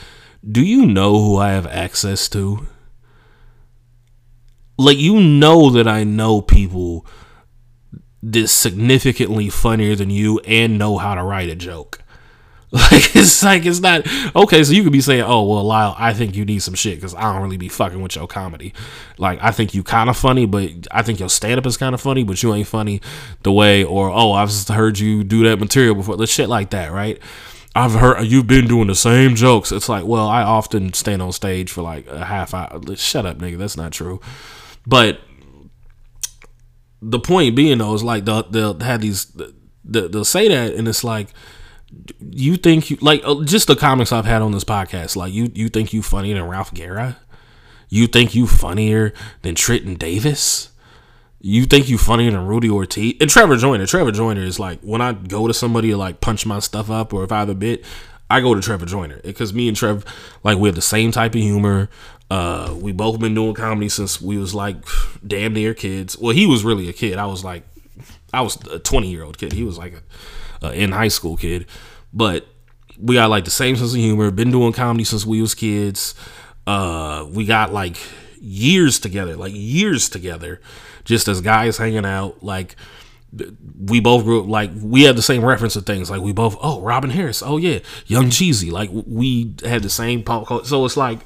do 0.50 0.64
you 0.64 0.86
know 0.86 1.24
who 1.24 1.38
I 1.38 1.52
have 1.52 1.68
access 1.68 2.28
to? 2.30 2.68
Like, 4.78 4.98
you 4.98 5.20
know 5.20 5.70
that 5.70 5.88
I 5.88 6.04
know 6.04 6.42
people 6.42 7.06
that's 8.24 8.52
significantly 8.52 9.50
funnier 9.50 9.96
than 9.96 10.10
you 10.10 10.40
and 10.40 10.78
know 10.78 10.98
how 10.98 11.16
to 11.16 11.24
write 11.24 11.50
a 11.50 11.56
joke. 11.56 12.00
Like 12.74 13.18
it's 13.18 13.44
like 13.44 13.66
it's 13.66 13.82
not 13.82 14.08
okay. 14.34 14.64
So 14.64 14.72
you 14.72 14.84
could 14.84 14.94
be 14.94 15.02
saying, 15.02 15.24
"Oh 15.24 15.44
well, 15.44 15.66
Lyall, 15.66 15.94
I 15.98 16.14
think 16.14 16.38
you 16.38 16.46
need 16.46 16.60
some 16.60 16.74
shit 16.74 16.96
because 16.96 17.14
I 17.14 17.24
don't 17.24 17.42
really 17.42 17.58
be 17.58 17.68
fucking 17.68 18.02
with 18.02 18.16
your 18.16 18.28
comedy. 18.28 18.74
Like 19.18 19.40
I 19.42 19.52
think 19.52 19.74
you 19.74 19.84
kind 19.84 20.10
of 20.10 20.16
funny, 20.16 20.46
but 20.46 20.88
I 20.90 21.02
think 21.02 21.20
your 21.20 21.28
stand 21.28 21.58
up 21.58 21.66
is 21.66 21.76
kind 21.76 21.94
of 21.94 22.00
funny, 22.00 22.24
but 22.24 22.42
you 22.42 22.54
ain't 22.54 22.68
funny 22.70 23.02
the 23.44 23.52
way." 23.52 23.84
Or 23.84 24.10
oh, 24.10 24.32
I've 24.32 24.48
just 24.48 24.70
heard 24.70 25.00
you 25.00 25.26
do 25.26 25.44
that 25.50 25.60
material 25.60 25.96
before. 25.96 26.16
The 26.16 26.26
shit 26.26 26.48
like 26.48 26.70
that, 26.70 26.94
right? 26.94 27.20
I've 27.76 27.94
heard 27.94 28.24
you've 28.26 28.48
been 28.48 28.68
doing 28.68 28.88
the 28.88 28.96
same 28.96 29.36
jokes. 29.36 29.72
It's 29.72 29.88
like, 29.88 30.06
well, 30.06 30.28
I 30.28 30.44
often 30.44 30.92
stand 30.94 31.22
on 31.22 31.32
stage 31.32 31.72
for 31.72 31.82
like 31.82 32.08
a 32.08 32.26
half 32.26 32.54
hour. 32.54 32.82
Shut 32.96 33.26
up, 33.26 33.38
nigga. 33.38 33.58
That's 33.58 33.78
not 33.78 33.94
true. 33.94 34.20
But 34.86 35.22
the 37.02 37.20
point 37.20 37.56
being 37.56 37.78
though 37.78 37.94
is 37.94 38.04
like 38.04 38.26
they'll, 38.26 38.44
they'll 38.44 38.80
have 38.80 39.02
these 39.02 39.26
they'll, 39.86 40.10
they'll 40.10 40.26
say 40.26 40.48
that, 40.50 40.74
and 40.74 40.88
it's 40.88 41.04
like 41.04 41.30
you 42.20 42.58
think 42.58 42.90
you 42.90 42.98
like 43.02 43.22
uh, 43.26 43.44
just 43.44 43.68
the 43.68 43.76
comics 43.76 44.12
I've 44.12 44.26
had 44.26 44.42
on 44.42 44.52
this 44.52 44.64
podcast. 44.64 45.16
Like 45.16 45.34
you, 45.34 45.52
you 45.54 45.70
think 45.70 45.94
you 45.94 46.02
funnier 46.02 46.36
than 46.36 46.44
Ralph 46.44 46.74
Guerra? 46.74 47.18
You 47.90 48.08
think 48.08 48.36
you 48.36 48.48
funnier 48.48 49.14
than 49.42 49.56
Trenton 49.56 49.96
Davis? 49.96 50.70
You 51.44 51.66
think 51.66 51.90
you 51.90 51.98
funnier 51.98 52.32
than 52.32 52.46
Rudy 52.46 52.70
Ortiz 52.70 53.16
and 53.20 53.30
Trevor 53.30 53.58
Joyner? 53.58 53.88
Trevor 53.88 54.12
Joyner 54.12 54.44
is 54.44 54.60
like 54.60 54.80
when 54.82 55.02
I 55.02 55.14
go 55.14 55.48
to 55.48 55.54
somebody 55.54 55.90
to 55.90 55.98
like 55.98 56.22
punch 56.22 56.46
my 56.46 56.60
stuff 56.60 56.90
up, 56.90 57.14
or 57.14 57.24
if 57.24 57.32
I 57.32 57.40
have 57.40 57.50
a 57.50 57.56
bit, 57.56 57.84
I 58.30 58.42
go 58.42 58.54
to 58.54 58.62
Trevor 58.62 58.86
Joyner 58.86 59.20
because 59.24 59.54
me 59.54 59.68
and 59.68 59.76
Trev 59.76 60.06
like 60.44 60.58
we 60.58 60.70
have 60.70 60.76
the 60.76 60.82
same 60.82 61.12
type 61.12 61.34
of 61.34 61.42
humor. 61.42 61.90
Uh, 62.30 62.76
we 62.80 62.92
both 62.92 63.20
been 63.20 63.34
doing 63.34 63.54
comedy 63.54 63.90
since 63.90 64.22
we 64.22 64.38
was 64.38 64.56
like 64.56 64.78
damn 65.26 65.54
near 65.54 65.74
kids. 65.74 66.18
Well, 66.18 66.34
he 66.34 66.46
was 66.46 66.64
really 66.64 66.88
a 66.88 66.94
kid. 66.94 67.18
I 67.18 67.26
was 67.26 67.44
like, 67.44 67.64
I 68.32 68.42
was 68.42 68.56
a 68.68 68.80
twenty 68.80 69.10
year 69.10 69.24
old 69.24 69.38
kid. 69.38 69.52
He 69.52 69.64
was 69.64 69.78
like 69.78 70.02
a 70.62 70.68
uh, 70.68 70.72
in 70.72 70.92
high 70.92 71.08
school 71.08 71.38
kid, 71.38 71.66
but 72.14 72.46
we 73.00 73.16
got 73.16 73.30
like 73.30 73.46
the 73.46 73.52
same 73.52 73.76
sense 73.76 73.92
of 73.92 73.98
humor. 73.98 74.30
Been 74.32 74.52
doing 74.52 74.74
comedy 74.74 75.04
since 75.04 75.26
we 75.26 75.42
was 75.42 75.56
kids. 75.56 76.14
Uh, 76.68 77.26
we 77.30 77.46
got 77.46 77.74
like 77.74 77.98
years 78.40 79.00
together, 79.00 79.36
like 79.36 79.54
years 79.56 80.08
together, 80.08 80.62
just 81.04 81.28
as 81.28 81.42
guys 81.42 81.78
hanging 81.78 82.06
out. 82.06 82.44
Like 82.44 82.76
we 83.80 84.00
both 84.00 84.24
grew 84.24 84.42
up, 84.42 84.48
like 84.48 84.72
we 84.76 85.04
had 85.04 85.16
the 85.16 85.22
same 85.22 85.44
reference 85.44 85.76
of 85.76 85.86
things. 85.86 86.10
Like 86.10 86.22
we 86.22 86.34
both, 86.34 86.58
oh, 86.62 86.82
Robin 86.82 87.10
Harris, 87.10 87.42
oh 87.42 87.58
yeah, 87.58 87.80
Young 88.08 88.26
Jeezy. 88.26 88.72
Like 88.72 88.90
we 88.92 89.54
had 89.64 89.84
the 89.84 89.90
same 89.90 90.24
pop 90.24 90.48
culture. 90.48 90.66
So 90.66 90.86
it's 90.86 90.98
like 90.98 91.20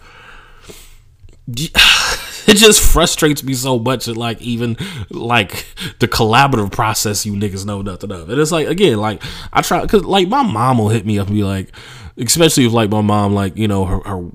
it 1.48 2.58
just 2.58 2.82
frustrates 2.82 3.44
me 3.44 3.54
so 3.54 3.78
much 3.78 4.06
that 4.06 4.18
like 4.18 4.42
even 4.42 4.78
like 5.10 5.66
the 6.00 6.08
collaborative 6.08 6.72
process 6.72 7.26
you 7.26 7.34
niggas 7.34 7.66
know 7.66 7.82
nothing 7.82 8.12
of. 8.12 8.30
And 8.30 8.40
it's 8.40 8.52
like 8.52 8.68
again, 8.68 8.98
like 8.98 9.22
I 9.52 9.62
try 9.62 9.82
because 9.82 10.04
like 10.04 10.28
my 10.28 10.44
mom 10.44 10.78
will 10.78 10.90
hit 10.90 11.06
me 11.06 11.20
up 11.20 11.28
and 11.28 11.36
be 11.36 11.44
like, 11.44 11.72
especially 12.18 12.66
if 12.66 12.72
like 12.74 12.90
my 12.90 13.02
mom 13.02 13.34
like 13.34 13.58
you 13.58 13.68
know 13.68 13.86
her 13.86 14.00
her 14.00 14.32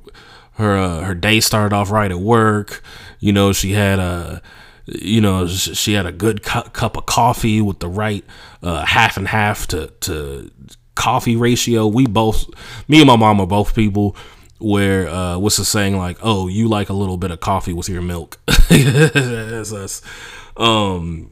her 0.52 0.76
uh, 0.76 1.00
her 1.02 1.14
day 1.14 1.40
started 1.40 1.74
off 1.74 1.90
right 1.90 2.10
at 2.10 2.20
work. 2.20 2.82
You 3.18 3.32
know 3.32 3.52
she 3.52 3.72
had 3.72 3.98
a 3.98 4.42
you 5.00 5.20
know 5.20 5.46
she 5.46 5.92
had 5.92 6.06
a 6.06 6.12
good 6.12 6.42
cu- 6.42 6.68
cup 6.70 6.96
of 6.96 7.06
coffee 7.06 7.60
with 7.60 7.78
the 7.78 7.88
right 7.88 8.24
uh, 8.62 8.84
half 8.84 9.16
and 9.16 9.28
half 9.28 9.66
to 9.68 9.88
to 10.00 10.50
coffee 10.94 11.36
ratio. 11.36 11.86
We 11.86 12.06
both, 12.06 12.48
me 12.88 12.98
and 13.00 13.06
my 13.06 13.16
mom 13.16 13.40
are 13.40 13.46
both 13.46 13.74
people 13.74 14.16
where 14.58 15.08
uh, 15.08 15.38
what's 15.38 15.56
the 15.56 15.64
saying 15.64 15.96
like, 15.96 16.18
"Oh, 16.22 16.48
you 16.48 16.68
like 16.68 16.88
a 16.88 16.94
little 16.94 17.16
bit 17.16 17.30
of 17.30 17.40
coffee 17.40 17.72
with 17.72 17.88
your 17.88 18.02
milk." 18.02 18.38
That's 18.68 19.72
us. 19.72 20.02
Um, 20.56 21.30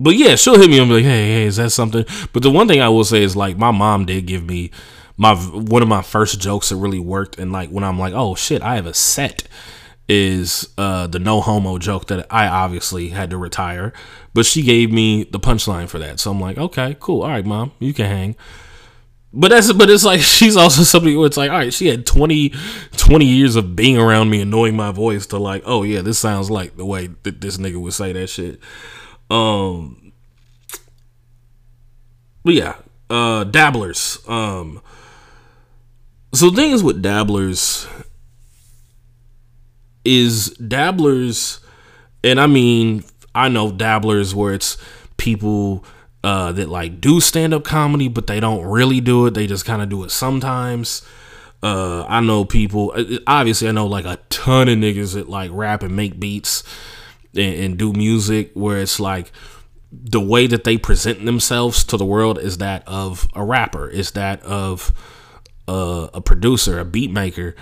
but 0.00 0.16
yeah, 0.16 0.34
she'll 0.36 0.58
hit 0.58 0.70
me 0.70 0.78
and 0.78 0.88
be 0.88 0.96
like, 0.96 1.04
"Hey, 1.04 1.26
hey, 1.26 1.44
is 1.44 1.56
that 1.56 1.70
something?" 1.70 2.04
But 2.32 2.42
the 2.42 2.50
one 2.50 2.66
thing 2.68 2.80
I 2.80 2.88
will 2.88 3.04
say 3.04 3.22
is 3.22 3.36
like, 3.36 3.56
my 3.56 3.70
mom 3.70 4.06
did 4.06 4.26
give 4.26 4.44
me 4.44 4.70
my 5.16 5.34
one 5.34 5.82
of 5.82 5.88
my 5.88 6.02
first 6.02 6.40
jokes 6.40 6.70
that 6.70 6.76
really 6.76 7.00
worked, 7.00 7.38
and 7.38 7.52
like 7.52 7.70
when 7.70 7.84
I'm 7.84 7.98
like, 7.98 8.14
"Oh 8.14 8.34
shit, 8.34 8.62
I 8.62 8.76
have 8.76 8.86
a 8.86 8.94
set." 8.94 9.44
Is 10.08 10.70
uh, 10.78 11.06
the 11.06 11.18
no 11.18 11.42
homo 11.42 11.76
joke 11.76 12.06
that 12.06 12.26
I 12.30 12.46
obviously 12.46 13.10
had 13.10 13.28
to 13.28 13.36
retire, 13.36 13.92
but 14.32 14.46
she 14.46 14.62
gave 14.62 14.90
me 14.90 15.24
the 15.24 15.38
punchline 15.38 15.86
for 15.86 15.98
that. 15.98 16.18
So 16.18 16.30
I'm 16.30 16.40
like, 16.40 16.56
okay, 16.56 16.96
cool. 16.98 17.22
All 17.22 17.28
right, 17.28 17.44
mom, 17.44 17.72
you 17.78 17.92
can 17.92 18.06
hang. 18.06 18.36
But 19.32 19.50
that's 19.50 19.72
but 19.72 19.90
it's 19.90 20.04
like 20.04 20.20
she's 20.36 20.56
also 20.56 20.82
somebody 20.82 21.16
where 21.16 21.26
it's 21.26 21.36
like, 21.36 21.50
all 21.50 21.58
right, 21.58 21.72
she 21.72 21.88
had 21.88 22.06
20, 22.06 22.52
20 22.96 23.24
years 23.26 23.56
of 23.56 23.76
being 23.76 23.98
around 23.98 24.30
me 24.30 24.40
and 24.40 24.50
knowing 24.50 24.74
my 24.74 24.92
voice 24.92 25.26
to 25.26 25.38
like, 25.38 25.62
oh 25.66 25.82
yeah, 25.82 26.00
this 26.00 26.18
sounds 26.18 26.50
like 26.50 26.76
the 26.76 26.86
way 26.86 27.08
that 27.24 27.40
this 27.40 27.58
nigga 27.58 27.80
would 27.80 27.92
say 27.92 28.12
that 28.12 28.28
shit. 28.28 28.60
Um 29.30 30.12
But 32.44 32.54
yeah, 32.54 32.76
uh 33.10 33.44
dabblers. 33.44 34.18
Um 34.26 34.80
so 36.32 36.50
things 36.50 36.82
with 36.82 37.02
dabblers 37.02 37.86
is 40.08 40.50
dabblers 40.50 41.60
and 42.24 42.40
I 42.40 42.46
mean 42.46 43.04
I 43.34 43.48
know 43.48 43.70
dabblers 43.70 44.34
where 44.34 44.54
it's 44.54 44.76
people 45.16 45.84
uh, 46.24 46.52
that 46.52 46.68
like 46.68 47.00
do 47.00 47.20
stand 47.20 47.54
up 47.54 47.64
comedy, 47.64 48.08
but 48.08 48.26
they 48.26 48.40
don't 48.40 48.64
really 48.64 49.00
do 49.00 49.26
it. 49.26 49.34
They 49.34 49.46
just 49.46 49.64
kind 49.64 49.82
of 49.82 49.88
do 49.88 50.02
it 50.04 50.10
sometimes. 50.10 51.02
Uh, 51.62 52.04
I 52.08 52.20
know 52.20 52.44
people. 52.44 52.92
Uh, 52.94 53.18
obviously, 53.26 53.68
I 53.68 53.72
know 53.72 53.86
like 53.86 54.04
a 54.04 54.18
ton 54.28 54.68
of 54.68 54.78
niggas 54.78 55.14
that 55.14 55.28
like 55.28 55.50
rap 55.52 55.82
and 55.82 55.94
make 55.94 56.18
beats 56.18 56.64
and, 57.34 57.54
and 57.54 57.78
do 57.78 57.92
music 57.92 58.50
where 58.54 58.78
it's 58.78 58.98
like 58.98 59.32
the 59.90 60.20
way 60.20 60.46
that 60.46 60.64
they 60.64 60.76
present 60.76 61.24
themselves 61.24 61.84
to 61.84 61.96
the 61.96 62.04
world 62.04 62.38
is 62.38 62.58
that 62.58 62.86
of 62.86 63.28
a 63.34 63.44
rapper, 63.44 63.88
is 63.88 64.12
that 64.12 64.42
of 64.42 64.92
uh, 65.66 66.08
a 66.12 66.20
producer, 66.20 66.78
a 66.78 66.84
beat 66.84 67.10
maker 67.10 67.54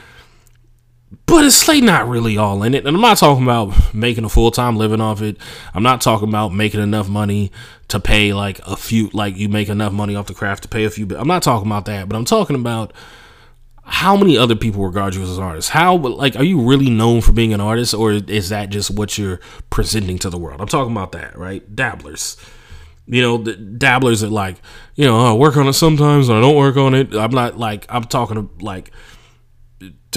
but 1.27 1.45
it's 1.45 1.69
like 1.69 1.83
not 1.83 2.09
really 2.09 2.37
all 2.37 2.63
in 2.63 2.75
it. 2.75 2.87
And 2.87 2.97
I'm 2.97 3.03
not 3.03 3.19
talking 3.19 3.45
about 3.45 3.95
making 3.95 4.25
a 4.25 4.29
full 4.29 4.51
time 4.51 4.77
living 4.77 5.01
off 5.01 5.23
it. 5.23 5.37
I'm 5.75 5.83
not 5.83 6.01
talking 6.01 6.29
about 6.29 6.53
making 6.53 6.81
enough 6.81 7.09
money 7.09 7.53
to 7.89 8.01
pay 8.01 8.33
like 8.33 8.61
a 8.67 8.77
few, 8.77 9.09
like 9.13 9.37
you 9.37 9.49
make 9.49 9.69
enough 9.69 9.93
money 9.93 10.17
off 10.17 10.27
the 10.27 10.35
craft 10.35 10.65
to 10.65 10.69
pay 10.69 10.85
a 10.85 10.91
few. 10.91 11.07
I'm 11.17 11.29
not 11.29 11.43
talking 11.43 11.69
about 11.69 11.85
that, 11.87 12.09
but 12.09 12.17
I'm 12.17 12.25
talking 12.25 12.57
about 12.57 12.93
how 13.85 14.17
many 14.17 14.37
other 14.37 14.57
people 14.57 14.85
regard 14.85 15.15
you 15.15 15.23
as 15.23 15.39
an 15.39 15.45
artist. 15.45 15.71
How, 15.71 15.97
like, 15.97 16.35
are 16.35 16.43
you 16.43 16.61
really 16.61 16.91
known 16.91 17.21
for 17.21 17.31
being 17.31 17.55
an 17.55 17.61
artist, 17.61 17.95
or 17.95 18.13
is 18.13 18.49
that 18.49 18.71
just 18.71 18.91
what 18.91 19.17
you're 19.17 19.39
presenting 19.71 20.19
to 20.19 20.31
the 20.31 20.39
world? 20.39 20.61
I'm 20.61 20.67
talking 20.67 20.91
about 20.91 21.13
that, 21.13 21.39
right? 21.39 21.75
Dabblers. 21.75 22.37
You 23.07 23.23
know, 23.23 23.39
the 23.39 23.55
dabblers 23.55 24.23
that 24.23 24.33
like, 24.33 24.57
you 24.97 25.05
know, 25.05 25.17
oh, 25.17 25.35
I 25.35 25.39
work 25.39 25.57
on 25.57 25.69
it 25.69 25.75
sometimes 25.75 26.29
and 26.29 26.37
I 26.37 26.41
don't 26.41 26.57
work 26.57 26.77
on 26.77 26.93
it. 26.95 27.15
I'm 27.15 27.31
not 27.31 27.57
like, 27.57 27.87
I'm 27.89 28.03
talking 28.03 28.51
like, 28.61 28.91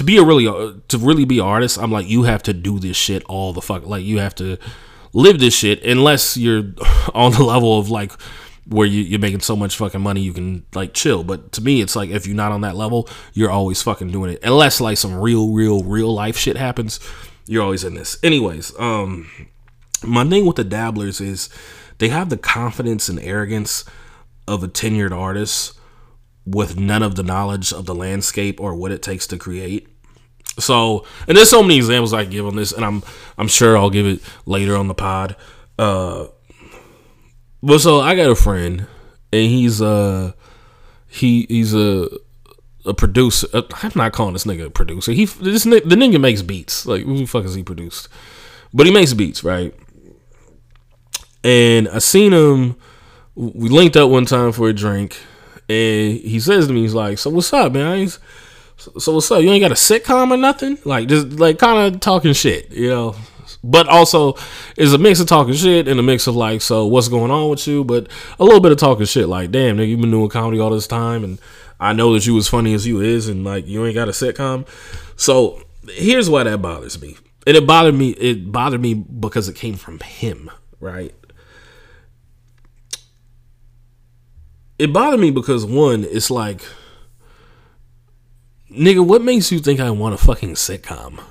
to 0.00 0.04
be 0.04 0.16
a 0.16 0.24
really 0.24 0.48
uh, 0.48 0.72
to 0.88 0.96
really 0.96 1.26
be 1.26 1.40
an 1.40 1.44
artist, 1.44 1.78
I'm 1.78 1.92
like 1.92 2.08
you 2.08 2.22
have 2.22 2.42
to 2.44 2.54
do 2.54 2.78
this 2.78 2.96
shit 2.96 3.22
all 3.24 3.52
the 3.52 3.60
fuck. 3.60 3.84
Like 3.84 4.02
you 4.02 4.18
have 4.18 4.34
to 4.36 4.56
live 5.12 5.38
this 5.38 5.54
shit 5.54 5.84
unless 5.84 6.38
you're 6.38 6.72
on 7.14 7.32
the 7.32 7.42
level 7.42 7.78
of 7.78 7.90
like 7.90 8.12
where 8.66 8.86
you, 8.86 9.02
you're 9.02 9.20
making 9.20 9.40
so 9.40 9.54
much 9.54 9.76
fucking 9.76 10.00
money 10.00 10.22
you 10.22 10.32
can 10.32 10.64
like 10.74 10.94
chill. 10.94 11.22
But 11.22 11.52
to 11.52 11.60
me, 11.60 11.82
it's 11.82 11.94
like 11.94 12.08
if 12.08 12.26
you're 12.26 12.34
not 12.34 12.50
on 12.50 12.62
that 12.62 12.76
level, 12.76 13.10
you're 13.34 13.50
always 13.50 13.82
fucking 13.82 14.10
doing 14.10 14.32
it. 14.32 14.42
Unless 14.42 14.80
like 14.80 14.96
some 14.96 15.20
real, 15.20 15.52
real, 15.52 15.82
real 15.82 16.14
life 16.14 16.38
shit 16.38 16.56
happens, 16.56 16.98
you're 17.44 17.62
always 17.62 17.84
in 17.84 17.92
this. 17.92 18.16
Anyways, 18.22 18.72
um, 18.78 19.30
my 20.02 20.24
thing 20.24 20.46
with 20.46 20.56
the 20.56 20.64
dabblers 20.64 21.20
is 21.20 21.50
they 21.98 22.08
have 22.08 22.30
the 22.30 22.38
confidence 22.38 23.10
and 23.10 23.20
arrogance 23.20 23.84
of 24.48 24.64
a 24.64 24.68
tenured 24.68 25.12
artist 25.12 25.78
with 26.46 26.78
none 26.80 27.02
of 27.02 27.16
the 27.16 27.22
knowledge 27.22 27.70
of 27.70 27.84
the 27.84 27.94
landscape 27.94 28.58
or 28.58 28.74
what 28.74 28.92
it 28.92 29.02
takes 29.02 29.26
to 29.26 29.36
create. 29.36 29.89
So, 30.60 31.04
and 31.26 31.36
there's 31.36 31.50
so 31.50 31.62
many 31.62 31.76
examples 31.76 32.12
I 32.12 32.24
give 32.24 32.46
on 32.46 32.56
this, 32.56 32.72
and 32.72 32.84
I'm 32.84 33.02
I'm 33.38 33.48
sure 33.48 33.76
I'll 33.76 33.90
give 33.90 34.06
it 34.06 34.20
later 34.46 34.76
on 34.76 34.88
the 34.88 34.94
pod. 34.94 35.36
Uh, 35.78 36.26
but 37.62 37.80
so 37.80 38.00
I 38.00 38.14
got 38.14 38.30
a 38.30 38.34
friend, 38.34 38.86
and 39.32 39.50
he's 39.50 39.82
uh 39.82 40.32
he 41.08 41.46
he's 41.48 41.74
a 41.74 42.08
a 42.86 42.94
producer. 42.94 43.46
Uh, 43.52 43.62
I'm 43.82 43.92
not 43.94 44.12
calling 44.12 44.32
this 44.32 44.44
nigga 44.44 44.66
a 44.66 44.70
producer. 44.70 45.12
He 45.12 45.24
this 45.24 45.64
the 45.64 45.80
nigga 45.80 46.20
makes 46.20 46.42
beats. 46.42 46.86
Like 46.86 47.04
who 47.04 47.18
the 47.18 47.26
fuck 47.26 47.44
is 47.44 47.54
he 47.54 47.62
produced? 47.62 48.08
But 48.72 48.86
he 48.86 48.92
makes 48.92 49.12
beats, 49.14 49.42
right? 49.42 49.74
And 51.42 51.88
I 51.88 51.98
seen 51.98 52.32
him. 52.32 52.76
We 53.34 53.68
linked 53.68 53.96
up 53.96 54.10
one 54.10 54.26
time 54.26 54.52
for 54.52 54.68
a 54.68 54.72
drink, 54.72 55.18
and 55.68 56.18
he 56.18 56.40
says 56.40 56.66
to 56.66 56.72
me, 56.72 56.82
he's 56.82 56.94
like, 56.94 57.18
"So 57.18 57.30
what's 57.30 57.52
up, 57.52 57.72
man? 57.72 58.08
So 58.80 59.12
what's 59.12 59.30
up? 59.30 59.42
You 59.42 59.50
ain't 59.50 59.60
got 59.60 59.72
a 59.72 59.74
sitcom 59.74 60.30
or 60.30 60.38
nothing? 60.38 60.78
Like 60.84 61.08
just 61.08 61.32
like 61.32 61.58
kind 61.58 61.94
of 61.94 62.00
talking 62.00 62.32
shit, 62.32 62.70
you 62.72 62.88
know." 62.88 63.16
But 63.62 63.88
also, 63.88 64.36
it's 64.76 64.92
a 64.92 64.98
mix 64.98 65.20
of 65.20 65.26
talking 65.26 65.52
shit 65.52 65.86
and 65.86 66.00
a 66.00 66.02
mix 66.02 66.26
of 66.26 66.34
like, 66.34 66.62
so 66.62 66.86
what's 66.86 67.08
going 67.08 67.30
on 67.30 67.50
with 67.50 67.66
you? 67.66 67.84
But 67.84 68.08
a 68.38 68.44
little 68.44 68.60
bit 68.60 68.72
of 68.72 68.78
talking 68.78 69.04
shit, 69.04 69.28
like, 69.28 69.50
damn, 69.50 69.76
nigga, 69.76 69.88
you've 69.88 70.00
been 70.00 70.10
doing 70.10 70.30
comedy 70.30 70.58
all 70.60 70.70
this 70.70 70.86
time, 70.86 71.24
and 71.24 71.38
I 71.78 71.92
know 71.92 72.14
that 72.14 72.26
you 72.26 72.38
as 72.38 72.48
funny 72.48 72.72
as 72.72 72.86
you 72.86 73.00
is, 73.00 73.28
and 73.28 73.44
like 73.44 73.66
you 73.66 73.84
ain't 73.84 73.94
got 73.94 74.08
a 74.08 74.12
sitcom. 74.12 74.66
So 75.16 75.62
here's 75.90 76.30
why 76.30 76.44
that 76.44 76.62
bothers 76.62 77.00
me, 77.02 77.18
and 77.46 77.56
it 77.56 77.66
bothered 77.66 77.94
me. 77.94 78.10
It 78.10 78.50
bothered 78.50 78.80
me 78.80 78.94
because 78.94 79.46
it 79.46 79.56
came 79.56 79.74
from 79.74 79.98
him, 79.98 80.50
right? 80.78 81.14
It 84.78 84.90
bothered 84.94 85.20
me 85.20 85.30
because 85.30 85.66
one, 85.66 86.04
it's 86.04 86.30
like, 86.30 86.62
nigga, 88.70 89.04
what 89.04 89.22
makes 89.22 89.52
you 89.52 89.58
think 89.58 89.80
I 89.80 89.90
want 89.90 90.14
a 90.14 90.18
fucking 90.18 90.54
sitcom? 90.54 91.22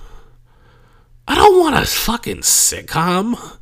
I 1.28 1.36
don't 1.36 1.60
want 1.60 1.76
a 1.76 1.86
fucking 1.86 2.38
sitcom 2.38 3.58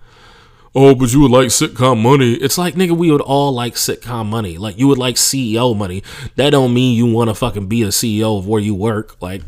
oh, 0.78 0.94
but 0.94 1.12
you 1.12 1.20
would 1.22 1.32
like 1.32 1.48
sitcom 1.48 2.02
money. 2.02 2.34
It's 2.34 2.58
like, 2.58 2.76
nigga, 2.76 2.96
we 2.96 3.12
would 3.12 3.22
all 3.22 3.52
like 3.52 3.74
sitcom 3.74 4.28
money. 4.28 4.60
Like, 4.60 4.78
you 4.78 4.88
would 4.88 5.00
like 5.00 5.16
CEO 5.16 5.76
money. 5.76 6.04
That 6.36 6.52
don't 6.52 6.74
mean 6.74 6.96
you 6.96 7.12
want 7.12 7.32
to 7.32 7.34
fucking 7.34 7.66
be 7.66 7.82
a 7.82 7.88
CEO 7.88 8.38
of 8.38 8.48
where 8.48 8.62
you 8.62 8.76
work. 8.76 9.20
Like, 9.20 9.42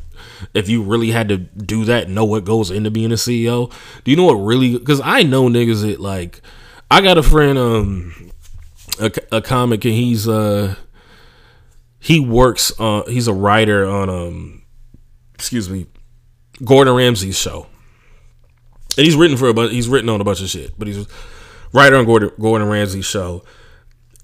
if 0.56 0.68
you 0.68 0.82
really 0.82 1.12
had 1.12 1.30
to 1.30 1.38
do 1.38 1.86
that, 1.86 2.10
know 2.10 2.26
what 2.26 2.46
goes 2.46 2.72
into 2.72 2.90
being 2.90 3.12
a 3.12 3.16
CEO. 3.16 3.72
Do 4.04 4.12
you 4.12 4.18
know 4.18 4.26
what 4.26 4.34
really? 4.34 4.78
Because 4.78 5.02
I 5.02 5.22
know 5.22 5.48
niggas 5.48 5.84
that 5.84 6.00
like, 6.00 6.42
I 6.90 7.02
got 7.02 7.20
a 7.20 7.24
friend, 7.24 7.60
um, 7.60 8.32
a, 9.00 9.12
a 9.32 9.42
comic, 9.42 9.86
and 9.86 9.94
he's 9.94 10.28
uh, 10.28 10.76
he 12.00 12.20
works. 12.20 12.72
Uh, 12.80 13.04
he's 13.08 13.28
a 13.28 13.34
writer 13.34 13.86
on 13.86 14.10
um, 14.10 14.64
excuse 15.34 15.70
me, 15.70 15.88
Gordon 16.64 16.96
Ramsay's 16.96 17.38
show 17.38 17.68
and 19.00 19.06
he's 19.06 19.16
written 19.16 19.38
for 19.38 19.48
a 19.48 19.54
bunch. 19.54 19.72
He's 19.72 19.88
written 19.88 20.10
on 20.10 20.20
a 20.20 20.26
bunch 20.26 20.42
of 20.42 20.50
shit, 20.50 20.78
but 20.78 20.86
he's 20.86 21.08
writer 21.72 21.96
on 21.96 22.06
Gordon, 22.06 22.32
Gordon 22.38 22.68
Ramsay's 22.68 23.06
show, 23.06 23.46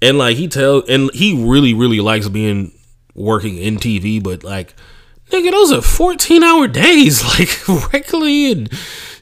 and 0.02 0.18
like 0.18 0.36
he 0.36 0.48
tells, 0.48 0.86
and 0.86 1.10
he 1.14 1.46
really 1.48 1.72
really 1.72 2.00
likes 2.00 2.28
being 2.28 2.72
working 3.14 3.56
in 3.56 3.76
TV, 3.78 4.22
but 4.22 4.44
like. 4.44 4.74
Nigga, 5.30 5.50
those 5.50 5.72
are 5.72 5.82
14 5.82 6.44
hour 6.44 6.68
days, 6.68 7.24
like 7.24 7.68
regularly, 7.92 8.52
and 8.52 8.72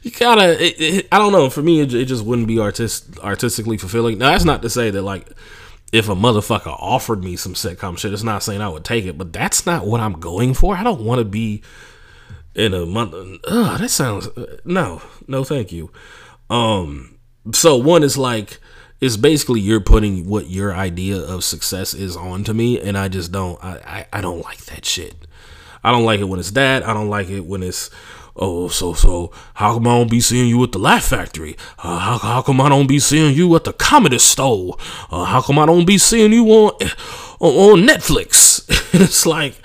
you 0.03 0.11
gotta. 0.11 0.63
It, 0.63 0.75
it, 0.79 1.07
I 1.11 1.17
don't 1.17 1.31
know. 1.31 1.49
For 1.49 1.63
me, 1.63 1.79
it, 1.79 1.95
it 1.95 2.05
just 2.05 2.23
wouldn't 2.23 2.47
be 2.47 2.59
artist 2.59 3.17
artistically 3.23 3.77
fulfilling. 3.77 4.19
Now, 4.19 4.29
that's 4.29 4.45
not 4.45 4.61
to 4.61 4.69
say 4.69 4.91
that 4.91 5.01
like 5.01 5.27
if 5.91 6.09
a 6.09 6.15
motherfucker 6.15 6.75
offered 6.79 7.23
me 7.23 7.35
some 7.35 7.53
sitcom 7.53 7.97
shit, 7.97 8.13
it's 8.13 8.23
not 8.23 8.43
saying 8.43 8.61
I 8.61 8.69
would 8.69 8.83
take 8.83 9.05
it, 9.05 9.17
but 9.17 9.31
that's 9.31 9.65
not 9.65 9.85
what 9.85 10.01
I'm 10.01 10.19
going 10.19 10.53
for. 10.53 10.75
I 10.75 10.83
don't 10.83 11.01
want 11.01 11.19
to 11.19 11.25
be 11.25 11.61
in 12.53 12.73
a 12.73 12.85
month. 12.85 13.13
Ugh, 13.47 13.79
that 13.79 13.89
sounds 13.89 14.29
no, 14.63 15.01
no, 15.27 15.43
thank 15.43 15.71
you. 15.71 15.91
Um, 16.49 17.19
so 17.53 17.77
one 17.77 18.03
is 18.03 18.17
like 18.17 18.59
it's 19.01 19.17
basically 19.17 19.59
you're 19.59 19.81
putting 19.81 20.27
what 20.27 20.49
your 20.49 20.73
idea 20.73 21.17
of 21.17 21.43
success 21.43 21.93
is 21.93 22.15
onto 22.15 22.53
me, 22.53 22.79
and 22.79 22.97
I 22.97 23.07
just 23.07 23.31
don't. 23.31 23.63
I, 23.63 23.77
I 23.85 24.19
I 24.19 24.21
don't 24.21 24.41
like 24.41 24.65
that 24.65 24.85
shit. 24.85 25.27
I 25.83 25.91
don't 25.91 26.05
like 26.05 26.19
it 26.19 26.25
when 26.25 26.39
it's 26.39 26.51
that. 26.51 26.83
I 26.83 26.93
don't 26.93 27.09
like 27.09 27.29
it 27.29 27.41
when 27.41 27.61
it's 27.61 27.91
oh 28.35 28.67
so 28.67 28.93
so. 28.93 29.31
How 29.55 29.73
come 29.75 29.87
I 29.87 29.97
don't 29.97 30.09
be 30.09 30.21
seeing 30.21 30.47
you 30.49 30.63
at 30.63 30.71
the 30.71 30.79
Laugh 30.79 31.05
Factory? 31.05 31.55
Uh, 31.79 31.99
how 31.99 32.17
how 32.17 32.41
come 32.41 32.61
I 32.61 32.69
don't 32.69 32.87
be 32.87 32.99
seeing 32.99 33.35
you 33.35 33.55
at 33.55 33.63
the 33.63 33.73
Comedy 33.73 34.19
Store? 34.19 34.77
Uh, 35.11 35.25
how 35.25 35.41
come 35.41 35.59
I 35.59 35.65
don't 35.65 35.85
be 35.85 35.97
seeing 35.97 36.33
you 36.33 36.45
on 36.47 36.73
on, 37.39 37.53
on 37.53 37.87
Netflix? 37.87 38.65
it's 38.93 39.25
like 39.25 39.55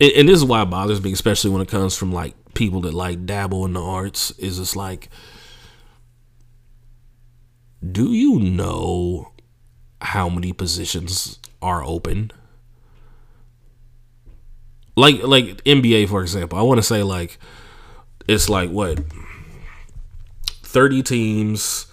and, 0.00 0.12
and 0.12 0.28
this 0.28 0.36
is 0.36 0.44
why 0.44 0.62
it 0.62 0.66
bothers 0.66 1.02
me, 1.02 1.12
especially 1.12 1.50
when 1.50 1.62
it 1.62 1.68
comes 1.68 1.96
from 1.96 2.12
like 2.12 2.34
people 2.54 2.80
that 2.82 2.94
like 2.94 3.26
dabble 3.26 3.64
in 3.64 3.72
the 3.72 3.82
arts. 3.82 4.30
Is 4.32 4.58
it's 4.58 4.76
like, 4.76 5.08
do 7.84 8.12
you 8.12 8.38
know 8.38 9.32
how 10.00 10.28
many 10.28 10.52
positions 10.52 11.38
are 11.62 11.82
open? 11.82 12.30
Like 14.96 15.22
like 15.22 15.62
NBA 15.64 16.08
for 16.08 16.22
example, 16.22 16.58
I 16.58 16.62
want 16.62 16.78
to 16.78 16.82
say 16.82 17.02
like 17.02 17.38
it's 18.28 18.48
like 18.48 18.70
what 18.70 19.00
30 20.62 21.02
teams 21.02 21.86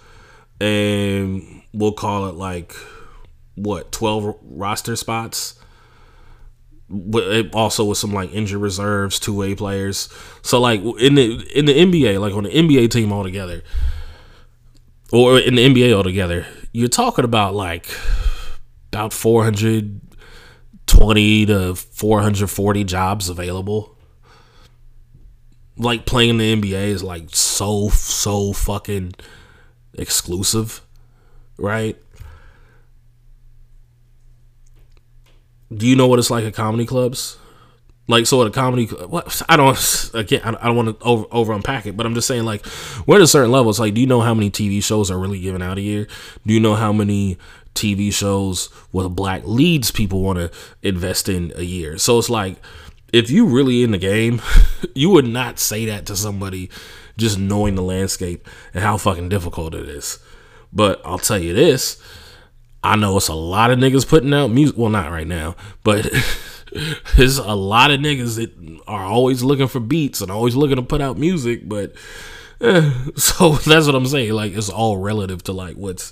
and 0.59 1.63
we'll 1.73 1.93
call 1.93 2.27
it 2.27 2.35
like 2.35 2.73
what 3.55 3.91
12 3.91 4.37
roster 4.41 4.95
spots 4.95 5.59
but 6.93 7.53
also 7.53 7.83
with 7.85 7.97
some 7.97 8.13
like 8.13 8.31
injured 8.33 8.61
reserves, 8.61 9.19
two 9.19 9.35
way 9.35 9.55
players. 9.55 10.07
So 10.43 10.61
like 10.61 10.81
in 10.81 11.15
the 11.15 11.43
in 11.57 11.65
the 11.65 11.73
NBA, 11.73 12.21
like 12.21 12.35
on 12.35 12.43
the 12.43 12.51
NBA 12.51 12.91
team 12.91 13.11
altogether, 13.11 13.63
or 15.11 15.39
in 15.39 15.55
the 15.55 15.65
NBA 15.65 15.91
altogether, 15.93 16.45
you're 16.71 16.87
talking 16.87 17.25
about 17.25 17.55
like 17.55 17.87
about 18.91 19.11
420 19.11 21.45
to 21.47 21.73
440 21.75 22.83
jobs 22.83 23.29
available. 23.29 23.92
Like 25.77 26.05
playing 26.05 26.29
in 26.29 26.37
the 26.37 26.55
NBA 26.55 26.87
is 26.87 27.03
like 27.03 27.27
so 27.29 27.89
so 27.89 28.53
fucking 28.53 29.13
exclusive, 29.97 30.81
right? 31.57 31.97
do 35.77 35.87
you 35.87 35.95
know 35.95 36.07
what 36.07 36.19
it's 36.19 36.29
like 36.29 36.45
at 36.45 36.53
comedy 36.53 36.85
clubs? 36.85 37.37
Like 38.07 38.25
so 38.25 38.41
at 38.41 38.47
a 38.47 38.51
comedy, 38.51 38.85
what 38.87 39.41
I 39.47 39.55
don't 39.55 40.11
again 40.13 40.41
I 40.43 40.67
don't 40.67 40.75
want 40.75 40.99
to 40.99 41.05
over, 41.05 41.25
over 41.31 41.53
unpack 41.53 41.85
it, 41.85 41.95
but 41.95 42.05
I'm 42.05 42.13
just 42.13 42.27
saying 42.27 42.43
like 42.43 42.65
we're 43.07 43.15
at 43.15 43.21
a 43.21 43.27
certain 43.27 43.51
level. 43.51 43.69
It's 43.69 43.79
like, 43.79 43.93
do 43.93 44.01
you 44.01 44.07
know 44.07 44.21
how 44.21 44.33
many 44.33 44.51
TV 44.51 44.83
shows 44.83 45.09
are 45.09 45.17
really 45.17 45.39
given 45.39 45.61
out 45.61 45.77
a 45.77 45.81
year? 45.81 46.07
Do 46.45 46.53
you 46.53 46.59
know 46.59 46.75
how 46.75 46.91
many 46.91 47.37
TV 47.75 48.11
shows 48.11 48.69
with 48.91 49.15
black 49.15 49.43
leads 49.45 49.89
people 49.89 50.21
want 50.21 50.37
to 50.37 50.51
invest 50.81 51.29
in 51.29 51.53
a 51.55 51.63
year? 51.63 51.97
So 51.97 52.19
it's 52.19 52.29
like 52.29 52.57
if 53.13 53.29
you 53.29 53.45
really 53.45 53.83
in 53.83 53.91
the 53.91 53.97
game, 53.97 54.41
you 54.95 55.09
would 55.11 55.27
not 55.27 55.59
say 55.59 55.85
that 55.85 56.05
to 56.07 56.15
somebody 56.15 56.69
just 57.15 57.37
knowing 57.37 57.75
the 57.75 57.81
landscape 57.83 58.47
and 58.73 58.83
how 58.83 58.97
fucking 58.97 59.29
difficult 59.29 59.75
it 59.75 59.87
is. 59.87 60.19
But 60.73 60.99
I'll 61.05 61.19
tell 61.19 61.37
you 61.37 61.53
this 61.53 62.01
I 62.83 62.97
know 62.97 63.15
it's 63.15 63.29
a 63.29 63.33
lot 63.33 63.71
of 63.71 63.79
niggas 63.79 64.07
putting 64.07 64.33
out 64.33 64.49
music. 64.49 64.77
Well, 64.77 64.89
not 64.89 65.11
right 65.11 65.27
now, 65.27 65.55
but 65.83 66.11
there's 67.15 67.37
a 67.37 67.53
lot 67.53 67.91
of 67.91 68.01
niggas 68.01 68.35
that 68.35 68.81
are 68.87 69.05
always 69.05 69.41
looking 69.41 69.67
for 69.67 69.79
beats 69.79 70.19
and 70.19 70.29
always 70.29 70.55
looking 70.55 70.75
to 70.75 70.81
put 70.81 70.99
out 70.99 71.17
music. 71.17 71.69
But 71.69 71.93
eh, 72.59 72.91
so 73.15 73.51
that's 73.51 73.85
what 73.85 73.95
I'm 73.95 74.07
saying. 74.07 74.33
Like 74.33 74.53
it's 74.53 74.69
all 74.69 74.97
relative 74.97 75.43
to 75.43 75.53
like 75.53 75.77
what's 75.77 76.11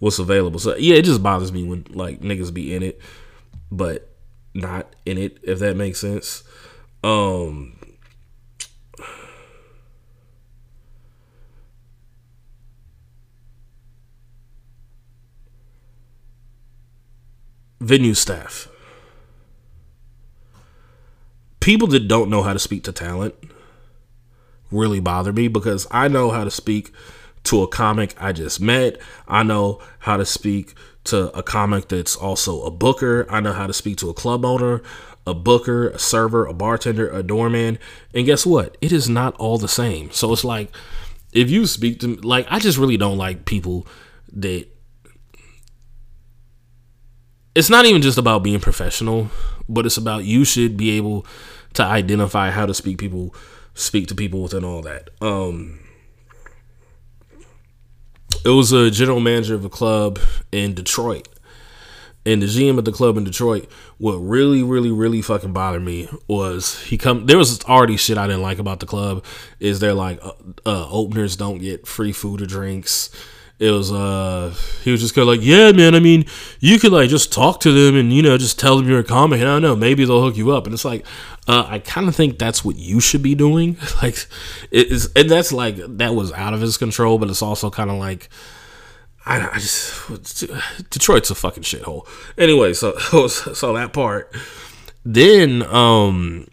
what's 0.00 0.18
available. 0.18 0.58
So 0.58 0.74
yeah, 0.76 0.96
it 0.96 1.04
just 1.04 1.22
bothers 1.22 1.52
me 1.52 1.62
when 1.62 1.86
like 1.90 2.20
niggas 2.20 2.52
be 2.52 2.74
in 2.74 2.82
it, 2.82 3.00
but 3.70 4.09
not 4.54 4.94
in 5.06 5.18
it. 5.18 5.38
If 5.42 5.58
that 5.60 5.76
makes 5.76 6.00
sense. 6.00 6.42
Um, 7.02 7.78
venue 17.80 18.14
staff. 18.14 18.68
People 21.60 21.88
that 21.88 22.08
don't 22.08 22.30
know 22.30 22.42
how 22.42 22.52
to 22.52 22.58
speak 22.58 22.84
to 22.84 22.92
talent 22.92 23.34
really 24.70 25.00
bother 25.00 25.32
me 25.32 25.48
because 25.48 25.86
I 25.90 26.08
know 26.08 26.30
how 26.30 26.44
to 26.44 26.50
speak 26.50 26.92
to 27.44 27.62
a 27.62 27.68
comic 27.68 28.14
I 28.20 28.32
just 28.32 28.60
met. 28.60 29.00
I 29.26 29.42
know 29.42 29.80
how 30.00 30.16
to 30.16 30.24
speak 30.24 30.74
to 31.04 31.36
a 31.36 31.42
comic 31.42 31.88
that's 31.88 32.16
also 32.16 32.62
a 32.62 32.70
booker. 32.70 33.26
I 33.30 33.40
know 33.40 33.52
how 33.52 33.66
to 33.66 33.72
speak 33.72 33.96
to 33.98 34.10
a 34.10 34.14
club 34.14 34.44
owner, 34.44 34.82
a 35.26 35.34
booker, 35.34 35.88
a 35.88 35.98
server, 35.98 36.46
a 36.46 36.52
bartender, 36.52 37.08
a 37.10 37.22
doorman. 37.22 37.78
And 38.14 38.26
guess 38.26 38.44
what? 38.44 38.76
It 38.80 38.92
is 38.92 39.08
not 39.08 39.34
all 39.36 39.58
the 39.58 39.68
same. 39.68 40.10
So 40.10 40.32
it's 40.32 40.44
like 40.44 40.70
if 41.32 41.50
you 41.50 41.66
speak 41.66 42.00
to 42.00 42.08
me, 42.08 42.16
like 42.16 42.46
I 42.50 42.58
just 42.58 42.78
really 42.78 42.96
don't 42.96 43.18
like 43.18 43.44
people 43.44 43.86
that 44.32 44.66
it's 47.54 47.70
not 47.70 47.84
even 47.84 48.02
just 48.02 48.18
about 48.18 48.42
being 48.42 48.60
professional, 48.60 49.30
but 49.68 49.86
it's 49.86 49.96
about 49.96 50.24
you 50.24 50.44
should 50.44 50.76
be 50.76 50.90
able 50.96 51.26
to 51.74 51.82
identify 51.82 52.50
how 52.50 52.66
to 52.66 52.74
speak 52.74 52.98
people 52.98 53.34
speak 53.74 54.08
to 54.08 54.14
people 54.14 54.42
within 54.42 54.64
all 54.64 54.82
that. 54.82 55.10
Um 55.20 55.80
it 58.44 58.50
was 58.50 58.72
a 58.72 58.90
general 58.90 59.20
manager 59.20 59.54
of 59.54 59.64
a 59.64 59.68
club 59.68 60.18
in 60.52 60.74
Detroit. 60.74 61.28
And 62.26 62.42
the 62.42 62.46
GM 62.46 62.76
at 62.76 62.84
the 62.84 62.92
club 62.92 63.16
in 63.16 63.24
Detroit, 63.24 63.66
what 63.96 64.16
really, 64.16 64.62
really, 64.62 64.90
really 64.90 65.22
fucking 65.22 65.54
bothered 65.54 65.82
me 65.82 66.08
was 66.28 66.78
he 66.82 66.98
come. 66.98 67.24
There 67.24 67.38
was 67.38 67.64
already 67.64 67.96
shit 67.96 68.18
I 68.18 68.26
didn't 68.26 68.42
like 68.42 68.58
about 68.58 68.80
the 68.80 68.86
club. 68.86 69.24
Is 69.58 69.80
they're 69.80 69.94
like 69.94 70.22
uh, 70.22 70.32
uh, 70.66 70.90
openers 70.90 71.36
don't 71.36 71.58
get 71.58 71.86
free 71.86 72.12
food 72.12 72.42
or 72.42 72.46
drinks 72.46 73.10
it 73.60 73.70
was 73.70 73.92
uh 73.92 74.52
he 74.82 74.90
was 74.90 75.02
just 75.02 75.14
kind 75.14 75.28
of 75.28 75.36
like 75.36 75.46
yeah 75.46 75.70
man 75.70 75.94
i 75.94 76.00
mean 76.00 76.24
you 76.60 76.78
could 76.78 76.92
like 76.92 77.10
just 77.10 77.30
talk 77.30 77.60
to 77.60 77.70
them 77.70 77.94
and 77.94 78.10
you 78.10 78.22
know 78.22 78.38
just 78.38 78.58
tell 78.58 78.78
them 78.78 78.88
you're 78.88 79.00
a 79.00 79.04
comic 79.04 79.38
and 79.38 79.48
i 79.48 79.52
don't 79.52 79.62
know 79.62 79.76
maybe 79.76 80.04
they'll 80.04 80.22
hook 80.22 80.36
you 80.36 80.50
up. 80.50 80.64
And 80.64 80.72
it's 80.72 80.84
like 80.84 81.04
uh, 81.46 81.66
i 81.68 81.78
kind 81.78 82.08
of 82.08 82.16
think 82.16 82.38
that's 82.38 82.64
what 82.64 82.76
you 82.76 83.00
should 83.00 83.22
be 83.22 83.34
doing. 83.34 83.76
Like 84.02 84.26
it 84.70 84.90
is 84.90 85.10
and 85.14 85.28
that's 85.28 85.52
like 85.52 85.76
that 85.76 86.14
was 86.14 86.32
out 86.32 86.54
of 86.54 86.62
his 86.62 86.78
control 86.78 87.18
but 87.18 87.28
it's 87.28 87.42
also 87.42 87.68
kind 87.70 87.90
of 87.90 87.98
like 87.98 88.30
I, 89.26 89.46
I 89.46 89.58
just 89.58 90.08
detroit's 90.88 91.30
a 91.30 91.34
fucking 91.34 91.64
shithole. 91.64 92.08
Anyway 92.38 92.72
so 92.82 92.96
so 93.28 93.74
that 93.74 93.92
part. 93.92 94.34
Then 95.04 95.62
um 95.64 96.46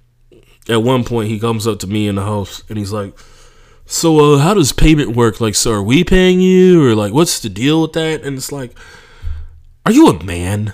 at 0.68 0.84
one 0.84 1.06
point 1.06 1.30
he 1.30 1.40
comes 1.40 1.66
up 1.66 1.80
to 1.80 1.88
me 1.88 2.10
in 2.10 2.16
the 2.16 2.24
house 2.24 2.64
and 2.68 2.78
he's 2.78 2.92
like 2.92 3.18
so 3.88 4.36
uh, 4.36 4.38
how 4.38 4.54
does 4.54 4.72
payment 4.72 5.16
work? 5.16 5.42
Like, 5.42 5.56
so 5.56 5.72
are 5.72 5.82
we 5.82 6.04
paying 6.04 6.40
you, 6.40 6.86
or 6.86 6.94
like, 6.94 7.14
what's 7.14 7.40
the 7.40 7.50
deal 7.50 7.82
with 7.82 7.94
that? 7.94 8.24
And 8.24 8.38
it's 8.38 8.52
like, 8.52 8.78
are 9.86 9.92
you 9.92 10.08
a 10.08 10.24
man? 10.24 10.74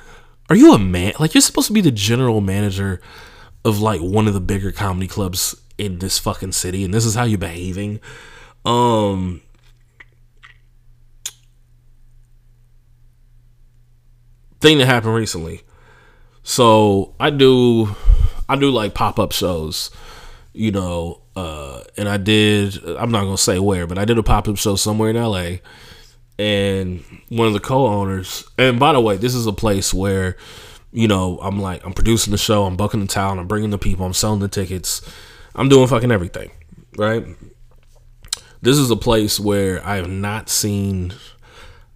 Are 0.50 0.56
you 0.56 0.74
a 0.74 0.80
man? 0.80 1.14
Like, 1.20 1.34
you're 1.34 1.42
supposed 1.42 1.68
to 1.68 1.74
be 1.74 1.82
the 1.82 1.92
general 1.92 2.42
manager 2.42 3.00
of 3.64 3.80
like 3.80 4.02
one 4.02 4.28
of 4.28 4.34
the 4.34 4.42
bigger 4.42 4.72
comedy 4.72 5.08
clubs 5.08 5.56
in 5.78 6.00
this 6.00 6.20
fucking 6.20 6.52
city, 6.52 6.84
and 6.84 6.94
this 6.94 7.06
is 7.06 7.16
how 7.16 7.24
you're 7.24 7.38
behaving. 7.38 8.00
Um, 8.66 9.42
thing 14.60 14.78
that 14.78 14.86
happened 14.86 15.16
recently. 15.16 15.62
So 16.44 17.16
I 17.20 17.30
do, 17.30 17.96
I 18.50 18.56
do 18.56 18.70
like 18.70 18.94
pop 18.94 19.20
up 19.20 19.32
shows, 19.32 19.92
you 20.54 20.72
know, 20.72 21.23
uh, 21.36 21.82
and 21.98 22.08
I 22.08 22.18
did. 22.18 22.78
I'm 22.86 23.12
not 23.12 23.24
gonna 23.24 23.38
say 23.38 23.60
where, 23.60 23.88
but 23.88 23.98
I 23.98 24.06
did 24.06 24.18
a 24.18 24.24
pop 24.24 24.48
up 24.48 24.58
show 24.58 24.76
somewhere 24.76 25.10
in 25.10 25.16
LA, 25.16 25.58
and 26.38 27.04
one 27.30 27.48
of 27.48 27.54
the 27.54 27.60
co-owners. 27.60 28.46
And 28.58 28.80
by 28.80 28.94
the 28.94 29.02
way, 29.02 29.18
this 29.18 29.34
is 29.34 29.48
a 29.48 29.54
place 29.54 29.94
where, 29.94 30.38
you 30.92 31.08
know, 31.08 31.40
I'm 31.42 31.60
like 31.60 31.86
I'm 31.86 31.94
producing 31.94 32.32
the 32.32 32.38
show, 32.38 32.66
I'm 32.66 32.78
booking 32.78 33.02
the 33.02 33.08
town, 33.08 33.40
I'm 33.40 33.48
bringing 33.48 33.72
the 33.72 33.78
people, 33.78 34.06
I'm 34.06 34.14
selling 34.14 34.40
the 34.40 34.48
tickets, 34.48 35.02
I'm 35.56 35.70
doing 35.70 35.88
fucking 35.88 36.12
everything, 36.12 36.52
right? 36.98 37.26
This 38.62 38.78
is 38.78 38.90
a 38.92 38.96
place 38.96 39.40
where 39.40 39.86
I 39.86 39.98
have 39.98 40.10
not 40.10 40.50
seen. 40.50 41.14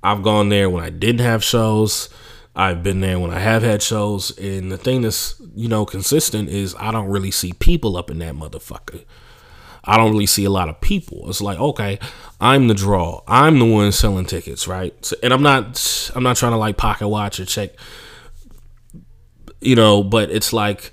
I've 0.03 0.21
gone 0.21 0.49
there 0.49 0.69
when 0.69 0.83
I 0.83 0.89
didn't 0.89 1.21
have 1.21 1.43
shows. 1.43 2.09
I've 2.55 2.81
been 2.81 3.01
there 3.01 3.19
when 3.19 3.29
I 3.29 3.39
have 3.39 3.61
had 3.61 3.83
shows, 3.83 4.35
and 4.38 4.71
the 4.71 4.77
thing 4.77 5.03
that's 5.03 5.39
you 5.55 5.67
know 5.67 5.85
consistent 5.85 6.49
is 6.49 6.75
I 6.79 6.91
don't 6.91 7.07
really 7.07 7.29
see 7.29 7.53
people 7.53 7.95
up 7.95 8.09
in 8.09 8.17
that 8.19 8.33
motherfucker. 8.33 9.05
I 9.88 9.97
don't 9.97 10.11
really 10.11 10.27
see 10.27 10.45
a 10.45 10.49
lot 10.49 10.69
of 10.69 10.79
people. 10.81 11.29
It's 11.29 11.41
like, 11.41 11.59
okay, 11.59 11.97
I'm 12.39 12.67
the 12.67 12.73
draw. 12.75 13.23
I'm 13.27 13.57
the 13.57 13.65
one 13.65 13.91
selling 13.91 14.25
tickets, 14.25 14.67
right? 14.67 14.93
So, 15.03 15.15
and 15.23 15.33
I'm 15.33 15.41
not 15.41 16.11
I'm 16.13 16.23
not 16.23 16.38
trying 16.38 16.51
to 16.51 16.57
like 16.57 16.77
pocket 16.77 17.07
watch 17.07 17.39
or 17.39 17.45
check 17.45 17.71
you 19.61 19.75
know, 19.75 20.03
but 20.03 20.29
it's 20.29 20.53
like 20.53 20.91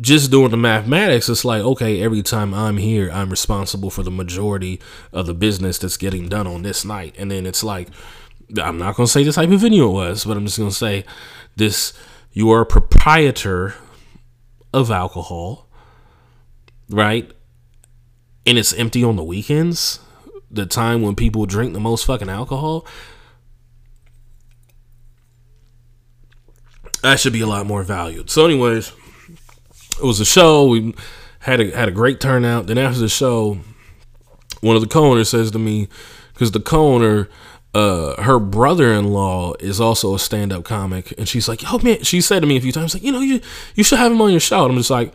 just 0.00 0.30
doing 0.30 0.50
the 0.50 0.56
mathematics, 0.56 1.28
it's 1.28 1.44
like, 1.44 1.62
okay, 1.62 2.02
every 2.02 2.22
time 2.22 2.54
I'm 2.54 2.76
here, 2.76 3.10
I'm 3.10 3.30
responsible 3.30 3.90
for 3.90 4.02
the 4.02 4.10
majority 4.10 4.80
of 5.12 5.26
the 5.26 5.34
business 5.34 5.78
that's 5.78 5.96
getting 5.96 6.28
done 6.28 6.46
on 6.46 6.62
this 6.62 6.84
night. 6.84 7.14
And 7.18 7.30
then 7.30 7.46
it's 7.46 7.62
like, 7.62 7.88
I'm 8.60 8.78
not 8.78 8.96
going 8.96 9.06
to 9.06 9.12
say 9.12 9.22
the 9.22 9.32
type 9.32 9.50
of 9.50 9.60
venue 9.60 9.86
it 9.86 9.92
was, 9.92 10.24
but 10.24 10.36
I'm 10.36 10.46
just 10.46 10.58
going 10.58 10.70
to 10.70 10.74
say 10.76 11.04
this 11.56 11.92
you 12.32 12.50
are 12.50 12.62
a 12.62 12.66
proprietor 12.66 13.74
of 14.72 14.90
alcohol, 14.90 15.68
right? 16.88 17.30
And 18.46 18.58
it's 18.58 18.72
empty 18.72 19.04
on 19.04 19.16
the 19.16 19.24
weekends, 19.24 20.00
the 20.50 20.66
time 20.66 21.02
when 21.02 21.14
people 21.14 21.46
drink 21.46 21.72
the 21.72 21.80
most 21.80 22.04
fucking 22.04 22.28
alcohol, 22.28 22.86
that 27.02 27.18
should 27.20 27.32
be 27.32 27.40
a 27.40 27.46
lot 27.46 27.66
more 27.66 27.82
valued. 27.82 28.30
So, 28.30 28.44
anyways, 28.44 28.92
it 29.98 30.04
was 30.04 30.20
a 30.20 30.24
show. 30.24 30.66
We 30.68 30.94
had 31.40 31.60
a 31.60 31.76
had 31.76 31.88
a 31.88 31.92
great 31.92 32.20
turnout. 32.20 32.66
Then 32.66 32.78
after 32.78 33.00
the 33.00 33.08
show, 33.08 33.58
one 34.60 34.76
of 34.76 34.82
the 34.82 34.88
co-owners 34.88 35.28
says 35.28 35.50
to 35.52 35.58
me, 35.58 35.88
because 36.32 36.52
the 36.52 36.60
co-owner, 36.60 37.28
uh, 37.74 38.20
her 38.22 38.38
brother-in-law 38.38 39.54
is 39.60 39.80
also 39.80 40.14
a 40.14 40.18
stand-up 40.18 40.64
comic, 40.64 41.12
and 41.18 41.28
she's 41.28 41.48
like, 41.48 41.62
"Oh 41.72 41.78
man," 41.82 42.02
she 42.02 42.20
said 42.20 42.40
to 42.40 42.46
me 42.46 42.56
a 42.56 42.60
few 42.60 42.72
times, 42.72 42.94
like, 42.94 43.02
"You 43.02 43.12
know, 43.12 43.20
you 43.20 43.40
you 43.74 43.84
should 43.84 43.98
have 43.98 44.12
him 44.12 44.20
on 44.20 44.30
your 44.30 44.40
show." 44.40 44.64
And 44.64 44.72
I'm 44.72 44.78
just 44.78 44.90
like, 44.90 45.12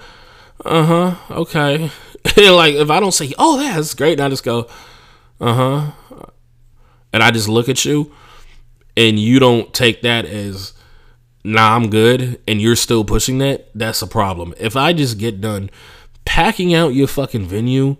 "Uh 0.66 0.86
huh, 0.86 1.16
okay." 1.32 1.92
like 2.38 2.76
if 2.76 2.90
I 2.90 3.00
don't 3.00 3.14
say, 3.14 3.34
"Oh, 3.38 3.58
that's 3.58 3.94
great," 3.94 4.14
and 4.14 4.22
I 4.22 4.30
just 4.30 4.44
go, 4.44 4.68
"Uh 5.40 5.54
huh," 5.54 6.26
and 7.14 7.24
I 7.24 7.32
just 7.32 7.48
look 7.48 7.70
at 7.70 7.86
you, 7.86 8.12
and 8.96 9.20
you 9.20 9.40
don't 9.40 9.74
take 9.74 10.02
that 10.02 10.26
as, 10.26 10.74
"Nah, 11.44 11.76
I'm 11.76 11.90
good," 11.90 12.40
and 12.48 12.62
you're 12.62 12.76
still 12.76 13.04
pushing 13.04 13.38
that. 13.40 13.70
That's 13.74 14.02
a 14.02 14.08
problem. 14.08 14.54
If 14.60 14.76
I 14.76 14.94
just 14.94 15.18
get 15.18 15.42
done 15.42 15.70
packing 16.26 16.74
out 16.74 16.94
your 16.94 17.08
fucking 17.08 17.46
venue, 17.46 17.98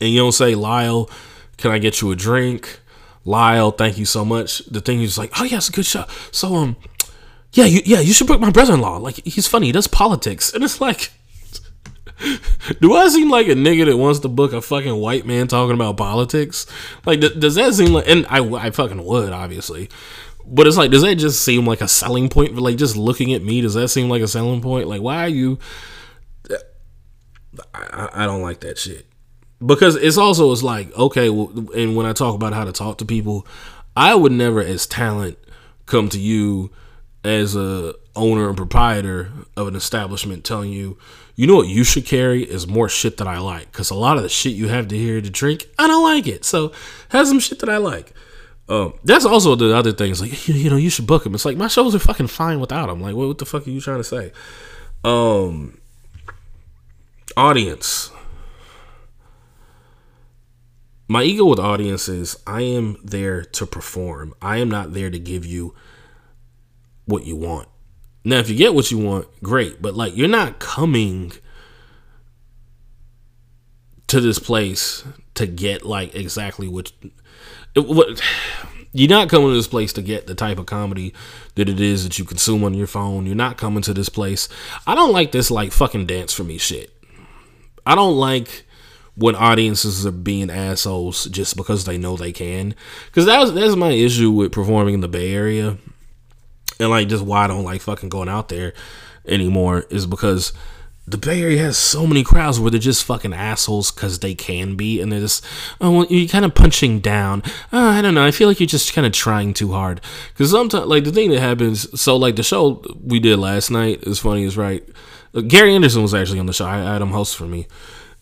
and 0.00 0.10
you 0.10 0.18
don't 0.18 0.32
say, 0.32 0.54
"Lyall, 0.54 1.10
can 1.56 1.70
I 1.70 1.78
get 1.78 2.00
you 2.00 2.10
a 2.10 2.16
drink?" 2.16 2.80
Lyall, 3.26 3.76
thank 3.76 3.98
you 3.98 4.06
so 4.06 4.24
much. 4.24 4.58
The 4.66 4.80
thing 4.80 5.02
is 5.02 5.18
like, 5.18 5.32
"Oh 5.40 5.44
yeah, 5.44 5.58
it's 5.58 5.68
a 5.68 5.72
good 5.72 5.86
show." 5.86 6.04
So 6.30 6.54
um, 6.56 6.76
yeah, 7.52 7.64
you 7.64 7.80
yeah, 7.84 8.00
you 8.00 8.12
should 8.12 8.26
book 8.26 8.40
my 8.40 8.50
brother-in-law. 8.50 8.98
Like 8.98 9.16
he's 9.24 9.46
funny. 9.46 9.66
He 9.66 9.72
does 9.72 9.86
politics, 9.86 10.52
and 10.52 10.64
it's 10.64 10.80
like 10.80 11.12
do 12.80 12.94
I 12.94 13.08
seem 13.08 13.30
like 13.30 13.48
a 13.48 13.54
nigga 13.54 13.86
that 13.86 13.96
wants 13.96 14.20
to 14.20 14.28
book 14.28 14.52
a 14.52 14.60
fucking 14.60 14.96
white 14.96 15.26
man 15.26 15.48
talking 15.48 15.74
about 15.74 15.96
politics? 15.96 16.66
Like, 17.06 17.20
th- 17.20 17.38
does 17.38 17.54
that 17.56 17.74
seem 17.74 17.92
like? 17.92 18.08
And 18.08 18.26
I, 18.28 18.44
I 18.44 18.70
fucking 18.70 19.04
would, 19.04 19.32
obviously. 19.32 19.88
But 20.46 20.66
it's 20.66 20.76
like, 20.76 20.90
does 20.90 21.02
that 21.02 21.16
just 21.16 21.42
seem 21.44 21.66
like 21.66 21.80
a 21.80 21.88
selling 21.88 22.28
point? 22.28 22.56
Like, 22.56 22.76
just 22.76 22.96
looking 22.96 23.32
at 23.34 23.42
me, 23.42 23.60
does 23.60 23.74
that 23.74 23.88
seem 23.88 24.08
like 24.08 24.22
a 24.22 24.28
selling 24.28 24.60
point? 24.60 24.88
Like, 24.88 25.02
why 25.02 25.24
are 25.24 25.28
you? 25.28 25.58
I, 27.74 28.08
I 28.12 28.26
don't 28.26 28.42
like 28.42 28.60
that 28.60 28.78
shit 28.78 29.06
because 29.64 29.96
it's 29.96 30.16
also 30.16 30.52
it's 30.52 30.62
like 30.62 30.96
okay, 30.96 31.30
well, 31.30 31.52
and 31.74 31.96
when 31.96 32.06
I 32.06 32.12
talk 32.12 32.34
about 32.34 32.52
how 32.52 32.64
to 32.64 32.72
talk 32.72 32.98
to 32.98 33.04
people, 33.04 33.46
I 33.96 34.14
would 34.14 34.32
never, 34.32 34.60
as 34.60 34.86
talent, 34.86 35.38
come 35.86 36.08
to 36.10 36.18
you 36.18 36.70
as 37.24 37.54
a 37.54 37.94
owner 38.16 38.48
and 38.48 38.56
proprietor 38.56 39.30
of 39.56 39.68
an 39.68 39.76
establishment 39.76 40.44
telling 40.44 40.72
you 40.72 40.98
you 41.40 41.46
know 41.46 41.56
what 41.56 41.68
you 41.68 41.84
should 41.84 42.04
carry 42.04 42.42
is 42.42 42.66
more 42.66 42.86
shit 42.86 43.16
that 43.16 43.26
I 43.26 43.38
like. 43.38 43.72
Because 43.72 43.88
a 43.88 43.94
lot 43.94 44.18
of 44.18 44.22
the 44.22 44.28
shit 44.28 44.52
you 44.52 44.68
have 44.68 44.88
to 44.88 44.96
hear 44.98 45.22
to 45.22 45.30
drink, 45.30 45.66
I 45.78 45.86
don't 45.86 46.02
like 46.02 46.26
it. 46.26 46.44
So 46.44 46.70
have 47.08 47.26
some 47.26 47.40
shit 47.40 47.60
that 47.60 47.70
I 47.70 47.78
like. 47.78 48.12
Um, 48.68 48.92
that's 49.04 49.24
also 49.24 49.54
the 49.54 49.74
other 49.74 49.92
thing. 49.92 50.14
things. 50.14 50.20
Like 50.20 50.46
you, 50.48 50.54
you, 50.54 50.68
know, 50.68 50.76
you 50.76 50.90
should 50.90 51.06
book 51.06 51.24
them. 51.24 51.34
It's 51.34 51.46
like 51.46 51.56
my 51.56 51.66
shows 51.66 51.94
are 51.94 51.98
fucking 51.98 52.26
fine 52.26 52.60
without 52.60 52.88
them. 52.88 53.00
Like 53.00 53.14
what, 53.14 53.26
what 53.26 53.38
the 53.38 53.46
fuck 53.46 53.66
are 53.66 53.70
you 53.70 53.80
trying 53.80 54.00
to 54.00 54.04
say? 54.04 54.32
Um, 55.02 55.80
audience. 57.38 58.10
My 61.08 61.22
ego 61.22 61.46
with 61.46 61.58
audience 61.58 62.06
is 62.06 62.38
I 62.46 62.60
am 62.60 62.98
there 63.02 63.46
to 63.46 63.64
perform. 63.64 64.34
I 64.42 64.58
am 64.58 64.68
not 64.68 64.92
there 64.92 65.08
to 65.08 65.18
give 65.18 65.46
you 65.46 65.74
what 67.06 67.24
you 67.24 67.34
want. 67.34 67.69
Now, 68.24 68.38
if 68.38 68.50
you 68.50 68.56
get 68.56 68.74
what 68.74 68.90
you 68.90 68.98
want, 68.98 69.28
great. 69.42 69.80
But 69.80 69.94
like, 69.94 70.16
you're 70.16 70.28
not 70.28 70.58
coming 70.58 71.32
to 74.08 74.20
this 74.20 74.38
place 74.38 75.04
to 75.34 75.46
get 75.46 75.86
like 75.86 76.14
exactly 76.14 76.68
what, 76.68 76.92
what 77.76 78.20
you're 78.92 79.08
not 79.08 79.28
coming 79.28 79.48
to 79.48 79.54
this 79.54 79.68
place 79.68 79.92
to 79.94 80.02
get 80.02 80.26
the 80.26 80.34
type 80.34 80.58
of 80.58 80.66
comedy 80.66 81.14
that 81.54 81.68
it 81.68 81.80
is 81.80 82.04
that 82.04 82.18
you 82.18 82.24
consume 82.24 82.64
on 82.64 82.74
your 82.74 82.88
phone. 82.88 83.24
You're 83.24 83.36
not 83.36 83.56
coming 83.56 83.82
to 83.82 83.94
this 83.94 84.08
place. 84.08 84.48
I 84.86 84.94
don't 84.94 85.12
like 85.12 85.32
this 85.32 85.50
like 85.50 85.72
fucking 85.72 86.06
dance 86.06 86.32
for 86.32 86.44
me 86.44 86.58
shit. 86.58 86.92
I 87.86 87.94
don't 87.94 88.16
like 88.16 88.66
when 89.14 89.36
audiences 89.36 90.04
are 90.04 90.12
being 90.12 90.50
assholes 90.50 91.26
just 91.26 91.56
because 91.56 91.84
they 91.84 91.98
know 91.98 92.16
they 92.16 92.32
can. 92.32 92.74
Because 93.06 93.26
that's 93.26 93.52
that's 93.52 93.76
my 93.76 93.92
issue 93.92 94.30
with 94.30 94.52
performing 94.52 94.94
in 94.94 95.00
the 95.00 95.08
Bay 95.08 95.32
Area 95.32 95.78
and 96.80 96.90
like 96.90 97.08
just 97.08 97.24
why 97.24 97.44
I 97.44 97.46
don't 97.46 97.64
like 97.64 97.82
fucking 97.82 98.08
going 98.08 98.28
out 98.28 98.48
there 98.48 98.72
anymore 99.26 99.84
is 99.90 100.06
because 100.06 100.52
the 101.06 101.18
Bay 101.18 101.42
Area 101.42 101.58
has 101.58 101.76
so 101.76 102.06
many 102.06 102.22
crowds 102.22 102.60
where 102.60 102.70
they're 102.70 102.78
just 102.78 103.04
fucking 103.04 103.34
assholes 103.34 103.90
because 103.90 104.20
they 104.20 104.34
can 104.34 104.76
be, 104.76 105.00
and 105.00 105.10
they're 105.10 105.20
just, 105.20 105.44
oh, 105.80 105.90
well, 105.90 106.06
you're 106.08 106.28
kind 106.28 106.44
of 106.44 106.54
punching 106.54 107.00
down. 107.00 107.42
Oh, 107.72 107.88
I 107.88 108.00
don't 108.00 108.14
know. 108.14 108.24
I 108.24 108.30
feel 108.30 108.46
like 108.46 108.60
you're 108.60 108.68
just 108.68 108.92
kind 108.92 109.06
of 109.06 109.12
trying 109.12 109.52
too 109.52 109.72
hard. 109.72 110.00
Because 110.28 110.52
sometimes, 110.52 110.86
like, 110.86 111.02
the 111.02 111.10
thing 111.10 111.30
that 111.30 111.40
happens, 111.40 112.00
so, 112.00 112.16
like, 112.16 112.36
the 112.36 112.44
show 112.44 112.84
we 113.02 113.18
did 113.18 113.40
last 113.40 113.70
night, 113.70 114.04
is 114.04 114.20
funny 114.20 114.44
as 114.44 114.56
right. 114.56 114.88
Uh, 115.34 115.40
Gary 115.40 115.74
Anderson 115.74 116.02
was 116.02 116.14
actually 116.14 116.38
on 116.38 116.46
the 116.46 116.52
show. 116.52 116.66
I, 116.66 116.78
I 116.78 116.92
had 116.92 117.02
him 117.02 117.10
host 117.10 117.36
for 117.36 117.46
me. 117.46 117.66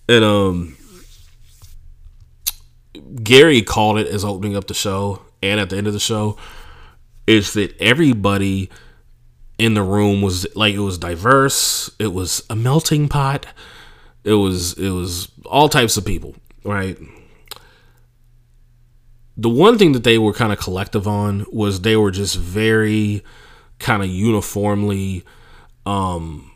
And, 0.09 0.25
um, 0.25 0.77
Gary 3.23 3.61
called 3.61 3.99
it 3.99 4.07
as 4.07 4.25
opening 4.25 4.57
up 4.57 4.67
the 4.67 4.75
show 4.75 5.23
and 5.43 5.61
at 5.61 5.71
the 5.71 5.77
end 5.77 5.87
of 5.87 5.93
the 5.93 6.01
show 6.01 6.39
is 7.29 7.53
that 7.53 7.77
everybody 7.81 8.71
in 9.59 9.75
the 9.75 9.83
room 9.83 10.23
was 10.23 10.47
like 10.57 10.75
it 10.75 10.81
was 10.81 10.99
diverse. 10.99 11.91
It 11.99 12.13
was 12.13 12.43
a 12.49 12.57
melting 12.57 13.09
pot. 13.09 13.47
It 14.25 14.35
was 14.35 14.73
it 14.75 14.91
was 14.91 15.31
all 15.45 15.69
types 15.69 15.97
of 15.97 16.05
people 16.05 16.35
right? 16.69 16.99
The 19.37 19.49
one 19.49 19.79
thing 19.79 19.93
that 19.93 20.05
they 20.05 20.19
were 20.19 20.33
kind 20.33 20.53
of 20.53 20.59
collective 20.59 21.07
on 21.07 21.47
was 21.51 21.81
they 21.81 21.97
were 21.97 22.11
just 22.11 22.37
very 22.37 23.23
kind 23.79 24.03
of 24.03 24.09
uniformly 24.09 25.25
um 25.87 26.51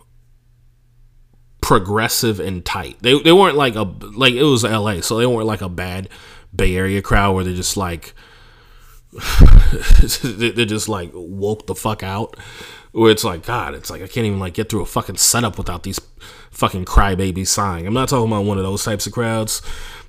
progressive 1.60 2.40
and 2.40 2.64
tight. 2.64 2.98
They 3.00 3.20
they 3.22 3.32
weren't 3.32 3.56
like 3.56 3.76
a 3.76 3.82
like 3.82 4.34
it 4.34 4.42
was 4.42 4.64
LA, 4.64 5.00
so 5.00 5.16
they 5.16 5.26
weren't 5.26 5.46
like 5.46 5.62
a 5.62 5.68
bad 5.68 6.08
Bay 6.54 6.76
Area 6.76 7.00
crowd 7.00 7.34
where 7.34 7.44
they're 7.44 7.54
just 7.54 7.76
like 7.76 8.14
they're 10.22 10.64
just 10.64 10.88
like 10.88 11.10
woke 11.12 11.66
the 11.66 11.74
fuck 11.74 12.02
out. 12.02 12.36
Where 12.92 13.10
it's 13.10 13.24
like 13.24 13.46
God, 13.46 13.74
it's 13.74 13.88
like 13.88 14.02
I 14.02 14.06
can't 14.06 14.26
even 14.26 14.38
like 14.38 14.54
get 14.54 14.68
through 14.68 14.82
a 14.82 14.86
fucking 14.86 15.16
setup 15.16 15.56
without 15.56 15.82
these 15.82 16.00
fucking 16.50 16.84
crybabies 16.84 17.46
sighing. 17.46 17.86
I'm 17.86 17.94
not 17.94 18.08
talking 18.08 18.30
about 18.30 18.44
one 18.44 18.58
of 18.58 18.64
those 18.64 18.84
types 18.84 19.06
of 19.06 19.12
crowds, 19.12 19.62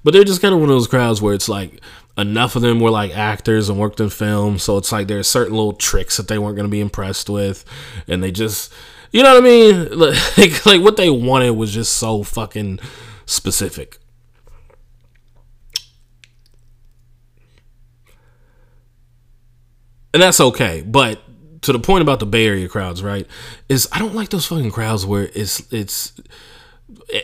but 0.03 0.13
they're 0.13 0.25
just 0.25 0.41
kind 0.41 0.53
of 0.53 0.59
one 0.59 0.69
of 0.69 0.75
those 0.75 0.87
crowds 0.87 1.21
where 1.21 1.33
it's 1.33 1.47
like 1.47 1.81
enough 2.17 2.55
of 2.55 2.61
them 2.61 2.79
were 2.79 2.91
like 2.91 3.15
actors 3.15 3.69
and 3.69 3.79
worked 3.79 3.99
in 3.99 4.09
film, 4.09 4.59
so 4.59 4.77
it's 4.77 4.91
like 4.91 5.07
there's 5.07 5.27
certain 5.27 5.53
little 5.55 5.73
tricks 5.73 6.17
that 6.17 6.27
they 6.27 6.37
weren't 6.37 6.55
going 6.55 6.67
to 6.67 6.71
be 6.71 6.81
impressed 6.81 7.29
with, 7.29 7.65
and 8.07 8.21
they 8.21 8.31
just, 8.31 8.71
you 9.11 9.23
know 9.23 9.33
what 9.33 9.43
I 9.43 9.45
mean? 9.45 9.89
Like, 10.37 10.65
like 10.65 10.81
what 10.81 10.97
they 10.97 11.09
wanted 11.09 11.51
was 11.51 11.73
just 11.73 11.93
so 11.93 12.23
fucking 12.23 12.79
specific. 13.25 13.99
And 20.13 20.21
that's 20.21 20.39
okay, 20.39 20.81
but 20.81 21.21
to 21.63 21.71
the 21.71 21.79
point 21.79 22.01
about 22.01 22.19
the 22.19 22.25
Bay 22.25 22.45
Area 22.45 22.67
crowds, 22.67 23.01
right? 23.01 23.25
Is 23.67 23.87
I 23.91 23.99
don't 23.99 24.13
like 24.13 24.29
those 24.29 24.45
fucking 24.45 24.71
crowds 24.71 25.05
where 25.05 25.29
it's 25.33 25.61
it's 25.71 26.13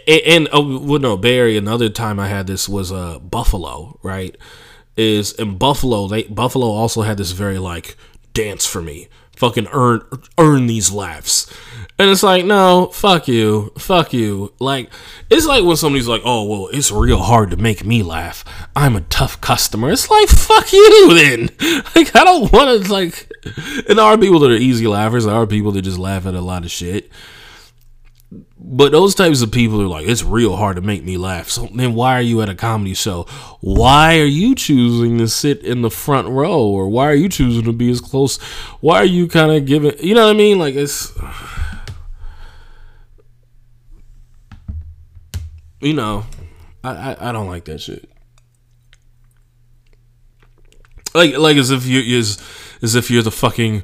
and, 0.08 0.22
and 0.26 0.50
oh 0.52 0.80
well 0.80 1.00
no 1.00 1.18
Bay 1.18 1.38
Area. 1.38 1.58
Another 1.60 1.90
time 1.90 2.20
I 2.20 2.28
had 2.28 2.48
this 2.48 2.68
was 2.68 2.92
uh 2.92 3.20
Buffalo, 3.20 4.00
right? 4.02 4.36
Is 4.98 5.34
in 5.34 5.58
Buffalo 5.58 6.08
they 6.08 6.24
Buffalo 6.24 6.68
also 6.68 7.04
had 7.04 7.18
this 7.18 7.32
very 7.32 7.60
like 7.60 7.96
dance 8.34 8.66
for 8.66 8.82
me, 8.82 9.08
fucking 9.36 9.68
earn 9.72 10.02
earn 10.38 10.68
these 10.68 10.92
laughs. 10.92 11.52
And 12.00 12.10
it's 12.10 12.24
like, 12.24 12.46
no, 12.46 12.88
fuck 12.94 13.28
you, 13.28 13.74
fuck 13.78 14.14
you. 14.14 14.54
Like, 14.58 14.90
it's 15.30 15.46
like 15.46 15.66
when 15.66 15.76
somebody's 15.76 16.08
like, 16.08 16.22
oh, 16.24 16.46
well, 16.46 16.70
it's 16.72 16.94
real 16.94 17.20
hard 17.20 17.52
to 17.52 17.58
make 17.58 17.86
me 17.86 18.04
laugh. 18.04 18.46
I'm 18.74 18.96
a 18.96 19.02
tough 19.02 19.42
customer. 19.42 19.92
It's 19.92 20.10
like, 20.10 20.30
fuck 20.30 20.72
you 20.72 21.14
then. 21.14 21.50
Like, 21.96 22.16
I 22.16 22.24
don't 22.24 22.52
want 22.54 22.86
to, 22.86 22.92
like, 22.92 23.30
and 23.90 23.98
there 23.98 24.06
are 24.06 24.18
people 24.18 24.40
that 24.40 24.52
are 24.52 24.56
easy 24.56 24.88
laughers. 24.88 25.26
There 25.26 25.34
are 25.34 25.46
people 25.46 25.74
that 25.74 25.82
just 25.82 25.98
laugh 25.98 26.26
at 26.26 26.36
a 26.36 26.42
lot 26.42 26.64
of 26.64 26.72
shit. 26.72 27.12
But 28.58 28.92
those 28.92 29.16
types 29.16 29.42
of 29.42 29.52
people 29.52 29.82
are 29.82 29.88
like, 29.88 30.08
it's 30.08 30.24
real 30.24 30.56
hard 30.56 30.78
to 30.78 30.82
make 30.82 31.04
me 31.04 31.18
laugh. 31.18 31.50
So 31.50 31.68
then 31.74 31.96
why 31.96 32.14
are 32.14 32.22
you 32.22 32.42
at 32.42 32.48
a 32.48 32.56
comedy 32.56 32.94
show? 32.94 33.24
Why 33.60 34.20
are 34.20 34.26
you 34.26 34.56
choosing 34.56 35.18
to 35.18 35.28
sit 35.28 35.64
in 35.64 35.82
the 35.82 35.90
front 35.90 36.30
row? 36.30 36.62
Or 36.62 36.88
why 36.88 37.08
are 37.08 37.16
you 37.16 37.28
choosing 37.28 37.64
to 37.64 37.74
be 37.74 37.90
as 37.90 38.00
close? 38.00 38.38
Why 38.80 38.98
are 38.98 39.06
you 39.06 39.28
kind 39.28 39.52
of 39.52 39.66
giving, 39.66 39.98
you 40.00 40.14
know 40.16 40.28
what 40.28 40.36
I 40.36 40.38
mean? 40.38 40.60
Like, 40.60 40.76
it's 40.76 41.12
you 45.82 45.94
know, 45.94 46.26
I, 46.84 46.90
I, 47.14 47.30
I 47.30 47.32
don't 47.32 47.48
like 47.48 47.66
that 47.66 47.82
shit. 47.82 48.10
Like 51.14 51.38
like 51.38 51.58
as 51.58 51.72
if 51.72 51.86
you 51.86 52.00
is 52.00 52.38
as 52.82 52.96
if 52.96 53.10
you're 53.10 53.24
the 53.24 53.32
fucking 53.32 53.84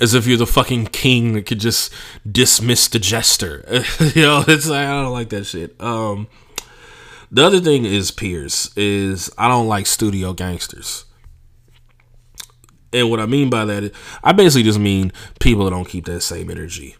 as 0.00 0.14
if 0.14 0.26
you're 0.26 0.36
the 0.36 0.46
fucking 0.46 0.86
king 0.86 1.32
that 1.32 1.46
could 1.46 1.60
just 1.60 1.92
dismiss 2.30 2.88
the 2.88 2.98
jester. 2.98 3.64
you 4.14 4.22
know, 4.22 4.44
it's 4.46 4.68
like 4.68 4.86
I 4.86 5.02
don't 5.02 5.12
like 5.12 5.30
that 5.30 5.44
shit. 5.44 5.80
Um 5.80 6.28
the 7.30 7.44
other 7.44 7.60
thing 7.60 7.84
is 7.84 8.10
peers 8.10 8.70
is 8.76 9.30
I 9.36 9.48
don't 9.48 9.68
like 9.68 9.86
studio 9.86 10.32
gangsters. 10.32 11.04
And 12.92 13.10
what 13.10 13.20
I 13.20 13.26
mean 13.26 13.50
by 13.50 13.66
that, 13.66 13.92
I 14.24 14.32
basically 14.32 14.62
just 14.62 14.78
mean 14.78 15.12
people 15.40 15.64
that 15.64 15.70
don't 15.70 15.88
keep 15.88 16.06
that 16.06 16.22
same 16.22 16.50
energy. 16.50 16.96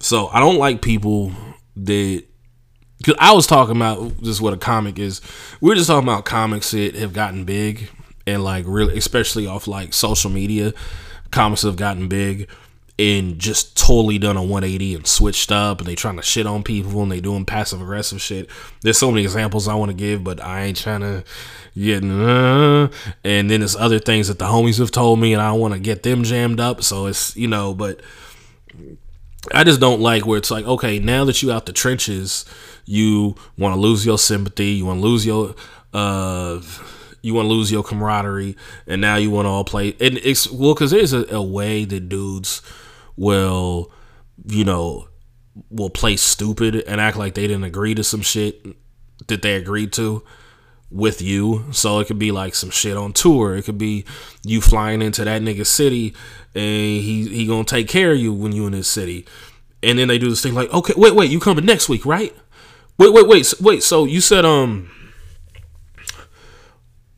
So 0.00 0.28
I 0.28 0.40
don't 0.40 0.58
like 0.58 0.82
people 0.82 1.32
that 1.76 2.24
because 2.98 3.14
I 3.18 3.32
was 3.32 3.46
talking 3.46 3.76
about 3.76 4.22
just 4.22 4.40
what 4.40 4.52
a 4.52 4.56
comic 4.56 4.98
is. 4.98 5.20
We 5.60 5.72
are 5.72 5.76
just 5.76 5.88
talking 5.88 6.08
about 6.08 6.24
comics 6.24 6.70
that 6.70 6.94
have 6.94 7.12
gotten 7.12 7.44
big 7.44 7.90
and 8.26 8.42
like 8.42 8.64
really, 8.66 8.96
especially 8.98 9.46
off 9.46 9.68
like 9.68 9.92
social 9.92 10.30
media. 10.30 10.72
Comics 11.30 11.62
have 11.62 11.76
gotten 11.76 12.08
big 12.08 12.48
and 12.98 13.38
just 13.38 13.76
totally 13.76 14.18
done 14.18 14.38
a 14.38 14.42
180 14.42 14.94
and 14.94 15.06
switched 15.06 15.52
up 15.52 15.80
and 15.80 15.86
they 15.86 15.94
trying 15.94 16.16
to 16.16 16.22
shit 16.22 16.46
on 16.46 16.62
people 16.62 17.02
and 17.02 17.12
they 17.12 17.20
doing 17.20 17.44
passive 17.44 17.82
aggressive 17.82 18.22
shit. 18.22 18.48
There's 18.80 18.98
so 18.98 19.10
many 19.10 19.22
examples 19.22 19.68
I 19.68 19.74
want 19.74 19.90
to 19.90 19.96
give, 19.96 20.24
but 20.24 20.42
I 20.42 20.62
ain't 20.62 20.78
trying 20.78 21.02
to 21.02 21.24
get 21.76 22.02
uh, 22.02 22.88
and 23.22 23.50
then 23.50 23.60
there's 23.60 23.76
other 23.76 23.98
things 23.98 24.28
that 24.28 24.38
the 24.38 24.46
homies 24.46 24.78
have 24.78 24.90
told 24.90 25.20
me 25.20 25.34
and 25.34 25.42
I 25.42 25.52
want 25.52 25.74
to 25.74 25.80
get 25.80 26.02
them 26.02 26.24
jammed 26.24 26.58
up. 26.58 26.82
So 26.82 27.06
it's 27.06 27.36
you 27.36 27.48
know, 27.48 27.74
but 27.74 28.00
I 29.52 29.64
just 29.64 29.80
don't 29.80 30.00
like 30.00 30.26
where 30.26 30.38
it's 30.38 30.50
like, 30.50 30.64
okay, 30.64 30.98
now 30.98 31.24
that 31.24 31.42
you 31.42 31.52
out 31.52 31.66
the 31.66 31.72
trenches, 31.72 32.44
you 32.84 33.36
want 33.56 33.74
to 33.74 33.80
lose 33.80 34.04
your 34.04 34.18
sympathy, 34.18 34.66
you 34.68 34.86
want 34.86 35.00
to 35.00 35.06
lose 35.06 35.26
your 35.26 35.54
uh 35.92 36.60
you 37.22 37.34
want 37.34 37.46
to 37.46 37.52
lose 37.52 37.72
your 37.72 37.82
camaraderie, 37.82 38.56
and 38.86 39.00
now 39.00 39.16
you 39.16 39.30
want 39.30 39.46
to 39.46 39.50
all 39.50 39.64
play. 39.64 39.96
And 40.00 40.18
it's 40.18 40.48
well, 40.48 40.74
because 40.74 40.92
there's 40.92 41.12
a, 41.12 41.26
a 41.34 41.42
way 41.42 41.84
that 41.84 42.08
dudes 42.08 42.62
will, 43.16 43.90
you 44.46 44.64
know, 44.64 45.08
will 45.70 45.90
play 45.90 46.16
stupid 46.16 46.76
and 46.76 47.00
act 47.00 47.16
like 47.16 47.34
they 47.34 47.48
didn't 47.48 47.64
agree 47.64 47.94
to 47.94 48.04
some 48.04 48.20
shit 48.20 48.64
that 49.26 49.42
they 49.42 49.56
agreed 49.56 49.92
to 49.94 50.22
with 50.90 51.20
you. 51.20 51.64
So 51.72 51.98
it 52.00 52.06
could 52.06 52.18
be 52.18 52.32
like 52.32 52.54
some 52.54 52.70
shit 52.70 52.96
on 52.96 53.12
tour. 53.12 53.56
It 53.56 53.64
could 53.64 53.78
be 53.78 54.04
you 54.44 54.60
flying 54.60 55.02
into 55.02 55.24
that 55.24 55.42
nigga 55.42 55.66
city 55.66 56.14
and 56.54 57.02
he 57.02 57.28
he 57.28 57.46
gonna 57.46 57.64
take 57.64 57.88
care 57.88 58.12
of 58.12 58.18
you 58.18 58.32
when 58.32 58.52
you 58.52 58.66
in 58.66 58.72
his 58.72 58.86
city. 58.86 59.26
And 59.82 59.98
then 59.98 60.08
they 60.08 60.18
do 60.18 60.30
this 60.30 60.42
thing 60.42 60.54
like, 60.54 60.72
okay, 60.72 60.94
wait, 60.96 61.14
wait, 61.14 61.30
you 61.30 61.38
coming 61.38 61.64
next 61.64 61.88
week, 61.88 62.06
right? 62.06 62.34
Wait, 62.98 63.12
wait, 63.12 63.28
wait, 63.28 63.54
wait. 63.60 63.82
So 63.82 64.04
you 64.04 64.20
said 64.20 64.44
um. 64.44 64.90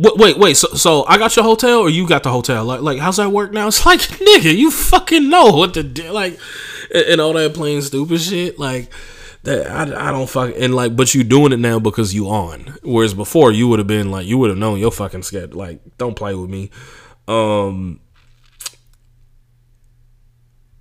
Wait, 0.01 0.17
wait, 0.17 0.39
wait. 0.39 0.57
So, 0.57 0.69
so 0.69 1.05
I 1.07 1.19
got 1.19 1.35
your 1.35 1.45
hotel, 1.45 1.81
or 1.81 1.89
you 1.89 2.07
got 2.07 2.23
the 2.23 2.31
hotel? 2.31 2.65
Like, 2.65 2.83
like, 2.83 2.99
how's 3.01 3.17
that 3.17 3.31
work 3.31 3.53
now? 3.53 3.67
It's 3.67 3.85
like, 3.85 4.01
nigga, 4.01 4.57
you 4.57 4.71
fucking 4.71 5.29
know 5.29 5.47
what 5.47 5.75
to 5.75 5.83
do. 5.83 6.13
Like, 6.13 6.39
and 6.95 7.21
all 7.21 7.33
that 7.33 7.55
plain 7.55 7.83
stupid 7.83 8.21
shit. 8.21 8.61
Like, 8.61 8.93
I, 9.49 10.09
I 10.09 10.13
don't 10.13 10.29
fuck 10.29 10.55
and 10.57 10.75
like, 10.75 10.97
but 10.97 11.15
you 11.15 11.25
doing 11.25 11.53
it 11.53 11.59
now 11.59 11.79
because 11.79 12.15
you 12.15 12.29
on. 12.29 12.79
Whereas 12.83 13.15
before, 13.15 13.53
you 13.53 13.69
would 13.69 13.79
have 13.79 13.89
been 13.89 14.11
like, 14.11 14.27
you 14.27 14.39
would 14.39 14.51
have 14.51 14.59
known 14.59 14.79
your 14.79 14.93
fucking 14.93 15.23
schedule. 15.23 15.59
Like, 15.59 15.81
don't 15.99 16.17
play 16.17 16.35
with 16.35 16.51
me. 16.51 16.71
Um, 17.27 18.01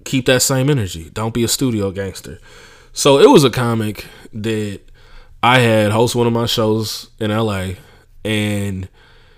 keep 0.05 0.25
that 0.25 0.41
same 0.41 0.69
energy. 0.69 1.09
Don't 1.11 1.33
be 1.33 1.43
a 1.43 1.47
studio 1.47 1.91
gangster. 1.91 2.39
So 2.93 3.19
it 3.19 3.29
was 3.29 3.43
a 3.43 3.49
comic 3.49 4.05
that 4.33 4.81
I 5.43 5.59
had 5.59 5.91
host 5.91 6.15
one 6.15 6.25
of 6.25 6.33
my 6.33 6.45
shows 6.45 7.11
in 7.19 7.29
LA, 7.29 7.73
and 8.25 8.89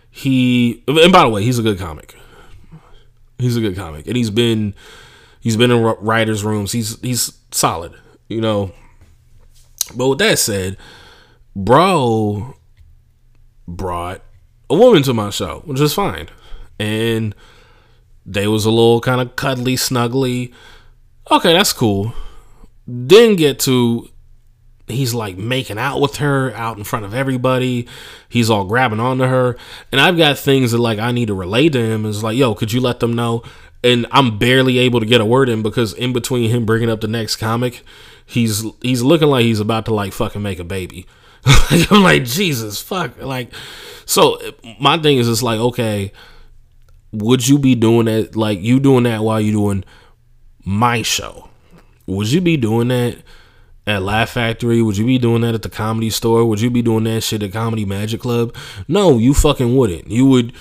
he 0.09 0.83
and 0.87 1.11
by 1.11 1.23
the 1.23 1.29
way, 1.29 1.43
he's 1.43 1.59
a 1.59 1.63
good 1.63 1.77
comic. 1.77 2.15
He's 3.37 3.57
a 3.57 3.61
good 3.61 3.75
comic, 3.75 4.07
and 4.07 4.15
he's 4.15 4.29
been 4.29 4.75
he's 5.39 5.57
been 5.57 5.71
in 5.71 5.81
writers' 5.81 6.43
rooms. 6.43 6.71
He's 6.71 6.99
he's 7.01 7.37
solid, 7.51 7.93
you 8.27 8.41
know. 8.41 8.71
But 9.95 10.09
with 10.09 10.19
that 10.19 10.39
said, 10.39 10.77
bro 11.55 12.55
brought 13.67 14.21
a 14.69 14.75
woman 14.75 15.03
to 15.03 15.13
my 15.13 15.29
show, 15.29 15.61
which 15.65 15.79
is 15.79 15.93
fine, 15.93 16.27
and 16.79 17.35
they 18.25 18.47
was 18.47 18.65
a 18.65 18.71
little 18.71 19.01
kind 19.01 19.21
of 19.21 19.35
cuddly, 19.35 19.75
snuggly. 19.75 20.53
Okay, 21.31 21.53
that's 21.53 21.73
cool. 21.73 22.13
Then 22.87 23.35
get 23.35 23.59
to 23.61 24.09
he's 24.89 25.13
like 25.13 25.37
making 25.37 25.77
out 25.77 26.01
with 26.01 26.17
her 26.17 26.53
out 26.53 26.77
in 26.77 26.83
front 26.83 27.05
of 27.05 27.13
everybody. 27.13 27.87
He's 28.27 28.49
all 28.49 28.65
grabbing 28.65 28.99
onto 28.99 29.25
her. 29.25 29.55
And 29.91 30.01
I've 30.01 30.17
got 30.17 30.37
things 30.37 30.71
that 30.71 30.79
like 30.79 30.99
I 30.99 31.11
need 31.11 31.27
to 31.27 31.33
relay 31.33 31.69
to 31.69 31.79
him. 31.79 32.05
Is 32.05 32.23
like, 32.23 32.37
yo, 32.37 32.55
could 32.55 32.73
you 32.73 32.81
let 32.81 32.99
them 32.99 33.13
know? 33.13 33.43
And 33.83 34.05
I'm 34.11 34.37
barely 34.37 34.77
able 34.79 34.99
to 34.99 35.05
get 35.05 35.21
a 35.21 35.25
word 35.25 35.47
in 35.47 35.61
because 35.61 35.93
in 35.93 36.11
between 36.11 36.49
him 36.49 36.65
bringing 36.65 36.89
up 36.89 37.01
the 37.01 37.07
next 37.07 37.37
comic, 37.37 37.83
he's 38.29 38.63
he's 38.81 39.01
looking 39.01 39.27
like 39.27 39.43
he's 39.43 39.59
about 39.59 39.85
to 39.85 39.93
like 39.93 40.13
fucking 40.13 40.41
make 40.41 40.59
a 40.59 40.63
baby. 40.63 41.07
I'm 41.91 42.03
like, 42.03 42.25
Jesus, 42.25 42.81
fuck. 42.81 43.21
Like, 43.21 43.51
so 44.05 44.39
my 44.79 44.97
thing 44.97 45.17
is, 45.17 45.27
it's 45.27 45.43
like, 45.43 45.59
okay, 45.59 46.11
would 47.11 47.47
you 47.47 47.57
be 47.57 47.75
doing 47.75 48.05
that? 48.05 48.35
Like, 48.35 48.61
you 48.61 48.79
doing 48.79 49.03
that 49.03 49.23
while 49.23 49.39
you 49.39 49.51
doing 49.51 49.83
my 50.63 51.01
show? 51.01 51.49
Would 52.07 52.31
you 52.31 52.41
be 52.41 52.57
doing 52.57 52.89
that? 52.89 53.17
at 53.89 54.03
Laugh 54.03 54.29
Factory? 54.31 54.81
Would 54.81 54.97
you 54.97 55.05
be 55.05 55.17
doing 55.17 55.41
that 55.41 55.55
at 55.55 55.63
the 55.63 55.69
comedy 55.69 56.09
store? 56.09 56.45
Would 56.45 56.61
you 56.61 56.69
be 56.69 56.81
doing 56.81 57.05
that 57.05 57.21
shit 57.21 57.43
at 57.43 57.51
Comedy 57.51 57.85
Magic 57.85 58.21
Club? 58.21 58.55
No, 58.87 59.17
you 59.17 59.33
fucking 59.33 59.75
wouldn't. 59.75 60.09
You 60.09 60.25
would, 60.27 60.53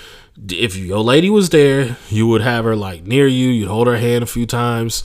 if 0.51 0.77
your 0.77 1.01
lady 1.01 1.29
was 1.29 1.51
there, 1.51 1.97
you 2.09 2.27
would 2.27 2.41
have 2.41 2.65
her 2.65 2.75
like 2.75 3.05
near 3.05 3.27
you, 3.27 3.49
you'd 3.49 3.69
hold 3.69 3.87
her 3.87 3.99
hand 3.99 4.23
a 4.23 4.27
few 4.27 4.47
times, 4.47 5.05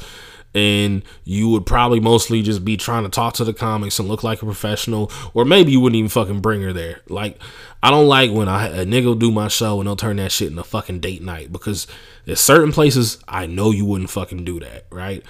and 0.56 1.04
you 1.24 1.50
would 1.50 1.66
probably 1.66 2.00
mostly 2.00 2.42
just 2.42 2.64
be 2.64 2.78
trying 2.78 3.04
to 3.04 3.10
talk 3.10 3.34
to 3.36 3.44
the 3.44 3.54
comics 3.54 4.00
and 4.00 4.08
look 4.08 4.24
like 4.24 4.42
a 4.42 4.46
professional, 4.46 5.12
or 5.34 5.46
maybe 5.46 5.72
you 5.72 5.80
wouldn't 5.80 5.98
even 5.98 6.10
fucking 6.10 6.42
bring 6.42 6.62
her 6.62 6.74
there. 6.74 7.02
Like, 7.10 7.40
I 7.82 7.90
don't 7.90 8.08
like 8.08 8.32
when 8.32 8.48
I, 8.48 8.68
a 8.68 8.86
nigga 8.86 9.18
do 9.18 9.32
my 9.32 9.48
show 9.48 9.80
and 9.80 9.88
they'll 9.88 9.96
turn 9.96 10.18
that 10.18 10.32
shit 10.32 10.50
into 10.50 10.64
fucking 10.64 11.00
date 11.00 11.22
night 11.22 11.52
because 11.52 11.88
there's 12.26 12.40
certain 12.40 12.72
places 12.72 13.18
I 13.28 13.46
know 13.46 13.72
you 13.72 13.86
wouldn't 13.86 14.10
fucking 14.10 14.46
do 14.46 14.60
that, 14.60 14.86
right? 14.92 15.24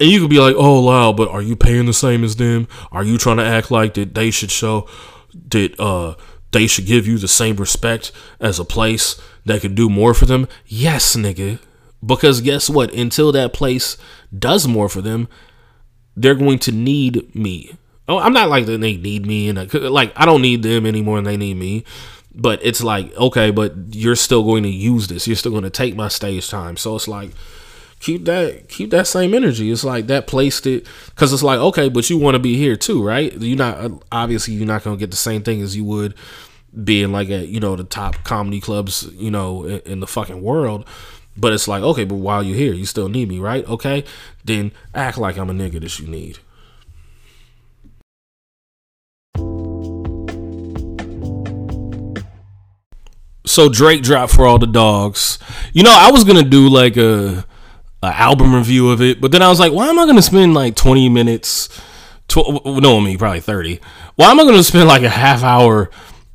And 0.00 0.10
you 0.10 0.20
could 0.20 0.30
be 0.30 0.40
like, 0.40 0.54
oh, 0.58 0.84
wow, 0.84 1.12
but 1.12 1.28
are 1.28 1.42
you 1.42 1.56
paying 1.56 1.86
the 1.86 1.92
same 1.92 2.24
as 2.24 2.36
them? 2.36 2.68
Are 2.90 3.04
you 3.04 3.18
trying 3.18 3.36
to 3.36 3.44
act 3.44 3.70
like 3.70 3.94
that 3.94 4.14
they 4.14 4.30
should 4.30 4.50
show 4.50 4.88
that 5.50 5.78
uh 5.80 6.14
they 6.52 6.68
should 6.68 6.86
give 6.86 7.06
you 7.06 7.18
the 7.18 7.26
same 7.26 7.56
respect 7.56 8.12
as 8.38 8.60
a 8.60 8.64
place 8.64 9.20
that 9.44 9.60
could 9.60 9.74
do 9.74 9.88
more 9.88 10.14
for 10.14 10.26
them? 10.26 10.48
Yes, 10.66 11.16
nigga. 11.16 11.58
Because 12.04 12.40
guess 12.40 12.68
what? 12.68 12.92
Until 12.92 13.32
that 13.32 13.52
place 13.52 13.96
does 14.36 14.66
more 14.66 14.88
for 14.88 15.00
them, 15.00 15.28
they're 16.16 16.34
going 16.34 16.58
to 16.60 16.72
need 16.72 17.34
me. 17.34 17.76
Oh, 18.06 18.18
I'm 18.18 18.32
not 18.32 18.48
like 18.48 18.66
that 18.66 18.80
they 18.80 18.96
need 18.96 19.26
me 19.26 19.48
and 19.48 19.58
uh, 19.58 19.90
like 19.90 20.12
I 20.14 20.26
don't 20.26 20.42
need 20.42 20.62
them 20.62 20.84
anymore 20.84 21.18
and 21.18 21.26
they 21.26 21.36
need 21.36 21.56
me. 21.56 21.84
But 22.34 22.58
it's 22.62 22.82
like, 22.82 23.14
okay, 23.16 23.50
but 23.50 23.74
you're 23.90 24.16
still 24.16 24.42
going 24.42 24.64
to 24.64 24.68
use 24.68 25.06
this. 25.06 25.26
You're 25.26 25.36
still 25.36 25.52
going 25.52 25.62
to 25.64 25.70
take 25.70 25.94
my 25.94 26.08
stage 26.08 26.50
time. 26.50 26.76
So 26.76 26.96
it's 26.96 27.08
like 27.08 27.30
keep 28.00 28.26
that 28.26 28.68
keep 28.68 28.90
that 28.90 29.06
same 29.06 29.32
energy. 29.32 29.70
It's 29.70 29.84
like 29.84 30.08
that 30.08 30.26
placed 30.26 30.66
it 30.66 30.86
because 31.06 31.32
it's 31.32 31.42
like 31.42 31.58
okay, 31.58 31.88
but 31.88 32.10
you 32.10 32.18
want 32.18 32.34
to 32.34 32.40
be 32.40 32.56
here 32.56 32.76
too, 32.76 33.04
right? 33.04 33.32
You're 33.32 33.56
not 33.56 33.78
uh, 33.78 33.90
obviously 34.12 34.54
you're 34.54 34.66
not 34.66 34.84
gonna 34.84 34.96
get 34.96 35.10
the 35.10 35.16
same 35.16 35.42
thing 35.42 35.62
as 35.62 35.76
you 35.76 35.84
would 35.84 36.14
being 36.82 37.12
like 37.12 37.30
at 37.30 37.48
you 37.48 37.60
know 37.60 37.76
the 37.76 37.84
top 37.84 38.24
comedy 38.24 38.60
clubs 38.60 39.08
you 39.14 39.30
know 39.30 39.64
in, 39.64 39.78
in 39.80 40.00
the 40.00 40.06
fucking 40.06 40.42
world. 40.42 40.86
But 41.36 41.52
it's 41.52 41.66
like 41.66 41.82
okay, 41.82 42.04
but 42.04 42.16
while 42.16 42.42
you're 42.42 42.56
here, 42.56 42.72
you 42.72 42.86
still 42.86 43.08
need 43.08 43.28
me, 43.28 43.38
right? 43.38 43.66
Okay, 43.68 44.04
then 44.44 44.72
act 44.94 45.18
like 45.18 45.36
I'm 45.36 45.50
a 45.50 45.52
nigga 45.52 45.80
that 45.80 45.98
you 45.98 46.06
need. 46.06 46.38
So 53.46 53.68
Drake 53.68 54.02
dropped 54.02 54.32
for 54.32 54.46
all 54.46 54.58
the 54.58 54.66
dogs. 54.66 55.38
You 55.72 55.82
know, 55.82 55.94
I 55.94 56.10
was 56.10 56.24
gonna 56.24 56.42
do 56.42 56.68
like 56.68 56.96
a 56.96 57.44
album 58.12 58.54
review 58.54 58.90
of 58.90 59.00
it. 59.00 59.20
But 59.20 59.32
then 59.32 59.42
I 59.42 59.48
was 59.48 59.58
like, 59.58 59.72
why 59.72 59.88
am 59.88 59.98
I 59.98 60.12
to 60.12 60.22
spend 60.22 60.54
like 60.54 60.76
20 60.76 61.08
minutes? 61.08 61.68
Tw- 62.28 62.64
no, 62.64 62.98
I 62.98 63.04
mean 63.04 63.18
probably 63.18 63.40
30. 63.40 63.80
Why 64.16 64.30
am 64.30 64.40
I 64.40 64.44
to 64.44 64.64
spend 64.64 64.88
like 64.88 65.02
a 65.02 65.08
half 65.08 65.42
hour 65.42 65.90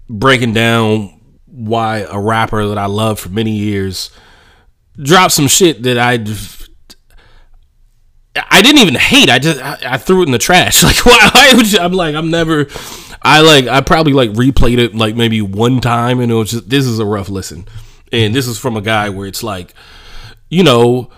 breaking 0.09 0.53
down 0.53 1.15
why 1.45 1.99
a 2.09 2.19
rapper 2.19 2.67
that 2.67 2.77
I 2.77 2.85
love 2.85 3.19
for 3.19 3.29
many 3.29 3.51
years 3.51 4.11
dropped 4.97 5.33
some 5.33 5.47
shit 5.47 5.83
that 5.83 5.97
I 5.97 6.13
I 8.49 8.61
didn't 8.61 8.81
even 8.81 8.95
hate. 8.95 9.29
I 9.29 9.39
just 9.39 9.61
I, 9.61 9.77
I 9.93 9.97
threw 9.97 10.21
it 10.21 10.25
in 10.25 10.31
the 10.31 10.37
trash. 10.37 10.83
Like 10.89 11.05
why? 11.05 11.29
why 11.33 11.63
I'm 11.79 11.93
like 11.93 12.15
I'm 12.15 12.29
never. 12.31 12.67
I 13.21 13.41
like 13.41 13.67
I 13.67 13.81
probably 13.81 14.13
like 14.13 14.31
replayed 14.31 14.77
it 14.77 14.95
like 14.95 15.15
maybe 15.15 15.41
one 15.41 15.81
time 15.81 16.19
and 16.19 16.31
it 16.31 16.35
was 16.35 16.51
just 16.51 16.69
this 16.69 16.85
is 16.85 16.99
a 16.99 17.05
rough 17.05 17.29
listen. 17.29 17.65
And 18.11 18.33
this 18.33 18.47
is 18.47 18.57
from 18.57 18.75
a 18.75 18.81
guy 18.81 19.09
where 19.09 19.27
it's 19.27 19.43
like, 19.43 19.73
you 20.49 20.63
know, 20.63 21.11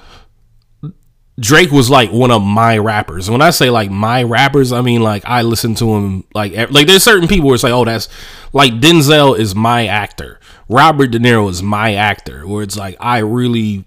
Drake 1.39 1.71
was 1.71 1.89
like 1.89 2.11
one 2.11 2.31
of 2.31 2.41
my 2.41 2.77
rappers. 2.77 3.29
When 3.29 3.41
I 3.41 3.51
say 3.51 3.69
like 3.69 3.89
my 3.89 4.23
rappers, 4.23 4.71
I 4.71 4.81
mean 4.81 5.01
like 5.01 5.23
I 5.25 5.43
listen 5.43 5.75
to 5.75 5.95
him 5.95 6.23
like 6.33 6.53
like 6.71 6.87
there's 6.87 7.03
certain 7.03 7.27
people 7.27 7.47
where 7.47 7.55
it's 7.55 7.63
like 7.63 7.73
oh 7.73 7.85
that's 7.85 8.09
like 8.51 8.73
Denzel 8.73 9.37
is 9.37 9.55
my 9.55 9.87
actor, 9.87 10.39
Robert 10.71 11.07
De 11.07 11.19
Niro 11.19 11.49
is 11.49 11.61
my 11.61 11.95
actor. 11.95 12.47
Where 12.47 12.63
it's 12.63 12.77
like 12.77 12.95
I 12.99 13.19
really 13.19 13.83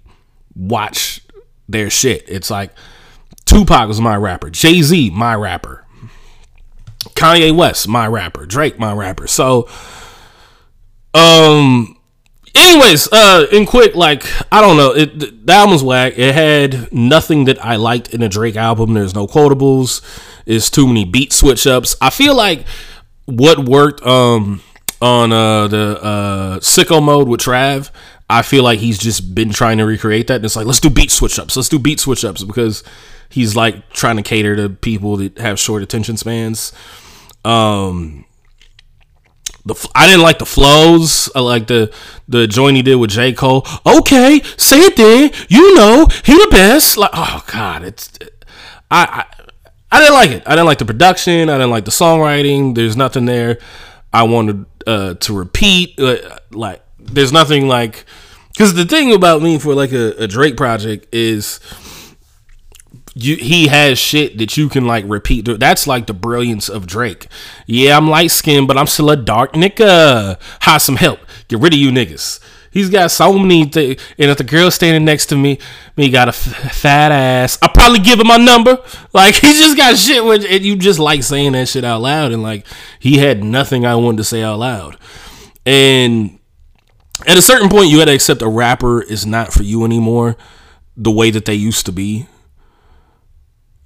watch 0.54 1.22
their 1.68 1.88
shit. 1.88 2.24
It's 2.28 2.50
like 2.50 2.72
Tupac 3.46 3.88
was 3.88 4.00
my 4.00 4.16
rapper, 4.16 4.50
Jay 4.50 4.82
Z 4.82 5.10
my 5.10 5.34
rapper, 5.34 5.84
Kanye 7.14 7.56
West 7.56 7.88
my 7.88 8.06
rapper, 8.06 8.44
Drake 8.44 8.78
my 8.78 8.92
rapper. 8.92 9.26
So 9.26 9.68
um 11.14 11.96
anyways, 12.54 13.08
uh, 13.12 13.46
in 13.50 13.64
quick, 13.64 13.94
like 13.94 14.26
I 14.52 14.60
don't 14.60 14.76
know, 14.76 14.94
it 14.94 15.46
the 15.46 15.52
album's 15.52 15.82
whack. 15.82 16.18
It 16.18 16.34
had 16.34 16.92
nothing 16.92 17.46
that 17.46 17.64
I 17.64 17.76
liked 17.76 18.12
in 18.12 18.22
a 18.22 18.28
Drake 18.28 18.56
album. 18.56 18.92
There's 18.92 19.14
no 19.14 19.26
quotables. 19.26 20.02
It's 20.44 20.68
too 20.68 20.86
many 20.86 21.06
beat 21.06 21.32
switch 21.32 21.66
ups. 21.66 21.96
I 22.02 22.10
feel 22.10 22.36
like 22.36 22.66
what 23.24 23.58
worked 23.58 24.02
um 24.02 24.60
on 25.04 25.32
uh 25.32 25.68
the 25.68 26.02
uh 26.02 26.58
sicko 26.60 27.02
mode 27.02 27.28
with 27.28 27.40
Trav. 27.40 27.90
I 28.30 28.40
feel 28.40 28.64
like 28.64 28.78
he's 28.78 28.96
just 28.98 29.34
been 29.34 29.50
trying 29.50 29.76
to 29.78 29.84
recreate 29.84 30.28
that. 30.28 30.36
And 30.36 30.44
it's 30.46 30.56
like 30.56 30.66
let's 30.66 30.80
do 30.80 30.88
beat 30.88 31.10
switch 31.10 31.38
ups. 31.38 31.56
Let's 31.56 31.68
do 31.68 31.78
beat 31.78 32.00
switch 32.00 32.24
ups 32.24 32.42
because 32.42 32.82
he's 33.28 33.54
like 33.54 33.90
trying 33.90 34.16
to 34.16 34.22
cater 34.22 34.56
to 34.56 34.70
people 34.70 35.16
that 35.18 35.38
have 35.38 35.60
short 35.60 35.82
attention 35.82 36.16
spans. 36.16 36.72
Um 37.44 38.24
the 39.66 39.74
I 39.94 40.06
didn't 40.06 40.22
like 40.22 40.38
the 40.38 40.46
flows. 40.46 41.30
I 41.34 41.40
like 41.40 41.66
the 41.66 41.94
the 42.26 42.46
joint 42.46 42.76
he 42.76 42.82
did 42.82 42.96
with 42.96 43.10
J 43.10 43.34
Cole. 43.34 43.66
Okay, 43.84 44.40
say 44.56 44.80
it 44.80 44.96
then. 44.96 45.30
You 45.48 45.74
know 45.76 46.06
he 46.24 46.32
the 46.32 46.48
best. 46.50 46.96
Like 46.96 47.10
oh 47.12 47.44
god, 47.46 47.84
it's 47.84 48.10
I, 48.90 49.04
I 49.04 49.44
I 49.92 50.00
didn't 50.00 50.14
like 50.14 50.30
it. 50.30 50.42
I 50.46 50.50
didn't 50.50 50.66
like 50.66 50.78
the 50.78 50.86
production. 50.86 51.50
I 51.50 51.58
didn't 51.58 51.70
like 51.70 51.84
the 51.84 51.90
songwriting. 51.90 52.74
There's 52.74 52.96
nothing 52.96 53.26
there. 53.26 53.58
I 54.14 54.22
wanted 54.22 54.64
uh, 54.86 55.14
to 55.14 55.36
repeat. 55.36 55.98
Uh, 55.98 56.38
like 56.52 56.82
there's 57.00 57.32
nothing 57.32 57.66
like 57.66 58.04
because 58.52 58.74
the 58.74 58.84
thing 58.84 59.12
about 59.12 59.42
me 59.42 59.58
for 59.58 59.74
like 59.74 59.92
a, 59.92 60.12
a 60.22 60.28
Drake 60.28 60.56
project 60.56 61.12
is 61.12 61.58
you 63.14 63.34
he 63.34 63.66
has 63.66 63.98
shit 63.98 64.38
that 64.38 64.56
you 64.56 64.68
can 64.68 64.86
like 64.86 65.04
repeat. 65.08 65.42
That's 65.58 65.88
like 65.88 66.06
the 66.06 66.14
brilliance 66.14 66.68
of 66.68 66.86
Drake. 66.86 67.26
Yeah, 67.66 67.96
I'm 67.96 68.08
light 68.08 68.30
skinned, 68.30 68.68
but 68.68 68.78
I'm 68.78 68.86
still 68.86 69.10
a 69.10 69.16
dark 69.16 69.54
nigga. 69.54 70.38
Hire 70.60 70.78
some 70.78 70.96
help. 70.96 71.18
Get 71.48 71.58
rid 71.58 71.72
of 71.72 71.78
you 71.80 71.90
niggas. 71.90 72.38
He's 72.74 72.90
got 72.90 73.12
so 73.12 73.38
many 73.38 73.66
things. 73.66 74.02
And 74.18 74.32
if 74.32 74.36
the 74.36 74.42
girl 74.42 74.68
standing 74.68 75.04
next 75.04 75.26
to 75.26 75.36
me, 75.36 75.60
me 75.96 76.10
got 76.10 76.26
a 76.26 76.30
f- 76.30 76.72
fat 76.74 77.12
ass, 77.12 77.56
I'll 77.62 77.68
probably 77.68 78.00
give 78.00 78.18
him 78.18 78.26
my 78.26 78.36
number. 78.36 78.82
Like, 79.12 79.34
he 79.36 79.52
just 79.52 79.76
got 79.76 79.96
shit 79.96 80.24
with, 80.24 80.44
and 80.44 80.64
you 80.64 80.74
just 80.74 80.98
like 80.98 81.22
saying 81.22 81.52
that 81.52 81.68
shit 81.68 81.84
out 81.84 82.00
loud. 82.00 82.32
And 82.32 82.42
like, 82.42 82.66
he 82.98 83.18
had 83.18 83.44
nothing 83.44 83.86
I 83.86 83.94
wanted 83.94 84.16
to 84.16 84.24
say 84.24 84.42
out 84.42 84.58
loud. 84.58 84.98
And 85.64 86.40
at 87.24 87.38
a 87.38 87.42
certain 87.42 87.68
point, 87.68 87.90
you 87.90 88.00
had 88.00 88.06
to 88.06 88.14
accept 88.14 88.42
a 88.42 88.48
rapper 88.48 89.02
is 89.02 89.24
not 89.24 89.52
for 89.52 89.62
you 89.62 89.84
anymore 89.84 90.36
the 90.96 91.12
way 91.12 91.30
that 91.30 91.44
they 91.44 91.54
used 91.54 91.86
to 91.86 91.92
be. 91.92 92.26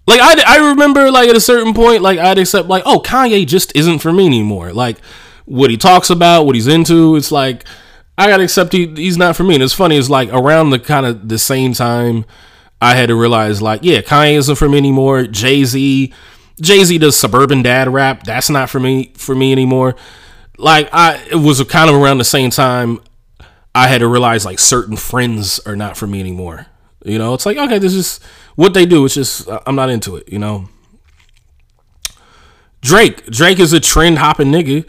Like 0.06 0.20
I, 0.22 0.42
I 0.46 0.70
remember 0.70 1.10
like 1.10 1.28
at 1.28 1.36
a 1.36 1.40
certain 1.40 1.74
point, 1.74 2.00
like 2.00 2.18
I'd 2.18 2.38
accept 2.38 2.68
like, 2.68 2.84
oh, 2.86 3.00
Kanye 3.00 3.46
just 3.46 3.76
isn't 3.76 3.98
for 3.98 4.14
me 4.14 4.24
anymore. 4.24 4.72
Like 4.72 4.98
what 5.44 5.68
he 5.68 5.76
talks 5.76 6.08
about, 6.08 6.46
what 6.46 6.54
he's 6.54 6.66
into, 6.66 7.16
it's 7.16 7.30
like 7.30 7.66
I 8.18 8.26
gotta 8.26 8.42
accept 8.42 8.72
he, 8.72 8.86
he's 8.88 9.16
not 9.16 9.36
for 9.36 9.44
me. 9.44 9.54
And 9.54 9.62
it's 9.62 9.72
funny, 9.72 9.96
it's 9.96 10.10
like 10.10 10.28
around 10.32 10.70
the 10.70 10.80
kind 10.80 11.06
of 11.06 11.28
the 11.28 11.38
same 11.38 11.72
time 11.72 12.24
I 12.82 12.96
had 12.96 13.06
to 13.06 13.14
realize 13.14 13.62
like, 13.62 13.80
yeah, 13.84 14.00
Kanye 14.00 14.36
isn't 14.36 14.56
for 14.56 14.68
me 14.68 14.76
anymore. 14.76 15.26
Jay 15.26 15.64
Z, 15.64 16.12
Jay 16.60 16.84
Z 16.84 16.98
does 16.98 17.16
suburban 17.16 17.62
dad 17.62 17.88
rap. 17.88 18.24
That's 18.24 18.50
not 18.50 18.70
for 18.70 18.80
me 18.80 19.12
for 19.16 19.36
me 19.36 19.52
anymore. 19.52 19.94
Like 20.58 20.88
I, 20.92 21.24
it 21.30 21.36
was 21.36 21.62
kind 21.64 21.88
of 21.88 21.94
around 21.94 22.18
the 22.18 22.24
same 22.24 22.50
time 22.50 22.98
I 23.72 23.86
had 23.86 23.98
to 23.98 24.08
realize 24.08 24.44
like 24.44 24.58
certain 24.58 24.96
friends 24.96 25.60
are 25.60 25.76
not 25.76 25.96
for 25.96 26.08
me 26.08 26.18
anymore. 26.18 26.66
You 27.04 27.18
know, 27.18 27.34
it's 27.34 27.46
like 27.46 27.56
okay, 27.56 27.78
this 27.78 27.94
is 27.94 28.18
what 28.56 28.74
they 28.74 28.84
do. 28.84 29.04
It's 29.04 29.14
just 29.14 29.48
I'm 29.64 29.76
not 29.76 29.90
into 29.90 30.16
it. 30.16 30.28
You 30.28 30.40
know. 30.40 30.68
Drake, 32.80 33.26
Drake 33.26 33.58
is 33.58 33.72
a 33.72 33.80
trend 33.80 34.18
hopping 34.18 34.52
nigga, 34.52 34.88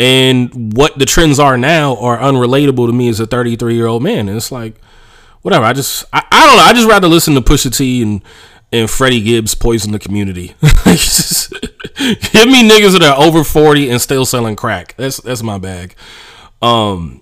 and 0.00 0.72
what 0.72 0.98
the 0.98 1.04
trends 1.04 1.38
are 1.38 1.58
now 1.58 1.94
are 1.96 2.16
unrelatable 2.16 2.86
to 2.86 2.92
me 2.92 3.10
as 3.10 3.20
a 3.20 3.26
33 3.26 3.74
year 3.74 3.86
old 3.86 4.02
man. 4.02 4.28
And 4.28 4.36
it's 4.36 4.50
like, 4.50 4.74
whatever. 5.42 5.66
I 5.66 5.74
just 5.74 6.06
I, 6.10 6.24
I 6.32 6.46
don't 6.46 6.56
know. 6.56 6.62
I 6.62 6.72
just 6.72 6.88
rather 6.88 7.06
listen 7.06 7.34
to 7.34 7.42
Pusha 7.42 7.76
T 7.76 8.02
and 8.02 8.22
and 8.72 8.88
Freddie 8.88 9.20
Gibbs 9.20 9.54
poison 9.54 9.92
the 9.92 9.98
community. 9.98 10.54
give 10.62 12.48
me 12.48 12.66
niggas 12.66 12.98
that 12.98 13.02
are 13.02 13.22
over 13.22 13.44
40 13.44 13.90
and 13.90 14.00
still 14.00 14.24
selling 14.24 14.56
crack. 14.56 14.94
That's 14.96 15.18
that's 15.18 15.42
my 15.42 15.58
bag. 15.58 15.94
Um, 16.62 17.20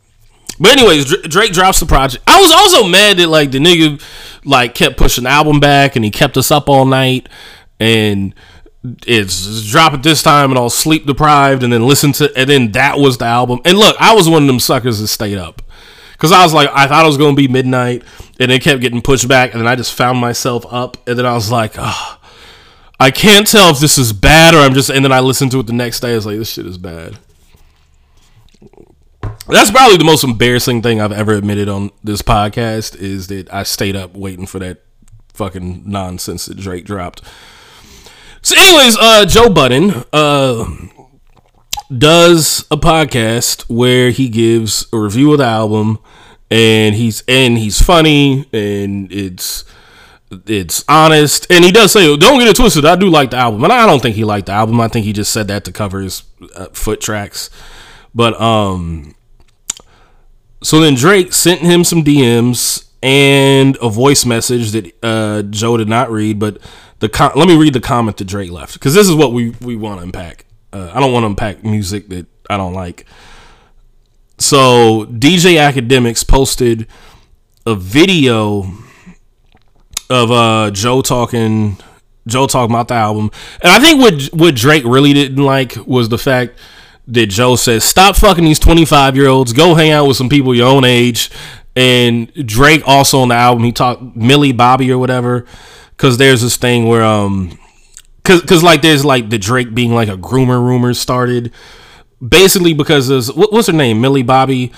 but 0.61 0.70
anyways, 0.70 1.22
Drake 1.22 1.53
drops 1.53 1.81
the 1.81 1.87
project. 1.87 2.22
I 2.29 2.41
was 2.41 2.53
also 2.53 2.87
mad 2.87 3.16
that 3.16 3.26
like 3.26 3.51
the 3.51 3.59
nigga 3.59 4.01
like 4.45 4.76
kept 4.76 4.97
pushing 4.97 5.24
the 5.24 5.31
album 5.31 5.59
back 5.59 5.97
and 5.97 6.05
he 6.05 6.12
kept 6.12 6.37
us 6.37 6.53
up 6.53 6.68
all 6.68 6.85
night 6.85 7.29
and 7.81 8.37
it's 9.07 9.70
drop 9.70 9.95
it 9.95 10.03
this 10.03 10.22
time 10.22 10.51
and 10.51 10.59
I'll 10.59 10.70
sleep 10.70 11.07
deprived 11.07 11.62
and 11.62 11.72
then 11.72 11.86
listen 11.86 12.12
to 12.12 12.36
and 12.36 12.49
then 12.49 12.72
that 12.72 12.99
was 12.99 13.18
the 13.18 13.26
album. 13.26 13.61
And 13.64 13.78
look, 13.78 13.97
I 13.99 14.14
was 14.14 14.28
one 14.28 14.43
of 14.43 14.47
them 14.47 14.61
suckers 14.61 14.99
that 15.01 15.09
stayed 15.09 15.39
up. 15.39 15.62
Cause 16.18 16.32
I 16.32 16.43
was 16.43 16.53
like, 16.53 16.68
I 16.72 16.89
thought 16.89 17.05
it 17.05 17.07
was 17.07 17.16
gonna 17.16 17.36
be 17.36 17.47
midnight, 17.47 18.03
and 18.41 18.51
it 18.51 18.61
kept 18.61 18.80
getting 18.80 19.01
pushed 19.01 19.28
back, 19.28 19.53
and 19.53 19.61
then 19.61 19.68
I 19.68 19.76
just 19.76 19.95
found 19.95 20.18
myself 20.18 20.66
up, 20.68 20.97
and 21.07 21.16
then 21.16 21.24
I 21.24 21.32
was 21.32 21.53
like, 21.53 21.74
oh, 21.78 22.18
I 23.01 23.12
can't 23.12 23.47
tell 23.47 23.70
if 23.70 23.78
this 23.78 23.99
is 23.99 24.12
bad 24.12 24.55
or 24.55 24.59
I'm 24.59 24.74
just. 24.74 24.91
And 24.91 25.05
then 25.05 25.12
I 25.12 25.20
listened 25.20 25.53
to 25.53 25.61
it 25.61 25.66
the 25.66 25.72
next 25.72 26.01
day. 26.01 26.12
I 26.12 26.16
was 26.16 26.26
like, 26.26 26.39
this 26.39 26.51
shit 26.51 26.66
is 26.66 26.78
bad. 26.78 27.18
That's 29.47 29.70
probably 29.70 29.97
the 29.97 30.05
most 30.05 30.24
embarrassing 30.24 30.82
thing 30.82 31.01
I've 31.01 31.12
ever 31.12 31.32
admitted 31.32 31.68
on 31.68 31.91
this 32.03 32.20
podcast 32.20 32.97
is 32.97 33.28
that 33.28 33.53
I 33.53 33.62
stayed 33.62 33.97
up 33.97 34.14
waiting 34.14 34.47
for 34.47 34.59
that 34.59 34.82
fucking 35.32 35.84
nonsense 35.86 36.47
that 36.47 36.59
Drake 36.59 36.84
dropped. 36.84 37.22
So, 38.49 38.57
anyways, 38.59 38.96
uh, 38.99 39.26
Joe 39.26 39.51
Budden 39.51 40.05
uh, 40.11 40.64
does 41.94 42.64
a 42.70 42.78
podcast 42.78 43.68
where 43.68 44.09
he 44.09 44.30
gives 44.30 44.86
a 44.90 44.99
review 44.99 45.32
of 45.32 45.38
the 45.40 45.44
album, 45.44 45.99
and 46.51 46.94
he's 46.94 47.22
and 47.28 47.59
he's 47.59 47.82
funny, 47.82 48.49
and 48.55 49.12
it's 49.12 49.66
it's 50.46 50.82
honest, 50.88 51.46
and 51.51 51.62
he 51.62 51.70
does 51.70 51.92
say, 51.92 52.16
"Don't 52.16 52.38
get 52.38 52.49
it 52.49 52.57
twisted." 52.57 52.86
I 52.86 52.96
do 52.96 53.11
like 53.11 53.32
the 53.32 53.36
album, 53.36 53.64
and 53.64 53.70
I 53.70 53.84
don't 53.84 54.01
think 54.01 54.16
he 54.16 54.24
liked 54.24 54.46
the 54.46 54.53
album. 54.53 54.80
I 54.80 54.88
think 54.88 55.05
he 55.05 55.12
just 55.12 55.30
said 55.30 55.49
that 55.49 55.64
to 55.66 55.70
cover 55.70 56.01
his 56.01 56.22
uh, 56.57 56.68
foot 56.72 57.03
tracks. 57.03 57.51
But 58.14 58.40
um, 58.40 59.14
so 60.62 60.80
then 60.80 60.94
Drake 60.94 61.34
sent 61.34 61.61
him 61.61 61.84
some 61.84 62.03
DMs 62.03 62.88
and 63.03 63.76
a 63.82 63.90
voice 63.90 64.24
message 64.24 64.72
that 64.72 64.92
uh, 65.03 65.42
Joe 65.42 65.76
did 65.76 65.88
not 65.88 66.11
read, 66.11 66.38
but 66.38 66.59
the 67.01 67.09
com- 67.09 67.32
let 67.34 67.49
me 67.49 67.57
read 67.57 67.72
the 67.72 67.80
comment 67.80 68.16
that 68.18 68.24
Drake 68.24 68.51
left 68.51 68.74
because 68.74 68.94
this 68.94 69.09
is 69.09 69.14
what 69.14 69.32
we 69.32 69.51
we 69.61 69.76
want 69.76 70.01
to 70.01 70.05
unpack. 70.05 70.44
Uh, 70.72 70.90
I 70.92 71.01
don't 71.01 71.12
want 71.12 71.24
to 71.24 71.28
unpack 71.28 71.64
music 71.64 72.09
that 72.09 72.26
I 72.51 72.57
don't 72.57 72.74
like. 72.74 73.07
So 74.38 75.07
DJ 75.07 75.57
Akademiks 75.57 76.26
posted 76.26 76.86
a 77.66 77.74
video 77.74 78.70
of 80.11 80.30
uh, 80.30 80.70
Joe 80.70 81.03
talking 81.03 81.78
Joe 82.26 82.46
talking 82.46 82.74
about 82.74 82.88
the 82.88 82.94
album, 82.94 83.30
and 83.62 83.72
I 83.72 83.78
think 83.78 84.01
what 84.01 84.22
what 84.32 84.55
Drake 84.55 84.84
really 84.84 85.12
didn't 85.12 85.42
like 85.42 85.76
was 85.86 86.09
the 86.09 86.18
fact 86.18 86.59
that 87.09 87.26
Joe 87.26 87.57
says, 87.57 87.84
"Stop 87.84 88.16
fucking 88.16 88.44
these 88.44 88.59
twenty 88.59 88.84
five 88.84 89.16
year 89.16 89.28
olds. 89.28 89.53
Go 89.53 89.74
hang 89.74 89.90
out 89.90 90.07
with 90.07 90.16
some 90.16 90.28
people 90.28 90.55
your 90.55 90.68
own 90.68 90.84
age." 90.84 91.30
And 91.76 92.32
Drake 92.34 92.82
also 92.86 93.20
on 93.20 93.28
the 93.28 93.36
album 93.36 93.62
he 93.62 93.70
talked 93.70 94.16
Millie 94.16 94.53
Bobby 94.53 94.90
or 94.90 94.99
whatever, 94.99 95.46
because 95.99 96.16
there's 96.16 96.40
this 96.40 96.57
thing 96.57 96.86
where 96.86 97.03
um, 97.03 97.59
cause 98.24 98.40
cause 98.42 98.62
like 98.62 98.80
there's 98.80 99.05
like 99.05 99.28
the 99.28 99.38
Drake 99.38 99.74
being 99.74 99.92
like 99.94 100.09
a 100.09 100.16
groomer 100.16 100.62
rumor 100.62 100.94
started, 100.94 101.53
basically 102.26 102.72
because 102.72 103.09
there's 103.09 103.30
what, 103.30 103.53
what's 103.53 103.66
her 103.66 103.74
name 103.74 104.01
Millie 104.01 104.22
Bobby, 104.22 104.72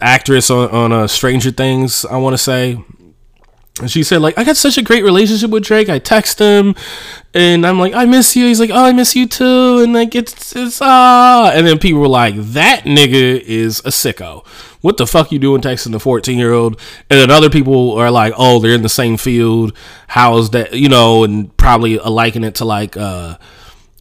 actress 0.00 0.50
on 0.50 0.70
on 0.70 0.92
uh, 0.92 1.06
Stranger 1.08 1.50
Things 1.50 2.04
I 2.04 2.18
want 2.18 2.34
to 2.34 2.38
say 2.38 2.84
and 3.80 3.90
she 3.90 4.02
said, 4.02 4.20
like, 4.20 4.36
I 4.38 4.44
got 4.44 4.56
such 4.56 4.78
a 4.78 4.82
great 4.82 5.04
relationship 5.04 5.50
with 5.50 5.64
Drake. 5.64 5.88
I 5.88 5.98
text 5.98 6.38
him 6.38 6.74
and 7.32 7.64
I'm 7.64 7.78
like, 7.78 7.94
I 7.94 8.06
miss 8.06 8.34
you. 8.34 8.46
He's 8.46 8.60
like, 8.60 8.70
Oh, 8.70 8.84
I 8.84 8.92
miss 8.92 9.14
you 9.14 9.26
too. 9.26 9.78
And 9.82 9.92
like 9.92 10.14
it's 10.14 10.54
it's 10.56 10.80
ah 10.82 11.50
and 11.54 11.66
then 11.66 11.78
people 11.78 12.00
were 12.00 12.08
like, 12.08 12.34
That 12.36 12.84
nigga 12.84 13.40
is 13.40 13.80
a 13.80 13.90
sicko. 13.90 14.46
What 14.80 14.96
the 14.96 15.06
fuck 15.06 15.30
you 15.30 15.38
doing 15.38 15.60
texting 15.60 15.92
the 15.92 16.00
14 16.00 16.38
year 16.38 16.52
old? 16.52 16.80
And 17.08 17.20
then 17.20 17.30
other 17.30 17.50
people 17.50 17.92
are 17.92 18.10
like, 18.10 18.34
Oh, 18.36 18.58
they're 18.58 18.74
in 18.74 18.82
the 18.82 18.88
same 18.88 19.16
field. 19.16 19.76
How 20.08 20.38
is 20.38 20.50
that 20.50 20.74
you 20.74 20.88
know, 20.88 21.24
and 21.24 21.56
probably 21.56 21.98
liken 21.98 22.44
it 22.44 22.56
to 22.56 22.64
like 22.64 22.96
uh 22.96 23.36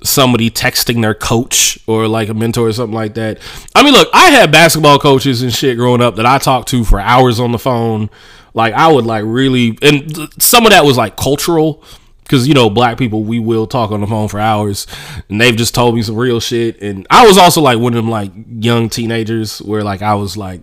somebody 0.02 0.50
texting 0.50 1.02
their 1.02 1.14
coach 1.14 1.78
or 1.86 2.08
like 2.08 2.30
a 2.30 2.34
mentor 2.34 2.68
or 2.68 2.74
something 2.74 2.96
like 2.96 3.16
that. 3.16 3.38
I 3.76 3.84
mean, 3.84 3.92
look, 3.92 4.08
I 4.14 4.30
had 4.30 4.50
basketball 4.50 4.98
coaches 4.98 5.42
and 5.42 5.54
shit 5.54 5.78
growing 5.78 6.02
up 6.02 6.16
that 6.16 6.26
I 6.26 6.38
talked 6.38 6.70
to 6.70 6.86
for 6.86 7.02
hours 7.02 7.40
on 7.40 7.52
the 7.52 7.60
phone 7.60 8.10
like 8.54 8.74
I 8.74 8.92
would 8.92 9.06
like 9.06 9.24
really, 9.26 9.78
and 9.82 10.30
some 10.42 10.66
of 10.66 10.72
that 10.72 10.84
was 10.84 10.98
like 10.98 11.16
cultural 11.16 11.84
because 12.30 12.48
you 12.48 12.54
know 12.54 12.70
black 12.70 12.98
people 12.98 13.24
we 13.24 13.40
will 13.40 13.66
talk 13.66 13.90
on 13.92 14.02
the 14.02 14.08
phone 14.08 14.28
for 14.28 14.40
hours 14.40 14.86
and 15.30 15.42
they've 15.42 15.56
just 15.56 15.74
told 15.74 15.96
me 15.96 16.04
some 16.04 16.16
real 16.16 16.40
shit 16.40 16.80
and 16.80 17.08
i 17.10 17.26
was 17.26 17.38
also 17.40 17.60
like 17.60 17.80
one 17.80 17.94
of 17.94 17.98
them 17.98 18.10
like 18.10 18.32
young 18.60 18.88
teenagers 18.88 19.60
where 19.64 19.84
like 19.84 20.04
i 20.04 20.14
was 20.14 20.38
like 20.38 20.62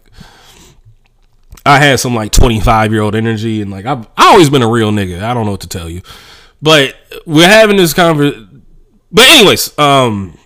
i 1.64 1.78
had 1.78 1.98
some 1.98 2.14
like 2.14 2.30
25 2.30 2.92
year 2.92 3.02
old 3.02 3.16
energy 3.16 3.60
and 3.60 3.70
like 3.70 3.84
i've 3.84 4.06
I 4.16 4.28
always 4.30 4.48
been 4.48 4.62
a 4.62 4.70
real 4.70 4.92
nigga 4.92 5.20
i 5.22 5.34
don't 5.34 5.44
know 5.44 5.50
what 5.50 5.62
to 5.62 5.68
tell 5.68 5.90
you 5.90 6.02
but 6.62 6.94
we're 7.26 7.48
having 7.48 7.76
this 7.76 7.92
conversation 7.92 8.64
but 9.10 9.26
anyways 9.28 9.76
um 9.78 10.38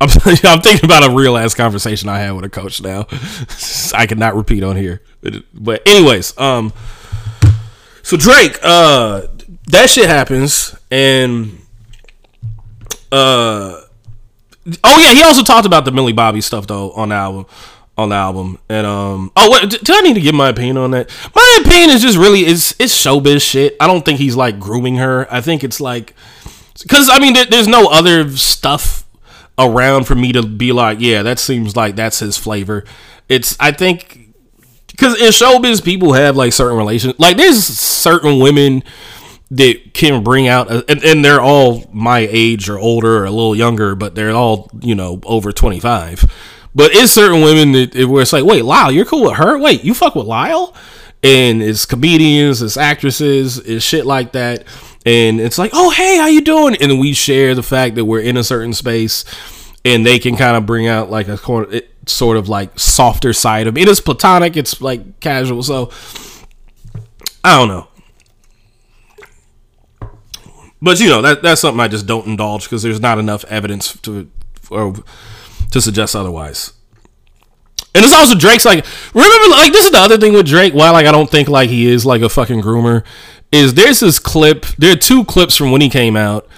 I'm, 0.00 0.08
I'm 0.44 0.60
thinking 0.60 0.84
about 0.84 1.08
a 1.10 1.14
real 1.14 1.36
ass 1.36 1.54
conversation 1.54 2.08
I 2.08 2.18
had 2.18 2.32
with 2.32 2.44
a 2.44 2.48
coach 2.50 2.80
now. 2.82 3.06
I 3.94 4.06
cannot 4.06 4.36
repeat 4.36 4.62
on 4.62 4.76
here. 4.76 5.02
But 5.54 5.82
anyways, 5.86 6.38
um 6.38 6.72
so 8.02 8.16
Drake, 8.16 8.58
uh 8.62 9.26
that 9.68 9.88
shit 9.88 10.06
happens 10.06 10.74
and 10.90 11.58
uh 13.10 13.80
oh 14.84 14.98
yeah, 14.98 15.12
he 15.12 15.22
also 15.22 15.42
talked 15.42 15.66
about 15.66 15.84
the 15.84 15.92
Millie 15.92 16.12
Bobby 16.12 16.40
stuff 16.40 16.66
though 16.66 16.92
on 16.92 17.10
the 17.10 17.14
album 17.14 17.46
on 17.98 18.08
the 18.08 18.14
album. 18.14 18.58
And 18.68 18.86
um 18.86 19.32
oh 19.36 19.50
what 19.50 19.70
do 19.70 19.94
I 19.94 20.00
need 20.00 20.14
to 20.14 20.20
give 20.20 20.34
my 20.34 20.48
opinion 20.48 20.78
on 20.78 20.92
that? 20.92 21.10
My 21.34 21.62
opinion 21.64 21.90
is 21.90 22.02
just 22.02 22.16
really 22.18 22.40
it's 22.40 22.72
it's 22.80 22.96
showbiz 22.96 23.42
shit. 23.42 23.76
I 23.80 23.86
don't 23.86 24.04
think 24.04 24.18
he's 24.18 24.36
like 24.36 24.58
grooming 24.58 24.96
her. 24.96 25.26
I 25.32 25.40
think 25.40 25.62
it's 25.64 25.80
like 25.80 26.14
cuz 26.88 27.08
I 27.10 27.18
mean 27.18 27.34
there, 27.34 27.46
there's 27.46 27.68
no 27.68 27.86
other 27.88 28.30
stuff 28.36 29.04
around 29.58 30.04
for 30.04 30.14
me 30.14 30.32
to 30.32 30.42
be 30.42 30.72
like, 30.72 30.98
yeah, 31.00 31.22
that 31.22 31.38
seems 31.38 31.76
like 31.76 31.96
that's 31.96 32.18
his 32.20 32.36
flavor. 32.36 32.84
It's 33.28 33.56
I 33.60 33.72
think 33.72 34.34
because 34.88 35.20
in 35.20 35.28
showbiz 35.28 35.84
people 35.84 36.14
have 36.14 36.36
like 36.36 36.52
certain 36.52 36.76
relations. 36.76 37.14
Like 37.18 37.36
there's 37.36 37.64
certain 37.64 38.38
women 38.38 38.82
that 39.52 39.94
can 39.94 40.22
bring 40.22 40.48
out, 40.48 40.70
and, 40.70 41.04
and 41.04 41.24
they're 41.24 41.40
all 41.40 41.84
my 41.92 42.28
age 42.30 42.68
or 42.68 42.78
older 42.78 43.18
or 43.18 43.24
a 43.24 43.30
little 43.30 43.56
younger, 43.56 43.94
but 43.94 44.14
they're 44.14 44.32
all 44.32 44.70
you 44.80 44.94
know 44.94 45.20
over 45.24 45.52
twenty 45.52 45.80
five. 45.80 46.24
But 46.74 46.92
it's 46.94 47.12
certain 47.12 47.42
women 47.42 47.72
that 47.72 48.08
where 48.08 48.22
it's 48.22 48.32
like, 48.32 48.44
wait, 48.44 48.62
Lyall, 48.62 48.94
you're 48.94 49.04
cool 49.04 49.24
with 49.24 49.36
her? 49.36 49.58
Wait, 49.58 49.84
you 49.84 49.94
fuck 49.94 50.14
with 50.14 50.26
Lyall? 50.26 50.74
And 51.22 51.62
it's 51.62 51.86
comedians, 51.86 52.62
it's 52.62 52.76
actresses, 52.76 53.58
it's 53.58 53.84
shit 53.84 54.06
like 54.06 54.32
that 54.32 54.64
and 55.04 55.40
it's 55.40 55.58
like, 55.58 55.72
oh 55.74 55.90
hey, 55.90 56.16
how 56.18 56.26
you 56.26 56.40
doing? 56.40 56.76
And 56.80 57.00
we 57.00 57.12
share 57.12 57.54
the 57.54 57.62
fact 57.62 57.96
that 57.96 58.04
we're 58.04 58.20
in 58.20 58.36
a 58.36 58.44
certain 58.44 58.72
space, 58.72 59.24
and 59.84 60.06
they 60.06 60.18
can 60.18 60.36
kind 60.36 60.56
of 60.56 60.66
bring 60.66 60.86
out 60.86 61.10
like 61.10 61.28
a 61.28 61.38
sort 62.06 62.36
of 62.36 62.48
like 62.48 62.78
softer 62.78 63.32
side 63.32 63.66
of 63.66 63.76
it. 63.76 63.88
It's 63.88 64.00
platonic, 64.00 64.56
it's 64.56 64.80
like 64.80 65.20
casual, 65.20 65.62
so 65.62 65.90
I 67.42 67.58
don't 67.58 67.68
know. 67.68 67.88
But 70.82 70.98
you 70.98 71.08
know 71.08 71.22
that 71.22 71.42
that's 71.42 71.60
something 71.60 71.80
I 71.80 71.88
just 71.88 72.06
don't 72.06 72.26
indulge 72.26 72.64
because 72.64 72.82
there's 72.82 73.00
not 73.00 73.18
enough 73.18 73.44
evidence 73.44 73.96
to 74.00 74.28
or 74.70 74.94
to 75.70 75.80
suggest 75.80 76.16
otherwise. 76.16 76.72
And 77.94 78.04
it's 78.04 78.12
also 78.12 78.36
Drake's 78.36 78.64
like 78.64 78.84
remember 79.14 79.48
like 79.50 79.72
this 79.72 79.84
is 79.84 79.92
the 79.92 79.98
other 79.98 80.18
thing 80.18 80.32
with 80.32 80.46
Drake 80.46 80.74
why 80.74 80.90
like 80.90 81.06
I 81.06 81.12
don't 81.12 81.30
think 81.30 81.48
like 81.48 81.70
he 81.70 81.86
is 81.86 82.04
like 82.04 82.22
a 82.22 82.28
fucking 82.28 82.62
groomer 82.62 83.04
is 83.52 83.74
there's 83.74 84.00
this 84.00 84.18
clip. 84.18 84.66
There 84.78 84.92
are 84.92 84.96
two 84.96 85.24
clips 85.24 85.56
from 85.56 85.70
when 85.70 85.82
he 85.82 85.90
came 85.90 86.16
out, 86.16 86.48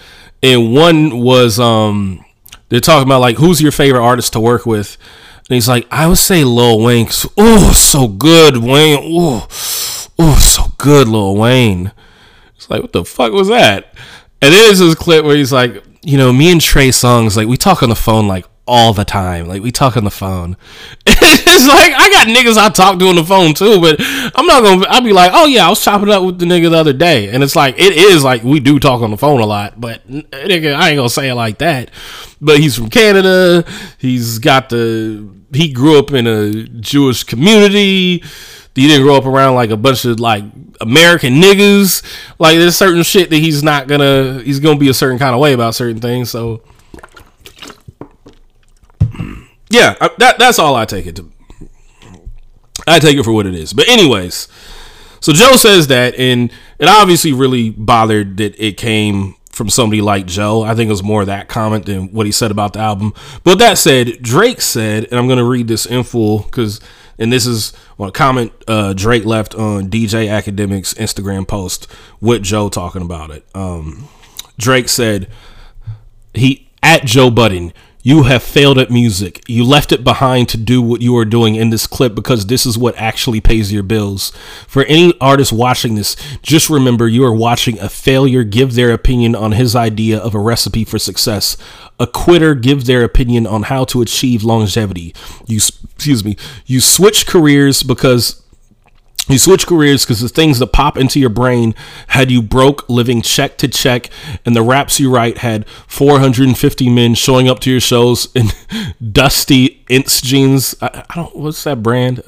and 0.42 0.72
one 0.72 1.18
was 1.18 1.58
um 1.60 2.24
they're 2.68 2.80
talking 2.80 3.06
about 3.06 3.20
like 3.20 3.36
who's 3.36 3.60
your 3.60 3.72
favorite 3.72 4.02
artist 4.02 4.32
to 4.32 4.40
work 4.40 4.64
with, 4.64 4.96
and 5.36 5.54
he's 5.54 5.68
like 5.68 5.86
I 5.90 6.06
would 6.06 6.18
say 6.18 6.44
Lil 6.44 6.80
Wayne. 6.80 7.08
Oh, 7.36 7.72
so 7.72 8.08
good, 8.08 8.56
Wayne. 8.58 9.00
Oh, 9.02 9.46
oh, 10.18 10.38
so 10.38 10.72
good, 10.78 11.08
Lil 11.08 11.36
Wayne. 11.36 11.92
It's 12.56 12.70
like 12.70 12.80
what 12.80 12.92
the 12.92 13.04
fuck 13.04 13.32
was 13.32 13.48
that? 13.48 13.92
And 14.44 14.52
then 14.52 14.62
there's 14.66 14.78
this 14.78 14.94
clip 14.94 15.24
where 15.24 15.36
he's 15.36 15.52
like, 15.52 15.82
you 16.02 16.18
know, 16.18 16.30
me 16.30 16.52
and 16.52 16.60
Trey 16.60 16.90
Songz 16.90 17.34
like 17.34 17.48
we 17.48 17.56
talk 17.56 17.82
on 17.82 17.88
the 17.88 17.94
phone 17.96 18.28
like 18.28 18.44
all 18.66 18.92
the 18.92 19.04
time. 19.04 19.48
Like 19.48 19.62
we 19.62 19.72
talk 19.72 19.96
on 19.96 20.04
the 20.04 20.10
phone. 20.10 20.58
it's 21.06 21.66
like 21.66 21.92
I 21.94 22.10
got 22.10 22.28
niggas 22.28 22.58
I 22.58 22.68
talk 22.68 22.98
to 22.98 23.06
on 23.06 23.16
the 23.16 23.24
phone 23.24 23.54
too, 23.54 23.80
but 23.80 23.96
I'm 23.98 24.46
not 24.46 24.62
gonna. 24.62 24.86
I'll 24.88 25.02
be 25.02 25.14
like, 25.14 25.30
oh 25.32 25.46
yeah, 25.46 25.66
I 25.66 25.70
was 25.70 25.82
chopping 25.82 26.10
up 26.10 26.22
with 26.22 26.38
the 26.38 26.44
nigga 26.44 26.70
the 26.70 26.76
other 26.76 26.92
day, 26.92 27.30
and 27.30 27.42
it's 27.42 27.56
like 27.56 27.76
it 27.78 27.94
is 27.94 28.22
like 28.22 28.42
we 28.42 28.60
do 28.60 28.78
talk 28.78 29.00
on 29.00 29.10
the 29.10 29.16
phone 29.16 29.40
a 29.40 29.46
lot, 29.46 29.80
but 29.80 30.06
nigga, 30.08 30.74
I 30.74 30.90
ain't 30.90 30.98
gonna 30.98 31.08
say 31.08 31.30
it 31.30 31.34
like 31.34 31.56
that. 31.58 31.90
But 32.38 32.58
he's 32.58 32.76
from 32.76 32.90
Canada. 32.90 33.64
He's 33.96 34.38
got 34.40 34.68
the. 34.68 35.26
He 35.54 35.72
grew 35.72 35.98
up 35.98 36.12
in 36.12 36.26
a 36.26 36.64
Jewish 36.64 37.24
community. 37.24 38.22
He 38.74 38.88
didn't 38.88 39.04
grow 39.04 39.16
up 39.16 39.26
around 39.26 39.54
like 39.54 39.70
a 39.70 39.76
bunch 39.76 40.04
of 40.04 40.18
like 40.18 40.44
American 40.80 41.34
niggas. 41.34 42.02
Like 42.38 42.56
there's 42.56 42.76
certain 42.76 43.02
shit 43.02 43.30
that 43.30 43.36
he's 43.36 43.62
not 43.62 43.86
gonna. 43.86 44.42
He's 44.42 44.60
gonna 44.60 44.78
be 44.78 44.88
a 44.88 44.94
certain 44.94 45.18
kind 45.18 45.34
of 45.34 45.40
way 45.40 45.52
about 45.52 45.74
certain 45.74 46.00
things. 46.00 46.30
So 46.30 46.62
yeah, 49.70 49.94
that 50.18 50.36
that's 50.38 50.58
all 50.58 50.74
I 50.74 50.84
take 50.84 51.06
it 51.06 51.16
to. 51.16 51.30
I 52.86 52.98
take 52.98 53.16
it 53.16 53.22
for 53.22 53.32
what 53.32 53.46
it 53.46 53.54
is. 53.54 53.72
But 53.72 53.88
anyways, 53.88 54.48
so 55.20 55.32
Joe 55.32 55.56
says 55.56 55.86
that, 55.86 56.14
and 56.16 56.50
it 56.78 56.88
obviously 56.88 57.32
really 57.32 57.70
bothered 57.70 58.36
that 58.36 58.54
it 58.62 58.76
came 58.76 59.36
from 59.50 59.70
somebody 59.70 60.02
like 60.02 60.26
Joe. 60.26 60.62
I 60.62 60.74
think 60.74 60.88
it 60.88 60.92
was 60.92 61.02
more 61.02 61.24
that 61.24 61.48
comment 61.48 61.86
than 61.86 62.12
what 62.12 62.26
he 62.26 62.32
said 62.32 62.50
about 62.50 62.72
the 62.74 62.80
album. 62.80 63.14
But 63.42 63.58
that 63.58 63.78
said, 63.78 64.18
Drake 64.20 64.60
said, 64.60 65.04
and 65.04 65.14
I'm 65.14 65.26
going 65.26 65.38
to 65.38 65.44
read 65.44 65.68
this 65.68 65.86
in 65.86 66.02
full 66.02 66.40
because, 66.40 66.80
and 67.18 67.32
this 67.32 67.46
is 67.46 67.72
a 67.98 68.10
comment 68.10 68.52
uh, 68.66 68.92
Drake 68.92 69.24
left 69.24 69.54
on 69.54 69.88
DJ 69.88 70.28
Akademiks 70.28 70.94
Instagram 70.94 71.46
post 71.46 71.86
with 72.20 72.42
Joe 72.42 72.68
talking 72.68 73.02
about 73.02 73.30
it. 73.30 73.44
Um, 73.54 74.08
Drake 74.58 74.88
said, 74.88 75.28
he 76.32 76.70
at 76.82 77.04
Joe 77.04 77.30
Budden, 77.30 77.72
You 78.02 78.24
have 78.24 78.42
failed 78.42 78.78
at 78.78 78.90
music. 78.90 79.42
You 79.48 79.64
left 79.64 79.90
it 79.90 80.04
behind 80.04 80.48
to 80.50 80.58
do 80.58 80.82
what 80.82 81.00
you 81.00 81.16
are 81.16 81.24
doing 81.24 81.54
in 81.54 81.70
this 81.70 81.86
clip 81.86 82.14
because 82.14 82.46
this 82.46 82.66
is 82.66 82.76
what 82.76 82.94
actually 82.98 83.40
pays 83.40 83.72
your 83.72 83.82
bills. 83.82 84.30
For 84.68 84.84
any 84.84 85.14
artist 85.20 85.52
watching 85.52 85.94
this, 85.94 86.14
just 86.42 86.68
remember 86.68 87.08
you 87.08 87.24
are 87.24 87.34
watching 87.34 87.78
a 87.78 87.88
failure 87.88 88.44
give 88.44 88.74
their 88.74 88.92
opinion 88.92 89.34
on 89.34 89.52
his 89.52 89.74
idea 89.74 90.18
of 90.18 90.34
a 90.34 90.38
recipe 90.40 90.84
for 90.84 90.98
success. 90.98 91.56
A 92.00 92.06
quitter 92.06 92.54
give 92.54 92.86
their 92.86 93.04
opinion 93.04 93.46
on 93.46 93.64
how 93.64 93.84
to 93.86 94.02
achieve 94.02 94.42
longevity. 94.42 95.14
You 95.46 95.56
excuse 95.56 96.24
me, 96.24 96.36
you 96.66 96.80
switch 96.80 97.26
careers 97.26 97.82
because 97.82 98.42
you 99.28 99.38
switch 99.38 99.66
careers 99.66 100.04
because 100.04 100.20
the 100.20 100.28
things 100.28 100.58
that 100.58 100.66
pop 100.68 100.98
into 100.98 101.18
your 101.18 101.30
brain 101.30 101.74
had 102.08 102.30
you 102.30 102.42
broke 102.42 102.86
living 102.90 103.22
check 103.22 103.56
to 103.58 103.68
check, 103.68 104.10
and 104.44 104.54
the 104.54 104.62
raps 104.62 105.00
you 105.00 105.10
write 105.10 105.38
had 105.38 105.66
450 105.86 106.90
men 106.90 107.14
showing 107.14 107.48
up 107.48 107.60
to 107.60 107.70
your 107.70 107.80
shows 107.80 108.28
in 108.34 108.48
dusty 109.12 109.82
Enyce 109.88 110.22
jeans. 110.22 110.74
I, 110.82 111.04
I 111.08 111.14
don't, 111.14 111.34
what's 111.34 111.64
that 111.64 111.82
brand? 111.82 112.22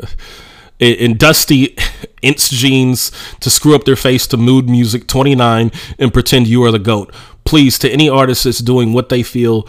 In, 0.79 1.17
dusty 1.17 1.69
Enyce 2.23 2.51
jeans 2.51 3.13
to 3.41 3.51
screw 3.51 3.75
up 3.75 3.85
their 3.85 3.97
face 3.97 4.27
to 4.29 4.37
Mood 4.37 4.69
Muzik 4.69 5.07
29 5.07 5.71
and 5.99 6.13
pretend 6.13 6.47
you 6.47 6.65
are 6.65 6.71
the 6.71 6.79
GOAT. 6.79 7.15
Please, 7.45 7.79
to 7.79 7.91
any 7.91 8.09
artist 8.09 8.45
that's 8.45 8.59
doing 8.59 8.93
what 8.93 9.09
they 9.09 9.23
feel 9.23 9.67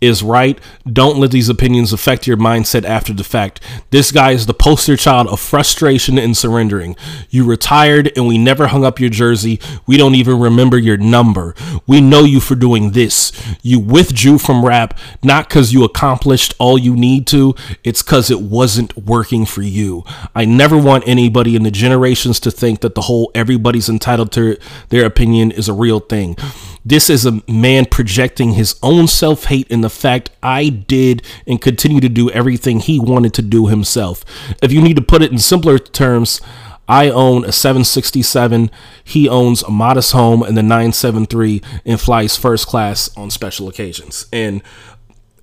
is 0.00 0.22
right. 0.22 0.58
Don't 0.90 1.18
let 1.18 1.30
these 1.30 1.48
opinions 1.48 1.92
affect 1.92 2.26
your 2.26 2.36
mindset 2.36 2.84
after 2.84 3.12
the 3.12 3.24
fact. 3.24 3.60
This 3.90 4.12
guy 4.12 4.32
is 4.32 4.46
the 4.46 4.54
poster 4.54 4.96
child 4.96 5.28
of 5.28 5.40
frustration 5.40 6.18
and 6.18 6.36
surrendering. 6.36 6.96
You 7.30 7.44
retired 7.44 8.12
and 8.16 8.26
we 8.26 8.38
never 8.38 8.68
hung 8.68 8.84
up 8.84 9.00
your 9.00 9.10
jersey. 9.10 9.60
We 9.86 9.96
don't 9.96 10.14
even 10.14 10.38
remember 10.38 10.78
your 10.78 10.96
number. 10.96 11.54
We 11.86 12.00
know 12.00 12.24
you 12.24 12.40
for 12.40 12.54
doing 12.54 12.92
this. 12.92 13.32
You 13.62 13.80
withdrew 13.80 14.38
from 14.38 14.64
rap 14.64 14.98
not 15.22 15.48
because 15.48 15.72
you 15.72 15.84
accomplished 15.84 16.54
all 16.58 16.78
you 16.78 16.94
need 16.94 17.26
to, 17.28 17.54
it's 17.84 18.02
because 18.02 18.30
it 18.30 18.40
wasn't 18.40 18.96
working 18.96 19.46
for 19.46 19.62
you. 19.62 20.04
I 20.34 20.44
never 20.44 20.76
want 20.76 21.06
anybody 21.06 21.56
in 21.56 21.62
the 21.62 21.70
generations 21.70 22.40
to 22.40 22.50
think 22.50 22.80
that 22.80 22.94
the 22.94 23.02
whole 23.02 23.30
everybody's 23.34 23.88
entitled 23.88 24.32
to 24.32 24.56
their 24.90 25.04
opinion 25.06 25.50
is 25.50 25.68
a 25.68 25.72
real 25.72 26.00
thing. 26.00 26.36
This 26.84 27.10
is 27.10 27.26
a 27.26 27.42
man 27.50 27.86
projecting 27.86 28.52
his 28.52 28.78
own 28.82 29.08
self 29.08 29.44
hate 29.44 29.68
in 29.68 29.80
the 29.80 29.90
fact 29.90 30.30
I 30.42 30.68
did 30.68 31.22
and 31.46 31.60
continue 31.60 32.00
to 32.00 32.08
do 32.08 32.30
everything 32.30 32.80
he 32.80 33.00
wanted 33.00 33.34
to 33.34 33.42
do 33.42 33.66
himself. 33.66 34.24
If 34.62 34.72
you 34.72 34.82
need 34.82 34.96
to 34.96 35.02
put 35.02 35.22
it 35.22 35.32
in 35.32 35.38
simpler 35.38 35.78
terms, 35.78 36.40
I 36.88 37.10
own 37.10 37.44
a 37.44 37.52
767. 37.52 38.70
He 39.04 39.28
owns 39.28 39.62
a 39.62 39.70
modest 39.70 40.12
home 40.12 40.42
and 40.42 40.56
the 40.56 40.62
973 40.62 41.60
and 41.84 42.00
flies 42.00 42.36
first 42.36 42.66
class 42.66 43.14
on 43.16 43.30
special 43.30 43.68
occasions. 43.68 44.26
And 44.32 44.62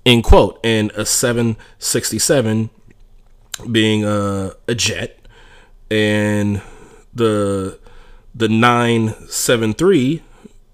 in 0.04 0.22
quote, 0.22 0.58
and 0.64 0.90
a 0.92 1.06
767 1.06 2.70
being 3.70 4.04
a, 4.04 4.54
a 4.68 4.74
jet 4.74 5.18
and 5.90 6.60
the 7.14 7.78
the 8.34 8.48
973 8.48 10.22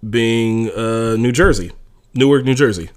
being 0.08 0.70
uh, 0.70 1.16
New 1.16 1.32
Jersey, 1.32 1.72
Newark, 2.14 2.44
New 2.44 2.54
Jersey. 2.54 2.90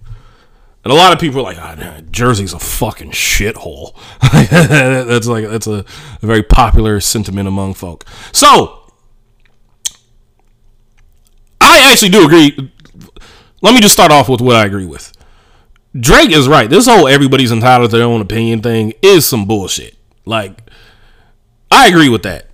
And 0.84 0.92
a 0.92 0.96
lot 0.96 1.14
of 1.14 1.20
people 1.20 1.40
are 1.40 1.44
like, 1.44 1.58
oh, 1.58 2.02
Jersey's 2.12 2.54
a 2.54 2.60
fucking 2.60 3.12
shithole. 3.12 3.96
that's 4.22 5.26
like 5.26 5.48
that's 5.48 5.66
a, 5.66 5.84
a 6.22 6.26
very 6.26 6.44
popular 6.44 7.00
sentiment 7.00 7.48
among 7.48 7.74
folk. 7.74 8.06
So 8.32 8.92
I 11.60 11.92
actually 11.92 12.10
do 12.10 12.26
agree. 12.26 12.72
Let 13.64 13.74
me 13.74 13.82
just 13.82 13.94
start 13.94 14.12
off 14.12 14.30
with 14.30 14.42
what 14.42 14.56
I 14.56 14.66
agree 14.66 14.86
with. 14.86 15.12
Drake 16.00 16.32
is 16.32 16.48
right. 16.48 16.70
This 16.70 16.86
whole 16.86 17.08
everybody's 17.08 17.52
entitled 17.52 17.90
to 17.90 17.98
their 17.98 18.06
own 18.06 18.22
opinion 18.22 18.62
thing 18.62 18.94
is 19.02 19.26
some 19.26 19.46
bullshit. 19.46 19.96
Like, 20.26 20.70
I 21.72 21.88
agree 21.88 22.10
with 22.10 22.24
that. 22.24 22.52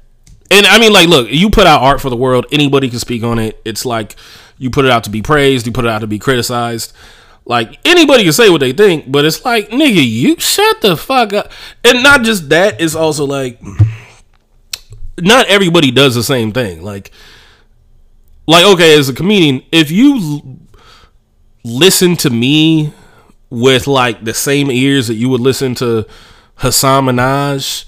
And 0.51 0.67
I 0.67 0.79
mean, 0.79 0.91
like, 0.91 1.07
look, 1.07 1.29
you 1.29 1.49
put 1.49 1.65
out 1.65 1.81
art 1.81 2.01
for 2.01 2.09
the 2.09 2.17
world, 2.17 2.45
anybody 2.51 2.89
can 2.89 2.99
speak 2.99 3.23
on 3.23 3.39
it. 3.39 3.59
It's 3.63 3.85
like 3.85 4.15
you 4.57 4.69
put 4.69 4.85
it 4.85 4.91
out 4.91 5.05
to 5.05 5.09
be 5.09 5.21
praised, 5.21 5.65
you 5.65 5.71
put 5.71 5.85
it 5.85 5.89
out 5.89 6.01
to 6.01 6.07
be 6.07 6.19
criticized. 6.19 6.93
Like 7.45 7.79
anybody 7.85 8.23
can 8.23 8.33
say 8.33 8.49
what 8.49 8.59
they 8.59 8.73
think, 8.73 9.11
but 9.11 9.25
it's 9.25 9.43
like, 9.43 9.69
nigga, 9.69 10.05
you 10.05 10.39
shut 10.39 10.81
the 10.81 10.95
fuck 10.95 11.33
up. 11.33 11.51
And 11.83 12.03
not 12.03 12.23
just 12.23 12.49
that, 12.49 12.79
it's 12.79 12.93
also 12.93 13.25
like 13.25 13.59
not 15.17 15.47
everybody 15.47 15.89
does 15.89 16.15
the 16.15 16.23
same 16.23 16.51
thing. 16.51 16.83
Like 16.83 17.11
like 18.45 18.65
okay, 18.65 18.97
as 18.97 19.09
a 19.09 19.13
comedian, 19.13 19.63
if 19.71 19.89
you 19.89 20.59
listen 21.63 22.17
to 22.17 22.29
me 22.29 22.93
with 23.49 23.87
like 23.87 24.23
the 24.23 24.33
same 24.33 24.69
ears 24.69 25.07
that 25.07 25.15
you 25.15 25.29
would 25.29 25.41
listen 25.41 25.75
to 25.75 26.05
Hasan 26.59 27.05
Minhaj, 27.05 27.85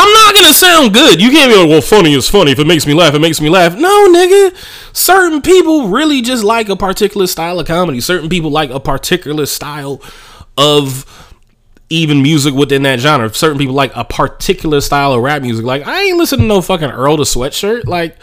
I'm 0.00 0.12
not 0.12 0.34
gonna 0.34 0.54
sound 0.54 0.94
good. 0.94 1.20
You 1.20 1.30
can't 1.30 1.50
be 1.50 1.58
like, 1.58 1.68
well, 1.68 1.80
funny 1.80 2.14
is 2.14 2.28
funny. 2.28 2.52
If 2.52 2.60
it 2.60 2.68
makes 2.68 2.86
me 2.86 2.94
laugh, 2.94 3.14
it 3.14 3.18
makes 3.18 3.40
me 3.40 3.48
laugh. 3.48 3.76
No, 3.76 4.08
nigga. 4.08 4.54
Certain 4.92 5.42
people 5.42 5.88
really 5.88 6.22
just 6.22 6.44
like 6.44 6.68
a 6.68 6.76
particular 6.76 7.26
style 7.26 7.58
of 7.58 7.66
comedy. 7.66 8.00
Certain 8.00 8.28
people 8.28 8.48
like 8.48 8.70
a 8.70 8.78
particular 8.78 9.44
style 9.44 10.00
of 10.56 11.04
even 11.90 12.22
music 12.22 12.54
within 12.54 12.82
that 12.84 13.00
genre. 13.00 13.32
Certain 13.34 13.58
people 13.58 13.74
like 13.74 13.90
a 13.96 14.04
particular 14.04 14.80
style 14.80 15.14
of 15.14 15.20
rap 15.20 15.42
music. 15.42 15.64
Like, 15.64 15.84
I 15.84 16.02
ain't 16.02 16.16
listening 16.16 16.42
to 16.42 16.46
no 16.46 16.60
fucking 16.60 16.90
Earl 16.90 17.16
the 17.16 17.24
Sweatshirt. 17.24 17.86
Like, 17.86 18.18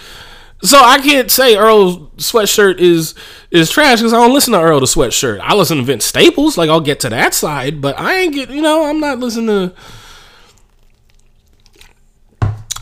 so 0.61 0.79
I 0.79 0.99
can't 0.99 1.29
say 1.29 1.57
Earl 1.57 2.07
Sweatshirt 2.15 2.79
is 2.79 3.15
is 3.51 3.69
trash 3.69 3.99
because 3.99 4.13
I 4.13 4.17
don't 4.17 4.33
listen 4.33 4.53
to 4.53 4.61
Earl 4.61 4.79
the 4.79 4.85
Sweatshirt. 4.85 5.41
I 5.41 5.53
listen 5.55 5.75
to 5.77 5.83
Vince 5.83 6.05
Staples. 6.05 6.57
Like, 6.57 6.69
I'll 6.69 6.79
get 6.79 7.01
to 7.01 7.09
that 7.09 7.33
side, 7.33 7.81
but 7.81 7.99
I 7.99 8.15
ain't 8.15 8.33
get, 8.33 8.49
you 8.49 8.61
know, 8.61 8.85
I'm 8.85 9.01
not 9.01 9.19
listening 9.19 9.47
to 9.47 9.75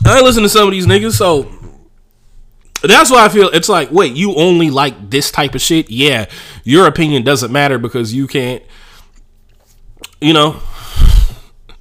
I 0.06 0.20
listen 0.20 0.42
to 0.42 0.48
some 0.48 0.66
of 0.68 0.72
these 0.72 0.86
niggas, 0.86 1.12
so 1.12 1.50
that's 2.82 3.10
why 3.10 3.24
I 3.24 3.28
feel 3.28 3.48
it's 3.48 3.68
like, 3.68 3.90
wait, 3.90 4.14
you 4.14 4.34
only 4.34 4.70
like 4.70 5.10
this 5.10 5.30
type 5.30 5.54
of 5.54 5.60
shit? 5.60 5.90
Yeah, 5.90 6.26
your 6.62 6.86
opinion 6.86 7.22
doesn't 7.22 7.50
matter 7.50 7.78
because 7.78 8.12
you 8.12 8.26
can't, 8.26 8.62
you 10.20 10.32
know. 10.32 10.60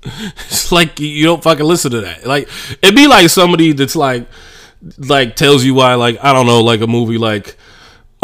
It's 0.06 0.70
like 0.70 1.00
you 1.00 1.24
don't 1.24 1.42
fucking 1.42 1.66
listen 1.66 1.92
to 1.92 2.02
that. 2.02 2.26
Like 2.26 2.50
it'd 2.82 2.94
be 2.94 3.08
like 3.08 3.30
somebody 3.30 3.72
that's 3.72 3.96
like, 3.96 4.28
like 4.98 5.38
tells 5.38 5.64
you 5.64 5.76
why, 5.76 5.94
like 5.96 6.22
I 6.22 6.34
don't 6.34 6.46
know, 6.46 6.62
like 6.62 6.82
a 6.82 6.88
movie 6.88 7.18
like 7.18 7.56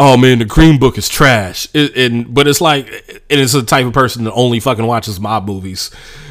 oh 0.00 0.16
man, 0.16 0.38
the 0.38 0.46
Green 0.46 0.78
Book 0.78 0.96
is 0.96 1.10
trash. 1.10 1.68
It, 1.74 1.94
and 1.94 2.32
but 2.32 2.48
it's 2.48 2.62
like, 2.62 2.88
and 2.88 3.38
it's 3.38 3.52
the 3.52 3.62
type 3.62 3.84
of 3.84 3.92
person 3.92 4.24
that 4.24 4.32
only 4.32 4.58
fucking 4.58 4.86
watches 4.86 5.20
mob 5.20 5.46
movies. 5.46 5.90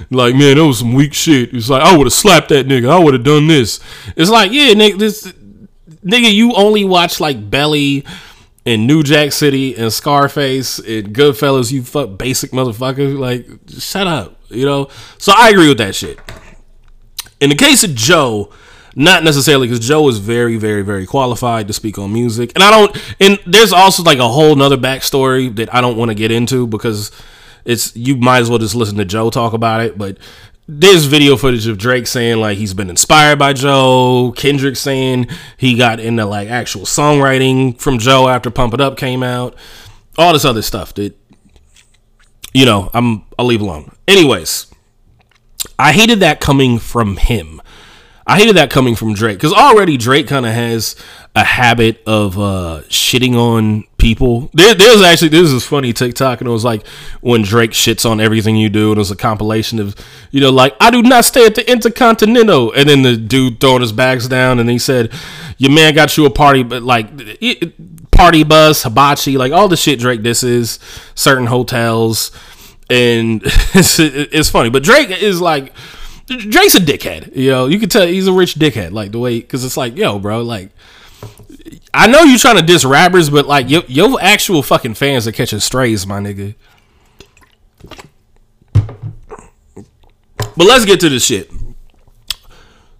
Like, 0.09 0.33
man, 0.33 0.57
that 0.57 0.65
was 0.65 0.79
some 0.79 0.93
weak 0.93 1.13
shit. 1.13 1.53
It's 1.53 1.69
like 1.69 1.83
I 1.83 1.95
would 1.95 2.07
have 2.07 2.13
slapped 2.13 2.49
that 2.49 2.67
nigga. 2.67 2.89
I 2.89 2.97
would 2.97 3.13
have 3.13 3.23
done 3.23 3.47
this. 3.47 3.79
It's 4.15 4.31
like, 4.31 4.51
yeah, 4.51 4.73
nigga, 4.73 4.97
this 4.97 5.31
nigga, 6.03 6.33
you 6.33 6.55
only 6.55 6.83
watch 6.83 7.19
like 7.19 7.51
Belly 7.51 8.05
and 8.65 8.87
New 8.87 9.03
Jack 9.03 9.33
City 9.33 9.75
and 9.75 9.93
Scarface 9.93 10.79
and 10.79 11.13
Goodfellas. 11.13 11.71
You 11.71 11.83
fuck 11.83 12.17
basic 12.17 12.49
motherfucker. 12.49 13.17
Like, 13.17 13.47
shut 13.79 14.07
up. 14.07 14.35
You 14.49 14.65
know. 14.65 14.89
So 15.19 15.31
I 15.35 15.49
agree 15.49 15.67
with 15.67 15.77
that 15.77 15.93
shit. 15.93 16.19
In 17.39 17.51
the 17.51 17.55
case 17.55 17.83
of 17.83 17.93
Joe 17.93 18.51
not 18.95 19.23
necessarily 19.23 19.67
because 19.67 19.85
Joe 19.85 20.07
is 20.09 20.17
very, 20.17 20.57
very, 20.57 20.81
very 20.81 21.05
qualified 21.05 21.67
to 21.67 21.73
speak 21.73 21.97
on 21.97 22.13
music, 22.13 22.51
and 22.55 22.63
I 22.63 22.71
don't. 22.71 23.15
And 23.19 23.39
there's 23.45 23.73
also 23.73 24.03
like 24.03 24.19
a 24.19 24.27
whole 24.27 24.55
nother 24.55 24.77
backstory 24.77 25.55
that 25.55 25.73
I 25.73 25.81
don't 25.81 25.97
want 25.97 26.09
to 26.09 26.15
get 26.15 26.31
into 26.31 26.67
because 26.67 27.11
it's 27.65 27.95
you 27.95 28.15
might 28.15 28.39
as 28.39 28.49
well 28.49 28.59
just 28.59 28.75
listen 28.75 28.97
to 28.97 29.05
Joe 29.05 29.29
talk 29.29 29.53
about 29.53 29.81
it. 29.81 29.97
But 29.97 30.17
there's 30.67 31.05
video 31.05 31.35
footage 31.35 31.65
of 31.65 31.77
Drake 31.77 32.05
saying 32.05 32.37
like 32.37 32.57
he's 32.57 32.73
been 32.73 32.89
inspired 32.89 33.39
by 33.39 33.53
Joe, 33.53 34.33
Kendrick 34.35 34.75
saying 34.75 35.27
he 35.57 35.75
got 35.75 35.99
into 35.99 36.25
like 36.25 36.47
actual 36.47 36.83
songwriting 36.83 37.79
from 37.79 37.97
Joe 37.97 38.27
after 38.27 38.51
Pump 38.51 38.73
It 38.75 38.81
Up 38.81 38.95
came 38.95 39.23
out, 39.23 39.55
all 40.17 40.33
this 40.33 40.45
other 40.45 40.61
stuff 40.61 40.93
that 40.95 41.17
you 42.53 42.65
know 42.65 42.91
I'm 42.93 43.23
I'll 43.37 43.45
leave 43.45 43.61
alone. 43.61 43.95
Anyways, 44.07 44.67
I 45.77 45.91
hated 45.91 46.19
that 46.19 46.39
coming 46.39 46.77
from 46.77 47.17
him. 47.17 47.61
I 48.29 48.37
hated 48.37 48.57
that 48.57 48.69
coming 48.69 48.93
from 48.93 49.15
Drake 49.15 49.39
because 49.39 49.53
already 49.53 49.97
Drake 49.97 50.27
kind 50.27 50.45
of 50.45 50.53
has 50.53 50.95
a 51.35 51.43
habit 51.43 52.03
of 52.05 52.37
uh, 52.37 52.83
shitting 52.87 53.33
on 53.33 53.85
people. 53.97 54.51
There, 54.53 54.75
there's 54.75 55.01
actually 55.01 55.29
this 55.29 55.49
is 55.49 55.65
funny 55.65 55.93
TikTok 55.93 56.39
and 56.39 56.47
it 56.47 56.51
was 56.51 56.63
like 56.63 56.85
when 57.21 57.41
Drake 57.41 57.71
shits 57.71 58.07
on 58.07 58.21
everything 58.21 58.55
you 58.55 58.69
do 58.69 58.91
and 58.91 58.97
it 58.97 58.99
was 58.99 59.09
a 59.09 59.15
compilation 59.15 59.79
of 59.79 59.95
you 60.29 60.41
know 60.41 60.51
like 60.51 60.75
I 60.79 60.91
do 60.91 61.01
not 61.01 61.25
stay 61.25 61.47
at 61.47 61.55
the 61.55 61.67
Intercontinental 61.69 62.71
and 62.73 62.87
then 62.87 63.01
the 63.01 63.17
dude 63.17 63.59
throwing 63.59 63.81
his 63.81 63.93
bags 63.93 64.27
down 64.27 64.59
and 64.59 64.69
he 64.69 64.77
said 64.77 65.11
your 65.57 65.71
man 65.71 65.95
got 65.95 66.15
you 66.15 66.27
a 66.27 66.29
party 66.29 66.61
but 66.61 66.83
like 66.83 67.07
party 68.11 68.43
bus 68.43 68.83
hibachi 68.83 69.39
like 69.39 69.51
all 69.51 69.67
the 69.67 69.75
shit 69.75 69.97
Drake 69.97 70.21
this 70.21 70.43
is 70.43 70.77
certain 71.15 71.47
hotels 71.47 72.29
and 72.91 73.41
it's, 73.45 73.97
it's 73.97 74.51
funny 74.51 74.69
but 74.69 74.83
Drake 74.83 75.09
is 75.09 75.41
like 75.41 75.73
Drake's 76.37 76.75
a 76.75 76.79
dickhead. 76.79 77.35
You 77.35 77.51
know, 77.51 77.67
you 77.67 77.79
can 77.79 77.89
tell 77.89 78.05
he's 78.05 78.27
a 78.27 78.33
rich 78.33 78.55
dickhead. 78.55 78.91
Like 78.91 79.11
the 79.11 79.19
way, 79.19 79.39
because 79.39 79.65
it's 79.65 79.77
like, 79.77 79.97
yo, 79.97 80.19
bro, 80.19 80.41
like, 80.41 80.69
I 81.93 82.07
know 82.07 82.21
you're 82.21 82.37
trying 82.37 82.57
to 82.57 82.63
diss 82.63 82.85
rappers, 82.85 83.29
but 83.29 83.47
like 83.47 83.69
your 83.69 83.83
your 83.87 84.21
actual 84.21 84.63
fucking 84.63 84.93
fans 84.93 85.27
are 85.27 85.31
catching 85.31 85.59
strays, 85.59 86.05
my 86.05 86.19
nigga. 86.19 86.55
But 90.55 90.67
let's 90.67 90.85
get 90.85 90.99
to 91.01 91.09
the 91.09 91.19
shit. 91.19 91.51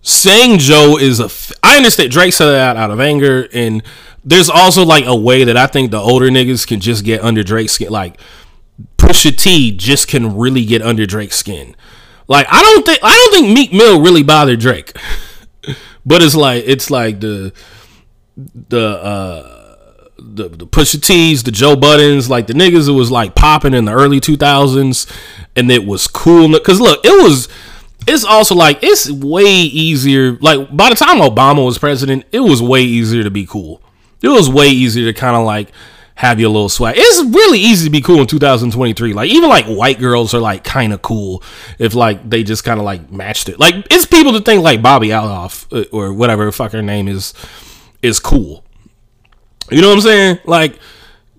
Saying 0.02 0.60
Joe 0.60 0.98
is 0.98 1.20
a. 1.20 1.26
F- 1.26 1.52
I 1.62 1.78
understand 1.78 2.12
Drake 2.12 2.34
said 2.34 2.48
that 2.48 2.78
out 2.78 2.90
of 2.90 3.00
anger, 3.00 3.48
and 3.54 3.84
there's 4.24 4.50
also 4.50 4.86
like 4.86 5.06
a 5.06 5.16
way 5.16 5.44
that 5.44 5.58
I 5.58 5.68
think 5.68 5.92
the 5.92 6.00
older 6.00 6.30
niggas 6.30 6.66
can 6.66 6.80
just 6.80 7.04
get 7.04 7.22
under 7.22 7.44
Drake's 7.44 7.74
skin. 7.74 7.90
Like 7.90 8.20
Pusha 8.98 9.36
T 9.36 9.76
just 9.76 10.08
can 10.08 10.38
really 10.38 10.66
get 10.66 10.82
under 10.82 11.06
Drake's 11.06 11.36
skin. 11.36 11.76
Like 12.30 12.46
I 12.50 12.62
don't 12.62 12.86
think 12.86 13.00
I 13.04 13.14
don't 13.14 13.34
think 13.34 13.54
Meek 13.54 13.74
Mill 13.74 14.02
really 14.02 14.24
bothered 14.24 14.60
Drake, 14.60 14.96
but 16.06 16.22
it's 16.22 16.36
like 16.36 16.64
it's 16.66 16.90
like 16.90 17.20
the 17.20 17.52
the 18.38 18.88
uh 18.88 19.56
the, 20.22 20.50
the 20.50 20.68
Pusha 20.68 21.02
T's, 21.02 21.44
the 21.44 21.52
Joe 21.52 21.76
Buddens, 21.76 22.30
like 22.30 22.48
the 22.48 22.54
niggas 22.54 22.88
it 22.88 22.92
was 22.92 23.10
like 23.10 23.36
popping 23.36 23.74
in 23.74 23.86
the 23.86 23.94
early 23.94 24.20
2000s 24.20 25.10
and 25.56 25.72
it 25.72 25.86
was 25.86 26.08
cool 26.08 26.58
cuz 26.60 26.80
look, 26.80 27.04
it 27.04 27.24
was 27.24 27.50
it's 28.08 28.24
also 28.24 28.54
like 28.54 28.80
it's 28.84 29.10
way 29.10 29.52
easier 29.52 30.38
like 30.40 30.76
by 30.76 30.90
the 30.90 30.96
time 30.96 31.18
Obama 31.18 31.66
was 31.66 31.80
president, 31.80 32.26
it 32.32 32.42
was 32.42 32.62
way 32.62 32.84
easier 32.84 33.24
to 33.24 33.32
be 33.32 33.46
cool. 33.46 33.82
It 34.22 34.28
was 34.28 34.50
way 34.50 34.68
easier 34.68 35.12
to 35.12 35.20
kind 35.20 35.36
of 35.36 35.46
like 35.46 35.70
have 36.20 36.38
your 36.38 36.50
little 36.50 36.68
swag. 36.68 36.96
It's 36.98 37.34
really 37.34 37.60
easy 37.60 37.86
to 37.86 37.90
be 37.90 38.02
cool 38.02 38.20
in 38.20 38.28
2023. 38.28 39.14
Like 39.14 39.30
even 39.30 39.48
like 39.48 39.64
white 39.68 40.00
girls 40.00 40.34
are 40.34 40.42
like 40.42 40.66
kind 40.66 40.92
of 40.92 41.02
cool 41.02 41.42
if 41.78 41.96
like 41.96 42.30
they 42.30 42.44
just 42.44 42.66
kind 42.66 42.78
of 42.78 42.86
like 42.86 43.10
matched 43.10 43.48
it. 43.48 43.58
Like 43.58 43.88
it's 43.90 44.06
people 44.06 44.34
to 44.34 44.42
think 44.42 44.62
like 44.62 44.82
Bobbi 44.82 45.08
Althoff 45.18 45.66
uh, 45.72 45.88
or 45.94 46.12
whatever 46.12 46.52
fuck 46.52 46.74
her 46.74 46.82
name 46.82 47.08
is 47.08 47.34
is 48.02 48.20
cool. 48.20 48.66
You 49.72 49.82
know 49.82 49.88
what 49.88 49.96
I'm 49.96 50.02
saying? 50.02 50.40
Like, 50.44 50.78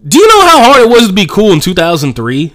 do 0.08 0.18
you 0.18 0.26
know 0.26 0.40
how 0.46 0.62
hard 0.72 0.80
it 0.80 0.88
was 0.88 1.08
to 1.08 1.12
be 1.12 1.26
cool 1.26 1.52
in 1.52 1.60
2003 1.60 2.42
in 2.44 2.54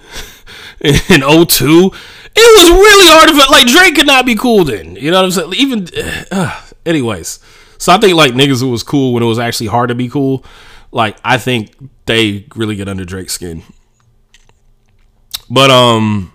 It 1.08 2.58
was 2.58 2.70
really 2.70 3.06
hard 3.08 3.28
to 3.28 3.50
like 3.52 3.68
Drake 3.68 3.94
could 3.94 4.08
not 4.08 4.26
be 4.26 4.34
cool 4.34 4.64
then. 4.64 4.96
You 4.96 5.12
know 5.12 5.18
what 5.22 5.26
I'm 5.26 5.30
saying? 5.30 5.54
Even 5.54 5.86
uh, 6.32 6.60
anyways. 6.84 7.38
So 7.78 7.92
I 7.92 7.98
think 7.98 8.16
like 8.16 8.32
niggas 8.32 8.60
who 8.60 8.70
was 8.70 8.82
cool 8.82 9.12
when 9.12 9.22
it 9.22 9.26
was 9.26 9.38
actually 9.38 9.68
hard 9.68 9.90
to 9.90 9.94
be 9.94 10.08
cool 10.08 10.44
like 10.92 11.18
I 11.24 11.38
think 11.38 11.70
they 12.06 12.46
really 12.54 12.76
get 12.76 12.88
under 12.88 13.04
Drake's 13.04 13.34
skin. 13.34 13.62
But 15.50 15.70
um 15.70 16.32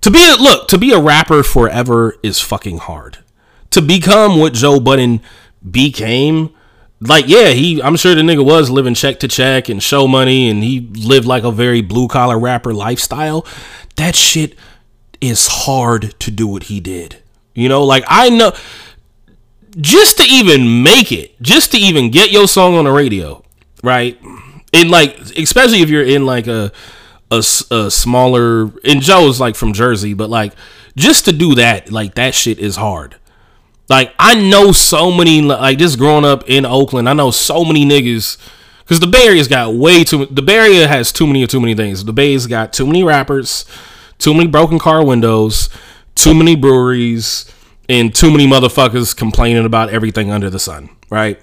to 0.00 0.10
be 0.10 0.26
a 0.28 0.36
look, 0.36 0.68
to 0.68 0.78
be 0.78 0.92
a 0.92 1.00
rapper 1.00 1.42
forever 1.42 2.16
is 2.22 2.40
fucking 2.40 2.78
hard. 2.78 3.18
To 3.70 3.82
become 3.82 4.38
what 4.38 4.54
Joe 4.54 4.80
Budden 4.80 5.20
became, 5.68 6.54
like 7.00 7.26
yeah, 7.28 7.48
he 7.48 7.82
I'm 7.82 7.96
sure 7.96 8.14
the 8.14 8.22
nigga 8.22 8.44
was 8.44 8.70
living 8.70 8.94
check 8.94 9.20
to 9.20 9.28
check 9.28 9.68
and 9.68 9.82
show 9.82 10.06
money 10.06 10.48
and 10.48 10.62
he 10.62 10.80
lived 10.80 11.26
like 11.26 11.44
a 11.44 11.52
very 11.52 11.82
blue 11.82 12.08
collar 12.08 12.38
rapper 12.38 12.72
lifestyle. 12.72 13.46
That 13.96 14.14
shit 14.14 14.56
is 15.20 15.46
hard 15.46 16.18
to 16.20 16.30
do 16.30 16.46
what 16.46 16.64
he 16.64 16.80
did. 16.80 17.16
You 17.54 17.68
know, 17.68 17.84
like 17.84 18.04
I 18.06 18.30
know 18.30 18.52
just 19.76 20.18
to 20.18 20.24
even 20.24 20.82
make 20.82 21.12
it, 21.12 21.40
just 21.42 21.72
to 21.72 21.78
even 21.78 22.10
get 22.10 22.32
your 22.32 22.48
song 22.48 22.74
on 22.74 22.84
the 22.84 22.90
radio, 22.90 23.44
right? 23.82 24.18
In 24.72 24.88
like, 24.88 25.18
especially 25.36 25.82
if 25.82 25.90
you're 25.90 26.04
in 26.04 26.24
like 26.26 26.46
a 26.46 26.72
a, 27.30 27.38
a 27.70 27.90
smaller. 27.90 28.72
And 28.84 29.00
Joe's 29.00 29.40
like 29.40 29.56
from 29.56 29.72
Jersey, 29.72 30.14
but 30.14 30.30
like 30.30 30.52
just 30.96 31.24
to 31.26 31.32
do 31.32 31.54
that, 31.54 31.90
like 31.90 32.14
that 32.14 32.34
shit 32.34 32.58
is 32.58 32.76
hard. 32.76 33.16
Like 33.88 34.12
I 34.18 34.34
know 34.34 34.72
so 34.72 35.10
many, 35.10 35.42
like 35.42 35.78
just 35.78 35.98
growing 35.98 36.24
up 36.24 36.48
in 36.48 36.64
Oakland, 36.64 37.08
I 37.08 37.12
know 37.12 37.30
so 37.30 37.64
many 37.64 37.84
niggas. 37.84 38.38
Cause 38.86 38.98
the 38.98 39.06
Bay 39.06 39.26
Area's 39.26 39.46
got 39.46 39.74
way 39.74 40.02
too. 40.02 40.26
The 40.26 40.42
Bay 40.42 40.56
Area 40.56 40.88
has 40.88 41.12
too 41.12 41.26
many 41.26 41.46
too 41.46 41.60
many 41.60 41.76
things. 41.76 42.04
The 42.04 42.12
Bay's 42.12 42.48
got 42.48 42.72
too 42.72 42.86
many 42.86 43.04
rappers, 43.04 43.64
too 44.18 44.34
many 44.34 44.48
broken 44.48 44.80
car 44.80 45.04
windows, 45.04 45.68
too 46.16 46.34
many 46.34 46.56
breweries, 46.56 47.48
and 47.88 48.12
too 48.12 48.32
many 48.32 48.48
motherfuckers 48.48 49.16
complaining 49.16 49.64
about 49.64 49.90
everything 49.90 50.32
under 50.32 50.50
the 50.50 50.58
sun. 50.58 50.90
Right? 51.08 51.40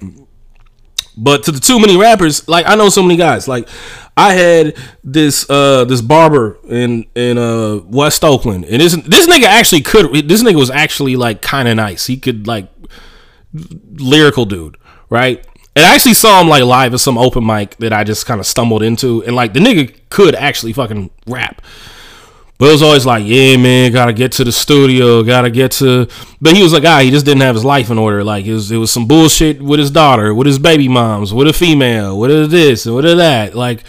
But 1.18 1.44
to 1.44 1.52
the 1.52 1.60
too 1.60 1.80
many 1.80 1.98
rappers, 1.98 2.48
like 2.48 2.68
I 2.68 2.76
know 2.76 2.90
so 2.90 3.02
many 3.02 3.16
guys. 3.16 3.48
Like 3.48 3.68
I 4.16 4.34
had 4.34 4.78
this 5.04 5.50
uh 5.50 5.84
this 5.86 6.02
barber 6.02 6.60
in 6.70 7.06
in 7.16 7.38
uh 7.38 7.78
West 7.86 8.24
Oakland, 8.24 8.66
and 8.66 8.82
this 8.82 8.96
this 8.96 9.28
nigga 9.28 9.46
actually 9.46 9.82
could. 9.82 10.30
This 10.30 10.44
nigga 10.44 10.58
was 10.58 10.70
actually 10.70 11.16
like 11.16 11.42
kind 11.42 11.68
of 11.68 11.76
nice. 11.76 12.06
He 12.06 12.18
could 12.18 12.46
like 12.46 12.70
lyrical 13.96 14.46
dude, 14.46 14.78
right? 15.10 15.46
And 15.76 15.86
I 15.86 15.96
actually 15.96 16.16
saw 16.16 16.42
him 16.42 16.48
like 16.48 16.64
live 16.64 16.94
at 16.94 17.00
some 17.00 17.18
open 17.18 17.46
mic 17.46 17.78
that 17.78 17.94
I 17.94 18.04
just 18.04 18.26
kind 18.26 18.40
of 18.40 18.46
stumbled 18.46 18.84
into, 18.84 19.24
and 19.24 19.36
like 19.36 19.54
the 19.54 19.60
nigga 19.60 19.96
could 20.10 20.36
actually 20.36 20.74
fucking 20.74 21.10
rap. 21.28 21.62
But 22.60 22.70
it 22.70 22.72
was 22.72 22.82
always 22.82 23.06
like, 23.06 23.24
yeah, 23.24 23.56
man, 23.56 23.92
gotta 23.92 24.14
get 24.14 24.32
to 24.34 24.44
the 24.44 24.52
studio, 24.52 25.22
gotta 25.22 25.52
get 25.52 25.74
to. 25.74 26.08
But 26.42 26.56
he 26.56 26.64
was 26.64 26.74
a 26.74 26.82
guy, 26.82 27.04
he 27.04 27.12
just 27.12 27.26
didn't 27.26 27.42
have 27.42 27.54
his 27.54 27.64
life 27.64 27.92
in 27.92 28.00
order. 28.00 28.24
Like 28.24 28.46
it 28.46 28.54
was, 28.54 28.72
it 28.72 28.78
was 28.78 28.92
some 28.92 29.08
bullshit 29.08 29.62
with 29.62 29.80
his 29.80 29.92
daughter, 29.92 30.34
with 30.34 30.48
his 30.48 30.58
baby 30.58 30.88
moms, 30.88 31.32
with 31.32 31.48
a 31.48 31.54
female, 31.54 32.18
with 32.18 32.50
this 32.50 32.88
and 32.88 32.96
with 32.96 33.06
that. 33.06 33.54
Like, 33.54 33.84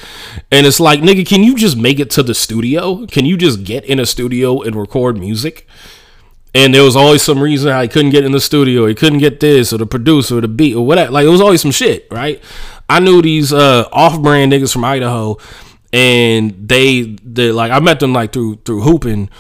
and 0.53 0.67
it's 0.67 0.81
like, 0.81 1.01
nigga, 1.01 1.27
can 1.27 1.43
you 1.43 1.57
just 1.57 1.79
make 1.79 1.99
it 1.99 2.11
to 2.11 2.23
the 2.23 2.35
studio? 2.35 3.07
Can 3.07 3.25
you 3.25 3.39
just 3.39 3.65
get 3.65 3.87
in 3.87 3.99
a 3.99 4.05
studio 4.05 4.61
and 4.61 4.77
record 4.77 5.19
music? 5.19 5.67
And 6.55 6.75
there 6.75 6.83
was 6.83 6.97
always 6.97 7.23
some 7.23 7.41
reason 7.41 7.79
he 7.81 7.89
couldn't 7.89 8.11
get 8.11 8.25
in 8.25 8.33
the 8.33 8.41
studio. 8.41 8.87
He 8.87 8.95
couldn't 8.95 9.21
get 9.21 9.41
this 9.41 9.73
or 9.73 9.79
the 9.79 9.87
producer 9.87 10.39
or 10.39 10.41
the 10.43 10.49
beat 10.49 10.75
or 10.75 10.85
whatever. 10.85 11.13
Like 11.13 11.25
it 11.25 11.31
was 11.31 11.41
always 11.41 11.63
some 11.63 11.71
shit, 11.71 12.07
right? 12.11 12.43
I 12.89 13.01
knew 13.01 13.23
these 13.23 13.53
uh, 13.53 13.89
off-brand 13.93 14.53
niggas 14.53 14.73
from 14.73 14.85
Idaho 14.85 15.39
and 15.93 16.69
they 16.69 17.17
they 17.25 17.53
like 17.53 17.73
I 17.73 17.81
met 17.81 18.01
them 18.01 18.13
like 18.13 18.33
through 18.33 18.57
through 18.65 18.83
hooping 18.83 19.31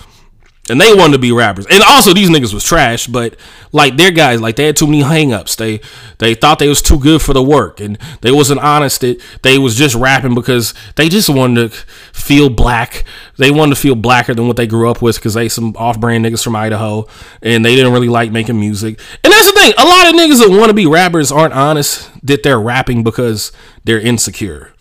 and 0.70 0.81
they 0.81 0.95
wanted 0.95 1.12
to 1.12 1.19
be 1.19 1.33
rappers. 1.33 1.66
And 1.66 1.83
also 1.83 2.12
these 2.12 2.29
niggas 2.29 2.53
was 2.53 2.65
trash, 2.65 3.07
but 3.07 3.37
like 3.73 3.97
their 3.97 4.11
guys, 4.11 4.41
like 4.41 4.57
they 4.57 4.66
had 4.66 4.77
too 4.77 4.87
many 4.87 5.03
hangups. 5.03 5.57
They 5.57 5.81
they 6.19 6.35
thought 6.35 6.59
they 6.59 6.69
was 6.69 6.83
too 6.83 6.99
good 6.99 7.23
for 7.23 7.33
the 7.33 7.43
work 7.43 7.81
and 7.81 7.99
they 8.20 8.31
wasn't 8.31 8.61
honest 8.61 9.01
that 9.01 9.23
they 9.43 9.59
was 9.59 9.77
just 9.77 9.95
rapping 9.95 10.35
because 10.35 10.75
they 10.97 11.09
just 11.09 11.29
wanted 11.29 11.73
to 11.73 11.79
feel 12.12 12.51
black. 12.51 13.05
They 13.37 13.51
wanted 13.51 13.75
to 13.77 13.81
feel 13.81 13.95
blacker 13.95 14.35
than 14.35 14.47
what 14.47 14.57
they 14.57 14.66
grew 14.66 14.91
up 14.91 15.01
with 15.01 15.16
because 15.16 15.35
they 15.35 15.49
some 15.49 15.75
off 15.77 16.01
brand 16.01 16.25
niggas 16.25 16.45
from 16.45 16.57
Idaho 16.57 17.07
and 17.43 17.65
they 17.65 17.75
didn't 17.75 17.93
really 17.93 18.09
like 18.09 18.31
making 18.31 18.59
music. 18.59 19.01
And 19.25 19.33
that's 19.33 19.51
the 19.51 19.59
thing, 19.59 19.73
a 19.79 19.85
lot 19.85 20.09
of 20.09 20.15
niggas 20.15 20.41
that 20.41 20.51
want 20.51 20.69
to 20.69 20.75
be 20.75 20.87
rappers 20.87 21.33
aren't 21.33 21.55
honest 21.55 22.11
that 22.27 22.43
they're 22.43 22.61
rapping 22.61 23.03
because 23.03 23.53
they're 23.85 24.01
insecure. 24.01 24.73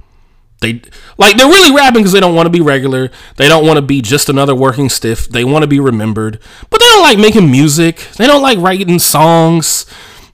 They 0.60 0.82
like 1.18 1.38
they're 1.38 1.48
really 1.48 1.76
rapping 1.76 2.02
because 2.02 2.14
they 2.14 2.20
don't 2.20 2.34
want 2.34 2.48
to 2.48 2.52
be 2.52 2.62
regular. 2.62 3.12
They 3.36 3.48
don't 3.48 3.66
want 3.66 3.78
to 3.78 3.82
be 3.84 4.02
just 4.02 4.28
another 4.28 4.56
working 4.56 4.90
stiff. 4.90 5.28
They 5.28 5.44
want 5.44 5.64
to 5.64 5.68
be 5.68 5.80
remembered, 5.80 6.40
but 6.70 6.80
they 6.80 6.86
don't 6.88 7.04
like 7.04 7.20
making 7.20 7.52
music. 7.52 8.08
They 8.18 8.26
don't 8.26 8.42
like 8.42 8.58
writing 8.58 8.98
songs. 8.98 9.86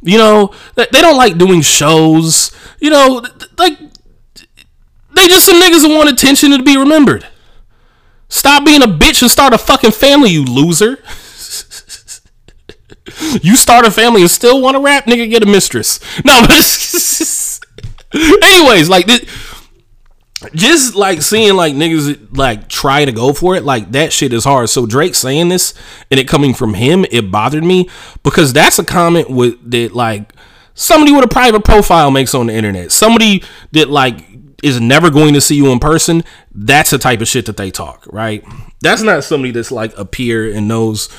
You 0.01 0.17
know, 0.17 0.53
they 0.75 0.85
don't 0.91 1.17
like 1.17 1.37
doing 1.37 1.61
shows. 1.61 2.51
You 2.79 2.89
know, 2.89 3.25
like 3.57 3.77
they 5.13 5.27
just 5.27 5.45
some 5.45 5.61
niggas 5.61 5.81
that 5.81 5.93
want 5.93 6.09
attention 6.09 6.53
and 6.53 6.65
to 6.65 6.71
be 6.71 6.77
remembered. 6.77 7.27
Stop 8.29 8.65
being 8.65 8.81
a 8.81 8.87
bitch 8.87 9.21
and 9.21 9.29
start 9.29 9.53
a 9.53 9.57
fucking 9.57 9.91
family, 9.91 10.31
you 10.31 10.43
loser. 10.45 11.03
you 13.41 13.55
start 13.55 13.85
a 13.85 13.91
family 13.91 14.21
and 14.21 14.31
still 14.31 14.61
want 14.61 14.75
to 14.75 14.79
rap, 14.79 15.05
nigga. 15.05 15.29
Get 15.29 15.43
a 15.43 15.45
mistress. 15.45 15.99
No, 16.23 16.41
but 16.47 17.59
anyways, 18.43 18.89
like 18.89 19.05
this 19.05 19.21
just 20.53 20.95
like 20.95 21.21
seeing 21.21 21.55
like 21.55 21.73
niggas 21.73 22.37
like 22.37 22.67
try 22.67 23.05
to 23.05 23.11
go 23.11 23.33
for 23.33 23.55
it, 23.55 23.63
like 23.63 23.91
that 23.91 24.11
shit 24.11 24.33
is 24.33 24.43
hard. 24.43 24.69
So 24.69 24.85
Drake 24.85 25.15
saying 25.15 25.49
this 25.49 25.73
and 26.11 26.19
it 26.19 26.27
coming 26.27 26.53
from 26.53 26.73
him, 26.73 27.05
it 27.11 27.31
bothered 27.31 27.63
me 27.63 27.89
because 28.23 28.53
that's 28.53 28.79
a 28.79 28.83
comment 28.83 29.29
with 29.29 29.71
that 29.71 29.93
like 29.93 30.33
somebody 30.73 31.11
with 31.11 31.23
a 31.23 31.27
private 31.27 31.63
profile 31.63 32.11
makes 32.11 32.33
on 32.33 32.47
the 32.47 32.53
internet. 32.53 32.91
Somebody 32.91 33.43
that 33.71 33.89
like 33.89 34.23
is 34.63 34.79
never 34.79 35.09
going 35.09 35.33
to 35.33 35.41
see 35.41 35.55
you 35.55 35.71
in 35.71 35.79
person. 35.79 36.23
That's 36.53 36.89
the 36.89 36.97
type 36.97 37.21
of 37.21 37.27
shit 37.27 37.45
that 37.47 37.57
they 37.57 37.69
talk, 37.69 38.07
right? 38.11 38.43
That's 38.81 39.01
not 39.01 39.23
somebody 39.23 39.51
that's 39.51 39.71
like 39.71 39.97
a 39.97 40.05
peer 40.05 40.51
and 40.51 40.67
knows 40.67 41.11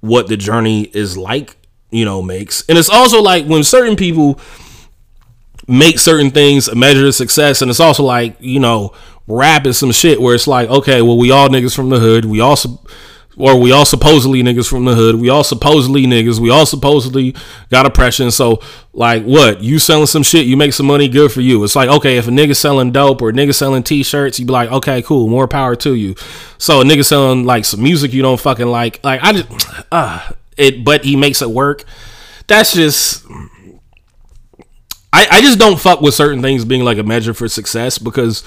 what 0.00 0.28
the 0.28 0.36
journey 0.36 0.84
is 0.94 1.16
like, 1.16 1.56
you 1.90 2.04
know, 2.04 2.22
makes. 2.22 2.64
And 2.68 2.78
it's 2.78 2.88
also 2.88 3.20
like 3.20 3.46
when 3.46 3.64
certain 3.64 3.96
people 3.96 4.40
make 5.68 5.98
certain 5.98 6.30
things 6.30 6.68
a 6.68 6.74
measure 6.74 7.06
of 7.06 7.14
success. 7.14 7.62
And 7.62 7.70
it's 7.70 7.80
also 7.80 8.04
like, 8.04 8.36
you 8.40 8.60
know, 8.60 8.92
rap 9.26 9.66
is 9.66 9.78
some 9.78 9.92
shit 9.92 10.20
where 10.20 10.34
it's 10.34 10.46
like, 10.46 10.68
okay, 10.68 11.02
well, 11.02 11.18
we 11.18 11.30
all 11.30 11.48
niggas 11.48 11.74
from 11.74 11.88
the 11.88 11.98
hood. 11.98 12.24
We 12.24 12.40
also, 12.40 12.80
or 13.36 13.60
we 13.60 13.70
all 13.70 13.84
supposedly 13.84 14.42
niggas 14.42 14.68
from 14.68 14.86
the 14.86 14.94
hood. 14.94 15.16
We 15.16 15.28
all 15.28 15.44
supposedly 15.44 16.06
niggas. 16.06 16.38
We 16.38 16.50
all 16.50 16.64
supposedly 16.64 17.34
got 17.70 17.84
oppression. 17.84 18.30
So, 18.30 18.62
like, 18.92 19.24
what? 19.24 19.62
You 19.62 19.78
selling 19.78 20.06
some 20.06 20.22
shit, 20.22 20.46
you 20.46 20.56
make 20.56 20.72
some 20.72 20.86
money, 20.86 21.08
good 21.08 21.30
for 21.30 21.42
you. 21.42 21.62
It's 21.62 21.76
like, 21.76 21.90
okay, 21.90 22.16
if 22.16 22.28
a 22.28 22.30
nigga 22.30 22.56
selling 22.56 22.92
dope 22.92 23.20
or 23.20 23.28
a 23.30 23.32
nigga 23.32 23.54
selling 23.54 23.82
t 23.82 24.02
shirts, 24.02 24.38
you'd 24.38 24.46
be 24.46 24.52
like, 24.52 24.70
okay, 24.70 25.02
cool, 25.02 25.28
more 25.28 25.46
power 25.46 25.76
to 25.76 25.94
you. 25.94 26.14
So, 26.58 26.80
a 26.80 26.84
nigga 26.84 27.04
selling 27.04 27.44
like 27.44 27.64
some 27.64 27.82
music 27.82 28.12
you 28.14 28.22
don't 28.22 28.40
fucking 28.40 28.68
like, 28.68 29.04
like, 29.04 29.20
I 29.22 29.32
just, 29.32 29.86
uh, 29.92 30.30
it, 30.56 30.84
but 30.84 31.04
he 31.04 31.16
makes 31.16 31.42
it 31.42 31.50
work. 31.50 31.84
That's 32.46 32.72
just, 32.72 33.26
I, 35.16 35.26
I 35.30 35.40
just 35.40 35.58
don't 35.58 35.80
fuck 35.80 36.02
with 36.02 36.12
certain 36.12 36.42
things 36.42 36.66
being 36.66 36.84
like 36.84 36.98
a 36.98 37.02
measure 37.02 37.32
for 37.32 37.48
success 37.48 37.96
because 37.96 38.42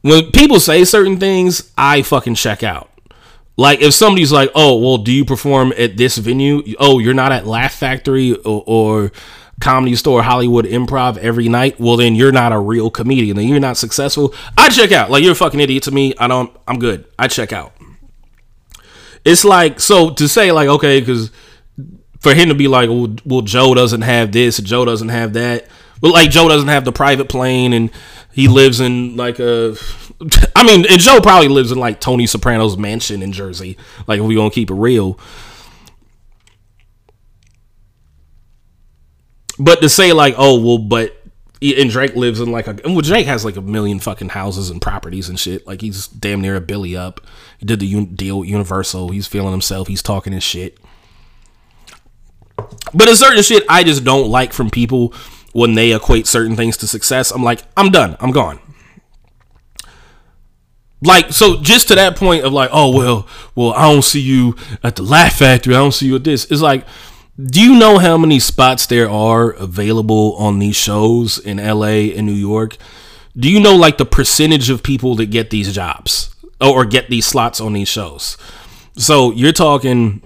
when 0.00 0.32
people 0.32 0.58
say 0.58 0.84
certain 0.84 1.20
things, 1.20 1.70
I 1.76 2.00
fucking 2.00 2.34
check 2.34 2.62
out. 2.62 2.90
Like 3.58 3.82
if 3.82 3.92
somebody's 3.92 4.32
like, 4.32 4.50
"Oh, 4.54 4.78
well, 4.78 4.96
do 4.96 5.12
you 5.12 5.26
perform 5.26 5.74
at 5.76 5.98
this 5.98 6.16
venue? 6.16 6.62
Oh, 6.78 6.98
you're 6.98 7.12
not 7.12 7.32
at 7.32 7.46
Laugh 7.46 7.74
Factory 7.74 8.34
or, 8.36 8.64
or 8.66 9.12
Comedy 9.60 9.96
Store, 9.96 10.22
Hollywood 10.22 10.64
Improv 10.64 11.18
every 11.18 11.50
night. 11.50 11.78
Well, 11.78 11.98
then 11.98 12.14
you're 12.14 12.32
not 12.32 12.52
a 12.52 12.58
real 12.58 12.90
comedian. 12.90 13.36
Then 13.36 13.48
you're 13.48 13.60
not 13.60 13.76
successful. 13.76 14.32
I 14.56 14.70
check 14.70 14.92
out. 14.92 15.10
Like 15.10 15.22
you're 15.22 15.32
a 15.32 15.34
fucking 15.36 15.60
idiot 15.60 15.82
to 15.82 15.90
me. 15.90 16.14
I 16.18 16.26
don't. 16.26 16.56
I'm 16.66 16.78
good. 16.78 17.04
I 17.18 17.28
check 17.28 17.52
out. 17.52 17.74
It's 19.26 19.44
like 19.44 19.78
so 19.78 20.08
to 20.14 20.26
say 20.26 20.52
like 20.52 20.68
okay, 20.68 21.00
because 21.00 21.30
for 22.20 22.32
him 22.32 22.48
to 22.48 22.54
be 22.54 22.66
like, 22.66 22.88
well, 22.88 23.14
well, 23.26 23.42
Joe 23.42 23.74
doesn't 23.74 24.02
have 24.02 24.32
this, 24.32 24.56
Joe 24.58 24.86
doesn't 24.86 25.10
have 25.10 25.34
that. 25.34 25.66
But 26.00 26.12
like 26.12 26.30
Joe 26.30 26.48
doesn't 26.48 26.68
have 26.68 26.84
the 26.84 26.92
private 26.92 27.28
plane, 27.28 27.72
and 27.72 27.90
he 28.32 28.48
lives 28.48 28.80
in 28.80 29.16
like 29.16 29.38
a. 29.38 29.76
I 30.56 30.64
mean, 30.64 30.86
and 30.88 31.00
Joe 31.00 31.20
probably 31.20 31.48
lives 31.48 31.72
in 31.72 31.78
like 31.78 32.00
Tony 32.00 32.26
Soprano's 32.26 32.76
mansion 32.76 33.22
in 33.22 33.32
Jersey. 33.32 33.76
Like 34.06 34.20
if 34.20 34.26
we 34.26 34.34
gonna 34.34 34.50
keep 34.50 34.70
it 34.70 34.74
real. 34.74 35.18
But 39.58 39.80
to 39.80 39.88
say 39.88 40.12
like, 40.12 40.34
oh 40.38 40.60
well, 40.60 40.78
but 40.78 41.14
and 41.60 41.90
Drake 41.90 42.14
lives 42.14 42.40
in 42.40 42.52
like 42.52 42.68
a 42.68 42.78
well, 42.84 43.00
Drake 43.00 43.26
has 43.26 43.44
like 43.44 43.56
a 43.56 43.60
million 43.60 43.98
fucking 43.98 44.28
houses 44.30 44.70
and 44.70 44.80
properties 44.80 45.28
and 45.28 45.38
shit. 45.38 45.66
Like 45.66 45.80
he's 45.80 46.06
damn 46.06 46.40
near 46.40 46.56
a 46.56 46.60
Billy 46.60 46.96
up. 46.96 47.20
He 47.58 47.66
did 47.66 47.80
the 47.80 48.06
deal 48.06 48.40
with 48.40 48.48
Universal. 48.48 49.08
He's 49.08 49.26
feeling 49.26 49.50
himself. 49.50 49.88
He's 49.88 50.02
talking 50.02 50.32
his 50.32 50.44
shit. 50.44 50.78
But 52.94 53.08
a 53.08 53.16
certain 53.16 53.42
shit 53.42 53.64
I 53.68 53.82
just 53.82 54.04
don't 54.04 54.28
like 54.28 54.52
from 54.52 54.70
people 54.70 55.12
when 55.52 55.74
they 55.74 55.92
equate 55.92 56.26
certain 56.26 56.56
things 56.56 56.76
to 56.78 56.86
success. 56.86 57.30
I'm 57.30 57.42
like, 57.42 57.62
I'm 57.76 57.90
done. 57.90 58.16
I'm 58.20 58.30
gone. 58.30 58.60
Like 61.00 61.32
so, 61.32 61.60
just 61.60 61.88
to 61.88 61.94
that 61.94 62.16
point 62.16 62.44
of 62.44 62.52
like, 62.52 62.70
oh 62.72 62.96
well, 62.96 63.28
well, 63.54 63.72
I 63.72 63.92
don't 63.92 64.02
see 64.02 64.20
you 64.20 64.56
at 64.82 64.96
the 64.96 65.02
Laugh 65.02 65.34
Factory. 65.34 65.74
I 65.74 65.78
don't 65.78 65.92
see 65.92 66.06
you 66.06 66.16
at 66.16 66.24
this. 66.24 66.50
It's 66.50 66.60
like 66.60 66.86
do 67.40 67.62
you 67.62 67.78
know 67.78 67.98
how 67.98 68.18
many 68.18 68.40
spots 68.40 68.86
there 68.86 69.08
are 69.08 69.52
available 69.52 70.34
on 70.38 70.58
these 70.58 70.74
shows 70.74 71.38
in 71.38 71.58
LA 71.58 72.10
and 72.16 72.26
New 72.26 72.32
York? 72.32 72.76
Do 73.36 73.48
you 73.48 73.60
know 73.60 73.76
like 73.76 73.96
the 73.96 74.04
percentage 74.04 74.70
of 74.70 74.82
people 74.82 75.14
that 75.16 75.26
get 75.26 75.50
these 75.50 75.72
jobs 75.72 76.34
or 76.60 76.84
get 76.84 77.08
these 77.08 77.26
slots 77.26 77.60
on 77.60 77.74
these 77.74 77.86
shows? 77.86 78.36
So 78.96 79.30
you're 79.30 79.52
talking 79.52 80.20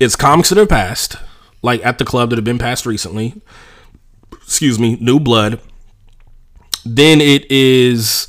it's 0.00 0.16
comics 0.16 0.48
that 0.48 0.58
are 0.58 0.66
passed, 0.66 1.14
like 1.62 1.84
at 1.84 1.98
the 1.98 2.04
club 2.04 2.30
that 2.30 2.36
have 2.36 2.44
been 2.44 2.58
passed 2.58 2.84
recently. 2.86 3.40
Excuse 4.32 4.78
me, 4.78 4.96
new 5.00 5.18
blood. 5.18 5.60
Then 6.84 7.20
it 7.20 7.50
is 7.50 8.28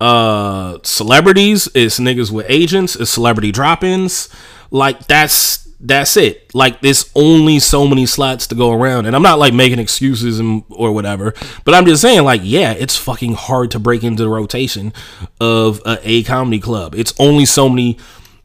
uh 0.00 0.78
celebrities, 0.82 1.68
it's 1.74 1.98
niggas 1.98 2.30
with 2.30 2.46
agents, 2.48 2.96
it's 2.96 3.10
celebrity 3.10 3.52
drop-ins. 3.52 4.28
Like 4.70 5.06
that's 5.06 5.68
that's 5.80 6.16
it. 6.16 6.54
Like 6.54 6.82
there's 6.82 7.10
only 7.14 7.58
so 7.58 7.86
many 7.86 8.04
slots 8.06 8.46
to 8.48 8.54
go 8.54 8.70
around, 8.70 9.06
and 9.06 9.16
I'm 9.16 9.22
not 9.22 9.38
like 9.38 9.54
making 9.54 9.78
excuses 9.78 10.38
and 10.38 10.62
or 10.68 10.92
whatever, 10.92 11.34
but 11.64 11.74
I'm 11.74 11.86
just 11.86 12.02
saying 12.02 12.22
like 12.22 12.42
yeah, 12.44 12.72
it's 12.72 12.96
fucking 12.96 13.32
hard 13.32 13.70
to 13.72 13.78
break 13.78 14.04
into 14.04 14.22
the 14.22 14.28
rotation 14.28 14.92
of 15.40 15.80
a, 15.86 15.98
a 16.02 16.22
comedy 16.24 16.60
club. 16.60 16.94
It's 16.94 17.14
only 17.18 17.46
so 17.46 17.68
many 17.68 17.98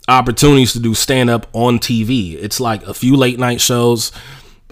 opportunities 0.08 0.74
to 0.74 0.80
do 0.80 0.94
stand 0.94 1.30
up 1.30 1.48
on 1.54 1.80
TV. 1.80 2.36
It's 2.36 2.60
like 2.60 2.84
a 2.84 2.94
few 2.94 3.16
late 3.16 3.40
night 3.40 3.62
shows 3.62 4.12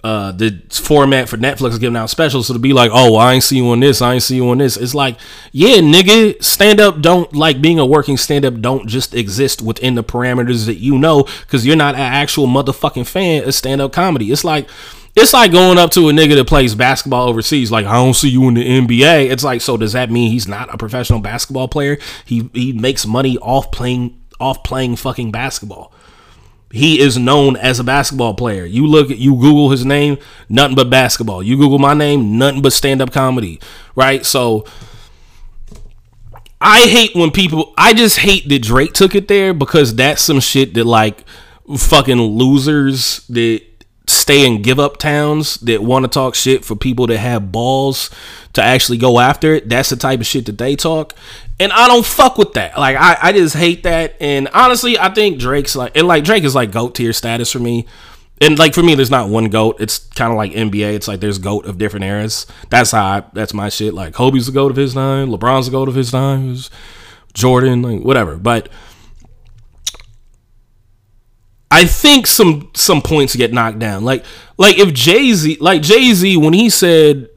uh, 0.04 0.34
the 0.34 0.62
format 0.70 1.30
for 1.30 1.38
Netflix 1.38 1.72
is 1.72 1.80
giving 1.80 1.96
out 1.96 2.10
specials. 2.10 2.48
So 2.48 2.54
to 2.54 2.60
be 2.60 2.74
like, 2.74 2.92
oh, 2.94 3.14
well, 3.14 3.22
I 3.22 3.34
ain't 3.34 3.44
see 3.44 3.58
you 3.58 3.70
on 3.70 3.80
this, 3.80 4.02
I 4.02 4.16
ain't 4.16 4.24
see 4.24 4.36
you 4.36 4.50
on 4.50 4.58
this. 4.58 4.76
It's 4.76 4.94
like, 4.94 5.18
yeah, 5.54 5.78
nigga, 5.78 6.44
stand 6.44 6.82
up 6.82 7.00
don't 7.00 7.34
like 7.34 7.62
being 7.62 7.80
a 7.80 7.86
working 7.86 8.18
stand 8.18 8.44
up 8.44 8.60
don't 8.60 8.88
just 8.88 9.14
exist 9.14 9.62
within 9.62 9.96
the 9.96 10.04
parameters 10.04 10.66
that 10.66 10.76
you 10.76 10.98
know 10.98 11.24
because 11.24 11.66
you're 11.66 11.78
not 11.78 11.96
an 11.96 12.02
actual 12.02 12.48
motherfucking 12.48 13.08
fan 13.08 13.48
of 13.48 13.56
stand 13.56 13.80
up 13.82 13.94
comedy. 13.94 14.32
It's 14.32 14.44
like, 14.44 14.68
it's 15.16 15.32
like 15.32 15.52
going 15.52 15.78
up 15.78 15.92
to 15.92 16.10
a 16.10 16.12
nigga 16.12 16.36
that 16.36 16.48
plays 16.48 16.76
basketball 16.76 17.30
overseas, 17.30 17.72
like 17.72 17.86
I 17.86 17.94
don't 17.94 18.16
see 18.16 18.30
you 18.30 18.46
in 18.50 18.56
the 18.56 18.66
NBA. 18.66 19.30
It's 19.30 19.44
like, 19.44 19.62
so 19.62 19.78
does 19.78 19.94
that 19.94 20.12
mean 20.12 20.32
he's 20.32 20.48
not 20.50 20.74
a 20.74 20.78
professional 20.78 21.20
basketball 21.20 21.70
player? 21.70 21.98
He 22.26 22.50
he 22.54 22.74
makes 22.74 23.06
money 23.06 23.38
off 23.38 23.72
playing 23.72 24.20
off 24.44 24.64
playing 24.64 24.96
fucking 24.96 25.32
basketball 25.32 25.94
he 26.74 27.00
is 27.00 27.20
known 27.20 27.56
as 27.56 27.80
a 27.80 27.84
basketball 27.84 28.34
player. 28.34 28.66
You 28.66 28.88
look 28.88 29.12
at 29.12 29.20
you 29.20 29.36
Google 29.36 29.70
his 29.70 29.86
name, 29.86 30.18
nothing 30.50 30.76
but 30.76 30.90
basketball. 30.90 31.44
You 31.44 31.56
Google 31.56 31.78
my 31.78 31.94
name, 31.94 32.40
nothing 32.40 32.64
but 32.64 32.74
stand 32.74 33.00
up 33.00 33.12
comedy. 33.12 33.60
Right? 33.96 34.26
So 34.26 34.66
I 36.60 36.88
hate 36.88 37.16
when 37.16 37.30
people 37.30 37.76
I 37.78 37.94
just 37.94 38.18
hate 38.18 38.50
that 38.50 38.64
Drake 38.64 38.94
took 38.94 39.14
it 39.14 39.28
there 39.28 39.54
because 39.54 39.96
that's 39.96 40.24
some 40.24 40.40
shit 40.40 40.74
that 40.74 40.86
like 40.86 41.24
fucking 41.78 42.20
losers 42.20 43.20
that 43.28 43.62
stay 44.14 44.46
in 44.46 44.62
give 44.62 44.80
up 44.80 44.98
towns 44.98 45.58
that 45.58 45.84
want 45.84 46.04
to 46.04 46.10
talk 46.10 46.36
shit 46.36 46.64
for 46.64 46.76
people 46.76 47.08
that 47.08 47.18
have 47.18 47.52
balls 47.52 48.10
to 48.54 48.64
actually 48.64 48.98
go 48.98 49.20
after 49.20 49.56
it. 49.56 49.70
That's 49.70 49.90
the 49.90 49.96
type 49.96 50.20
of 50.20 50.26
shit 50.26 50.46
that 50.46 50.58
they 50.58 50.76
talk. 50.76 51.14
And 51.60 51.72
I 51.72 51.88
don't 51.88 52.06
fuck 52.06 52.38
with 52.38 52.54
that. 52.54 52.78
Like 52.78 52.96
I, 52.98 53.18
I 53.22 53.32
just 53.32 53.56
hate 53.56 53.84
that. 53.84 54.16
And 54.20 54.48
honestly, 54.54 54.98
I 54.98 55.14
think 55.14 55.40
Drake's 55.40 55.76
like 55.76 55.96
and 55.98 56.08
like 56.08 56.24
Drake 56.24 56.44
is 56.44 56.56
like 56.56 56.72
goat 56.72 56.96
tier 56.96 57.14
status 57.14 57.52
for 57.52 57.60
me. 57.60 57.86
And 58.42 58.60
like 58.60 58.74
for 58.74 58.84
me, 58.84 58.96
there's 58.96 59.12
not 59.12 59.30
one 59.30 59.46
goat. 59.46 59.78
It's 59.80 60.00
kind 60.00 60.32
of 60.32 60.38
like 60.38 60.52
NBA. 60.52 60.94
It's 60.94 61.08
like 61.08 61.20
there's 61.20 61.38
goat 61.38 61.66
of 61.66 61.78
different 61.78 62.06
eras. 62.06 62.46
That's 62.70 62.92
how 62.92 63.06
I, 63.06 63.24
that's 63.34 63.54
my 63.54 63.70
shit. 63.70 63.94
Like 63.94 64.14
Kobe's 64.14 64.48
the 64.48 64.52
goat 64.52 64.72
of 64.72 64.78
his 64.78 64.94
time. 64.94 65.30
LeBron's 65.30 65.68
the 65.68 65.72
goat 65.72 65.88
of 65.88 65.96
his 65.96 66.12
time. 66.12 66.58
Jordan, 67.34 67.82
like 67.82 68.02
whatever. 68.02 68.38
But 68.38 68.70
I 71.74 71.86
think 71.86 72.28
some 72.28 72.70
some 72.76 73.02
points 73.02 73.36
get 73.36 73.52
knocked 73.52 73.80
down. 73.80 74.06
Like 74.06 74.24
like 74.58 74.78
if 74.78 74.94
Jay 74.94 75.34
Z, 75.34 75.58
like 75.60 75.82
Jay 75.82 76.14
Z, 76.14 76.38
when 76.38 76.54
he 76.54 76.70
said 76.70 77.30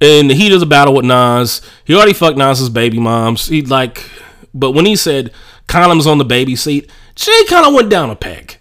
and 0.00 0.30
he 0.30 0.48
does 0.48 0.62
a 0.62 0.66
battle 0.66 0.94
with 0.94 1.04
Nas. 1.04 1.60
He 1.84 1.94
already 1.94 2.12
fucked 2.14 2.38
Nas's 2.38 2.70
baby 2.70 2.98
moms. 2.98 3.48
He 3.48 3.62
like, 3.62 4.08
but 4.54 4.72
when 4.72 4.86
he 4.86 4.96
said 4.96 5.32
condoms 5.68 6.06
on 6.06 6.18
the 6.18 6.24
baby 6.24 6.56
seat, 6.56 6.90
Jay 7.14 7.44
kind 7.48 7.66
of 7.66 7.74
went 7.74 7.90
down 7.90 8.10
a 8.10 8.16
peg. 8.16 8.56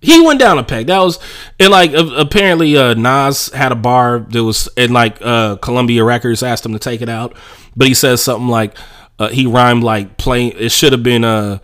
He 0.00 0.24
went 0.24 0.40
down 0.40 0.58
a 0.58 0.64
peg. 0.64 0.86
That 0.86 1.00
was 1.00 1.18
and 1.58 1.70
like 1.70 1.92
apparently 1.92 2.76
uh, 2.76 2.94
Nas 2.94 3.48
had 3.48 3.72
a 3.72 3.76
bar 3.76 4.20
that 4.30 4.44
was 4.44 4.68
and 4.76 4.92
like 4.92 5.18
uh, 5.20 5.56
Columbia 5.56 6.04
Records 6.04 6.42
asked 6.42 6.64
him 6.64 6.72
to 6.72 6.78
take 6.78 7.02
it 7.02 7.08
out, 7.08 7.36
but 7.76 7.88
he 7.88 7.94
says 7.94 8.22
something 8.22 8.48
like 8.48 8.76
uh, 9.18 9.28
he 9.28 9.46
rhymed 9.46 9.82
like 9.82 10.16
plane. 10.16 10.54
It 10.56 10.72
should 10.72 10.92
have 10.92 11.02
been 11.02 11.24
uh 11.24 11.58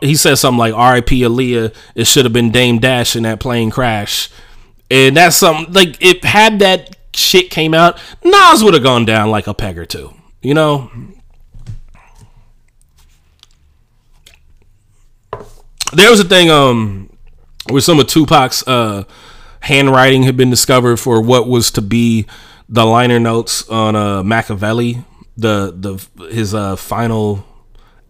he 0.00 0.14
says 0.14 0.40
something 0.40 0.58
like 0.58 0.74
R.I.P. 0.74 1.20
Aaliyah. 1.22 1.74
It 1.94 2.06
should 2.06 2.24
have 2.24 2.32
been 2.32 2.50
Dame 2.50 2.78
Dash 2.78 3.16
in 3.16 3.24
that 3.24 3.40
plane 3.40 3.70
crash, 3.70 4.28
and 4.90 5.16
that's 5.16 5.36
something 5.36 5.72
like 5.72 5.96
it 6.00 6.24
had 6.24 6.58
that 6.60 6.96
shit 7.14 7.50
came 7.50 7.74
out, 7.74 7.98
Nas 8.24 8.62
would 8.62 8.74
have 8.74 8.82
gone 8.82 9.04
down 9.04 9.30
like 9.30 9.46
a 9.46 9.54
peg 9.54 9.78
or 9.78 9.86
two. 9.86 10.12
You 10.42 10.54
know? 10.54 10.90
There 15.92 16.10
was 16.10 16.20
a 16.20 16.24
thing 16.24 16.50
um 16.50 17.10
where 17.68 17.80
some 17.80 17.98
of 17.98 18.06
Tupac's 18.06 18.66
uh 18.66 19.04
handwriting 19.60 20.22
had 20.22 20.36
been 20.36 20.50
discovered 20.50 20.96
for 20.98 21.20
what 21.20 21.48
was 21.48 21.70
to 21.72 21.82
be 21.82 22.26
the 22.68 22.84
liner 22.84 23.18
notes 23.18 23.68
on 23.68 23.96
uh 23.96 24.22
Makaveli, 24.22 25.04
the 25.36 25.74
the 25.76 26.26
his 26.32 26.54
uh 26.54 26.76
final 26.76 27.44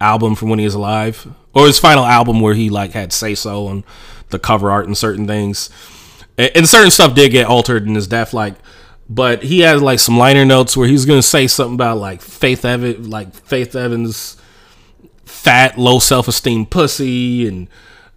album 0.00 0.34
from 0.34 0.50
when 0.50 0.58
he 0.58 0.64
was 0.66 0.74
alive. 0.74 1.26
Or 1.54 1.66
his 1.66 1.78
final 1.78 2.04
album 2.04 2.40
where 2.40 2.54
he 2.54 2.70
like 2.70 2.92
had 2.92 3.12
say 3.12 3.34
so 3.34 3.66
on 3.66 3.84
the 4.28 4.38
cover 4.38 4.70
art 4.70 4.86
and 4.86 4.96
certain 4.96 5.26
things. 5.26 5.68
And, 6.38 6.50
and 6.54 6.68
certain 6.68 6.90
stuff 6.90 7.14
did 7.14 7.32
get 7.32 7.46
altered 7.46 7.86
in 7.86 7.94
his 7.94 8.06
death, 8.06 8.32
like 8.32 8.54
but 9.12 9.42
he 9.42 9.60
has 9.60 9.82
like 9.82 9.98
some 9.98 10.16
liner 10.16 10.44
notes 10.44 10.76
where 10.76 10.86
he's 10.86 11.04
gonna 11.04 11.20
say 11.20 11.48
something 11.48 11.74
about 11.74 11.98
like 11.98 12.22
Faith 12.22 12.64
Evans, 12.64 13.08
like 13.08 13.34
Faith 13.34 13.74
Evans, 13.74 14.36
fat, 15.24 15.76
low 15.76 15.98
self 15.98 16.28
esteem 16.28 16.64
pussy, 16.64 17.48
and 17.48 17.68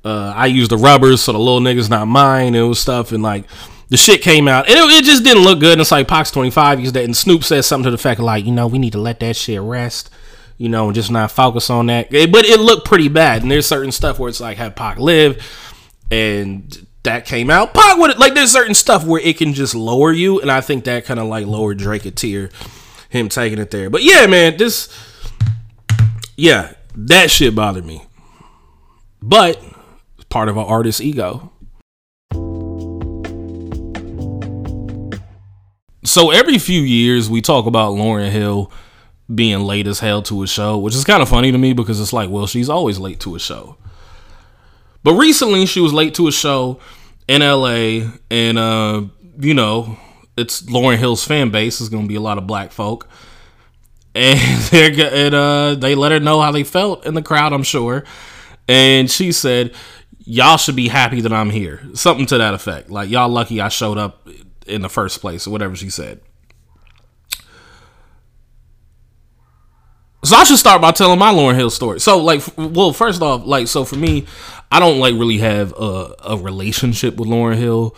uh, 0.06 0.34
I 0.36 0.46
use 0.46 0.68
the 0.68 0.78
rubbers 0.78 1.22
so 1.22 1.32
the 1.32 1.40
little 1.40 1.62
nigga's 1.62 1.90
not 1.90 2.08
mine 2.08 2.54
and 2.54 2.78
stuff, 2.78 3.12
and 3.12 3.24
like 3.24 3.46
the 3.90 3.98
shit 3.98 4.22
came 4.22 4.48
out 4.48 4.70
and 4.70 4.78
it, 4.78 4.84
it 4.84 5.04
just 5.04 5.24
didn't 5.24 5.44
look 5.44 5.60
good. 5.60 5.74
And 5.74 5.82
it's 5.82 5.92
like 5.92 6.08
Pox 6.08 6.30
twenty 6.30 6.52
five 6.52 6.80
used 6.80 6.94
that, 6.94 7.06
and 7.06 7.18
Snoop 7.18 7.44
says 7.44 7.66
something 7.66 7.86
to 7.86 7.92
the 7.92 7.98
fact 7.98 8.20
of 8.20 8.26
like, 8.26 8.46
you 8.46 8.52
know, 8.52 8.68
we 8.68 8.78
need 8.78 8.94
to 8.94 9.02
let 9.02 9.20
that 9.22 9.36
shit 9.36 9.62
rest. 9.62 10.12
You 10.58 10.70
know, 10.70 10.92
just 10.92 11.12
not 11.12 11.32
focus 11.32 11.70
on 11.70 11.88
that. 11.88 12.10
But 12.10 12.46
it 12.46 12.60
looked 12.60 12.86
pretty 12.86 13.10
bad. 13.10 13.42
And 13.42 13.52
there's 13.52 13.66
certain 13.66 13.92
stuff 13.92 14.20
where 14.20 14.30
it's 14.30 14.40
like, 14.40 14.58
have 14.58 14.76
Pac 14.76 15.00
live, 15.00 15.44
and 16.12 16.88
that 17.04 17.26
came 17.26 17.50
out. 17.50 17.74
Pac 17.74 17.98
would 17.98 18.18
like 18.18 18.34
there's 18.34 18.52
certain 18.52 18.74
stuff 18.74 19.06
where 19.06 19.22
it 19.22 19.38
can 19.38 19.54
just 19.54 19.76
lower 19.76 20.12
you, 20.12 20.40
and 20.42 20.50
I 20.52 20.62
think 20.62 20.86
that 20.86 21.06
kind 21.06 21.20
of 21.20 21.28
like 21.28 21.46
lowered 21.46 21.78
Drake 21.78 22.06
a 22.06 22.12
tier, 22.12 22.50
him 23.10 23.30
taking 23.30 23.60
it 23.60 23.72
there. 23.72 23.90
But 23.90 24.04
yeah, 24.04 24.26
man, 24.28 24.58
this 24.58 24.90
yeah, 26.38 26.74
that 26.96 27.30
shit 27.30 27.56
bothered 27.56 27.86
me. 27.86 28.06
But 29.22 29.62
it's 30.16 30.26
part 30.26 30.50
of 30.50 30.58
an 30.58 30.66
artist's 30.66 31.02
ego. 31.02 31.52
So 36.06 36.32
every 36.32 36.58
few 36.58 36.82
years 36.82 37.30
we 37.30 37.42
talk 37.42 37.66
about 37.66 37.94
Lauryn 37.94 38.30
Hill 38.30 38.72
being 39.34 39.62
late 39.62 39.88
as 39.88 40.00
hell 40.00 40.22
to 40.24 40.44
a 40.44 40.48
show, 40.48 40.78
which 40.78 40.96
is 40.96 41.04
kind 41.04 41.22
of 41.22 41.30
funny 41.30 41.52
to 41.52 41.58
me 41.58 41.74
because 41.74 42.00
it's 42.00 42.14
like, 42.14 42.30
well, 42.30 42.48
she's 42.48 42.70
always 42.70 43.00
late 43.00 43.20
to 43.22 43.36
a 43.36 43.40
show. 43.40 43.78
But 45.04 45.14
recently 45.14 45.66
she 45.66 45.80
was 45.80 45.94
late 45.94 46.14
to 46.16 46.28
a 46.28 46.32
show 46.32 46.80
in 47.28 47.42
LA 47.42 48.12
and 48.30 48.58
uh, 48.58 49.04
you 49.40 49.54
know, 49.54 49.98
it's 50.38 50.62
Lauryn 50.64 50.98
Hill's 50.98 51.26
fan 51.26 51.50
base 51.50 51.82
is 51.82 51.90
going 51.90 52.04
to 52.04 52.08
be 52.08 52.16
a 52.16 52.22
lot 52.22 52.38
of 52.38 52.48
black 52.48 52.72
folk. 52.72 53.08
And 54.16 54.40
they 54.72 55.26
and, 55.26 55.36
uh, 55.36 55.76
they 55.76 55.96
let 55.96 56.12
her 56.12 56.20
know 56.20 56.42
how 56.42 56.52
they 56.52 56.64
felt 56.64 57.06
in 57.06 57.14
the 57.14 57.22
crowd, 57.22 57.54
I'm 57.54 57.64
sure. 57.64 58.04
And 58.68 59.10
she 59.12 59.32
said, 59.32 59.74
"Y'all 60.20 60.58
should 60.58 60.76
be 60.76 60.88
happy 60.88 61.20
that 61.22 61.34
I'm 61.34 61.50
here." 61.50 61.82
Something 61.96 62.26
to 62.28 62.38
that 62.38 62.54
effect. 62.54 62.90
Like 62.90 63.10
y'all 63.10 63.28
lucky 63.28 63.60
I 63.60 63.68
showed 63.70 63.98
up 63.98 64.28
in 64.68 64.82
the 64.82 64.90
first 64.90 65.20
place 65.20 65.48
or 65.48 65.50
whatever 65.50 65.76
she 65.76 65.90
said. 65.90 66.22
So 70.24 70.38
I 70.38 70.46
should 70.46 70.58
start 70.58 70.82
by 70.82 70.92
telling 70.92 71.20
my 71.20 71.34
Lauryn 71.34 71.56
Hill 71.56 71.70
story. 71.70 72.00
So 72.00 72.18
like, 72.24 72.42
well, 72.58 72.94
first 72.94 73.22
off, 73.22 73.46
like, 73.46 73.68
so 73.68 73.84
for 73.84 73.98
me, 73.98 74.26
I 74.72 74.80
don't 74.80 75.00
like 75.00 75.14
really 75.16 75.40
have 75.40 75.74
a, 75.74 76.16
a 76.24 76.38
relationship 76.38 77.18
with 77.18 77.28
Lauryn 77.28 77.58
Hill 77.58 77.96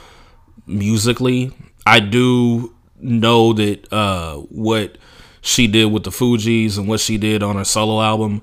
musically. 0.65 1.51
I 1.85 1.99
do 1.99 2.73
know 2.99 3.53
that 3.53 3.93
uh, 3.93 4.37
what 4.37 4.97
she 5.41 5.67
did 5.67 5.85
with 5.85 6.03
the 6.03 6.09
Fugees 6.09 6.79
and 6.79 6.87
what 6.87 6.99
she 6.99 7.19
did 7.19 7.43
on 7.43 7.57
her 7.57 7.63
solo 7.63 8.01
album, 8.01 8.41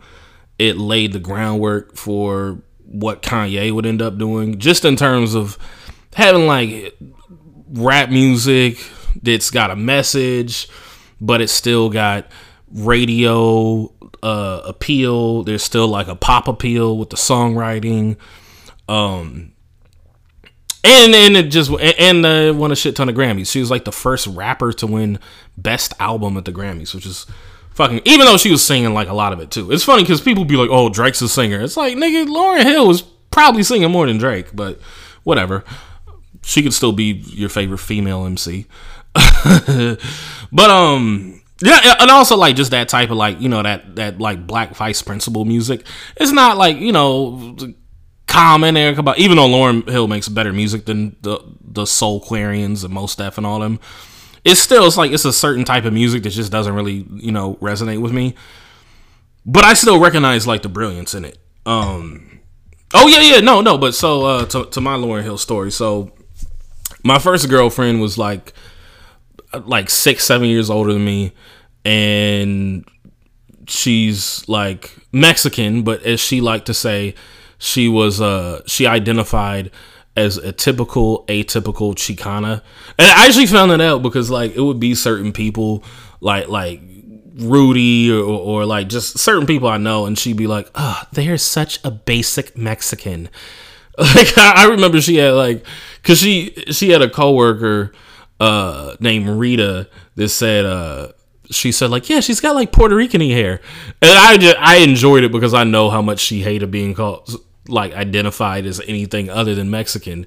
it 0.59 0.77
laid 0.77 1.13
the 1.13 1.19
groundwork 1.19 1.97
for 1.97 2.63
what 2.85 3.23
Kanye 3.23 3.73
would 3.73 3.87
end 3.87 4.01
up 4.01 4.17
doing, 4.17 4.61
just 4.61 4.85
in 4.85 4.95
terms 4.95 5.35
of 5.35 5.59
having 6.15 6.47
like 6.47 6.97
rap 7.71 8.11
music 8.11 8.79
that's 9.21 9.51
got 9.51 9.73
a 9.73 9.77
message, 9.77 10.69
but 11.21 11.41
it's 11.41 11.53
still 11.53 11.91
got 11.91 12.27
radio 12.73 13.93
uh, 14.23 14.63
appeal. 14.65 15.43
There's 15.43 15.63
still 15.63 15.89
like 15.89 16.09
a 16.09 16.17
pop 16.17 16.49
appeal 16.49 16.97
with 16.99 17.11
the 17.11 17.17
songwriting. 17.17 18.17
Um, 18.89 19.53
and 20.85 21.15
and 21.15 21.37
it 21.37 21.51
just 21.51 21.71
and 21.71 22.27
uh, 22.27 22.53
won 22.57 22.73
a 22.73 22.77
shit 22.77 22.97
ton 22.97 23.09
of 23.09 23.15
Grammys. 23.15 23.51
She 23.51 23.61
was 23.61 23.71
like 23.71 23.85
the 23.85 23.93
first 23.93 24.27
rapper 24.27 24.73
to 24.75 24.87
win 24.87 25.19
Best 25.57 25.95
Album 26.01 26.37
at 26.37 26.45
the 26.45 26.53
Grammys, 26.53 26.95
which 26.95 27.07
is 27.07 27.27
fucking. 27.71 28.01
Even 28.05 28.27
though 28.27 28.37
she 28.37 28.51
was 28.51 28.65
singing 28.65 28.93
like 28.93 29.09
a 29.09 29.15
lot 29.15 29.33
of 29.33 29.41
it 29.41 29.51
too. 29.51 29.71
It's 29.71 29.85
funny 29.85 30.03
because 30.03 30.21
people 30.21 30.45
be 30.45 30.57
like, 30.57 30.71
"Oh, 30.71 30.89
Drake's 30.89 31.23
a 31.23 31.29
singer." 31.29 31.61
It's 31.61 31.77
like 31.77 31.97
nigga, 31.97 32.27
Lauryn 32.27 32.65
Hill 32.65 32.89
was 32.89 33.03
probably 33.31 33.63
singing 33.63 33.91
more 33.91 34.07
than 34.07 34.19
Drake, 34.19 34.49
but 34.55 34.81
whatever 35.23 35.65
she 36.43 36.63
could 36.63 36.75
still 36.75 36.93
be 36.93 37.23
your 37.29 37.49
favorite 37.49 37.79
female 37.79 38.27
MC. 38.27 38.67
but 39.15 40.71
um 40.71 41.42
yeah, 41.63 41.95
and 42.01 42.11
also 42.11 42.37
like 42.37 42.57
just 42.57 42.73
that 42.73 42.89
type 42.89 43.11
of 43.11 43.17
like 43.17 43.41
you 43.41 43.49
know 43.49 43.63
that 43.63 43.97
that 43.97 44.19
like 44.19 44.47
Black 44.47 44.75
Vice 44.75 45.01
Principal 45.03 45.45
music. 45.45 45.87
It's 46.17 46.33
not 46.33 46.57
like 46.57 46.77
you 46.77 46.93
know 46.93 47.57
common 48.27 48.75
Erykah 48.75 48.97
Badu, 48.97 49.19
even 49.19 49.37
though 49.37 49.49
Lauryn 49.49 49.89
Hill 49.89 50.09
makes 50.09 50.29
better 50.29 50.53
music 50.53 50.87
than 50.87 51.17
the 51.23 51.39
the 51.61 51.85
Soulquarians 51.85 52.85
and 52.85 52.93
Mos 52.93 53.15
Def 53.15 53.39
and 53.39 53.47
all 53.47 53.61
them. 53.61 53.79
It's 54.45 54.61
still 54.61 54.87
it's 54.87 54.97
like 54.97 55.13
it's 55.13 55.25
a 55.25 55.33
certain 55.33 55.65
type 55.65 55.85
of 55.85 55.93
music 55.93 56.25
that 56.25 56.31
just 56.31 56.51
doesn't 56.51 56.75
really 56.75 57.07
you 57.13 57.31
know 57.31 57.55
resonate 57.57 58.01
with 58.01 58.13
me. 58.13 58.35
But 59.47 59.65
I 59.65 59.75
still 59.75 60.01
recognize 60.01 60.47
like 60.47 60.63
the 60.63 60.69
brilliance 60.69 61.15
in 61.15 61.25
it. 61.25 61.39
Um, 61.65 62.41
oh 62.95 63.07
yeah, 63.07 63.21
yeah, 63.21 63.41
no, 63.41 63.61
no. 63.61 63.79
But 63.79 63.95
so 63.95 64.25
uh, 64.27 64.47
to 64.47 64.65
to 64.67 64.81
my 64.81 64.97
Lauryn 64.97 65.23
Hill 65.23 65.39
story. 65.39 65.71
So 65.71 66.13
my 67.05 67.19
first 67.19 67.49
girlfriend 67.49 68.01
was 68.01 68.19
like 68.19 68.53
like 69.61 69.91
six, 69.91 70.25
seven 70.25 70.49
years 70.49 70.71
older 70.71 70.93
than 70.93 71.05
me, 71.05 71.33
and 71.85 72.85
she's 73.67 74.47
like 74.49 74.97
Mexican, 75.13 75.83
but 75.83 76.03
as 76.03 76.21
she 76.21 76.41
liked 76.41 76.67
to 76.67 76.75
say, 76.75 77.15
she 77.59 77.89
was 77.89 78.21
uh 78.21 78.63
she 78.67 78.87
identified 78.87 79.71
as 80.17 80.37
a 80.37 80.53
typical 80.53 81.25
atypical 81.27 81.95
Chicana. 81.95 82.63
And 82.99 83.11
I 83.11 83.27
actually 83.27 83.47
found 83.47 83.71
that 83.71 83.81
out 83.81 84.03
because 84.03 84.31
like 84.31 84.55
it 84.55 84.61
would 84.61 84.81
be 84.81 84.95
certain 84.95 85.33
people 85.33 85.85
like 86.21 86.49
like 86.49 86.81
Rudy 87.35 88.13
or, 88.13 88.23
or, 88.23 88.67
like 88.67 88.89
just 88.89 89.19
certain 89.19 89.47
people 89.47 89.67
I 89.67 89.79
know, 89.79 90.05
and 90.05 90.19
she'd 90.19 90.37
be 90.37 90.47
like, 90.47 90.69
"Oh, 90.75 91.03
they're 91.13 91.39
such 91.39 91.83
a 91.83 91.91
basic 91.91 92.57
Mexican." 92.57 93.29
Like 93.99 94.39
I 94.39 94.69
remember 94.69 95.03
she 95.03 95.17
had 95.17 95.33
like 95.33 95.67
because 96.01 96.19
she 96.19 96.55
she 96.71 96.89
had 96.89 97.03
a 97.03 97.11
coworker 97.11 97.93
uh 98.43 98.97
named 98.99 99.29
Rita 99.29 99.89
that 100.17 100.29
said 100.29 100.65
uh 100.65 101.13
she 101.51 101.71
said 101.71 101.91
like 101.91 102.09
yeah 102.09 102.21
she's 102.21 102.41
got 102.41 102.57
like 102.57 102.73
Puerto 102.73 102.97
Rican 102.97 103.21
hair 103.21 103.61
and 104.01 104.19
I 104.19 104.37
just 104.37 104.57
I 104.59 104.77
enjoyed 104.79 105.23
it 105.23 105.31
because 105.31 105.55
I 105.55 105.65
know 105.65 105.91
how 105.91 106.03
much 106.03 106.19
she 106.19 106.43
hated 106.43 106.71
being 106.71 106.95
called 106.95 107.31
like 107.69 107.93
identified 107.93 108.67
as 108.67 108.81
anything 108.81 109.31
other 109.31 109.55
than 109.55 109.71
Mexican 109.71 110.27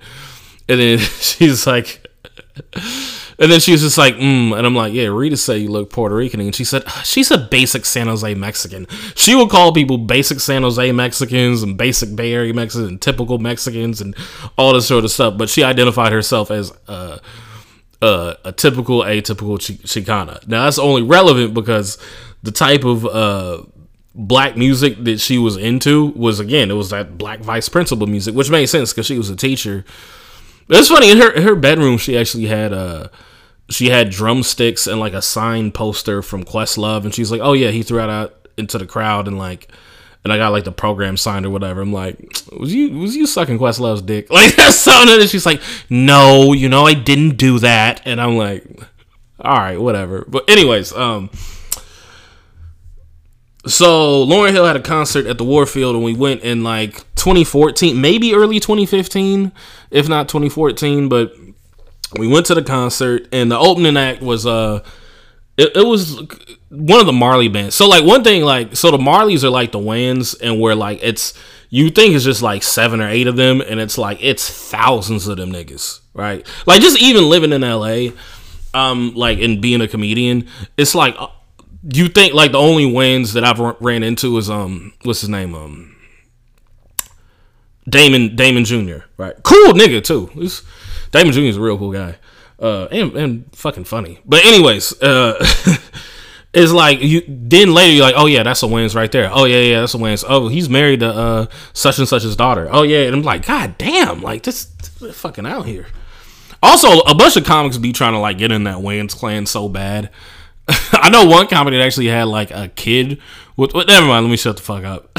and 0.70 0.80
then 0.80 0.98
she's 1.20 1.68
like 1.68 2.08
and 3.38 3.52
then 3.52 3.60
she 3.60 3.74
was 3.74 3.82
just 3.82 3.98
like, 3.98 4.16
mm, 4.16 4.58
and 4.58 4.66
I'm 4.66 4.76
like, 4.76 4.94
yeah, 4.94 5.08
Rita 5.08 5.36
said 5.36 5.62
you 5.62 5.70
look 5.70 5.90
Puerto 5.90 6.16
Rican, 6.16 6.40
and 6.40 6.56
she 6.56 6.64
said 6.64 6.90
she's 7.04 7.32
a 7.32 7.38
basic 7.38 7.86
San 7.86 8.08
Jose 8.08 8.34
Mexican. 8.34 8.88
She 9.16 9.36
would 9.36 9.50
call 9.50 9.74
people 9.74 9.98
basic 9.98 10.40
San 10.40 10.62
Jose 10.64 10.92
Mexicans 10.92 11.64
and 11.64 11.78
basic 11.78 12.16
Bay 12.16 12.34
Area 12.34 12.54
Mexicans 12.54 12.90
and 12.90 13.02
typical 13.02 13.38
Mexicans 13.40 14.00
and 14.02 14.16
all 14.58 14.74
this 14.74 14.88
sort 14.88 15.04
of 15.04 15.12
stuff. 15.12 15.38
But 15.38 15.50
she 15.50 15.64
identified 15.64 16.14
herself 16.14 16.50
as 16.52 16.72
uh, 16.88 17.20
uh, 18.06 18.36
a 18.44 18.52
typical 18.52 19.00
atypical 19.02 19.58
Chicana. 19.58 20.46
Now 20.48 20.66
that's 20.66 20.80
only 20.80 21.02
relevant 21.02 21.54
because 21.54 21.98
the 22.44 22.52
type 22.52 22.84
of 22.84 23.06
uh, 23.06 23.64
black 24.14 24.56
music 24.56 25.04
that 25.04 25.20
she 25.20 25.38
was 25.38 25.58
into 25.58 26.08
was 26.08 26.40
again 26.40 26.72
it 26.72 26.76
was 26.76 26.90
that 26.92 27.18
black 27.18 27.40
vice 27.40 27.70
principal 27.70 28.08
music, 28.08 28.36
which 28.36 28.50
made 28.50 28.68
sense 28.68 28.94
because 28.94 29.06
she 29.06 29.18
was 29.18 29.30
a 29.30 29.36
teacher 29.36 29.86
it's 30.70 30.90
funny 30.90 31.12
in 31.12 31.18
her 31.20 31.32
in 31.32 31.44
her 31.44 31.56
bedroom. 31.56 31.98
She 31.98 32.18
actually 32.18 32.48
had 32.48 32.74
uh 32.74 33.10
she 33.70 33.90
had 33.90 34.10
drumsticks 34.10 34.88
and 34.88 35.00
like 35.00 35.14
a 35.14 35.22
signed 35.22 35.74
poster 35.74 36.22
from 36.22 36.44
Questlove, 36.44 37.04
and 37.04 37.14
she's 37.14 37.32
like, 37.32 37.42
"Oh 37.42 37.54
yeah, 37.54 37.72
he 37.72 37.84
threw 37.84 38.02
it 38.02 38.10
out 38.10 38.48
into 38.58 38.78
the 38.78 38.86
crowd 38.86 39.28
and 39.28 39.38
like." 39.38 39.70
And 40.26 40.34
I 40.34 40.38
got 40.38 40.52
like 40.52 40.64
the 40.64 40.72
program 40.72 41.18
signed 41.18 41.46
or 41.46 41.52
whatever. 41.52 41.82
I'm 41.82 41.94
like, 41.94 42.18
was 42.52 42.74
you 42.74 42.98
was 42.98 43.16
you 43.16 43.28
sucking 43.28 43.60
Questlove's 43.60 44.02
dick? 44.02 44.28
Like 44.32 44.56
that's 44.56 44.76
something. 44.76 45.22
And 45.22 45.30
she's 45.30 45.46
like, 45.46 45.62
no, 45.88 46.52
you 46.52 46.68
know 46.68 46.88
I 46.88 46.96
didn't 46.96 47.38
do 47.38 47.60
that. 47.60 48.02
And 48.06 48.20
I'm 48.20 48.36
like, 48.36 48.66
all 49.40 49.56
right, 49.56 49.80
whatever. 49.80 50.26
But 50.28 50.50
anyways, 50.50 50.92
um, 50.94 51.30
so 53.68 54.26
Lauryn 54.26 54.52
Hill 54.52 54.66
had 54.66 54.76
a 54.76 54.82
concert 54.82 55.28
at 55.28 55.38
the 55.38 55.44
Warfield, 55.44 55.96
and 55.96 56.04
we 56.04 56.16
went 56.16 56.42
in 56.42 56.64
like 56.64 56.94
2014, 57.14 58.02
maybe 58.02 58.34
early 58.34 58.60
2015, 58.60 59.52
if 59.92 60.10
not 60.10 60.28
2014. 60.28 61.08
But 61.08 61.36
we 62.18 62.28
went 62.28 62.48
to 62.48 62.56
the 62.56 62.64
concert, 62.64 63.28
and 63.32 63.52
the 63.52 63.60
opening 63.60 63.96
act 63.96 64.24
was 64.24 64.48
uh, 64.48 64.84
it, 65.56 65.76
it 65.76 65.86
was 65.86 66.20
one 66.76 67.00
of 67.00 67.06
the 67.06 67.14
Marley 67.14 67.48
bands. 67.48 67.76
So 67.76 67.88
like 67.88 68.04
one 68.04 68.24
thing, 68.24 68.44
like 68.44 68.76
so 68.76 68.92
the 68.92 68.98
Marleys 68.98 69.44
are 69.44 69.50
like 69.50 69.72
the 69.72 69.80
Wayans, 69.80 70.36
and 70.42 70.60
where 70.60 70.76
like 70.76 71.00
it's 71.02 71.34
you 71.70 71.90
think 71.90 72.16
it's 72.16 72.24
just 72.24 72.42
like 72.42 72.64
seven 72.64 73.02
or 73.02 73.10
eight 73.10 73.28
of 73.28 73.36
them, 73.36 73.62
and 73.62 73.80
it's 73.80 73.98
like 73.98 74.20
it's 74.22 74.50
thousands 74.50 75.28
of 75.28 75.38
them 75.38 75.52
niggas, 75.52 76.02
right? 76.14 76.46
Like 76.66 76.82
just 76.82 77.02
even 77.02 77.30
living 77.30 77.52
in 77.52 77.62
LA, 77.62 78.10
um, 78.74 79.14
like 79.16 79.40
and 79.40 79.62
being 79.62 79.82
a 79.82 79.88
comedian, 79.88 80.48
it's 80.78 80.96
like 80.96 81.16
you 81.94 82.08
think 82.08 82.34
like 82.34 82.52
the 82.52 82.60
only 82.60 82.86
Wayans 82.86 83.34
that 83.34 83.44
I've 83.44 83.60
ran 83.82 84.04
into 84.04 84.38
is 84.38 84.50
um 84.50 84.94
what's 85.04 85.22
his 85.22 85.30
name 85.30 85.54
um 85.54 85.96
Damon 87.88 88.36
Damon 88.36 88.66
Jr. 88.66 89.06
Right, 89.18 89.36
cool 89.44 89.74
nigga 89.74 90.04
too. 90.04 90.28
He's, 90.28 90.64
Damon 91.12 91.34
Jr. 91.34 91.42
is 91.42 91.58
a 91.58 91.62
real 91.62 91.78
cool 91.78 91.92
guy, 91.92 92.16
uh, 92.60 92.86
and 92.86 93.16
and 93.16 93.56
fucking 93.56 93.86
funny. 93.86 94.20
But 94.26 94.44
anyways, 94.46 95.02
uh, 95.02 95.46
it's 96.56 96.72
like 96.72 97.02
you 97.02 97.22
then 97.28 97.74
later 97.74 97.92
you're 97.94 98.06
like, 98.06 98.16
oh 98.18 98.28
yeah, 98.28 98.42
that's 98.44 98.64
a 98.64 98.66
Wayans 98.66 98.96
right 98.96 99.12
there. 99.12 99.30
Oh 99.32 99.44
yeah, 99.44 99.60
yeah, 99.60 99.82
that's 99.82 99.94
a 99.94 99.98
Wayans. 99.98 100.24
Oh, 100.28 100.48
he's 100.48 100.70
married 100.70 101.02
to 101.02 101.10
uh 101.10 101.48
such 101.74 102.00
and 102.00 102.08
such's 102.08 102.36
daughter. 102.36 102.70
Oh 102.72 102.84
yeah, 102.84 103.02
and 103.02 103.16
I'm 103.16 103.24
like, 103.24 103.46
god 103.46 103.78
damn, 103.78 104.22
like 104.22 104.44
this, 104.44 104.66
this 105.00 105.20
fucking 105.20 105.46
out 105.46 105.66
here. 105.66 105.88
Also, 106.64 107.00
a 107.02 107.14
bunch 107.14 107.36
of 107.36 107.44
comics 107.44 107.78
be 107.78 107.92
trying 107.92 108.14
to 108.14 108.20
like 108.20 108.38
get 108.38 108.54
in 108.54 108.64
that 108.64 108.78
Wayans 108.78 109.14
clan 109.16 109.46
so 109.46 109.68
bad. 109.68 110.10
I 110.94 111.10
know 111.10 111.26
one 111.26 111.48
comedy 111.48 111.78
that 111.78 111.86
actually 111.86 112.08
had 112.08 112.24
like 112.24 112.52
a 112.52 112.70
kid 112.70 113.22
with. 113.58 113.76
Never 113.76 114.08
mind. 114.08 114.26
Let 114.26 114.32
me 114.32 114.38
shut 114.38 114.56
the 114.56 114.64
fuck 114.64 114.86
up. 114.86 115.12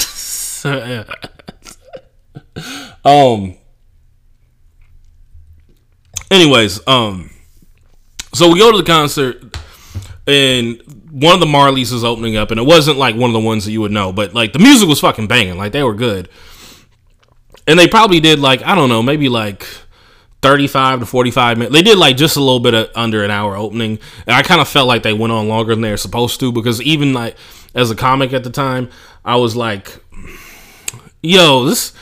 um. 3.04 3.54
Anyways, 6.30 6.80
um. 6.88 7.30
So 8.32 8.50
we 8.50 8.58
go 8.58 8.72
to 8.72 8.78
the 8.78 8.84
concert, 8.84 9.56
and 10.26 10.95
one 11.16 11.32
of 11.32 11.40
the 11.40 11.46
Marleys 11.46 11.94
is 11.94 12.04
opening 12.04 12.36
up, 12.36 12.50
and 12.50 12.60
it 12.60 12.64
wasn't 12.64 12.98
like 12.98 13.16
one 13.16 13.30
of 13.30 13.34
the 13.34 13.40
ones 13.40 13.64
that 13.64 13.72
you 13.72 13.80
would 13.80 13.90
know, 13.90 14.12
but 14.12 14.34
like 14.34 14.52
the 14.52 14.58
music 14.58 14.86
was 14.86 15.00
fucking 15.00 15.28
banging. 15.28 15.56
Like 15.56 15.72
they 15.72 15.82
were 15.82 15.94
good, 15.94 16.28
and 17.66 17.78
they 17.78 17.88
probably 17.88 18.20
did 18.20 18.38
like 18.38 18.62
I 18.62 18.74
don't 18.74 18.90
know, 18.90 19.02
maybe 19.02 19.30
like 19.30 19.66
35 20.42 21.00
to 21.00 21.06
45 21.06 21.56
minutes. 21.56 21.72
They 21.72 21.80
did 21.80 21.96
like 21.96 22.18
just 22.18 22.36
a 22.36 22.40
little 22.40 22.60
bit 22.60 22.74
of 22.74 22.90
under 22.94 23.24
an 23.24 23.30
hour 23.30 23.56
opening. 23.56 23.98
And 24.26 24.36
I 24.36 24.42
kind 24.42 24.60
of 24.60 24.68
felt 24.68 24.86
like 24.86 25.02
they 25.02 25.14
went 25.14 25.32
on 25.32 25.48
longer 25.48 25.74
than 25.74 25.80
they 25.80 25.90
were 25.90 25.96
supposed 25.96 26.38
to 26.40 26.52
because 26.52 26.82
even 26.82 27.14
like 27.14 27.36
as 27.74 27.90
a 27.90 27.96
comic 27.96 28.34
at 28.34 28.44
the 28.44 28.50
time, 28.50 28.90
I 29.24 29.36
was 29.36 29.56
like, 29.56 29.98
yo, 31.22 31.64
this. 31.64 31.94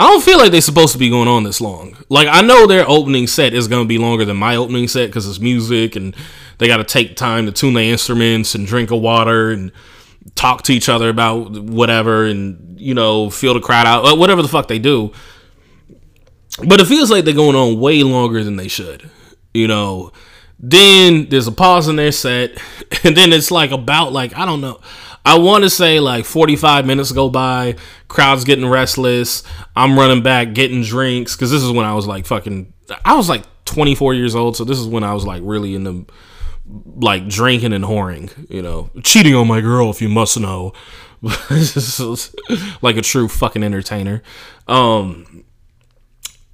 I 0.00 0.08
don't 0.08 0.22
feel 0.22 0.38
like 0.38 0.52
they're 0.52 0.60
supposed 0.60 0.92
to 0.92 0.98
be 0.98 1.10
going 1.10 1.28
on 1.28 1.42
this 1.42 1.60
long. 1.60 1.96
Like 2.08 2.28
I 2.30 2.40
know 2.40 2.66
their 2.66 2.88
opening 2.88 3.26
set 3.26 3.54
is 3.54 3.66
going 3.68 3.84
to 3.84 3.88
be 3.88 3.98
longer 3.98 4.24
than 4.24 4.36
my 4.36 4.56
opening 4.56 4.86
set 4.86 5.08
because 5.08 5.28
it's 5.28 5.40
music 5.40 5.96
and 5.96 6.14
they 6.58 6.68
got 6.68 6.76
to 6.76 6.84
take 6.84 7.16
time 7.16 7.46
to 7.46 7.52
tune 7.52 7.74
their 7.74 7.90
instruments 7.90 8.54
and 8.54 8.66
drink 8.66 8.90
a 8.90 8.96
water 8.96 9.50
and 9.50 9.72
talk 10.34 10.62
to 10.62 10.72
each 10.72 10.88
other 10.88 11.08
about 11.08 11.50
whatever 11.50 12.24
and 12.26 12.78
you 12.78 12.94
know 12.94 13.30
feel 13.30 13.54
the 13.54 13.60
crowd 13.60 13.86
out 13.86 14.04
uh, 14.04 14.14
whatever 14.14 14.42
the 14.42 14.48
fuck 14.48 14.68
they 14.68 14.78
do. 14.78 15.12
But 16.66 16.80
it 16.80 16.86
feels 16.86 17.10
like 17.10 17.24
they're 17.24 17.34
going 17.34 17.56
on 17.56 17.80
way 17.80 18.02
longer 18.02 18.44
than 18.44 18.56
they 18.56 18.68
should 18.68 19.10
you 19.54 19.66
know. 19.66 20.12
Then 20.60 21.28
there's 21.28 21.46
a 21.46 21.52
pause 21.52 21.86
in 21.86 21.96
their 21.96 22.10
set 22.10 22.60
and 23.04 23.16
then 23.16 23.32
it's 23.32 23.52
like 23.52 23.70
about 23.70 24.12
like 24.12 24.36
i 24.36 24.44
don't 24.44 24.60
know 24.60 24.80
i 25.28 25.38
want 25.38 25.64
to 25.64 25.70
say 25.70 26.00
like 26.00 26.24
45 26.24 26.86
minutes 26.86 27.12
go 27.12 27.28
by 27.28 27.76
crowd's 28.08 28.44
getting 28.44 28.66
restless 28.66 29.42
i'm 29.76 29.98
running 29.98 30.22
back 30.22 30.54
getting 30.54 30.82
drinks 30.82 31.34
because 31.36 31.50
this 31.50 31.62
is 31.62 31.70
when 31.70 31.86
i 31.86 31.94
was 31.94 32.06
like 32.06 32.26
fucking 32.26 32.72
i 33.04 33.14
was 33.14 33.28
like 33.28 33.44
24 33.64 34.14
years 34.14 34.34
old 34.34 34.56
so 34.56 34.64
this 34.64 34.78
is 34.78 34.86
when 34.86 35.04
i 35.04 35.12
was 35.12 35.24
like 35.26 35.42
really 35.44 35.74
in 35.74 35.84
the 35.84 36.06
like 36.96 37.28
drinking 37.28 37.72
and 37.72 37.84
whoring, 37.84 38.50
you 38.50 38.62
know, 38.62 38.90
cheating 39.02 39.34
on 39.34 39.46
my 39.46 39.60
girl 39.60 39.90
if 39.90 40.02
you 40.02 40.08
must 40.08 40.38
know, 40.38 40.72
like 42.82 42.96
a 42.96 43.02
true 43.02 43.28
fucking 43.28 43.62
entertainer. 43.62 44.22
Um, 44.66 45.44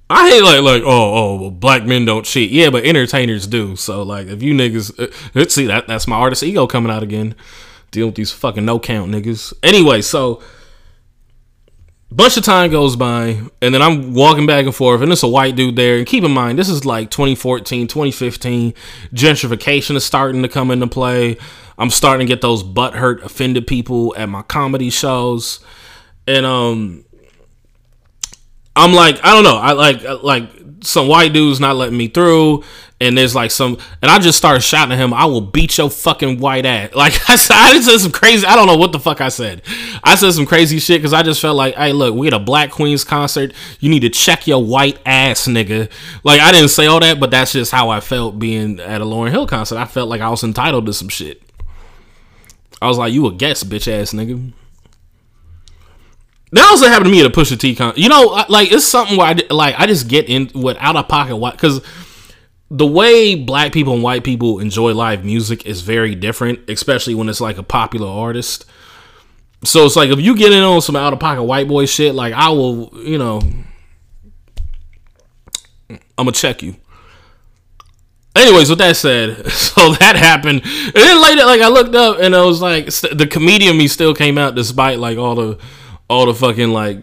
I 0.09 0.29
hate 0.29 0.41
like 0.41 0.61
like 0.61 0.83
oh 0.83 1.13
oh 1.15 1.41
well, 1.41 1.51
black 1.51 1.83
men 1.83 2.05
don't 2.05 2.25
cheat, 2.25 2.51
yeah, 2.51 2.69
but 2.69 2.85
entertainers 2.85 3.47
do. 3.47 3.75
So 3.75 4.03
like 4.03 4.27
if 4.27 4.41
you 4.41 4.53
niggas, 4.53 4.99
uh, 4.99 5.49
see 5.49 5.65
that 5.65 5.87
that's 5.87 6.07
my 6.07 6.15
artist 6.15 6.43
ego 6.43 6.67
coming 6.67 6.91
out 6.91 7.03
again, 7.03 7.35
dealing 7.91 8.09
with 8.09 8.15
these 8.15 8.31
fucking 8.31 8.65
no 8.65 8.79
count 8.79 9.11
niggas. 9.11 9.53
Anyway, 9.63 10.01
so 10.01 10.41
bunch 12.11 12.37
of 12.37 12.43
time 12.43 12.71
goes 12.71 12.95
by 12.95 13.41
and 13.61 13.73
then 13.73 13.81
i'm 13.81 14.13
walking 14.13 14.45
back 14.45 14.63
and 14.63 14.73
forth 14.73 15.01
and 15.01 15.11
there's 15.11 15.23
a 15.23 15.27
white 15.27 15.55
dude 15.55 15.75
there. 15.75 15.97
And 15.97 16.07
keep 16.07 16.23
in 16.23 16.31
mind 16.31 16.57
this 16.57 16.69
is 16.69 16.85
like 16.85 17.11
2014 17.11 17.87
2015 17.87 18.73
gentrification 19.13 19.95
is 19.95 20.05
starting 20.05 20.41
to 20.41 20.47
come 20.47 20.71
into 20.71 20.87
play. 20.87 21.37
I'm 21.77 21.89
starting 21.89 22.27
to 22.27 22.33
get 22.33 22.41
those 22.41 22.63
butthurt 22.63 23.21
offended 23.23 23.67
people 23.67 24.15
at 24.17 24.29
my 24.29 24.43
comedy 24.43 24.89
shows. 24.89 25.59
And 26.27 26.45
um 26.45 27.03
i'm 28.75 28.93
like 28.93 29.23
i 29.23 29.33
don't 29.33 29.43
know. 29.43 29.57
I 29.57 29.73
like 29.73 30.03
like 30.23 30.49
some 30.81 31.07
white 31.07 31.33
dudes 31.33 31.59
not 31.59 31.75
letting 31.75 31.97
me 31.97 32.07
through 32.07 32.63
and 33.01 33.17
there's 33.17 33.35
like 33.35 33.51
some, 33.51 33.77
and 34.01 34.09
I 34.09 34.19
just 34.19 34.37
started 34.37 34.61
shouting 34.61 34.93
at 34.93 34.97
him, 34.97 35.13
I 35.13 35.25
will 35.25 35.41
beat 35.41 35.77
your 35.77 35.89
fucking 35.89 36.39
white 36.39 36.65
ass. 36.65 36.91
Like 36.95 37.29
I 37.29 37.35
said, 37.35 37.55
I 37.55 37.79
said 37.81 37.99
some 37.99 38.11
crazy, 38.11 38.45
I 38.45 38.55
don't 38.55 38.67
know 38.67 38.77
what 38.77 38.91
the 38.91 38.99
fuck 38.99 39.21
I 39.21 39.29
said. 39.29 39.61
I 40.03 40.15
said 40.15 40.31
some 40.31 40.45
crazy 40.45 40.79
shit 40.79 41.01
because 41.01 41.13
I 41.13 41.23
just 41.23 41.41
felt 41.41 41.57
like, 41.57 41.75
hey, 41.75 41.91
look, 41.93 42.15
we 42.15 42.25
had 42.25 42.33
a 42.33 42.39
Black 42.39 42.71
Queens 42.71 43.03
concert. 43.03 43.53
You 43.79 43.89
need 43.89 43.99
to 44.01 44.09
check 44.09 44.47
your 44.47 44.63
white 44.63 44.97
ass, 45.05 45.47
nigga. 45.47 45.91
Like 46.23 46.39
I 46.39 46.51
didn't 46.51 46.69
say 46.69 46.85
all 46.85 46.99
that, 47.01 47.19
but 47.19 47.31
that's 47.31 47.51
just 47.51 47.71
how 47.71 47.89
I 47.89 47.99
felt 47.99 48.39
being 48.39 48.79
at 48.79 49.01
a 49.01 49.05
Lauryn 49.05 49.31
Hill 49.31 49.45
concert. 49.45 49.77
I 49.77 49.85
felt 49.85 50.09
like 50.09 50.21
I 50.21 50.29
was 50.29 50.43
entitled 50.43 50.85
to 50.85 50.93
some 50.93 51.09
shit. 51.09 51.41
I 52.81 52.87
was 52.87 52.97
like, 52.97 53.13
you 53.13 53.25
a 53.27 53.33
guest, 53.33 53.69
bitch 53.69 53.91
ass 53.91 54.13
nigga. 54.13 54.53
That 56.51 56.65
also 56.69 56.87
happened 56.87 57.05
to 57.07 57.11
me 57.11 57.19
at 57.19 57.25
a 57.25 57.29
Pusha 57.29 57.59
T 57.59 57.75
concert. 57.75 57.99
You 57.99 58.07
know, 58.09 58.45
like 58.47 58.71
it's 58.71 58.85
something 58.85 59.17
where 59.17 59.27
I 59.27 59.53
like 59.53 59.75
I 59.77 59.87
just 59.87 60.07
get 60.07 60.29
in 60.29 60.49
with 60.53 60.77
out 60.79 60.95
of 60.95 61.07
pocket 61.07 61.35
white 61.35 61.53
because 61.53 61.81
the 62.71 62.85
way 62.85 63.35
black 63.35 63.71
people 63.71 63.93
and 63.93 64.03
white 64.03 64.23
people 64.23 64.59
enjoy 64.59 64.93
live 64.93 65.23
music 65.23 65.65
is 65.65 65.81
very 65.81 66.15
different, 66.15 66.67
especially 66.69 67.13
when 67.13 67.29
it's 67.29 67.41
like 67.41 67.57
a 67.57 67.63
popular 67.63 68.07
artist. 68.07 68.65
So 69.63 69.85
it's 69.85 69.95
like 69.95 70.09
if 70.09 70.19
you 70.19 70.35
get 70.35 70.51
in 70.51 70.63
on 70.63 70.81
some 70.81 70.95
out 70.95 71.13
of 71.13 71.19
pocket 71.19 71.43
white 71.43 71.67
boy 71.67 71.85
shit, 71.85 72.15
like 72.15 72.33
I 72.33 72.49
will, 72.49 72.91
you 72.95 73.17
know, 73.17 73.39
I'm 75.89 75.99
gonna 76.17 76.31
check 76.31 76.63
you. 76.63 76.75
Anyways, 78.35 78.69
with 78.69 78.79
that 78.79 78.97
said, 78.97 79.49
so 79.51 79.93
that 79.93 80.15
happened, 80.15 80.61
and 80.63 80.93
then 80.93 81.21
later, 81.21 81.45
like 81.45 81.61
I 81.61 81.69
looked 81.69 81.95
up 81.95 82.19
and 82.19 82.35
I 82.35 82.43
was 82.43 82.61
like, 82.61 82.87
the 82.87 83.27
comedian 83.29 83.77
me 83.77 83.87
still 83.87 84.13
came 84.13 84.37
out 84.37 84.55
despite 84.55 84.99
like 84.99 85.17
all 85.17 85.35
the, 85.35 85.57
all 86.09 86.25
the 86.25 86.33
fucking 86.33 86.69
like 86.69 86.97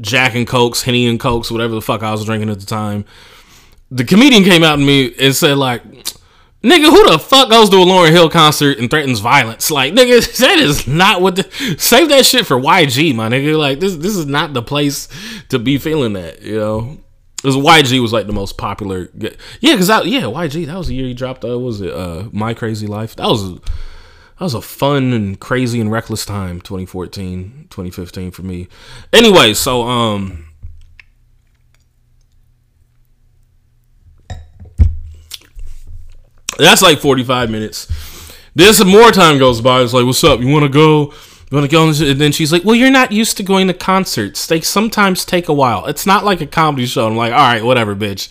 Jack 0.00 0.34
and 0.34 0.46
Cokes, 0.46 0.82
Henny 0.82 1.06
and 1.06 1.20
Cokes, 1.20 1.50
whatever 1.50 1.74
the 1.74 1.82
fuck 1.82 2.02
I 2.02 2.12
was 2.12 2.24
drinking 2.24 2.50
at 2.50 2.60
the 2.60 2.66
time 2.66 3.04
the 3.90 4.04
comedian 4.04 4.44
came 4.44 4.64
out 4.64 4.76
to 4.76 4.84
me 4.84 5.14
and 5.20 5.34
said 5.34 5.56
like 5.56 5.82
nigga 6.62 6.90
who 6.90 7.10
the 7.10 7.18
fuck 7.18 7.48
goes 7.48 7.70
to 7.70 7.76
a 7.76 7.84
Lauryn 7.84 8.10
Hill 8.10 8.28
concert 8.28 8.78
and 8.78 8.90
threatens 8.90 9.20
violence? 9.20 9.70
Like 9.70 9.94
nigga 9.94 10.36
that 10.38 10.58
is 10.58 10.86
not 10.86 11.22
what 11.22 11.36
the, 11.36 11.76
save 11.78 12.08
that 12.08 12.26
shit 12.26 12.46
for 12.46 12.56
YG 12.56 13.14
my 13.14 13.28
nigga. 13.28 13.56
Like 13.58 13.80
this 13.80 13.96
this 13.96 14.16
is 14.16 14.26
not 14.26 14.52
the 14.52 14.62
place 14.62 15.08
to 15.48 15.58
be 15.58 15.78
feeling 15.78 16.14
that 16.14 16.42
you 16.42 16.58
know? 16.58 16.98
Because 17.36 17.56
YG 17.56 18.00
was 18.00 18.12
like 18.12 18.26
the 18.26 18.32
most 18.32 18.58
popular 18.58 19.08
yeah 19.14 19.30
because 19.60 19.90
I 19.90 20.02
yeah 20.02 20.22
YG 20.22 20.66
that 20.66 20.76
was 20.76 20.88
the 20.88 20.94
year 20.94 21.06
he 21.06 21.14
dropped 21.14 21.44
uh 21.44 21.58
was 21.58 21.80
it 21.80 21.92
uh 21.92 22.28
My 22.32 22.54
Krazy 22.54 22.88
Life? 22.88 23.14
That 23.16 23.28
was 23.28 23.54
that 23.54 24.44
was 24.44 24.54
a 24.54 24.60
fun 24.60 25.12
and 25.12 25.38
crazy 25.38 25.80
and 25.80 25.90
reckless 25.90 26.26
time 26.26 26.60
2014 26.60 27.68
2015 27.70 28.32
for 28.32 28.42
me. 28.42 28.68
Anyway 29.12 29.54
so 29.54 29.82
um 29.82 30.45
That's 36.58 36.82
like 36.82 37.00
45 37.00 37.50
minutes. 37.50 37.86
Then 38.54 38.72
some 38.72 38.88
more 38.88 39.10
time 39.10 39.38
goes 39.38 39.60
by. 39.60 39.82
It's 39.82 39.92
like, 39.92 40.06
what's 40.06 40.24
up? 40.24 40.40
You 40.40 40.48
want 40.48 40.64
to 40.64 40.70
go? 40.70 41.12
You 41.50 41.58
want 41.58 41.70
to 41.70 41.72
go? 41.72 41.88
And 41.88 42.20
then 42.20 42.32
she's 42.32 42.52
like, 42.52 42.64
well, 42.64 42.74
you're 42.74 42.90
not 42.90 43.12
used 43.12 43.36
to 43.36 43.42
going 43.42 43.68
to 43.68 43.74
concerts. 43.74 44.46
They 44.46 44.60
sometimes 44.62 45.24
take 45.24 45.48
a 45.48 45.52
while. 45.52 45.86
It's 45.86 46.06
not 46.06 46.24
like 46.24 46.40
a 46.40 46.46
comedy 46.46 46.86
show. 46.86 47.06
I'm 47.06 47.16
like, 47.16 47.32
all 47.32 47.38
right, 47.38 47.64
whatever, 47.64 47.94
bitch. 47.94 48.30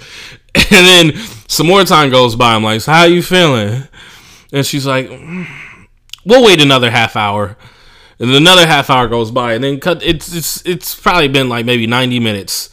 And 0.71 1.11
then 1.13 1.21
some 1.49 1.67
more 1.67 1.83
time 1.83 2.09
goes 2.09 2.37
by. 2.37 2.55
I'm 2.55 2.63
like, 2.63 2.79
so 2.79 2.93
how 2.93 3.03
you 3.03 3.21
feeling? 3.21 3.89
And 4.53 4.65
she's 4.65 4.85
like, 4.85 5.09
mm, 5.09 5.45
we'll 6.25 6.45
wait 6.45 6.61
another 6.61 6.89
half 6.89 7.17
hour. 7.17 7.57
And 8.19 8.31
another 8.31 8.65
half 8.65 8.89
hour 8.89 9.09
goes 9.09 9.31
by, 9.31 9.53
and 9.53 9.63
then 9.63 9.81
cut. 9.81 10.01
It's 10.01 10.33
it's 10.33 10.65
it's 10.65 10.95
probably 10.95 11.27
been 11.27 11.49
like 11.49 11.65
maybe 11.65 11.87
90 11.87 12.21
minutes. 12.21 12.69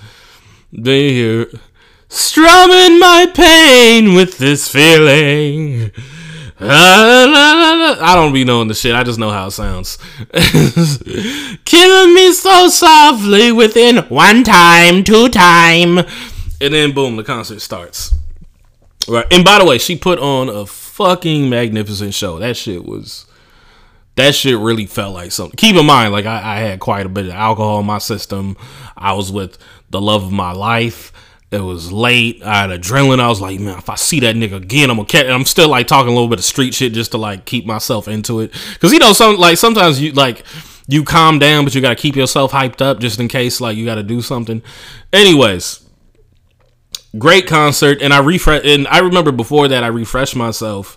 Then 0.73 1.01
you 1.01 1.11
hear 1.11 1.61
strumming 2.13 2.99
my 2.99 3.27
pain 3.35 4.15
with 4.15 4.39
this 4.39 4.69
feeling. 4.69 5.91
Ah, 6.61 7.97
I 8.01 8.15
don't 8.15 8.33
be 8.33 8.45
knowing 8.45 8.69
the 8.69 8.75
shit. 8.75 8.95
I 8.95 9.03
just 9.03 9.19
know 9.19 9.31
how 9.31 9.47
it 9.47 9.53
sounds. 9.53 9.99
Killing 11.65 12.15
me 12.15 12.33
so 12.33 12.69
softly 12.69 13.51
within 13.51 13.99
one 14.09 14.45
time, 14.45 15.03
two 15.03 15.29
time. 15.29 15.99
And 16.61 16.75
then 16.75 16.93
boom, 16.93 17.17
the 17.17 17.25
concert 17.25 17.61
starts. 17.61 18.15
Right. 19.09 19.27
And 19.33 19.45
by 19.45 19.59
the 19.59 19.65
way, 19.65 19.79
she 19.79 19.97
put 19.97 20.21
on 20.21 20.49
a 20.49 20.67
fucking 20.67 21.51
magnificent 21.51 22.15
show. 22.15 22.39
That 22.39 22.57
shit 22.57 22.85
was 22.85 23.27
that 24.15 24.35
shit 24.35 24.57
really 24.59 24.87
felt 24.87 25.15
like 25.15 25.33
something. 25.33 25.57
Keep 25.57 25.77
in 25.77 25.87
mind, 25.87 26.13
like 26.13 26.27
I, 26.27 26.57
I 26.57 26.61
had 26.61 26.79
quite 26.79 27.07
a 27.07 27.09
bit 27.09 27.27
of 27.27 27.33
alcohol 27.33 27.81
in 27.81 27.87
my 27.87 27.99
system. 27.99 28.57
I 28.97 29.15
was 29.15 29.33
with 29.33 29.59
the 29.91 30.01
love 30.01 30.23
of 30.23 30.33
my 30.33 30.53
life. 30.53 31.13
It 31.53 31.61
was 31.61 31.93
late. 31.93 32.43
I 32.43 32.63
had 32.63 32.71
adrenaline. 32.71 33.21
I 33.21 33.29
was 33.29 33.43
like, 33.43 33.61
man, 33.61 33.77
if 33.77 33.91
I 33.91 33.95
see 33.97 34.21
that 34.21 34.35
nigga 34.37 34.55
again, 34.55 34.89
I'm 34.89 34.97
gonna 34.97 35.07
catch. 35.07 35.27
And 35.27 35.35
I'm 35.35 35.45
still 35.45 35.69
like 35.69 35.87
talking 35.87 36.09
a 36.09 36.15
little 36.15 36.29
bit 36.29 36.39
of 36.39 36.47
street 36.47 36.73
shit 36.73 36.95
just 36.95 37.11
to 37.11 37.19
like 37.19 37.45
keep 37.45 37.67
myself 37.67 38.09
into 38.09 38.41
it. 38.41 38.53
Cause 38.81 38.91
you 38.91 38.99
know, 38.99 39.13
some 39.13 39.37
like 39.37 39.59
sometimes 39.59 40.01
you 40.01 40.13
like 40.13 40.45
you 40.89 41.05
calm 41.05 41.39
down, 41.39 41.65
but 41.65 41.75
you 41.75 41.83
gotta 41.83 41.95
keep 41.95 42.17
yourself 42.17 42.53
hyped 42.53 42.81
up 42.81 43.01
just 43.01 43.21
in 43.21 43.29
case 43.29 43.61
like 43.61 43.77
you 43.77 43.85
gotta 43.85 44.03
do 44.03 44.23
something. 44.23 44.63
Anyways, 45.13 45.87
great 47.19 47.47
concert, 47.47 48.01
and 48.01 48.15
I 48.15 48.21
refresh. 48.21 48.65
And 48.65 48.89
I 48.89 49.01
remember 49.01 49.31
before 49.31 49.69
that 49.69 49.85
I 49.85 49.89
refreshed 49.89 50.35
myself 50.35 50.97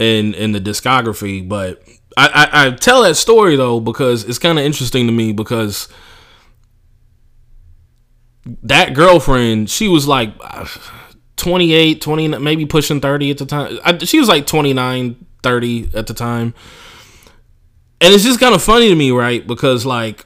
in 0.00 0.34
in 0.34 0.50
the 0.50 0.60
discography, 0.60 1.48
but 1.48 1.80
I, 2.16 2.48
I, 2.52 2.66
I 2.66 2.70
tell 2.72 3.02
that 3.02 3.14
story 3.14 3.54
though 3.54 3.78
because 3.78 4.24
it's 4.24 4.40
kind 4.40 4.58
of 4.58 4.64
interesting 4.64 5.06
to 5.06 5.12
me 5.12 5.32
because 5.32 5.88
that 8.62 8.94
girlfriend, 8.94 9.70
she 9.70 9.88
was 9.88 10.06
like 10.06 10.32
28, 11.36 12.00
20, 12.00 12.28
maybe 12.38 12.66
pushing 12.66 13.00
30 13.00 13.30
at 13.30 13.38
the 13.38 13.46
time. 13.46 13.78
I, 13.84 13.98
she 13.98 14.18
was 14.18 14.28
like 14.28 14.46
29, 14.46 15.26
30 15.42 15.90
at 15.94 16.06
the 16.06 16.14
time. 16.14 16.54
And 18.00 18.14
it's 18.14 18.24
just 18.24 18.40
kind 18.40 18.54
of 18.54 18.62
funny 18.62 18.88
to 18.88 18.94
me, 18.94 19.10
right? 19.10 19.46
Because 19.46 19.84
like 19.84 20.24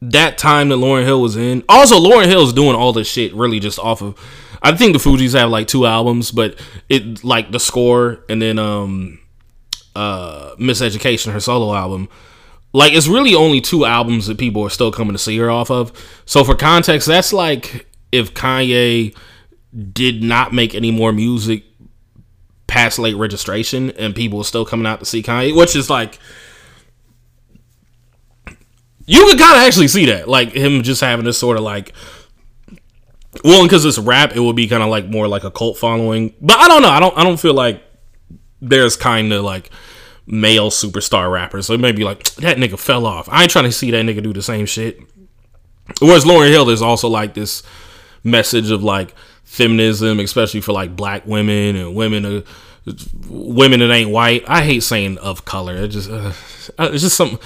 that 0.00 0.38
time 0.38 0.68
that 0.68 0.76
Lauryn 0.76 1.04
Hill 1.04 1.20
was 1.20 1.36
in. 1.36 1.64
Also, 1.68 1.98
Lauryn 1.98 2.26
Hill 2.26 2.42
is 2.42 2.52
doing 2.52 2.76
all 2.76 2.92
this 2.92 3.08
shit 3.08 3.34
really 3.34 3.60
just 3.60 3.78
off 3.78 4.02
of. 4.02 4.18
I 4.62 4.74
think 4.74 4.94
the 4.94 4.98
Fugees 4.98 5.38
have 5.38 5.50
like 5.50 5.66
two 5.66 5.84
albums, 5.84 6.30
but 6.30 6.58
it 6.88 7.22
like 7.22 7.50
the 7.50 7.60
score 7.60 8.24
and 8.28 8.40
then 8.40 8.58
um 8.58 9.18
uh 9.94 10.54
Miseducation, 10.56 11.32
her 11.32 11.40
solo 11.40 11.74
album 11.74 12.08
like 12.74 12.92
it's 12.92 13.06
really 13.06 13.36
only 13.36 13.60
two 13.60 13.84
albums 13.84 14.26
that 14.26 14.36
people 14.36 14.60
are 14.62 14.68
still 14.68 14.90
coming 14.90 15.12
to 15.12 15.18
see 15.18 15.38
her 15.38 15.48
off 15.48 15.70
of. 15.70 15.92
So 16.26 16.42
for 16.42 16.56
context, 16.56 17.06
that's 17.06 17.32
like 17.32 17.86
if 18.10 18.34
Kanye 18.34 19.16
did 19.92 20.22
not 20.22 20.52
make 20.52 20.74
any 20.74 20.90
more 20.90 21.12
music 21.12 21.62
past 22.66 22.98
late 22.98 23.16
registration 23.16 23.90
and 23.92 24.14
people 24.14 24.38
were 24.38 24.44
still 24.44 24.66
coming 24.66 24.86
out 24.86 24.98
to 24.98 25.06
see 25.06 25.22
Kanye, 25.22 25.56
which 25.56 25.76
is 25.76 25.88
like 25.88 26.18
you 29.06 29.24
could 29.26 29.38
kind 29.38 29.56
of 29.56 29.62
actually 29.62 29.88
see 29.88 30.06
that, 30.06 30.28
like 30.28 30.52
him 30.52 30.82
just 30.82 31.00
having 31.00 31.24
this 31.24 31.38
sort 31.38 31.56
of 31.56 31.62
like 31.62 31.94
well, 33.44 33.62
because 33.64 33.84
it's 33.84 33.98
rap, 33.98 34.34
it 34.34 34.40
would 34.40 34.56
be 34.56 34.66
kind 34.66 34.82
of 34.82 34.88
like 34.88 35.06
more 35.06 35.28
like 35.28 35.44
a 35.44 35.50
cult 35.50 35.78
following. 35.78 36.34
But 36.40 36.58
I 36.58 36.68
don't 36.68 36.82
know. 36.82 36.88
I 36.88 37.00
don't. 37.00 37.16
I 37.16 37.22
don't 37.22 37.38
feel 37.38 37.54
like 37.54 37.82
there's 38.60 38.96
kind 38.96 39.32
of 39.32 39.44
like 39.44 39.70
male 40.26 40.70
superstar 40.70 41.30
rappers. 41.30 41.66
So 41.66 41.74
it 41.74 41.80
may 41.80 41.92
be 41.92 42.04
like 42.04 42.24
that 42.36 42.56
nigga 42.56 42.78
fell 42.78 43.06
off. 43.06 43.28
I 43.30 43.42
ain't 43.42 43.50
trying 43.50 43.66
to 43.66 43.72
see 43.72 43.90
that 43.90 44.04
nigga 44.04 44.22
do 44.22 44.32
the 44.32 44.42
same 44.42 44.66
shit. 44.66 45.00
Whereas 46.00 46.24
Lauryn 46.24 46.50
Hill, 46.50 46.64
there's 46.64 46.82
also 46.82 47.08
like 47.08 47.34
this 47.34 47.62
message 48.22 48.70
of 48.70 48.82
like 48.82 49.14
feminism, 49.44 50.18
especially 50.20 50.60
for 50.60 50.72
like 50.72 50.96
black 50.96 51.26
women 51.26 51.76
and 51.76 51.94
women. 51.94 52.24
Uh, 52.24 52.42
women 53.28 53.80
that 53.80 53.90
ain't 53.90 54.10
white. 54.10 54.44
I 54.46 54.62
hate 54.62 54.82
saying 54.82 55.18
of 55.18 55.44
color. 55.44 55.74
It 55.76 55.88
just 55.88 56.10
uh, 56.10 56.32
it's 56.78 57.02
just 57.02 57.16
something. 57.16 57.38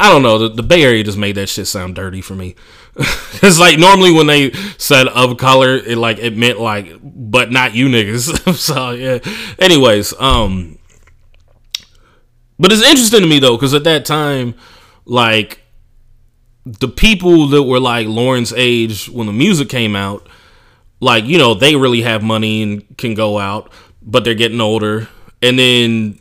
I 0.00 0.10
don't 0.10 0.22
know. 0.22 0.38
The, 0.38 0.48
the, 0.48 0.62
Bay 0.62 0.82
Area 0.82 1.04
just 1.04 1.18
made 1.18 1.36
that 1.36 1.48
shit 1.48 1.66
sound 1.66 1.94
dirty 1.94 2.22
for 2.22 2.34
me. 2.34 2.54
it's 2.96 3.58
like 3.58 3.78
normally 3.78 4.12
when 4.12 4.26
they 4.26 4.52
said 4.78 5.08
of 5.08 5.36
color, 5.36 5.76
it 5.76 5.98
like 5.98 6.18
it 6.18 6.36
meant 6.36 6.60
like, 6.60 6.92
but 7.02 7.50
not 7.50 7.74
you 7.74 7.88
niggas. 7.88 8.54
so 8.56 8.92
yeah. 8.92 9.18
Anyways, 9.58 10.14
um, 10.18 10.78
but 12.58 12.72
it's 12.72 12.82
interesting 12.82 13.20
to 13.20 13.26
me 13.26 13.38
though, 13.38 13.56
because 13.56 13.74
at 13.74 13.84
that 13.84 14.04
time, 14.04 14.54
like 15.04 15.60
the 16.64 16.88
people 16.88 17.48
that 17.48 17.62
were 17.62 17.80
like 17.80 18.06
Lauryn's 18.06 18.52
age 18.56 19.08
when 19.08 19.26
the 19.26 19.32
music 19.32 19.68
came 19.68 19.94
out, 19.94 20.28
like 21.00 21.24
you 21.24 21.38
know 21.38 21.54
they 21.54 21.76
really 21.76 22.02
have 22.02 22.22
money 22.22 22.62
and 22.62 22.96
can 22.98 23.14
go 23.14 23.38
out, 23.38 23.72
but 24.02 24.24
they're 24.24 24.34
getting 24.34 24.60
older. 24.60 25.08
And 25.42 25.58
then 25.58 26.18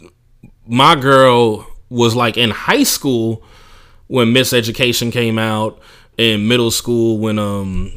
my 0.68 0.96
girl 0.96 1.68
was 1.90 2.16
like 2.16 2.38
in 2.38 2.50
high 2.50 2.84
school 2.84 3.44
when 4.08 4.34
Miseducation 4.34 5.12
came 5.12 5.40
out, 5.40 5.82
in 6.18 6.48
middle 6.48 6.72
school 6.72 7.18
when 7.18 7.38
um 7.40 7.92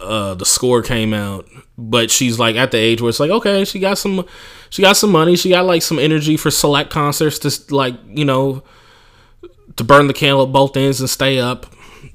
uh 0.00 0.34
the 0.34 0.44
score 0.44 0.82
came 0.82 1.12
out 1.12 1.46
but 1.76 2.10
she's 2.10 2.38
like 2.38 2.56
at 2.56 2.70
the 2.70 2.78
age 2.78 3.00
where 3.00 3.10
it's 3.10 3.20
like 3.20 3.30
okay 3.30 3.64
she 3.64 3.78
got 3.78 3.98
some 3.98 4.24
she 4.74 4.82
got 4.82 4.96
some 4.96 5.12
money. 5.12 5.36
She 5.36 5.50
got 5.50 5.66
like 5.66 5.82
some 5.82 6.00
energy 6.00 6.36
for 6.36 6.50
select 6.50 6.90
concerts 6.90 7.38
to 7.38 7.72
like 7.72 7.94
you 8.08 8.24
know 8.24 8.64
to 9.76 9.84
burn 9.84 10.08
the 10.08 10.12
candle 10.12 10.42
at 10.42 10.52
both 10.52 10.76
ends 10.76 10.98
and 10.98 11.08
stay 11.08 11.38
up. 11.38 11.66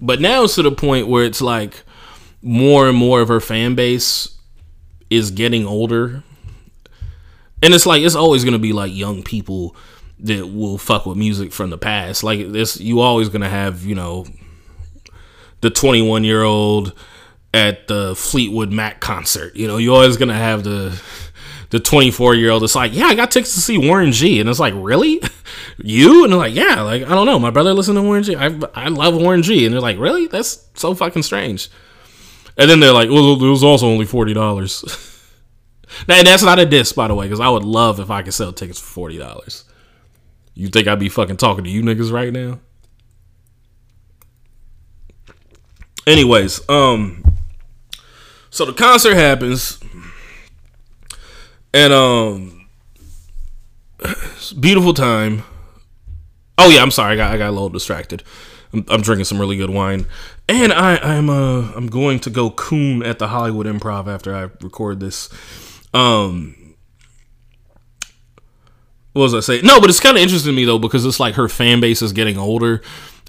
But 0.02 0.20
now 0.20 0.44
it's 0.44 0.56
to 0.56 0.64
the 0.64 0.72
point 0.74 1.08
where 1.08 1.24
it's 1.24 1.40
like 1.40 1.84
more 2.42 2.90
and 2.90 2.98
more 2.98 3.22
of 3.22 3.30
her 3.30 3.40
fan 3.40 3.76
base 3.76 4.38
is 5.10 5.32
getting 5.32 5.66
older. 5.66 6.22
And 7.64 7.74
it's 7.74 7.86
like 7.86 8.02
it's 8.02 8.14
always 8.14 8.44
gonna 8.44 8.60
be 8.60 8.74
like 8.74 8.94
young 8.94 9.24
people 9.24 9.74
that 10.20 10.46
will 10.48 10.78
fuck 10.78 11.06
with 11.06 11.18
music 11.18 11.54
from 11.54 11.70
the 11.70 11.78
past. 11.78 12.26
Like 12.26 12.52
this 12.52 12.78
you 12.78 13.00
always 13.00 13.30
gonna 13.30 13.48
have 13.48 13.86
you 13.86 13.96
know 13.96 14.26
the 15.62 15.70
21 15.70 16.26
year 16.26 16.44
old 16.44 16.94
at 17.54 17.88
the 17.88 18.18
Fleetwood 18.18 18.74
Mac 18.74 19.00
concert. 19.00 19.56
You 19.56 19.66
know, 19.66 19.78
you're 19.78 19.96
always 19.96 20.18
gonna 20.18 20.34
have 20.34 20.66
the 20.66 21.02
the 21.70 21.80
24 21.80 22.36
year 22.36 22.52
old. 22.52 22.64
It's 22.64 22.76
like, 22.76 22.94
yeah, 22.94 23.08
I 23.08 23.16
got 23.16 23.32
tickets 23.32 23.54
to 23.56 23.62
see 23.62 23.78
Warren 23.78 24.12
G, 24.12 24.40
and 24.40 24.50
it's 24.50 24.60
like, 24.60 24.74
really, 24.76 25.22
you? 25.78 26.24
And 26.24 26.34
they're 26.34 26.40
like, 26.40 26.56
yeah, 26.56 26.82
like 26.82 27.04
I 27.04 27.10
don't 27.10 27.26
know, 27.26 27.40
my 27.40 27.52
brother 27.52 27.74
listened 27.74 27.98
to 27.98 28.02
Warren 28.02 28.24
G. 28.24 28.36
I 28.36 28.58
I 28.74 28.88
love 28.90 29.16
Warren 29.16 29.44
G, 29.44 29.66
and 29.66 29.74
they're 29.74 29.82
like, 29.82 29.98
really? 29.98 30.28
That's 30.28 30.68
so 30.76 30.94
fucking 30.94 31.24
strange. 31.24 31.70
And 32.58 32.70
then 32.70 32.80
they're 32.80 32.94
like, 32.94 33.10
well, 33.10 33.42
it 33.42 33.50
was 33.50 33.64
also 33.64 33.88
only 33.88 34.06
forty 34.06 34.34
dollars. 34.34 34.84
and 36.08 36.28
that's 36.28 36.44
not 36.44 36.60
a 36.60 36.66
diss, 36.66 36.92
by 36.92 37.08
the 37.08 37.16
way, 37.16 37.26
because 37.26 37.40
I 37.40 37.50
would 37.50 37.64
love 37.64 38.00
if 38.00 38.10
I 38.12 38.22
could 38.22 38.34
sell 38.34 38.52
tickets 38.52 38.80
for 38.80 38.88
forty 38.88 39.18
dollars. 39.18 39.64
You 40.56 40.68
think 40.68 40.88
I'd 40.88 41.00
be 41.00 41.10
fucking 41.10 41.38
talking 41.38 41.64
to 41.64 41.70
you 41.70 41.82
niggas 41.82 42.12
right 42.12 42.34
now? 42.34 42.60
Anyways, 46.06 46.68
um, 46.68 47.24
so 48.50 48.66
the 48.66 48.74
concert 48.74 49.14
happens, 49.14 49.80
and 51.74 51.94
um, 51.94 52.68
beautiful 54.60 54.94
time. 54.94 55.44
Oh 56.58 56.70
yeah, 56.70 56.82
I'm 56.82 56.92
sorry, 56.92 57.14
I 57.14 57.16
got 57.16 57.34
I 57.34 57.38
got 57.38 57.50
a 57.50 57.52
little 57.52 57.70
distracted. 57.70 58.24
I'm, 58.74 58.86
I'm 58.90 59.02
drinking 59.02 59.26
some 59.26 59.40
really 59.40 59.58
good 59.58 59.70
wine, 59.70 60.06
and 60.48 60.74
I 60.74 60.98
I'm 60.98 61.30
uh 61.30 61.72
I'm 61.76 61.88
going 61.88 62.20
to 62.22 62.30
go 62.30 62.52
coon 62.52 63.04
at 63.04 63.20
the 63.20 63.30
Hollywood 63.30 63.66
Improv 63.66 64.08
after 64.08 64.36
I 64.36 64.50
record 64.62 65.00
this. 65.00 65.30
Um, 65.94 66.76
what 69.14 69.24
was 69.24 69.34
I 69.34 69.40
say? 69.40 69.62
No, 69.62 69.80
but 69.80 69.90
it's 69.90 70.00
kind 70.00 70.18
of 70.18 70.24
interesting 70.24 70.52
to 70.52 70.56
me 70.56 70.66
though 70.66 70.80
because 70.80 71.06
it's 71.06 71.20
like 71.20 71.36
her 71.36 71.50
fan 71.50 71.80
base 71.80 72.02
is 72.02 72.14
getting 72.14 72.38
older, 72.38 72.82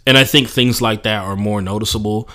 and 0.07 0.19
I 0.19 0.25
think 0.25 0.49
things 0.49 0.83
like 0.83 1.05
that 1.05 1.23
are 1.23 1.37
more 1.37 1.63
noticeable 1.63 2.29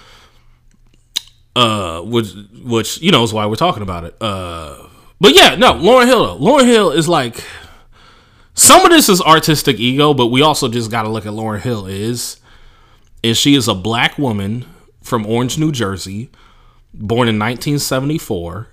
uh, 1.56 2.02
which 2.02 2.34
which 2.64 3.02
you 3.02 3.12
know 3.12 3.24
is 3.24 3.34
why 3.34 3.46
we're 3.46 3.56
talking 3.56 3.84
about 3.84 4.04
it. 4.04 4.16
Uh, 4.20 4.88
but 5.26 5.34
yeah, 5.34 5.56
no, 5.56 5.74
Lauryn 5.74 6.06
Hill. 6.06 6.40
Lauryn 6.40 6.68
Hill 6.68 6.92
is 6.92 7.10
like 7.10 7.44
some 8.54 8.86
of 8.86 8.92
this 8.92 9.10
is 9.10 9.20
artistic 9.20 9.80
ego, 9.80 10.14
but 10.14 10.28
we 10.28 10.44
also 10.44 10.70
just 10.70 10.92
got 10.92 11.02
to 11.02 11.10
look 11.10 11.26
at 11.26 11.34
Lauryn 11.34 11.62
Hill 11.62 11.88
is 11.88 12.40
is 13.24 13.36
she 13.36 13.56
is 13.56 13.68
a 13.68 13.74
black 13.74 14.20
woman 14.20 14.66
from 15.02 15.26
Orange, 15.26 15.58
New 15.58 15.72
Jersey, 15.72 16.30
born 16.94 17.28
in 17.28 17.40
1974. 17.40 18.68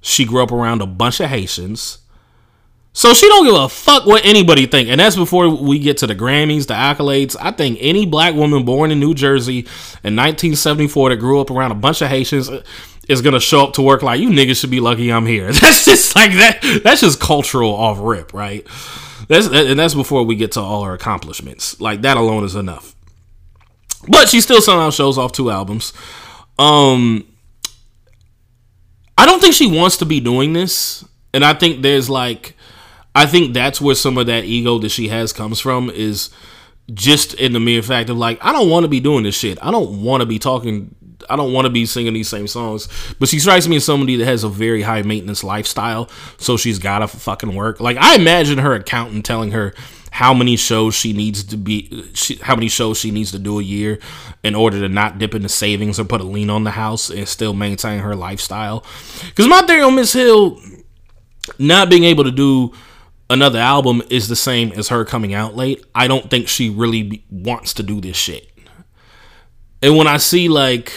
She 0.00 0.24
grew 0.24 0.42
up 0.42 0.50
around 0.50 0.82
a 0.82 0.86
bunch 0.86 1.20
of 1.20 1.30
Haitians. 1.30 1.98
So 2.92 3.14
she 3.14 3.28
don't 3.28 3.44
give 3.44 3.54
a 3.54 3.68
fuck 3.68 4.06
what 4.06 4.24
anybody 4.24 4.66
think. 4.66 4.88
And 4.88 5.00
that's 5.00 5.14
before 5.14 5.48
we 5.48 5.78
get 5.78 5.98
to 5.98 6.08
the 6.08 6.16
Grammys, 6.16 6.66
the 6.66 6.74
accolades. 6.74 7.36
I 7.40 7.52
think 7.52 7.78
any 7.80 8.06
black 8.06 8.34
woman 8.34 8.64
born 8.64 8.90
in 8.90 8.98
New 8.98 9.14
Jersey 9.14 9.58
in 10.02 10.16
1974 10.16 11.10
that 11.10 11.16
grew 11.16 11.40
up 11.40 11.50
around 11.50 11.70
a 11.70 11.76
bunch 11.76 12.02
of 12.02 12.08
Haitians 12.08 12.50
is 13.08 13.22
gonna 13.22 13.40
show 13.40 13.64
up 13.64 13.74
to 13.74 13.82
work 13.82 14.02
like 14.02 14.20
you 14.20 14.30
niggas 14.30 14.60
should 14.60 14.70
be 14.70 14.80
lucky 14.80 15.10
I'm 15.10 15.26
here. 15.26 15.52
That's 15.52 15.84
just 15.84 16.14
like 16.16 16.32
that. 16.32 16.80
That's 16.82 17.00
just 17.00 17.20
cultural 17.20 17.74
off 17.74 17.98
rip, 18.00 18.32
right? 18.32 18.66
That's 19.28 19.46
and 19.46 19.78
that's 19.78 19.94
before 19.94 20.22
we 20.24 20.36
get 20.36 20.52
to 20.52 20.60
all 20.60 20.84
her 20.84 20.92
accomplishments. 20.92 21.80
Like 21.80 22.02
that 22.02 22.16
alone 22.16 22.44
is 22.44 22.54
enough. 22.54 22.94
But 24.06 24.28
she 24.28 24.40
still 24.40 24.60
somehow 24.60 24.90
shows 24.90 25.16
off 25.16 25.32
two 25.32 25.50
albums. 25.50 25.92
Um, 26.58 27.26
I 29.16 29.26
don't 29.26 29.40
think 29.40 29.54
she 29.54 29.66
wants 29.66 29.96
to 29.98 30.04
be 30.04 30.20
doing 30.20 30.52
this, 30.52 31.04
and 31.32 31.44
I 31.44 31.54
think 31.54 31.82
there's 31.82 32.10
like 32.10 32.54
I 33.14 33.26
think 33.26 33.54
that's 33.54 33.80
where 33.80 33.94
some 33.94 34.18
of 34.18 34.26
that 34.26 34.44
ego 34.44 34.78
that 34.78 34.90
she 34.90 35.08
has 35.08 35.32
comes 35.32 35.60
from 35.60 35.88
is 35.90 36.30
just 36.92 37.34
in 37.34 37.52
the 37.52 37.60
mere 37.60 37.82
fact 37.82 38.10
of 38.10 38.16
like 38.16 38.44
I 38.44 38.52
don't 38.52 38.68
want 38.68 38.84
to 38.84 38.88
be 38.88 39.00
doing 39.00 39.24
this 39.24 39.36
shit. 39.36 39.58
I 39.62 39.70
don't 39.70 40.02
want 40.02 40.20
to 40.20 40.26
be 40.26 40.38
talking. 40.38 40.94
I 41.28 41.36
don't 41.36 41.52
want 41.52 41.66
to 41.66 41.70
be 41.70 41.86
singing 41.86 42.12
these 42.12 42.28
same 42.28 42.46
songs. 42.46 42.88
But 43.18 43.28
she 43.28 43.38
strikes 43.38 43.68
me 43.68 43.76
as 43.76 43.84
somebody 43.84 44.16
that 44.16 44.26
has 44.26 44.44
a 44.44 44.48
very 44.48 44.82
high 44.82 45.02
maintenance 45.02 45.44
lifestyle, 45.44 46.08
so 46.38 46.56
she's 46.56 46.78
got 46.78 47.00
to 47.00 47.08
fucking 47.08 47.54
work. 47.54 47.80
Like 47.80 47.96
I 47.98 48.14
imagine 48.14 48.58
her 48.58 48.74
accountant 48.74 49.24
telling 49.24 49.52
her 49.52 49.74
how 50.10 50.32
many 50.32 50.54
shows 50.56 50.94
she 50.94 51.12
needs 51.12 51.42
to 51.42 51.56
be, 51.56 52.08
she, 52.14 52.36
how 52.36 52.54
many 52.54 52.68
shows 52.68 52.98
she 52.98 53.10
needs 53.10 53.32
to 53.32 53.38
do 53.38 53.58
a 53.58 53.62
year 53.62 53.98
in 54.44 54.54
order 54.54 54.78
to 54.78 54.88
not 54.88 55.18
dip 55.18 55.34
into 55.34 55.48
savings 55.48 55.98
or 55.98 56.04
put 56.04 56.20
a 56.20 56.24
lien 56.24 56.50
on 56.50 56.62
the 56.62 56.70
house 56.70 57.10
and 57.10 57.26
still 57.26 57.52
maintain 57.52 57.98
her 57.98 58.14
lifestyle. 58.14 58.84
Because 59.26 59.48
my 59.48 59.62
theory 59.62 59.82
on 59.82 59.96
Miss 59.96 60.12
Hill 60.12 60.60
not 61.58 61.90
being 61.90 62.04
able 62.04 62.22
to 62.22 62.30
do 62.30 62.72
another 63.28 63.58
album 63.58 64.02
is 64.08 64.28
the 64.28 64.36
same 64.36 64.70
as 64.72 64.88
her 64.88 65.04
coming 65.04 65.34
out 65.34 65.56
late. 65.56 65.84
I 65.96 66.06
don't 66.06 66.30
think 66.30 66.46
she 66.46 66.70
really 66.70 67.24
wants 67.28 67.74
to 67.74 67.82
do 67.82 68.00
this 68.00 68.16
shit. 68.16 68.48
And 69.82 69.96
when 69.96 70.06
I 70.06 70.18
see 70.18 70.48
like 70.48 70.92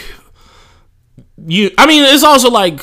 you 1.46 1.70
I 1.78 1.86
mean 1.86 2.04
it's 2.04 2.24
also 2.24 2.50
like 2.50 2.80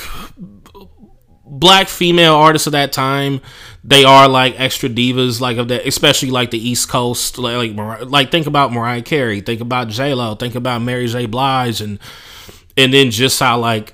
black 1.46 1.88
female 1.88 2.36
artists 2.36 2.68
of 2.68 2.74
that 2.74 2.92
time 2.92 3.40
they 3.84 4.04
are 4.04 4.28
like 4.28 4.60
extra 4.60 4.90
divas 4.90 5.40
like 5.40 5.58
of 5.58 5.68
that 5.68 5.86
especially 5.86 6.32
like 6.32 6.52
the 6.52 6.58
east 6.58 6.90
coast 6.90 7.38
like 7.38 7.74
like, 7.76 8.06
like 8.06 8.32
think 8.32 8.48
about 8.48 8.74
mariah 8.74 9.02
carey 9.02 9.42
think 9.42 9.62
about 9.62 9.88
j-lo 9.88 10.36
think 10.36 10.56
about 10.56 10.82
mary 10.82 11.08
j. 11.08 11.26
Blige 11.28 11.82
and 11.82 12.00
and 12.76 12.94
then 12.94 13.12
just 13.12 13.40
how 13.40 13.60
like 13.60 13.94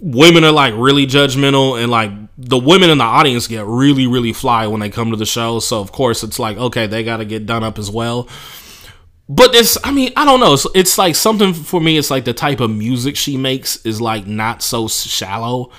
women 0.00 0.44
are 0.44 0.52
like 0.52 0.74
really 0.76 1.06
judgmental 1.06 1.80
and 1.80 1.90
like 1.90 2.10
the 2.38 2.58
women 2.58 2.90
in 2.90 2.98
the 2.98 3.04
audience 3.04 3.46
get 3.46 3.64
really 3.64 4.06
really 4.06 4.32
fly 4.32 4.66
when 4.66 4.80
they 4.80 4.90
come 4.90 5.10
to 5.10 5.16
the 5.16 5.26
show 5.26 5.60
so 5.60 5.80
of 5.80 5.92
course 5.92 6.22
it's 6.24 6.38
like 6.38 6.56
okay 6.56 6.86
they 6.86 7.04
got 7.04 7.18
to 7.18 7.24
get 7.24 7.46
done 7.46 7.62
up 7.62 7.78
as 7.78 7.90
well 7.90 8.28
but 9.28 9.54
it's 9.54 9.76
i 9.84 9.90
mean 9.90 10.12
i 10.16 10.24
don't 10.24 10.40
know 10.40 10.52
it's, 10.52 10.66
it's 10.74 10.98
like 10.98 11.14
something 11.14 11.52
for 11.52 11.80
me 11.80 11.98
it's 11.98 12.10
like 12.10 12.24
the 12.24 12.32
type 12.32 12.60
of 12.60 12.70
music 12.70 13.16
she 13.16 13.36
makes 13.36 13.84
is 13.84 14.00
like 14.00 14.26
not 14.26 14.62
so 14.62 14.86
shallow 14.88 15.70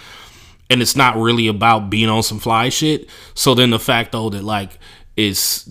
and 0.69 0.81
it's 0.81 0.95
not 0.95 1.15
really 1.15 1.47
about 1.47 1.89
being 1.89 2.09
on 2.09 2.21
some 2.23 2.39
fly 2.39 2.69
shit 2.69 3.09
so 3.33 3.53
then 3.53 3.69
the 3.69 3.79
fact 3.79 4.11
though 4.11 4.29
that 4.29 4.43
like 4.43 4.77
it's 5.15 5.69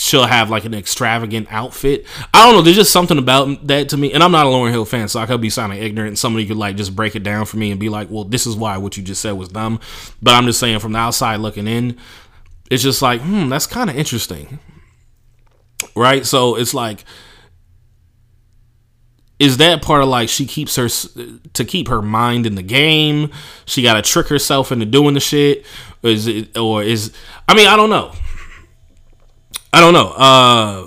she'll 0.00 0.24
have 0.24 0.48
like 0.50 0.64
an 0.64 0.72
extravagant 0.72 1.46
outfit. 1.50 2.06
I 2.32 2.46
don't 2.46 2.54
know. 2.54 2.62
There's 2.62 2.76
just 2.76 2.92
something 2.92 3.18
about 3.18 3.66
that 3.66 3.90
to 3.90 3.96
me. 3.96 4.12
And 4.12 4.22
I'm 4.22 4.32
not 4.32 4.46
a 4.46 4.48
Lauryn 4.48 4.70
Hill 4.70 4.86
fan, 4.86 5.08
so 5.08 5.20
I 5.20 5.26
could 5.26 5.40
be 5.42 5.50
sounding 5.50 5.82
ignorant. 5.82 6.18
Somebody 6.18 6.46
could 6.46 6.56
like 6.56 6.76
just 6.76 6.96
break 6.96 7.16
it 7.16 7.22
down 7.22 7.44
for 7.44 7.58
me 7.58 7.70
and 7.70 7.78
be 7.78 7.90
like, 7.90 8.08
well, 8.10 8.24
this 8.24 8.46
is 8.46 8.56
why 8.56 8.78
what 8.78 8.96
you 8.96 9.02
just 9.02 9.20
said 9.20 9.32
was 9.32 9.50
dumb. 9.50 9.78
But 10.22 10.34
I'm 10.34 10.46
just 10.46 10.58
saying 10.58 10.78
from 10.78 10.92
the 10.92 10.98
outside 10.98 11.36
looking 11.36 11.66
in, 11.66 11.98
it's 12.70 12.82
just 12.82 13.02
like, 13.02 13.20
hmm, 13.20 13.48
that's 13.48 13.66
kind 13.66 13.90
of 13.90 13.96
interesting. 13.96 14.58
Right? 15.94 16.24
So 16.24 16.56
it's 16.56 16.74
like, 16.74 17.04
is 19.38 19.56
that 19.56 19.80
part 19.80 20.02
of 20.02 20.08
like 20.08 20.28
she 20.28 20.44
keeps 20.46 20.76
her 20.76 20.88
to 20.88 21.64
keep 21.64 21.88
her 21.88 22.02
mind 22.02 22.46
in 22.46 22.54
the 22.54 22.62
game? 22.62 23.30
She 23.64 23.82
got 23.82 23.94
to 23.94 24.02
trick 24.02 24.28
herself 24.28 24.70
into 24.70 24.86
doing 24.86 25.14
the 25.14 25.20
shit, 25.20 25.64
or 26.02 26.10
is 26.10 26.26
it, 26.26 26.56
or 26.56 26.82
is 26.82 27.12
I 27.48 27.54
mean, 27.54 27.66
I 27.66 27.76
don't 27.76 27.90
know. 27.90 28.12
I 29.72 29.80
don't 29.80 29.94
know. 29.94 30.08
Uh, 30.08 30.86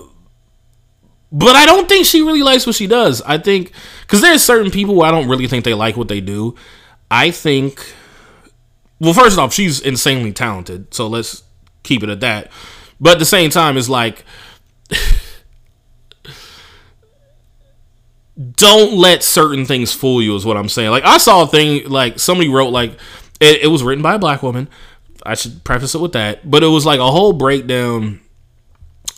but 1.31 1.55
I 1.55 1.65
don't 1.65 1.89
think 1.89 2.05
she 2.05 2.21
really 2.21 2.43
likes 2.43 2.67
what 2.67 2.75
she 2.75 2.85
does. 2.85 3.21
I 3.23 3.39
think 3.39 3.71
because 4.01 4.21
there's 4.21 4.43
certain 4.43 4.69
people 4.69 5.01
I 5.01 5.09
don't 5.09 5.27
really 5.27 5.47
think 5.47 5.65
they 5.65 5.73
like 5.73 5.97
what 5.97 6.07
they 6.07 6.21
do. 6.21 6.55
I 7.09 7.31
think, 7.31 7.93
well, 8.99 9.13
first 9.13 9.39
off, 9.39 9.51
she's 9.51 9.79
insanely 9.79 10.31
talented, 10.31 10.93
so 10.93 11.07
let's 11.07 11.43
keep 11.81 12.03
it 12.03 12.09
at 12.09 12.19
that. 12.19 12.51
But 12.99 13.13
at 13.13 13.19
the 13.19 13.25
same 13.25 13.49
time, 13.49 13.77
it's 13.77 13.89
like, 13.89 14.25
don't 18.55 18.93
let 18.93 19.23
certain 19.23 19.65
things 19.65 19.93
fool 19.93 20.21
you. 20.21 20.35
Is 20.35 20.45
what 20.45 20.57
I'm 20.57 20.69
saying. 20.69 20.91
Like 20.91 21.05
I 21.05 21.17
saw 21.17 21.43
a 21.43 21.47
thing, 21.47 21.89
like 21.89 22.19
somebody 22.19 22.49
wrote, 22.49 22.69
like 22.69 22.91
it, 23.39 23.63
it 23.63 23.67
was 23.67 23.83
written 23.83 24.01
by 24.01 24.15
a 24.15 24.19
black 24.19 24.43
woman. 24.43 24.67
I 25.25 25.35
should 25.35 25.63
preface 25.63 25.95
it 25.95 26.01
with 26.01 26.13
that, 26.13 26.49
but 26.49 26.63
it 26.63 26.67
was 26.67 26.85
like 26.85 26.99
a 26.99 27.09
whole 27.09 27.33
breakdown 27.33 28.19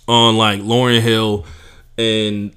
on 0.07 0.37
like 0.37 0.61
Lauryn 0.61 1.01
Hill 1.01 1.45
and 1.97 2.53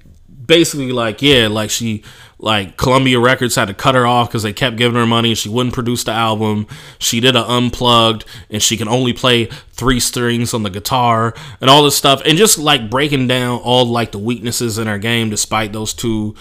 basically 0.49 0.91
like 0.91 1.21
yeah 1.21 1.47
like 1.47 1.69
she 1.69 2.03
like 2.39 2.75
Columbia 2.77 3.19
Records 3.19 3.55
had 3.55 3.67
to 3.67 3.73
cut 3.73 3.95
her 3.95 4.07
off 4.07 4.29
because 4.29 4.43
they 4.43 4.53
kept 4.53 4.77
giving 4.77 4.97
her 4.97 5.05
money 5.05 5.29
and 5.29 5.37
she 5.37 5.49
wouldn't 5.49 5.75
produce 5.75 6.05
the 6.05 6.11
album. 6.11 6.67
She 6.97 7.19
did 7.19 7.35
an 7.35 7.43
unplugged 7.43 8.23
and 8.49 8.63
she 8.63 8.77
can 8.77 8.87
only 8.87 9.11
play 9.11 9.45
three 9.71 9.99
strings 9.99 10.53
on 10.53 10.63
the 10.63 10.69
guitar 10.69 11.33
and 11.59 11.69
all 11.69 11.83
this 11.83 11.97
stuff 11.97 12.21
and 12.25 12.37
just 12.37 12.57
like 12.57 12.89
breaking 12.89 13.27
down 13.27 13.59
all 13.59 13.85
like 13.85 14.13
the 14.13 14.19
weaknesses 14.19 14.77
in 14.77 14.87
her 14.87 14.97
game 14.97 15.29
despite 15.29 15.73
those 15.73 15.93
two 15.93 16.33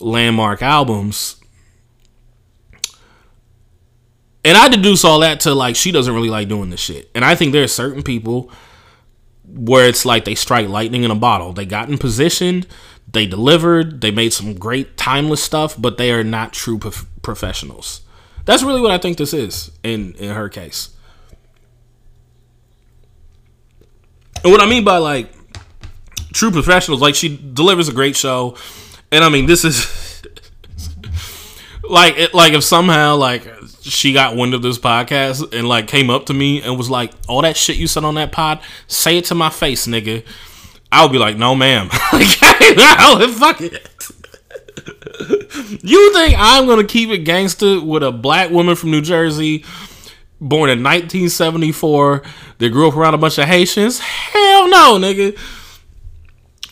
landmark 0.00 0.62
albums. 0.62 1.36
And 4.44 4.56
I 4.56 4.68
deduce 4.68 5.02
all 5.02 5.20
that 5.20 5.40
to 5.40 5.54
like 5.54 5.76
she 5.76 5.92
doesn't 5.92 6.14
really 6.14 6.30
like 6.30 6.48
doing 6.48 6.68
this 6.68 6.80
shit. 6.80 7.10
And 7.14 7.24
I 7.24 7.34
think 7.34 7.52
there 7.52 7.64
are 7.64 7.68
certain 7.68 8.02
people 8.02 8.50
where 9.48 9.88
it's 9.88 10.04
like 10.04 10.24
they 10.26 10.34
strike 10.34 10.68
lightning 10.68 11.04
in 11.04 11.10
a 11.10 11.14
bottle. 11.14 11.52
They 11.52 11.64
got 11.64 11.88
in 11.88 11.96
position, 11.98 12.66
they 13.12 13.26
delivered, 13.26 14.00
they 14.00 14.10
made 14.10 14.32
some 14.32 14.54
great 14.54 14.96
timeless 14.96 15.42
stuff, 15.42 15.74
but 15.80 15.96
they 15.96 16.12
are 16.12 16.24
not 16.24 16.52
true 16.52 16.78
prof- 16.78 17.06
professionals. 17.22 18.02
That's 18.44 18.62
really 18.62 18.80
what 18.80 18.90
I 18.90 18.98
think 18.98 19.18
this 19.18 19.34
is 19.34 19.70
in 19.82 20.14
in 20.14 20.34
her 20.34 20.48
case. 20.48 20.90
And 24.42 24.52
what 24.52 24.60
I 24.60 24.66
mean 24.66 24.84
by 24.84 24.98
like 24.98 25.32
true 26.32 26.50
professionals, 26.50 27.00
like 27.00 27.14
she 27.14 27.36
delivers 27.36 27.88
a 27.88 27.92
great 27.92 28.16
show, 28.16 28.56
and 29.10 29.24
I 29.24 29.28
mean 29.28 29.46
this 29.46 29.64
is 29.64 30.22
like 31.88 32.16
it, 32.18 32.34
like 32.34 32.52
if 32.52 32.64
somehow 32.64 33.16
like 33.16 33.46
she 33.82 34.12
got 34.12 34.36
wind 34.36 34.54
of 34.54 34.62
this 34.62 34.78
podcast 34.78 35.52
and 35.52 35.68
like 35.68 35.86
came 35.86 36.10
up 36.10 36.26
to 36.26 36.34
me 36.34 36.62
and 36.62 36.76
was 36.76 36.90
like, 36.90 37.12
"All 37.28 37.42
that 37.42 37.56
shit 37.56 37.76
you 37.76 37.86
said 37.86 38.04
on 38.04 38.14
that 38.14 38.32
pod, 38.32 38.60
say 38.86 39.18
it 39.18 39.24
to 39.26 39.34
my 39.34 39.50
face, 39.50 39.86
nigga." 39.86 40.24
I 40.90 41.02
would 41.02 41.12
be 41.12 41.18
like, 41.18 41.36
"No, 41.36 41.54
ma'am." 41.54 41.88
like, 42.12 42.26
fuck 43.36 43.60
it. 43.60 43.88
you 45.82 46.12
think 46.12 46.34
I'm 46.38 46.66
gonna 46.66 46.84
keep 46.84 47.10
it 47.10 47.18
gangster 47.18 47.80
with 47.80 48.02
a 48.02 48.12
black 48.12 48.50
woman 48.50 48.74
from 48.76 48.90
New 48.90 49.02
Jersey, 49.02 49.64
born 50.40 50.70
in 50.70 50.82
1974, 50.82 52.22
that 52.58 52.70
grew 52.70 52.88
up 52.88 52.96
around 52.96 53.14
a 53.14 53.18
bunch 53.18 53.38
of 53.38 53.44
Haitians? 53.44 53.98
Hell 53.98 54.68
no, 54.68 54.98
nigga. 54.98 55.38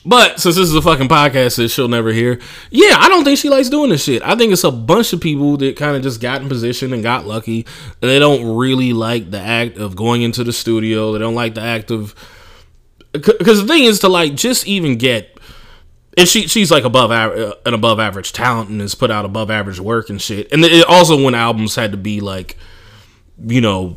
But 0.06 0.38
since 0.38 0.54
this 0.54 0.68
is 0.68 0.74
a 0.74 0.80
fucking 0.80 1.08
podcast 1.08 1.56
that 1.56 1.68
she'll 1.68 1.88
never 1.88 2.12
hear, 2.12 2.38
yeah, 2.70 2.94
I 2.96 3.08
don't 3.08 3.24
think 3.24 3.38
she 3.38 3.48
likes 3.48 3.68
doing 3.68 3.90
this 3.90 4.04
shit. 4.04 4.22
I 4.22 4.36
think 4.36 4.52
it's 4.52 4.62
a 4.62 4.70
bunch 4.70 5.12
of 5.12 5.20
people 5.20 5.56
that 5.56 5.76
kind 5.76 5.96
of 5.96 6.02
just 6.02 6.20
got 6.20 6.40
in 6.40 6.48
position 6.48 6.92
and 6.92 7.02
got 7.02 7.26
lucky. 7.26 7.66
They 7.98 8.20
don't 8.20 8.56
really 8.56 8.92
like 8.92 9.32
the 9.32 9.40
act 9.40 9.78
of 9.78 9.96
going 9.96 10.22
into 10.22 10.44
the 10.44 10.52
studio. 10.52 11.12
They 11.12 11.18
don't 11.18 11.34
like 11.34 11.54
the 11.54 11.62
act 11.62 11.90
of 11.90 12.14
because 13.18 13.60
the 13.60 13.68
thing 13.68 13.84
is 13.84 14.00
to 14.00 14.08
like 14.08 14.34
just 14.34 14.66
even 14.66 14.96
get 14.96 15.38
and 16.16 16.28
she 16.28 16.48
she's 16.48 16.70
like 16.70 16.84
above 16.84 17.12
average, 17.12 17.52
an 17.66 17.74
above 17.74 18.00
average 18.00 18.32
talent 18.32 18.70
and 18.70 18.80
has 18.80 18.94
put 18.94 19.10
out 19.10 19.24
above 19.24 19.50
average 19.50 19.78
work 19.78 20.08
and 20.08 20.20
shit. 20.20 20.50
And 20.52 20.64
it 20.64 20.86
also 20.86 21.22
when 21.22 21.34
albums 21.34 21.74
had 21.74 21.92
to 21.92 21.98
be 21.98 22.20
like, 22.20 22.56
you 23.38 23.60
know, 23.60 23.96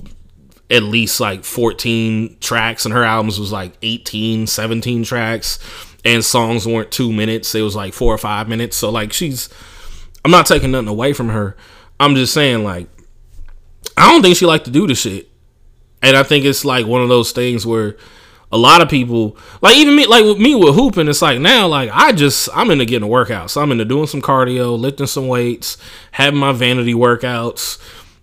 at 0.70 0.84
least 0.84 1.20
like 1.20 1.44
14 1.44 2.38
tracks 2.40 2.86
and 2.86 2.94
her 2.94 3.04
albums 3.04 3.40
was 3.40 3.52
like 3.52 3.74
18 3.82 4.48
17 4.48 5.04
tracks 5.04 5.60
and 6.06 6.24
songs 6.24 6.68
weren't 6.68 6.92
two 6.92 7.12
minutes 7.12 7.56
it 7.56 7.62
was 7.62 7.76
like 7.76 7.94
four 7.94 8.14
or 8.14 8.18
five 8.18 8.48
minutes 8.48 8.78
so 8.78 8.90
like 8.90 9.12
she's 9.12 9.50
i'm 10.24 10.32
not 10.32 10.46
taking 10.46 10.72
nothing 10.72 10.88
away 10.88 11.12
from 11.12 11.30
her 11.30 11.58
i'm 12.00 12.14
just 12.14 12.34
saying 12.34 12.64
like 12.64 12.88
i 13.98 14.12
don't 14.12 14.22
think 14.22 14.38
she 14.38 14.46
like 14.46 14.64
to 14.64 14.72
do 14.72 14.86
the 14.86 14.94
shit 14.94 15.28
and 16.04 16.16
i 16.16 16.22
think 16.22 16.46
it's 16.46 16.64
like 16.64 16.86
one 16.86 17.02
of 17.02 17.10
those 17.10 17.32
things 17.32 17.66
where 17.66 17.98
a 18.52 18.58
lot 18.58 18.82
of 18.82 18.90
people 18.90 19.38
like 19.62 19.76
even 19.76 19.96
me 19.96 20.08
like 20.08 20.24
with 20.24 20.40
me 20.40 20.56
with 20.56 20.74
hooping 20.74 21.08
it's 21.08 21.22
like 21.22 21.40
now 21.40 21.68
like 21.68 21.90
i 21.94 22.12
just 22.12 22.50
i'm 22.54 22.72
into 22.72 22.86
getting 22.86 23.04
a 23.04 23.08
workout 23.08 23.52
so 23.52 23.62
i'm 23.62 23.72
into 23.72 23.86
doing 23.86 24.08
some 24.08 24.22
cardio 24.22 24.78
lifting 24.78 25.06
some 25.06 25.28
weights 25.28 25.78
having 26.12 26.40
my 26.40 26.52
vanity 26.52 26.94
workouts 26.94 27.78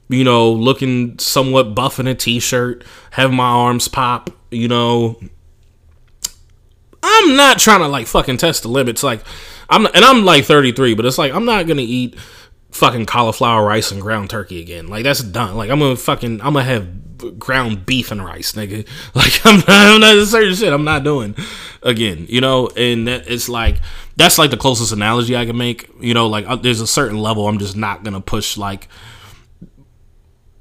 you 0.09 0.25
know 0.25 0.53
looking 0.53 1.17
somewhat 1.19 1.75
buff 1.75 2.01
in 2.01 2.07
a 2.07 2.15
t-shirt 2.15 2.85
having 3.11 3.37
my 3.37 3.45
arms 3.45 3.87
pop 3.87 4.31
you 4.51 4.67
know 4.67 5.19
I'm 7.07 7.37
not 7.37 7.59
trying 7.59 7.81
to 7.81 7.89
like 7.89 8.07
fucking 8.07 8.39
test 8.39 8.63
the 8.63 8.69
limits. 8.69 9.03
Like, 9.03 9.23
I'm 9.71 9.87
and 9.87 10.05
I'm 10.05 10.25
like 10.25 10.45
33, 10.45 10.95
but 10.95 11.07
it's 11.07 11.19
like 11.19 11.33
I'm 11.33 11.45
not 11.45 11.67
gonna 11.67 11.83
eat 11.83 12.19
fucking 12.73 13.07
cauliflower 13.07 13.65
rice 13.65 13.91
and 13.91 14.01
ground 14.01 14.31
turkey 14.31 14.61
again. 14.61 14.89
Like 14.89 15.05
that's 15.05 15.23
done. 15.23 15.57
Like 15.57 15.71
I'm 15.71 15.79
gonna 15.79 15.97
fucking 15.97 16.41
I'm 16.41 16.55
gonna 16.55 16.65
have 16.65 16.89
ground 17.39 17.87
beef 17.87 18.11
and 18.11 18.25
rice, 18.25 18.53
nigga. 18.53 18.87
Like 19.15 19.45
I'm 19.47 19.57
not, 19.57 19.69
I'm 19.69 20.01
not 20.01 20.27
certain 20.27 20.55
shit. 20.55 20.73
I'm 20.73 20.85
not 20.85 21.05
doing 21.05 21.35
again. 21.83 22.27
You 22.29 22.41
know, 22.41 22.69
and 22.77 23.09
it's 23.09 23.49
like 23.49 23.81
that's 24.17 24.39
like 24.39 24.51
the 24.51 24.57
closest 24.57 24.93
analogy 24.93 25.37
I 25.37 25.47
can 25.47 25.57
make. 25.57 25.89
You 26.01 26.15
know, 26.15 26.27
like 26.27 26.47
uh, 26.47 26.57
there's 26.57 26.81
a 26.81 26.87
certain 26.87 27.19
level 27.19 27.49
I'm 27.49 27.59
just 27.59 27.77
not 27.77 28.05
gonna 28.05 28.21
push 28.21 28.57
like 28.57 28.89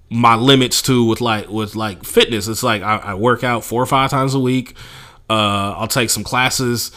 my 0.09 0.35
limits 0.35 0.81
to 0.83 1.05
with 1.05 1.21
like 1.21 1.49
with 1.49 1.75
like 1.75 2.03
fitness. 2.03 2.47
It's 2.47 2.63
like 2.63 2.81
I, 2.81 2.97
I 2.97 3.13
work 3.15 3.43
out 3.43 3.63
four 3.63 3.81
or 3.81 3.85
five 3.85 4.09
times 4.09 4.33
a 4.33 4.39
week. 4.39 4.75
Uh, 5.29 5.73
I'll 5.77 5.87
take 5.87 6.11
some 6.11 6.23
classes 6.23 6.91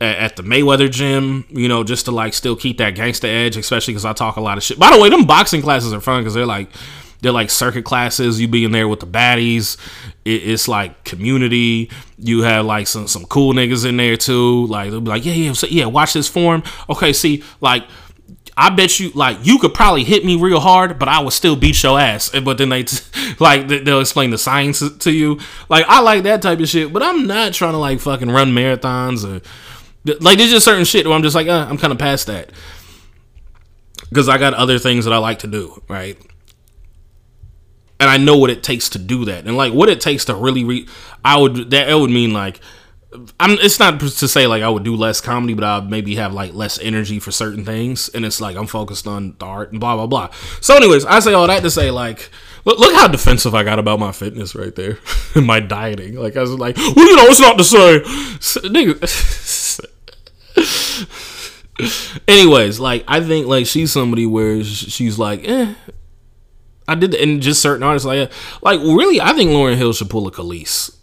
at, 0.00 0.16
at, 0.16 0.36
the 0.36 0.42
Mayweather 0.42 0.90
gym, 0.90 1.44
you 1.50 1.68
know, 1.68 1.84
just 1.84 2.06
to 2.06 2.10
like 2.10 2.32
still 2.32 2.56
keep 2.56 2.78
that 2.78 2.94
gangster 2.94 3.26
edge, 3.26 3.56
especially 3.58 3.92
because 3.92 4.06
I 4.06 4.14
talk 4.14 4.36
a 4.36 4.40
lot 4.40 4.56
of 4.56 4.64
shit. 4.64 4.78
By 4.78 4.90
the 4.94 5.00
way, 5.00 5.10
them 5.10 5.26
boxing 5.26 5.60
classes 5.60 5.92
are 5.92 6.00
fun 6.00 6.22
because 6.22 6.32
they're 6.32 6.46
like 6.46 6.70
they're 7.26 7.32
like 7.32 7.50
circuit 7.50 7.84
classes. 7.84 8.40
You 8.40 8.46
be 8.46 8.64
in 8.64 8.70
there 8.70 8.86
with 8.86 9.00
the 9.00 9.06
baddies. 9.06 9.76
It, 10.24 10.48
it's 10.48 10.68
like 10.68 11.02
community. 11.02 11.90
You 12.18 12.42
have 12.42 12.64
like 12.64 12.86
some 12.86 13.08
some 13.08 13.24
cool 13.24 13.52
niggas 13.52 13.84
in 13.84 13.96
there 13.96 14.16
too. 14.16 14.66
Like 14.68 14.90
they'll 14.90 15.00
be 15.00 15.10
like, 15.10 15.24
yeah, 15.24 15.32
yeah, 15.32 15.52
so, 15.52 15.66
yeah. 15.66 15.86
Watch 15.86 16.12
this 16.12 16.28
form. 16.28 16.62
Okay, 16.88 17.12
see, 17.12 17.42
like 17.60 17.84
I 18.56 18.70
bet 18.70 19.00
you 19.00 19.10
like 19.10 19.38
you 19.42 19.58
could 19.58 19.74
probably 19.74 20.04
hit 20.04 20.24
me 20.24 20.36
real 20.36 20.60
hard, 20.60 21.00
but 21.00 21.08
I 21.08 21.20
would 21.20 21.32
still 21.32 21.56
beat 21.56 21.82
your 21.82 21.98
ass. 21.98 22.30
But 22.30 22.58
then 22.58 22.68
they 22.68 22.84
t- 22.84 23.04
like 23.40 23.66
they'll 23.66 24.00
explain 24.00 24.30
the 24.30 24.38
science 24.38 24.88
to 24.88 25.10
you. 25.10 25.40
Like 25.68 25.84
I 25.88 26.00
like 26.00 26.22
that 26.22 26.42
type 26.42 26.60
of 26.60 26.68
shit, 26.68 26.92
but 26.92 27.02
I'm 27.02 27.26
not 27.26 27.52
trying 27.52 27.72
to 27.72 27.78
like 27.78 27.98
fucking 27.98 28.30
run 28.30 28.52
marathons 28.52 29.24
or 29.24 29.42
like 30.20 30.38
there's 30.38 30.52
just 30.52 30.64
certain 30.64 30.84
shit 30.84 31.04
where 31.06 31.16
I'm 31.16 31.22
just 31.24 31.34
like 31.34 31.48
uh, 31.48 31.66
I'm 31.68 31.78
kind 31.78 31.92
of 31.92 31.98
past 31.98 32.28
that 32.28 32.52
because 34.08 34.28
I 34.28 34.38
got 34.38 34.54
other 34.54 34.78
things 34.78 35.04
that 35.04 35.12
I 35.12 35.18
like 35.18 35.40
to 35.40 35.48
do, 35.48 35.82
right? 35.88 36.16
And 37.98 38.10
I 38.10 38.18
know 38.18 38.36
what 38.36 38.50
it 38.50 38.62
takes 38.62 38.90
to 38.90 38.98
do 38.98 39.24
that, 39.24 39.46
and 39.46 39.56
like 39.56 39.72
what 39.72 39.88
it 39.88 40.00
takes 40.00 40.26
to 40.26 40.34
really 40.34 40.64
re. 40.64 40.86
I 41.24 41.38
would 41.38 41.70
that 41.70 41.88
it 41.88 41.94
would 41.94 42.10
mean 42.10 42.32
like 42.32 42.60
I'm, 43.40 43.52
it's 43.52 43.78
not 43.78 44.00
to 44.00 44.28
say 44.28 44.46
like 44.46 44.62
I 44.62 44.68
would 44.68 44.84
do 44.84 44.96
less 44.96 45.20
comedy, 45.20 45.54
but 45.54 45.64
I 45.64 45.80
maybe 45.80 46.16
have 46.16 46.32
like 46.32 46.54
less 46.54 46.78
energy 46.78 47.18
for 47.18 47.30
certain 47.30 47.64
things, 47.64 48.08
and 48.08 48.24
it's 48.24 48.40
like 48.40 48.56
I'm 48.56 48.66
focused 48.66 49.06
on 49.06 49.36
the 49.38 49.46
art 49.46 49.70
and 49.70 49.80
blah 49.80 49.96
blah 49.96 50.06
blah. 50.06 50.30
So, 50.60 50.76
anyways, 50.76 51.04
I 51.04 51.20
say 51.20 51.32
all 51.32 51.46
that 51.46 51.62
to 51.62 51.70
say 51.70 51.90
like, 51.90 52.30
look, 52.64 52.78
look 52.78 52.94
how 52.94 53.08
defensive 53.08 53.54
I 53.54 53.62
got 53.62 53.78
about 53.78 54.00
my 54.00 54.12
fitness 54.12 54.54
right 54.54 54.74
there, 54.74 54.98
and 55.34 55.46
my 55.46 55.60
dieting. 55.60 56.16
Like 56.16 56.36
I 56.36 56.40
was 56.40 56.50
like, 56.50 56.76
well, 56.76 57.06
you 57.06 57.16
know, 57.16 57.24
it's 57.24 57.40
not 57.40 57.56
the 57.56 57.64
same, 57.64 58.02
nigga. 58.72 59.00
anyways, 62.28 62.80
like 62.80 63.04
I 63.08 63.20
think 63.20 63.46
like 63.46 63.66
she's 63.66 63.92
somebody 63.92 64.26
where 64.26 64.62
she's 64.64 65.18
like, 65.18 65.46
eh. 65.48 65.74
I 66.88 66.94
did, 66.94 67.14
and 67.14 67.42
just 67.42 67.60
certain 67.60 67.82
artists 67.82 68.06
like, 68.06 68.30
like 68.62 68.80
really, 68.80 69.20
I 69.20 69.32
think 69.32 69.50
Lauryn 69.50 69.76
Hill 69.76 69.92
should 69.92 70.10
pull 70.10 70.26
a 70.28 70.30
Kelis. 70.32 70.96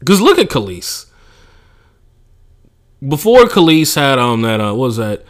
Because 0.00 0.20
look 0.20 0.38
at 0.38 0.48
Kelis. 0.48 1.06
before 3.06 3.44
Kelis 3.44 3.94
had 3.94 4.18
um 4.18 4.42
that 4.42 4.60
uh 4.60 4.72
what 4.74 4.86
was 4.86 4.96
that? 4.96 5.24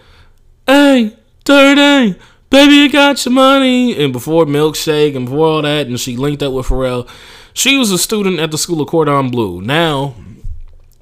Hey, 0.67 1.17
dirty, 1.45 2.19
baby, 2.51 2.73
you 2.75 2.91
got 2.93 3.25
your 3.25 3.33
money. 3.33 3.97
And 4.03 4.13
before 4.13 4.45
Milkshake 4.45 5.17
and 5.17 5.27
before 5.27 5.47
all 5.47 5.63
that, 5.63 5.87
and 5.87 5.99
she 5.99 6.17
linked 6.17 6.43
up 6.43 6.53
with 6.53 6.67
Pharrell. 6.67 7.09
She 7.53 7.77
was 7.77 7.91
a 7.91 7.99
student 7.99 8.39
at 8.39 8.53
the 8.53 8.59
School 8.59 8.81
of 8.81 8.89
Cordon 8.89 9.31
Bleu. 9.31 9.61
Now, 9.61 10.15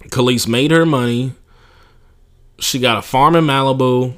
Kelis 0.05 0.49
made 0.49 0.71
her 0.71 0.87
money. 0.87 1.33
She 2.59 2.79
got 2.79 2.97
a 2.97 3.03
farm 3.03 3.37
in 3.37 3.45
Malibu. 3.45 4.15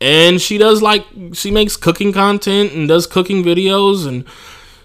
And 0.00 0.40
she 0.40 0.58
does 0.58 0.80
like 0.80 1.04
she 1.32 1.50
makes 1.50 1.76
cooking 1.76 2.12
content 2.12 2.72
and 2.72 2.86
does 2.88 3.06
cooking 3.06 3.42
videos 3.42 4.06
and 4.06 4.24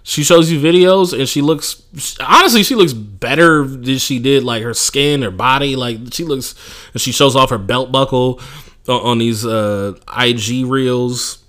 she 0.02 0.23
shows 0.23 0.52
you 0.52 0.60
videos 0.60 1.18
and 1.18 1.30
she 1.30 1.41
looks 1.41 1.81
honestly 2.19 2.61
she 2.64 2.76
looks 2.76 2.94
better 2.94 3.65
than 3.65 3.98
she 3.98 4.19
did 4.19 4.44
like 4.44 4.61
her 4.61 4.73
skin 4.73 5.22
her 5.22 5.31
body 5.31 5.77
like 5.77 5.98
she 6.11 6.26
looks 6.26 6.56
and 6.91 7.02
she 7.02 7.14
shows 7.14 7.38
off 7.38 7.49
her 7.52 7.57
belt 7.57 7.91
buckle 7.91 8.41
on 8.88 9.19
these 9.19 9.45
uh 9.45 9.94
ig 10.19 10.65
reels. 10.65 11.40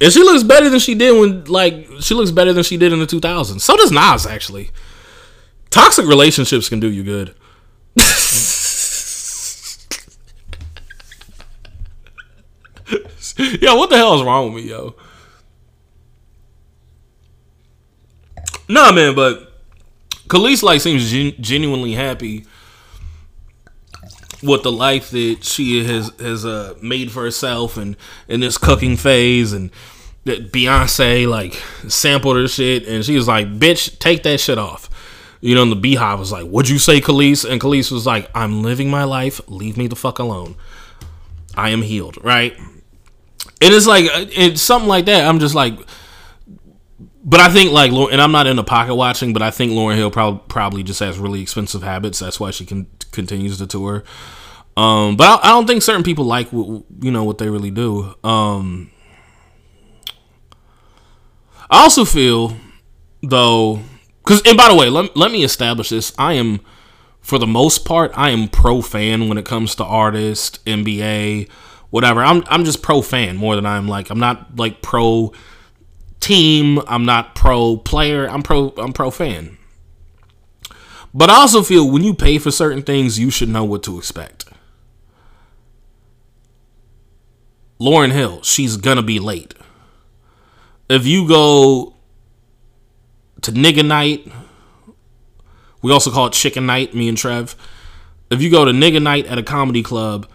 And 0.00 0.12
she 0.12 0.20
looks 0.20 0.44
better 0.44 0.70
than 0.70 0.78
she 0.78 0.94
did 0.94 1.18
when 1.18 1.44
like 1.44 1.88
she 2.00 2.14
looks 2.14 2.30
better 2.30 2.52
than 2.52 2.62
she 2.62 2.76
did 2.76 2.92
in 2.92 3.00
the 3.00 3.06
2000s 3.06 3.60
so 3.60 3.76
does 3.76 3.90
nas 3.90 4.26
actually. 4.26 4.70
Toxic 5.70 6.06
relationships 6.06 6.68
can 6.68 6.80
do 6.80 6.90
you 6.90 7.02
good 7.02 7.34
yo 13.60 13.76
what 13.76 13.90
the 13.90 13.96
hell 13.96 14.14
is 14.14 14.22
wrong 14.22 14.52
with 14.52 14.64
me 14.64 14.70
yo 14.70 14.94
Nah, 18.68 18.92
man, 18.92 19.14
but 19.14 19.50
Kelis 20.28 20.62
like 20.62 20.82
seems 20.82 21.10
gen- 21.10 21.34
genuinely 21.40 21.94
happy 21.94 22.44
with 24.42 24.62
the 24.62 24.70
life 24.70 25.10
that 25.10 25.38
she 25.42 25.82
has 25.84 26.12
has 26.20 26.44
uh, 26.44 26.74
made 26.82 27.10
for 27.10 27.22
herself 27.22 27.76
and 27.76 27.96
in 28.28 28.40
this 28.40 28.58
cooking 28.58 28.96
phase 28.96 29.52
and 29.52 29.70
that 30.24 30.52
Beyonce 30.52 31.26
like 31.26 31.54
sampled 31.88 32.36
her 32.36 32.46
shit 32.46 32.86
and 32.86 33.04
she 33.04 33.16
was 33.16 33.26
like, 33.26 33.58
"Bitch, 33.58 33.98
take 33.98 34.22
that 34.24 34.38
shit 34.38 34.58
off." 34.58 34.90
You 35.40 35.54
know, 35.54 35.62
and 35.62 35.72
the 35.72 35.76
BeyHive 35.76 36.18
was 36.18 36.32
like, 36.32 36.44
"What'd 36.44 36.68
you 36.68 36.78
say, 36.78 37.00
Kelis?" 37.00 37.48
And 37.48 37.60
Kelis 37.60 37.90
was 37.90 38.04
like, 38.04 38.28
"I'm 38.34 38.62
living 38.62 38.90
my 38.90 39.04
life. 39.04 39.40
Leave 39.48 39.76
me 39.78 39.86
the 39.86 39.96
fuck 39.96 40.18
alone. 40.18 40.56
I 41.56 41.70
am 41.70 41.82
healed." 41.82 42.22
Right? 42.22 42.54
And 43.60 43.74
it's 43.74 43.86
like 43.86 44.06
uh, 44.06 44.26
it's 44.30 44.62
something 44.62 44.88
like 44.88 45.06
that. 45.06 45.26
I'm 45.26 45.38
just 45.38 45.54
like 45.54 45.78
but 47.28 47.40
I 47.40 47.50
think 47.50 47.72
like, 47.72 47.92
and 47.92 48.22
I'm 48.22 48.32
not 48.32 48.46
into 48.46 48.62
pocket 48.62 48.94
watching, 48.94 49.34
but 49.34 49.42
I 49.42 49.50
think 49.50 49.72
Lauryn 49.72 49.96
Hill 49.96 50.10
probably 50.10 50.40
probably 50.48 50.82
just 50.82 51.00
has 51.00 51.18
really 51.18 51.42
expensive 51.42 51.82
habits. 51.82 52.18
That's 52.18 52.40
why 52.40 52.50
she 52.52 52.64
can 52.64 52.86
continues 53.12 53.58
to 53.58 53.66
tour. 53.66 54.02
Um, 54.78 55.14
but 55.16 55.44
I, 55.44 55.48
I, 55.48 55.52
don't 55.52 55.66
think 55.66 55.82
certain 55.82 56.04
people 56.04 56.24
like 56.24 56.48
what, 56.52 56.84
you 57.00 57.10
know 57.10 57.24
what 57.24 57.36
they 57.36 57.50
really 57.50 57.70
do. 57.70 58.14
Um, 58.24 58.90
I 61.68 61.82
also 61.82 62.06
feel 62.06 62.56
though, 63.22 63.80
because 64.24 64.40
and 64.46 64.56
by 64.56 64.68
the 64.68 64.74
way, 64.74 64.88
let 64.88 65.14
let 65.14 65.30
me 65.30 65.44
establish 65.44 65.90
this. 65.90 66.14
I 66.16 66.32
am, 66.32 66.60
for 67.20 67.38
the 67.38 67.46
most 67.46 67.84
part, 67.84 68.10
I 68.14 68.30
am 68.30 68.48
pro 68.48 68.80
fan 68.80 69.28
when 69.28 69.36
it 69.36 69.44
comes 69.44 69.74
to 69.74 69.84
artists, 69.84 70.60
NBA, 70.64 71.50
whatever. 71.90 72.22
I'm 72.22 72.42
I'm 72.48 72.64
just 72.64 72.82
pro 72.82 73.02
fan 73.02 73.36
more 73.36 73.56
than 73.56 73.66
I'm 73.66 73.88
like 73.88 74.10
I'm 74.10 74.18
not 74.18 74.56
like 74.56 74.82
pro 74.82 75.32
team. 76.20 76.80
I'm 76.86 77.04
not 77.04 77.34
pro 77.34 77.76
player. 77.76 78.28
I'm 78.28 78.42
pro. 78.42 78.68
I'm 78.76 78.92
pro 78.92 79.10
fan. 79.10 79.56
But 81.14 81.30
I 81.30 81.36
also 81.36 81.62
feel 81.62 81.90
when 81.90 82.04
you 82.04 82.14
pay 82.14 82.38
for 82.38 82.50
certain 82.50 82.82
things, 82.82 83.18
you 83.18 83.30
should 83.30 83.48
know 83.48 83.64
what 83.64 83.82
to 83.84 83.98
expect. 83.98 84.44
Lauryn 87.80 88.12
Hill, 88.12 88.42
she's 88.42 88.76
gonna 88.76 89.02
be 89.02 89.18
late. 89.18 89.54
If 90.88 91.06
you 91.06 91.26
go 91.28 91.94
to 93.42 93.52
nigga 93.52 93.86
night, 93.86 94.30
we 95.80 95.92
also 95.92 96.10
call 96.10 96.26
it 96.26 96.32
chicken 96.32 96.66
night, 96.66 96.94
me 96.94 97.08
and 97.08 97.16
Trev. 97.16 97.54
If 98.30 98.42
you 98.42 98.50
go 98.50 98.64
to 98.64 98.72
nigga 98.72 99.00
night 99.00 99.26
at 99.26 99.38
a 99.38 99.42
comedy 99.42 99.82
club, 99.82 100.28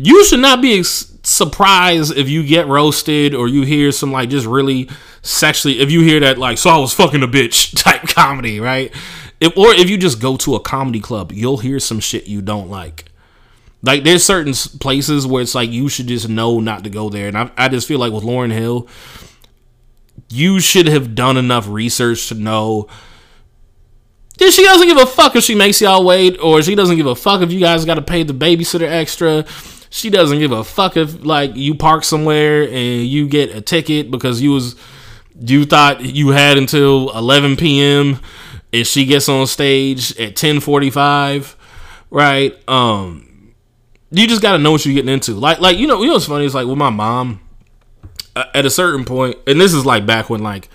you 0.00 0.24
should 0.24 0.40
not 0.40 0.62
be 0.62 0.78
ex- 0.78 1.12
surprised 1.24 2.16
if 2.16 2.28
you 2.28 2.44
get 2.44 2.66
roasted 2.66 3.34
or 3.34 3.48
you 3.48 3.62
hear 3.62 3.92
some 3.92 4.12
like 4.12 4.30
just 4.30 4.46
really 4.46 4.88
sexually 5.22 5.80
if 5.80 5.90
you 5.90 6.00
hear 6.00 6.20
that 6.20 6.38
like 6.38 6.56
so 6.56 6.70
I 6.70 6.78
was 6.78 6.94
fucking 6.94 7.22
a 7.22 7.28
bitch 7.28 7.76
type 7.82 8.02
comedy, 8.02 8.60
right? 8.60 8.92
If, 9.40 9.56
or 9.56 9.72
if 9.72 9.90
you 9.90 9.98
just 9.98 10.20
go 10.20 10.36
to 10.38 10.54
a 10.54 10.60
comedy 10.60 11.00
club, 11.00 11.32
you'll 11.32 11.58
hear 11.58 11.78
some 11.78 12.00
shit 12.00 12.26
you 12.26 12.42
don't 12.42 12.68
like. 12.68 13.04
Like 13.82 14.02
there's 14.02 14.24
certain 14.24 14.52
places 14.78 15.26
where 15.26 15.42
it's 15.42 15.54
like 15.54 15.70
you 15.70 15.88
should 15.88 16.08
just 16.08 16.28
know 16.28 16.58
not 16.58 16.82
to 16.84 16.90
go 16.90 17.08
there, 17.08 17.28
and 17.28 17.38
I, 17.38 17.50
I 17.56 17.68
just 17.68 17.86
feel 17.86 18.00
like 18.00 18.12
with 18.12 18.24
Lauryn 18.24 18.50
Hill, 18.50 18.88
you 20.28 20.58
should 20.58 20.88
have 20.88 21.14
done 21.14 21.36
enough 21.36 21.68
research 21.68 22.28
to 22.28 22.34
know 22.34 22.88
that 24.38 24.50
she 24.50 24.64
doesn't 24.64 24.88
give 24.88 24.98
a 24.98 25.06
fuck 25.06 25.36
if 25.36 25.44
she 25.44 25.54
makes 25.54 25.80
y'all 25.80 26.04
wait, 26.04 26.36
or 26.40 26.60
she 26.62 26.74
doesn't 26.74 26.96
give 26.96 27.06
a 27.06 27.14
fuck 27.14 27.40
if 27.40 27.52
you 27.52 27.60
guys 27.60 27.84
got 27.84 27.94
to 27.94 28.02
pay 28.02 28.24
the 28.24 28.34
babysitter 28.34 28.88
extra 28.88 29.44
she 29.90 30.10
doesn't 30.10 30.38
give 30.38 30.52
a 30.52 30.64
fuck 30.64 30.96
if 30.96 31.24
like 31.24 31.56
you 31.56 31.74
park 31.74 32.04
somewhere 32.04 32.62
and 32.62 33.06
you 33.06 33.28
get 33.28 33.54
a 33.54 33.60
ticket 33.60 34.10
because 34.10 34.40
you 34.40 34.52
was 34.52 34.76
you 35.40 35.64
thought 35.64 36.00
you 36.00 36.28
had 36.28 36.58
until 36.58 37.16
11 37.16 37.56
p.m. 37.56 38.20
and 38.72 38.86
she 38.86 39.04
gets 39.04 39.28
on 39.28 39.46
stage 39.46 40.18
at 40.18 40.34
10:45, 40.34 41.54
right? 42.10 42.68
Um, 42.68 43.54
you 44.10 44.26
just 44.26 44.42
got 44.42 44.52
to 44.52 44.58
know 44.58 44.72
what 44.72 44.84
you're 44.84 44.94
getting 44.94 45.12
into. 45.12 45.34
Like 45.34 45.60
like 45.60 45.78
you 45.78 45.86
know 45.86 46.00
you 46.00 46.08
know 46.08 46.14
what's 46.14 46.26
funny? 46.26 46.44
It's 46.44 46.54
like 46.54 46.66
with 46.66 46.78
my 46.78 46.90
mom 46.90 47.40
at 48.36 48.66
a 48.66 48.70
certain 48.70 49.04
point, 49.04 49.36
and 49.46 49.60
this 49.60 49.72
is 49.72 49.86
like 49.86 50.06
back 50.06 50.28
when 50.30 50.42
like 50.42 50.68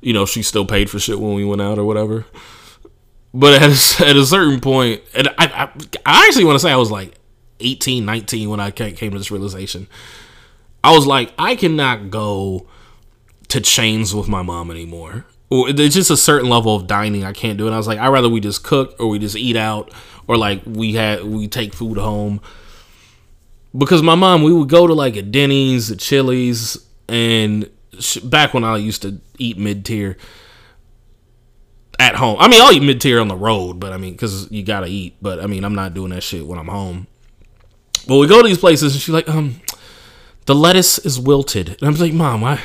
you 0.00 0.12
know 0.12 0.26
she 0.26 0.42
still 0.42 0.66
paid 0.66 0.90
for 0.90 0.98
shit 0.98 1.20
when 1.20 1.34
we 1.34 1.44
went 1.44 1.62
out 1.62 1.78
or 1.78 1.84
whatever. 1.84 2.26
But 3.32 3.62
at 3.62 4.00
a, 4.00 4.06
at 4.08 4.16
a 4.16 4.24
certain 4.24 4.60
point, 4.60 5.02
and 5.14 5.28
I, 5.38 5.46
I, 5.46 5.62
I 6.06 6.26
actually 6.26 6.44
want 6.44 6.56
to 6.56 6.60
say 6.60 6.72
I 6.72 6.76
was 6.76 6.90
like 6.90 7.14
18, 7.60 8.04
19 8.04 8.50
when 8.50 8.60
I 8.60 8.70
came 8.70 9.12
to 9.12 9.18
this 9.18 9.30
realization. 9.30 9.88
I 10.82 10.94
was 10.94 11.06
like, 11.06 11.32
I 11.38 11.56
cannot 11.56 12.10
go 12.10 12.66
to 13.48 13.60
chains 13.60 14.14
with 14.14 14.28
my 14.28 14.42
mom 14.42 14.70
anymore. 14.70 15.26
There's 15.50 15.94
just 15.94 16.10
a 16.10 16.16
certain 16.16 16.48
level 16.48 16.74
of 16.74 16.86
dining 16.86 17.24
I 17.24 17.32
can't 17.32 17.58
do. 17.58 17.66
And 17.66 17.74
I 17.74 17.78
was 17.78 17.86
like, 17.86 17.98
I'd 17.98 18.08
rather 18.08 18.28
we 18.28 18.40
just 18.40 18.64
cook 18.64 18.96
or 18.98 19.08
we 19.08 19.18
just 19.18 19.36
eat 19.36 19.56
out 19.56 19.92
or 20.26 20.36
like 20.36 20.62
we 20.66 20.94
had 20.94 21.24
we 21.24 21.48
take 21.48 21.74
food 21.74 21.98
home. 21.98 22.40
Because 23.76 24.02
my 24.02 24.14
mom, 24.14 24.42
we 24.42 24.52
would 24.52 24.68
go 24.68 24.86
to 24.86 24.94
like 24.94 25.16
a 25.16 25.22
Denny's, 25.22 25.90
a 25.90 25.96
Chili's, 25.96 26.78
and 27.08 27.68
back 28.24 28.54
when 28.54 28.64
I 28.64 28.76
used 28.78 29.02
to 29.02 29.20
eat 29.38 29.58
mid 29.58 29.84
tier 29.84 30.16
at 31.98 32.16
home. 32.16 32.36
I 32.38 32.48
mean, 32.48 32.60
I'll 32.60 32.72
eat 32.72 32.82
mid 32.82 33.00
tier 33.00 33.20
on 33.20 33.28
the 33.28 33.36
road, 33.36 33.78
but 33.78 33.92
I 33.92 33.96
mean, 33.96 34.12
because 34.12 34.50
you 34.50 34.62
gotta 34.62 34.86
eat. 34.86 35.16
But 35.20 35.40
I 35.40 35.46
mean, 35.46 35.64
I'm 35.64 35.74
not 35.74 35.94
doing 35.94 36.10
that 36.10 36.22
shit 36.22 36.46
when 36.46 36.58
I'm 36.58 36.68
home. 36.68 37.06
But 38.06 38.18
we 38.18 38.26
go 38.26 38.42
to 38.42 38.48
these 38.48 38.58
places 38.58 38.94
and 38.94 39.02
she's 39.02 39.12
like, 39.12 39.28
um, 39.28 39.60
the 40.46 40.54
lettuce 40.54 40.98
is 40.98 41.18
wilted. 41.18 41.76
And 41.80 41.82
I'm 41.82 41.94
like, 41.96 42.12
Mom, 42.12 42.40
why? 42.40 42.60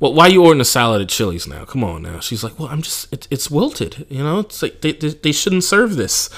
Well, 0.00 0.14
why 0.14 0.26
are 0.26 0.30
you 0.30 0.42
ordering 0.42 0.60
a 0.60 0.64
salad 0.64 1.02
at 1.02 1.08
Chili's 1.08 1.46
now? 1.46 1.64
Come 1.64 1.82
on 1.82 2.02
now. 2.02 2.20
She's 2.20 2.44
like, 2.44 2.58
well, 2.58 2.68
I'm 2.68 2.82
just, 2.82 3.12
it, 3.12 3.26
it's 3.30 3.50
wilted. 3.50 4.06
You 4.08 4.22
know, 4.22 4.40
it's 4.40 4.62
like 4.62 4.80
they, 4.80 4.92
they, 4.92 5.08
they 5.08 5.32
shouldn't 5.32 5.64
serve 5.64 5.96
this. 5.96 6.30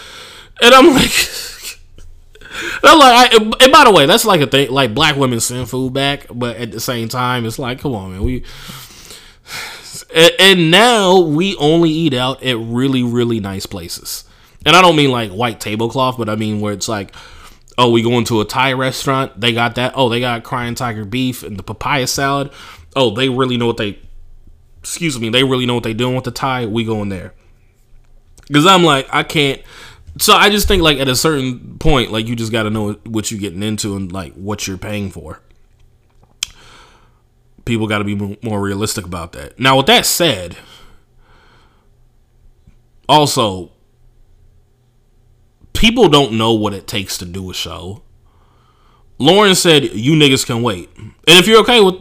And 0.63 0.75
I'm 0.75 0.95
like, 0.95 1.11
I'm 2.85 2.99
like, 2.99 3.33
I, 3.33 3.37
and 3.61 3.73
by 3.73 3.85
the 3.85 3.93
way, 3.93 4.07
that's 4.07 4.25
like 4.25 4.41
a 4.41 4.47
thing. 4.47 4.71
Like 4.71 4.95
black 4.95 5.17
women 5.17 5.41
send 5.41 5.69
food 5.69 5.93
back, 5.93 6.27
but 6.33 6.57
at 6.57 6.73
the 6.73 6.81
same 6.81 7.09
time, 7.09 7.45
it's 7.45 7.59
like, 7.59 7.81
come 7.81 7.95
on, 7.95 8.13
man, 8.13 8.23
we. 8.23 8.45
And, 10.13 10.33
and 10.41 10.71
now 10.73 11.21
we 11.21 11.55
only 11.55 11.91
eat 11.91 12.15
out 12.15 12.43
at 12.43 12.59
really, 12.59 13.05
really 13.05 13.39
nice 13.39 13.65
places. 13.65 14.25
And 14.67 14.75
I 14.75 14.83
don't 14.83 14.97
mean 14.97 15.13
like 15.13 15.31
white 15.31 15.61
tablecloth, 15.61 16.19
but 16.19 16.29
I 16.29 16.35
mean 16.35 16.61
where 16.61 16.73
it's 16.73 16.89
like 16.89 17.15
Oh, 17.83 17.89
we 17.89 18.03
going 18.03 18.27
to 18.27 18.43
a 18.43 18.45
Thai 18.45 18.75
restaurant. 18.75 19.41
They 19.41 19.55
got 19.55 19.77
that. 19.77 19.95
Oh, 19.97 20.11
they 20.11 20.21
got 20.21 20.45
crying 20.45 20.75
tiger 20.75 21.07
beef 21.07 21.43
and 21.43 21.59
the 21.59 21.63
papaya 21.63 22.07
salad. 22.07 22.53
Oh, 22.95 23.09
they 23.09 23.31
really 23.31 23.57
know 23.57 23.67
what 23.67 23.79
they. 23.79 23.99
Excuse 24.81 25.19
me. 25.19 25.31
They 25.31 25.45
really 25.45 25.65
know 25.65 25.77
what 25.77 25.85
they 25.85 25.95
doing 25.95 26.15
with 26.15 26.25
the 26.25 26.31
Thai. 26.31 26.67
We 26.67 26.85
going 26.85 27.09
there. 27.09 27.33
Because 28.47 28.67
I'm 28.67 28.85
like, 28.85 29.09
I 29.11 29.23
can't. 29.23 29.63
So 30.19 30.35
I 30.35 30.51
just 30.51 30.69
think 30.69 30.83
like 30.83 30.99
at 30.99 31.09
a 31.09 31.17
certain 31.17 31.79
point, 31.79 32.13
like 32.13 32.29
you 32.29 32.37
just 32.37 32.53
got 32.53 32.65
to 32.65 32.71
know 32.71 32.93
what 33.07 33.31
you're 33.31 33.41
getting 33.41 33.63
into 33.63 33.97
and 33.97 34.13
like 34.13 34.35
what 34.35 34.67
you're 34.67 34.77
paying 34.77 35.11
for. 35.11 35.41
People 37.65 37.87
got 37.87 37.99
to 37.99 38.05
be 38.05 38.37
more 38.43 38.61
realistic 38.61 39.07
about 39.07 39.33
that. 39.33 39.59
Now, 39.59 39.79
with 39.79 39.87
that 39.87 40.05
said, 40.05 40.59
also 43.09 43.73
people 45.73 46.09
don't 46.09 46.33
know 46.33 46.53
what 46.53 46.75
it 46.75 46.87
takes 46.87 47.19
to 47.19 47.25
do 47.25 47.51
a 47.51 47.55
show. 47.55 48.03
Lauryn 49.19 49.57
said, 49.57 49.95
"You 49.95 50.13
niggas 50.13 50.47
can 50.47 50.63
wait." 50.63 50.89
And 50.97 51.15
if 51.27 51.47
you're 51.47 51.61
okay 51.61 51.81
with, 51.81 51.95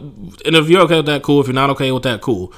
and 0.45 0.55
if 0.55 0.69
you're 0.69 0.81
okay 0.81 0.97
with 0.97 1.05
that, 1.07 1.21
cool. 1.21 1.41
If 1.41 1.47
you're 1.47 1.53
not 1.53 1.69
okay 1.71 1.91
with 1.91 2.03
that, 2.03 2.21
cool. 2.21 2.53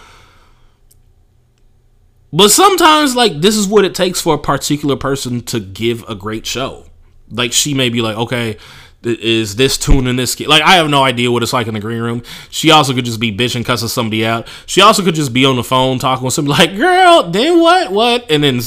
But 2.33 2.49
sometimes, 2.49 3.15
like, 3.15 3.41
this 3.41 3.57
is 3.57 3.67
what 3.67 3.83
it 3.83 3.93
takes 3.93 4.21
for 4.21 4.35
a 4.35 4.38
particular 4.38 4.95
person 4.95 5.41
to 5.41 5.59
give 5.59 6.07
a 6.07 6.15
great 6.15 6.45
show. 6.45 6.85
Like, 7.29 7.51
she 7.51 7.73
may 7.73 7.89
be 7.89 8.01
like, 8.01 8.15
okay, 8.15 8.57
is 9.03 9.55
this 9.55 9.77
tune 9.77 10.05
in 10.07 10.15
this 10.15 10.39
like 10.39 10.61
I 10.61 10.75
have 10.75 10.89
no 10.89 11.03
idea 11.03 11.31
what 11.31 11.41
it's 11.41 11.53
like 11.53 11.67
in 11.67 11.73
the 11.73 11.79
green 11.79 12.01
room. 12.01 12.21
She 12.49 12.71
also 12.71 12.93
could 12.93 13.05
just 13.05 13.19
be 13.19 13.35
bitching, 13.35 13.65
cussing 13.65 13.88
somebody 13.88 14.25
out. 14.25 14.47
She 14.67 14.81
also 14.81 15.03
could 15.03 15.15
just 15.15 15.33
be 15.33 15.43
on 15.45 15.55
the 15.55 15.63
phone 15.63 15.97
talking 15.97 16.23
with 16.23 16.33
somebody 16.33 16.59
like, 16.67 16.77
"Girl, 16.77 17.23
then 17.29 17.59
what? 17.59 17.91
What?" 17.91 18.29
And 18.29 18.43
then 18.43 18.61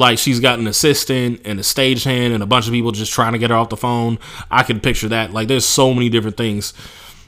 like 0.00 0.18
she's 0.18 0.40
got 0.40 0.58
an 0.58 0.66
assistant 0.66 1.42
and 1.44 1.60
a 1.60 1.62
stagehand 1.62 2.34
and 2.34 2.42
a 2.42 2.46
bunch 2.46 2.66
of 2.66 2.72
people 2.72 2.90
just 2.90 3.12
trying 3.12 3.32
to 3.32 3.38
get 3.38 3.50
her 3.50 3.56
off 3.56 3.68
the 3.68 3.76
phone. 3.76 4.18
I 4.50 4.64
could 4.64 4.82
picture 4.82 5.08
that. 5.08 5.32
Like 5.32 5.46
there's 5.46 5.64
so 5.64 5.94
many 5.94 6.08
different 6.08 6.36
things 6.36 6.72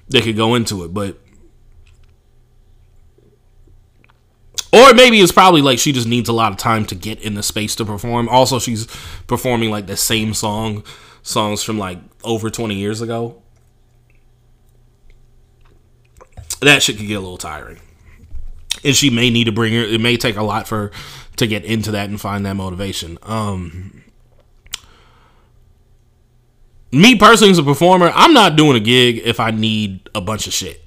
that 0.09 0.24
could 0.24 0.36
go 0.36 0.55
into 0.55 0.82
it, 0.82 0.93
but 0.93 1.19
or 4.73 4.94
maybe 4.94 5.20
it's 5.20 5.32
probably 5.32 5.61
like 5.61 5.78
she 5.78 5.93
just 5.93 6.09
needs 6.09 6.31
a 6.31 6.32
lot 6.32 6.51
of 6.51 6.57
time 6.57 6.86
to 6.86 6.94
get 6.94 7.20
in 7.20 7.35
the 7.35 7.43
space 7.43 7.77
to 7.77 7.85
perform. 7.85 8.28
Also, 8.28 8.59
she's 8.59 8.86
performing 9.27 9.70
like 9.70 9.86
the 9.86 9.99
same 9.99 10.32
song 10.32 10.82
songs 11.23 11.62
from 11.62 11.78
like 11.78 11.99
over 12.24 12.49
20 12.49 12.74
years 12.74 13.03
ago. 13.03 13.43
That 16.61 16.82
shit 16.82 16.97
could 16.97 17.07
get 17.07 17.15
a 17.15 17.20
little 17.20 17.36
tiring. 17.36 17.81
And 18.82 18.97
she 18.97 19.11
may 19.11 19.28
need 19.28 19.44
to 19.44 19.53
bring 19.53 19.74
her 19.74 19.82
it 19.82 20.01
may 20.01 20.16
take 20.16 20.36
a 20.36 20.43
lot 20.43 20.66
for 20.66 20.90
to 21.37 21.47
get 21.47 21.65
into 21.65 21.91
that 21.93 22.09
and 22.09 22.21
find 22.21 22.45
that 22.47 22.55
motivation. 22.55 23.19
Um 23.23 24.03
me 26.91 27.15
personally 27.17 27.51
as 27.51 27.59
a 27.59 27.63
performer, 27.63 28.13
I'm 28.15 28.35
not 28.35 28.57
doing 28.57 28.77
a 28.77 28.81
gig 28.81 29.23
if 29.25 29.41
I 29.41 29.51
need 29.51 30.09
a 30.15 30.21
bunch 30.21 30.47
of 30.47 30.53
shit. 30.53 30.83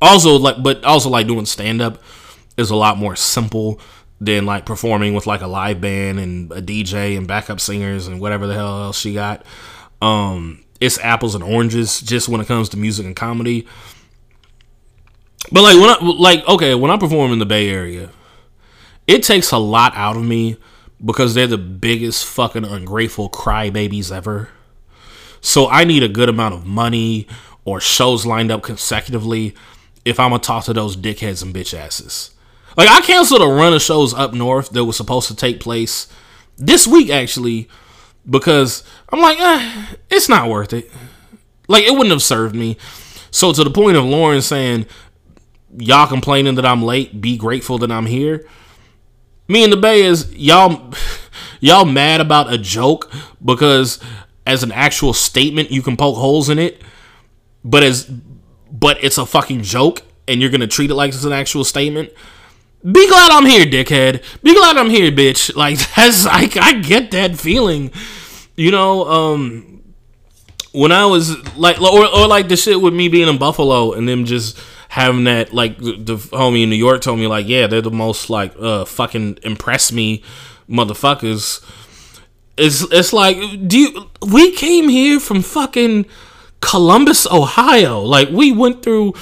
Also 0.00 0.36
like 0.36 0.62
but 0.62 0.84
also 0.84 1.10
like 1.10 1.26
doing 1.26 1.46
stand 1.46 1.82
up 1.82 2.02
is 2.56 2.70
a 2.70 2.76
lot 2.76 2.96
more 2.96 3.16
simple 3.16 3.80
than 4.20 4.44
like 4.44 4.66
performing 4.66 5.14
with 5.14 5.26
like 5.26 5.40
a 5.40 5.46
live 5.46 5.80
band 5.80 6.20
and 6.20 6.52
a 6.52 6.60
DJ 6.60 7.16
and 7.16 7.26
backup 7.26 7.58
singers 7.60 8.06
and 8.06 8.20
whatever 8.20 8.46
the 8.46 8.54
hell 8.54 8.82
else 8.82 8.98
she 8.98 9.14
got. 9.14 9.44
Um, 10.02 10.62
it's 10.80 10.98
apples 10.98 11.34
and 11.34 11.42
oranges 11.42 12.00
just 12.00 12.28
when 12.28 12.40
it 12.40 12.46
comes 12.46 12.68
to 12.70 12.76
music 12.76 13.06
and 13.06 13.16
comedy. 13.16 13.66
But 15.50 15.62
like 15.62 15.76
when 15.76 15.88
I 15.88 15.96
like 16.00 16.46
okay, 16.46 16.74
when 16.74 16.90
I 16.90 16.98
perform 16.98 17.32
in 17.32 17.38
the 17.38 17.46
Bay 17.46 17.70
Area, 17.70 18.10
it 19.10 19.24
takes 19.24 19.50
a 19.50 19.58
lot 19.58 19.92
out 19.96 20.16
of 20.16 20.22
me 20.22 20.56
because 21.04 21.34
they're 21.34 21.48
the 21.48 21.58
biggest 21.58 22.24
fucking 22.24 22.64
ungrateful 22.64 23.28
crybabies 23.28 24.14
ever. 24.14 24.50
So 25.40 25.68
I 25.68 25.82
need 25.82 26.04
a 26.04 26.08
good 26.08 26.28
amount 26.28 26.54
of 26.54 26.64
money 26.64 27.26
or 27.64 27.80
shows 27.80 28.24
lined 28.24 28.52
up 28.52 28.62
consecutively 28.62 29.56
if 30.04 30.20
I'm 30.20 30.30
gonna 30.30 30.40
talk 30.40 30.64
to 30.66 30.72
those 30.72 30.96
dickheads 30.96 31.42
and 31.42 31.52
bitch 31.52 31.76
asses. 31.76 32.30
Like 32.76 32.88
I 32.88 33.00
canceled 33.00 33.42
a 33.42 33.46
run 33.46 33.74
of 33.74 33.82
shows 33.82 34.14
up 34.14 34.32
north 34.32 34.70
that 34.70 34.84
was 34.84 34.96
supposed 34.96 35.26
to 35.26 35.34
take 35.34 35.58
place 35.58 36.06
this 36.56 36.86
week 36.86 37.10
actually 37.10 37.68
because 38.28 38.84
I'm 39.08 39.20
like, 39.20 39.40
eh, 39.40 39.86
it's 40.08 40.28
not 40.28 40.48
worth 40.48 40.72
it. 40.72 40.88
Like 41.66 41.82
it 41.82 41.92
wouldn't 41.92 42.12
have 42.12 42.22
served 42.22 42.54
me. 42.54 42.76
So 43.32 43.52
to 43.52 43.64
the 43.64 43.70
point 43.70 43.96
of 43.96 44.04
Lauryn 44.04 44.40
saying, 44.40 44.86
y'all 45.76 46.06
complaining 46.06 46.54
that 46.54 46.66
I'm 46.66 46.82
late, 46.82 47.20
be 47.20 47.36
grateful 47.36 47.78
that 47.78 47.90
I'm 47.90 48.06
here. 48.06 48.46
Me 49.50 49.64
and 49.64 49.72
the 49.72 49.76
Bay 49.76 50.02
is 50.02 50.32
y'all 50.32 50.94
y'all 51.60 51.84
mad 51.84 52.20
about 52.20 52.52
a 52.52 52.56
joke 52.56 53.10
because 53.44 53.98
as 54.46 54.62
an 54.62 54.70
actual 54.70 55.12
statement 55.12 55.72
you 55.72 55.82
can 55.82 55.96
poke 55.96 56.16
holes 56.16 56.48
in 56.48 56.60
it, 56.60 56.80
but 57.64 57.82
as 57.82 58.04
but 58.70 59.02
it's 59.02 59.18
a 59.18 59.26
fucking 59.26 59.62
joke 59.62 60.02
and 60.28 60.40
you're 60.40 60.50
gonna 60.50 60.68
treat 60.68 60.88
it 60.88 60.94
like 60.94 61.08
it's 61.08 61.24
an 61.24 61.32
actual 61.32 61.64
statement. 61.64 62.10
Be 62.84 63.08
glad 63.08 63.32
I'm 63.32 63.44
here, 63.44 63.66
dickhead. 63.66 64.22
Be 64.44 64.54
glad 64.54 64.76
I'm 64.76 64.88
here, 64.88 65.10
bitch. 65.10 65.52
Like 65.56 65.78
that's 65.96 66.26
I, 66.26 66.48
I 66.62 66.74
get 66.74 67.10
that 67.10 67.36
feeling. 67.36 67.90
You 68.56 68.70
know, 68.70 69.04
um 69.08 69.82
when 70.70 70.92
I 70.92 71.06
was 71.06 71.36
like 71.56 71.80
or, 71.82 72.06
or 72.06 72.28
like 72.28 72.48
the 72.48 72.56
shit 72.56 72.80
with 72.80 72.94
me 72.94 73.08
being 73.08 73.26
in 73.26 73.36
Buffalo 73.36 73.94
and 73.94 74.08
them 74.08 74.26
just 74.26 74.56
having 74.90 75.24
that 75.24 75.52
like 75.52 75.78
the, 75.78 75.96
the 75.96 76.16
homie 76.16 76.62
in 76.62 76.70
New 76.70 76.76
York 76.76 77.00
told 77.00 77.18
me 77.18 77.26
like, 77.26 77.48
yeah, 77.48 77.66
they're 77.66 77.80
the 77.80 77.90
most 77.90 78.30
like 78.30 78.52
uh 78.58 78.84
fucking 78.84 79.38
impress 79.42 79.90
me 79.90 80.22
motherfuckers. 80.68 81.64
It's 82.56 82.82
it's 82.92 83.12
like 83.12 83.36
do 83.66 83.78
you 83.78 84.10
we 84.30 84.52
came 84.52 84.88
here 84.88 85.18
from 85.18 85.42
fucking 85.42 86.06
Columbus, 86.60 87.26
Ohio. 87.26 88.00
Like 88.00 88.28
we 88.30 88.52
went 88.52 88.82
through 88.82 89.14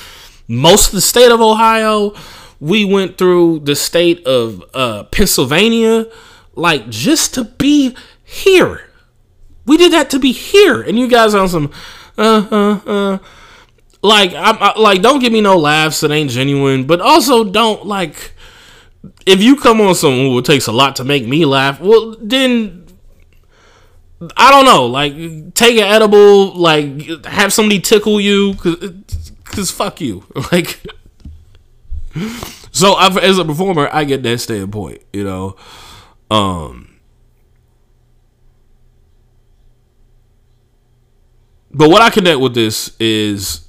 most 0.48 0.88
of 0.88 0.92
the 0.92 1.00
state 1.00 1.30
of 1.30 1.40
Ohio 1.40 2.14
we 2.60 2.84
went 2.84 3.18
through 3.18 3.60
the 3.60 3.76
state 3.76 4.26
of 4.26 4.64
uh, 4.74 5.04
Pennsylvania, 5.04 6.06
like 6.54 6.88
just 6.88 7.34
to 7.34 7.44
be 7.44 7.96
here. 8.24 8.90
We 9.64 9.76
did 9.76 9.92
that 9.92 10.10
to 10.10 10.18
be 10.18 10.32
here, 10.32 10.80
and 10.82 10.98
you 10.98 11.08
guys 11.08 11.34
on 11.34 11.48
some, 11.48 11.70
uh, 12.16 12.46
uh, 12.50 12.90
uh. 12.90 13.18
Like, 14.02 14.32
I, 14.32 14.50
I, 14.50 14.78
like, 14.78 15.02
don't 15.02 15.18
give 15.18 15.32
me 15.32 15.40
no 15.40 15.56
laughs 15.56 16.00
that 16.00 16.10
ain't 16.10 16.30
genuine, 16.30 16.86
but 16.86 17.00
also 17.00 17.44
don't 17.44 17.86
like. 17.86 18.32
If 19.26 19.42
you 19.42 19.56
come 19.56 19.80
on 19.80 19.94
someone 19.94 20.26
who 20.26 20.38
it 20.38 20.44
takes 20.44 20.66
a 20.66 20.72
lot 20.72 20.96
to 20.96 21.04
make 21.04 21.26
me 21.26 21.44
laugh, 21.44 21.80
well, 21.80 22.16
then 22.20 22.86
I 24.36 24.50
don't 24.50 24.64
know. 24.64 24.86
Like, 24.86 25.14
take 25.54 25.76
an 25.76 25.84
edible, 25.84 26.54
like, 26.54 27.24
have 27.24 27.52
somebody 27.52 27.80
tickle 27.80 28.20
you, 28.20 28.54
cause, 28.54 28.92
cause 29.44 29.70
fuck 29.70 30.00
you. 30.00 30.24
Like, 30.52 30.80
so 32.72 32.94
I, 32.94 33.08
as 33.20 33.38
a 33.38 33.44
performer, 33.44 33.88
I 33.92 34.04
get 34.04 34.22
that 34.22 34.38
standpoint, 34.38 35.02
you 35.12 35.24
know. 35.24 35.56
Um, 36.30 36.96
but 41.70 41.90
what 41.90 42.02
I 42.02 42.10
connect 42.10 42.40
with 42.40 42.54
this 42.54 42.96
is 42.98 43.67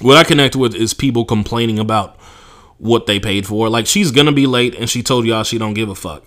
what 0.00 0.16
I 0.16 0.24
connect 0.24 0.56
with 0.56 0.74
is 0.74 0.94
people 0.94 1.24
complaining 1.24 1.78
about 1.78 2.16
what 2.78 3.06
they 3.06 3.18
paid 3.18 3.46
for. 3.46 3.68
Like 3.68 3.86
she's 3.86 4.10
gonna 4.10 4.32
be 4.32 4.46
late, 4.46 4.74
and 4.74 4.88
she 4.88 5.02
told 5.02 5.26
y'all 5.26 5.44
she 5.44 5.58
don't 5.58 5.74
give 5.74 5.88
a 5.88 5.94
fuck. 5.94 6.24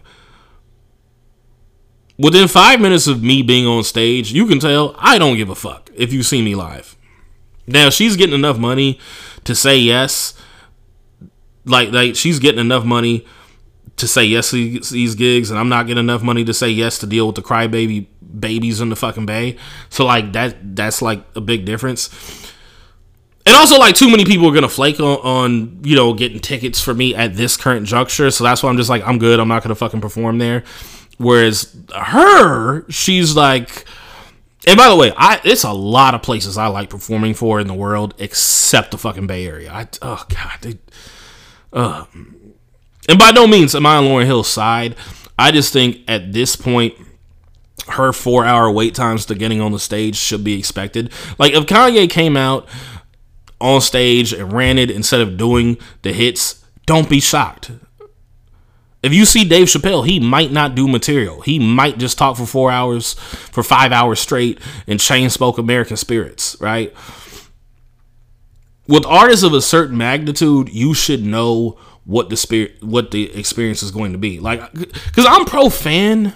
Within 2.18 2.48
five 2.48 2.82
minutes 2.82 3.08
of 3.08 3.24
me 3.24 3.42
being 3.42 3.66
on 3.66 3.84
stage, 3.84 4.34
you 4.34 4.46
can 4.46 4.60
tell 4.60 4.96
I 4.98 5.18
don't 5.18 5.38
give 5.38 5.50
a 5.50 5.56
fuck 5.56 5.90
if 5.96 6.12
you 6.12 6.24
see 6.24 6.42
me 6.42 6.56
live. 6.56 6.98
Now 7.68 7.90
she's 7.90 8.18
getting 8.18 8.36
enough 8.36 8.58
money 8.58 9.00
to 9.46 9.56
say 9.56 9.78
yes 9.78 10.34
like 11.70 11.92
like 11.92 12.16
she's 12.16 12.40
getting 12.40 12.60
enough 12.60 12.84
money 12.84 13.26
to 13.98 14.08
say 14.08 14.24
yes 14.24 14.52
to 14.52 14.80
these 14.80 15.16
gigs, 15.16 15.50
and 15.50 15.60
I'm 15.60 15.70
not 15.70 15.88
getting 15.88 16.04
enough 16.04 16.24
money 16.24 16.44
to 16.46 16.54
say 16.54 16.70
yes 16.70 16.98
to 17.00 17.08
deal 17.08 17.28
with 17.28 17.36
the 17.36 17.42
crybaby 17.42 18.08
babies 18.40 18.82
in 18.82 18.90
the 18.90 18.96
fucking 18.96 19.26
bay. 19.26 19.58
So 19.90 20.06
like 20.06 20.34
that 20.34 20.76
that's 20.76 21.02
like 21.02 21.24
a 21.36 21.42
big 21.42 21.66
difference. 21.66 22.10
And 23.50 23.58
also, 23.58 23.80
like, 23.80 23.96
too 23.96 24.12
many 24.12 24.26
people 24.26 24.48
are 24.48 24.54
gonna 24.54 24.70
flake 24.70 25.00
on, 25.00 25.18
on, 25.22 25.80
you 25.82 25.96
know, 25.96 26.14
getting 26.14 26.40
tickets 26.40 26.80
for 26.80 26.94
me 26.94 27.16
at 27.16 27.34
this 27.34 27.58
current 27.58 27.88
juncture. 27.88 28.30
So 28.30 28.44
that's 28.44 28.62
why 28.62 28.70
I'm 28.70 28.78
just 28.78 28.92
like, 28.92 29.02
I'm 29.04 29.18
good. 29.18 29.40
I'm 29.40 29.48
not 29.48 29.64
gonna 29.64 29.74
fucking 29.74 30.02
perform 30.02 30.38
there. 30.38 30.64
Whereas 31.18 31.76
her, 31.96 32.88
she's 32.92 33.36
like, 33.36 33.86
and 34.68 34.78
by 34.78 34.88
the 34.88 34.96
way, 34.96 35.12
I 35.18 35.42
it's 35.44 35.64
a 35.64 35.72
lot 35.72 36.14
of 36.14 36.22
places 36.22 36.60
I 36.60 36.68
like 36.68 36.92
performing 36.92 37.34
for 37.34 37.60
in 37.60 37.66
the 37.66 37.74
world 37.74 38.14
except 38.20 38.92
the 38.92 39.00
fucking 39.00 39.26
Bay 39.26 39.48
Area. 39.48 39.72
I 39.72 39.88
oh 40.04 40.24
god, 40.30 40.60
they, 40.62 40.78
uh, 41.74 42.06
and 43.10 43.18
by 43.18 43.32
no 43.32 43.48
means 43.48 43.74
am 43.74 43.88
I 43.88 43.96
on 43.96 44.04
Lauryn 44.04 44.28
Hill's 44.28 44.48
side. 44.48 44.96
I 45.40 45.50
just 45.50 45.74
think 45.74 46.02
at 46.08 46.34
this 46.34 46.56
point, 46.56 46.94
her 47.88 48.14
four 48.14 48.46
hour 48.46 48.70
wait 48.70 48.94
times 48.94 49.26
to 49.26 49.34
getting 49.34 49.60
on 49.60 49.72
the 49.72 49.80
stage 49.80 50.18
should 50.18 50.44
be 50.44 50.60
expected. 50.60 51.12
Like 51.40 51.54
if 51.54 51.66
Kanye 51.66 52.08
came 52.08 52.38
out 52.38 52.70
on 53.62 53.82
stage 53.82 54.34
and 54.34 54.54
ran 54.54 54.78
it 54.78 54.90
instead 54.90 55.22
of 55.22 55.38
doing 55.38 55.78
the 56.02 56.14
hits, 56.14 56.64
don't 56.86 57.10
be 57.10 57.20
shocked. 57.20 57.72
If 59.02 59.14
you 59.14 59.26
see 59.26 59.48
Dave 59.48 59.68
Chappelle, 59.68 60.06
he 60.06 60.20
might 60.20 60.52
not 60.52 60.76
do 60.76 60.88
material. 60.88 61.42
He 61.42 61.58
might 61.58 62.00
just 62.00 62.18
talk 62.18 62.36
for 62.36 62.46
four 62.46 62.70
hours, 62.70 63.14
for 63.14 63.64
five 63.64 63.92
hours 63.92 64.20
straight, 64.20 64.60
and 64.88 65.00
chain 65.00 65.30
spoke 65.30 65.58
American 65.58 65.96
spirits, 65.96 66.58
right? 66.60 66.94
with 68.90 69.06
artists 69.06 69.44
of 69.44 69.54
a 69.54 69.62
certain 69.62 69.96
magnitude, 69.98 70.68
you 70.70 70.96
should 70.96 71.24
know 71.24 71.78
what 72.06 72.30
the 72.30 72.36
spirit, 72.36 72.84
what 72.84 73.12
the 73.12 73.32
experience 73.38 73.84
is 73.84 73.92
going 73.92 74.14
to 74.14 74.18
be. 74.18 74.40
Like, 74.40 74.74
because 74.74 75.28
I'm 75.30 75.46
pro 75.46 75.70
fan 75.70 76.34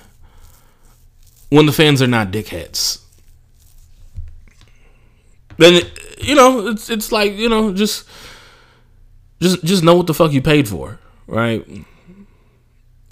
when 1.49 1.65
the 1.65 1.71
fans 1.71 1.99
are 2.03 2.07
not 2.07 2.29
dickheads. 2.29 3.01
Then 5.57 5.81
you 6.19 6.35
know 6.35 6.67
it's 6.67 6.89
it's 6.89 7.11
like 7.11 7.33
you 7.33 7.49
know 7.49 7.73
just 7.73 8.07
just 9.41 9.63
just 9.63 9.83
know 9.83 9.95
what 9.95 10.07
the 10.07 10.13
fuck 10.13 10.31
you 10.31 10.41
paid 10.41 10.67
for, 10.67 10.99
right? 11.27 11.65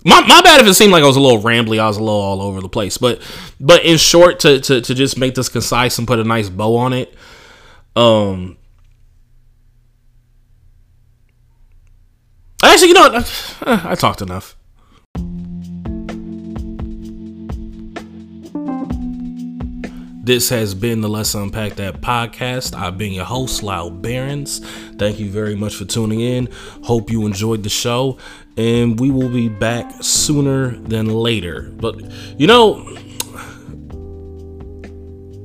My, 0.04 0.20
my 0.22 0.42
bad 0.42 0.62
if 0.62 0.68
it 0.68 0.74
seemed 0.74 0.92
like 0.92 1.04
I 1.04 1.08
was 1.08 1.16
a 1.16 1.20
little 1.20 1.42
rambly, 1.42 1.80
I 1.80 1.88
was 1.88 1.98
a 1.98 2.04
little 2.04 2.20
all 2.20 2.42
over 2.42 2.60
the 2.62 2.70
place. 2.70 2.98
But 2.98 3.22
but 3.60 3.84
in 3.84 3.98
short, 3.98 4.40
to, 4.40 4.60
to, 4.60 4.82
to 4.82 4.96
just 4.96 5.18
make 5.18 5.36
this 5.36 5.50
concise 5.50 5.98
and 6.00 6.08
put 6.08 6.18
a 6.20 6.24
nice 6.24 6.50
bow 6.50 6.76
on 6.78 6.94
it, 6.94 7.14
um, 7.96 8.58
Actually, 12.64 12.90
you 12.90 12.94
know 12.94 13.10
what? 13.10 13.58
I 13.62 13.96
talked 13.96 14.22
enough. 14.22 14.56
This 20.24 20.50
has 20.50 20.76
been 20.76 21.02
the 21.02 21.10
Let's 21.10 21.34
Unpack 21.34 21.78
That 21.78 22.00
podcast. 22.00 22.76
I've 22.78 22.96
been 22.96 23.12
your 23.12 23.26
host, 23.26 23.64
Lyall 23.64 24.04
Behrens. 24.04 24.60
Thank 25.00 25.20
you 25.20 25.32
very 25.32 25.56
much 25.56 25.76
for 25.76 25.86
tuning 25.86 26.20
in. 26.20 26.48
Hope 26.84 27.10
you 27.10 27.26
enjoyed 27.26 27.64
the 27.64 27.70
show, 27.70 28.20
and 28.56 29.00
we 29.00 29.10
will 29.10 29.30
be 29.30 29.50
back 29.50 29.92
sooner 30.02 30.76
than 30.78 31.08
later. 31.08 31.72
But 31.76 32.00
you 32.38 32.46
know, 32.46 32.88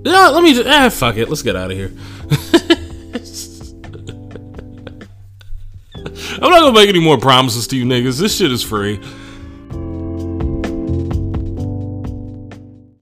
yeah, 0.04 0.28
let 0.28 0.42
me 0.42 0.52
just 0.52 0.68
ah 0.68 0.90
fuck 0.90 1.16
it. 1.16 1.30
Let's 1.30 1.40
get 1.40 1.56
out 1.56 1.70
of 1.70 1.76
here. 1.78 1.92
I'm 6.42 6.50
not 6.50 6.60
gonna 6.60 6.72
make 6.74 6.90
any 6.90 7.00
more 7.00 7.16
promises 7.16 7.66
to 7.68 7.78
you 7.78 7.86
niggas. 7.86 8.20
This 8.20 8.36
shit 8.36 8.52
is 8.52 8.62
free. 8.62 9.00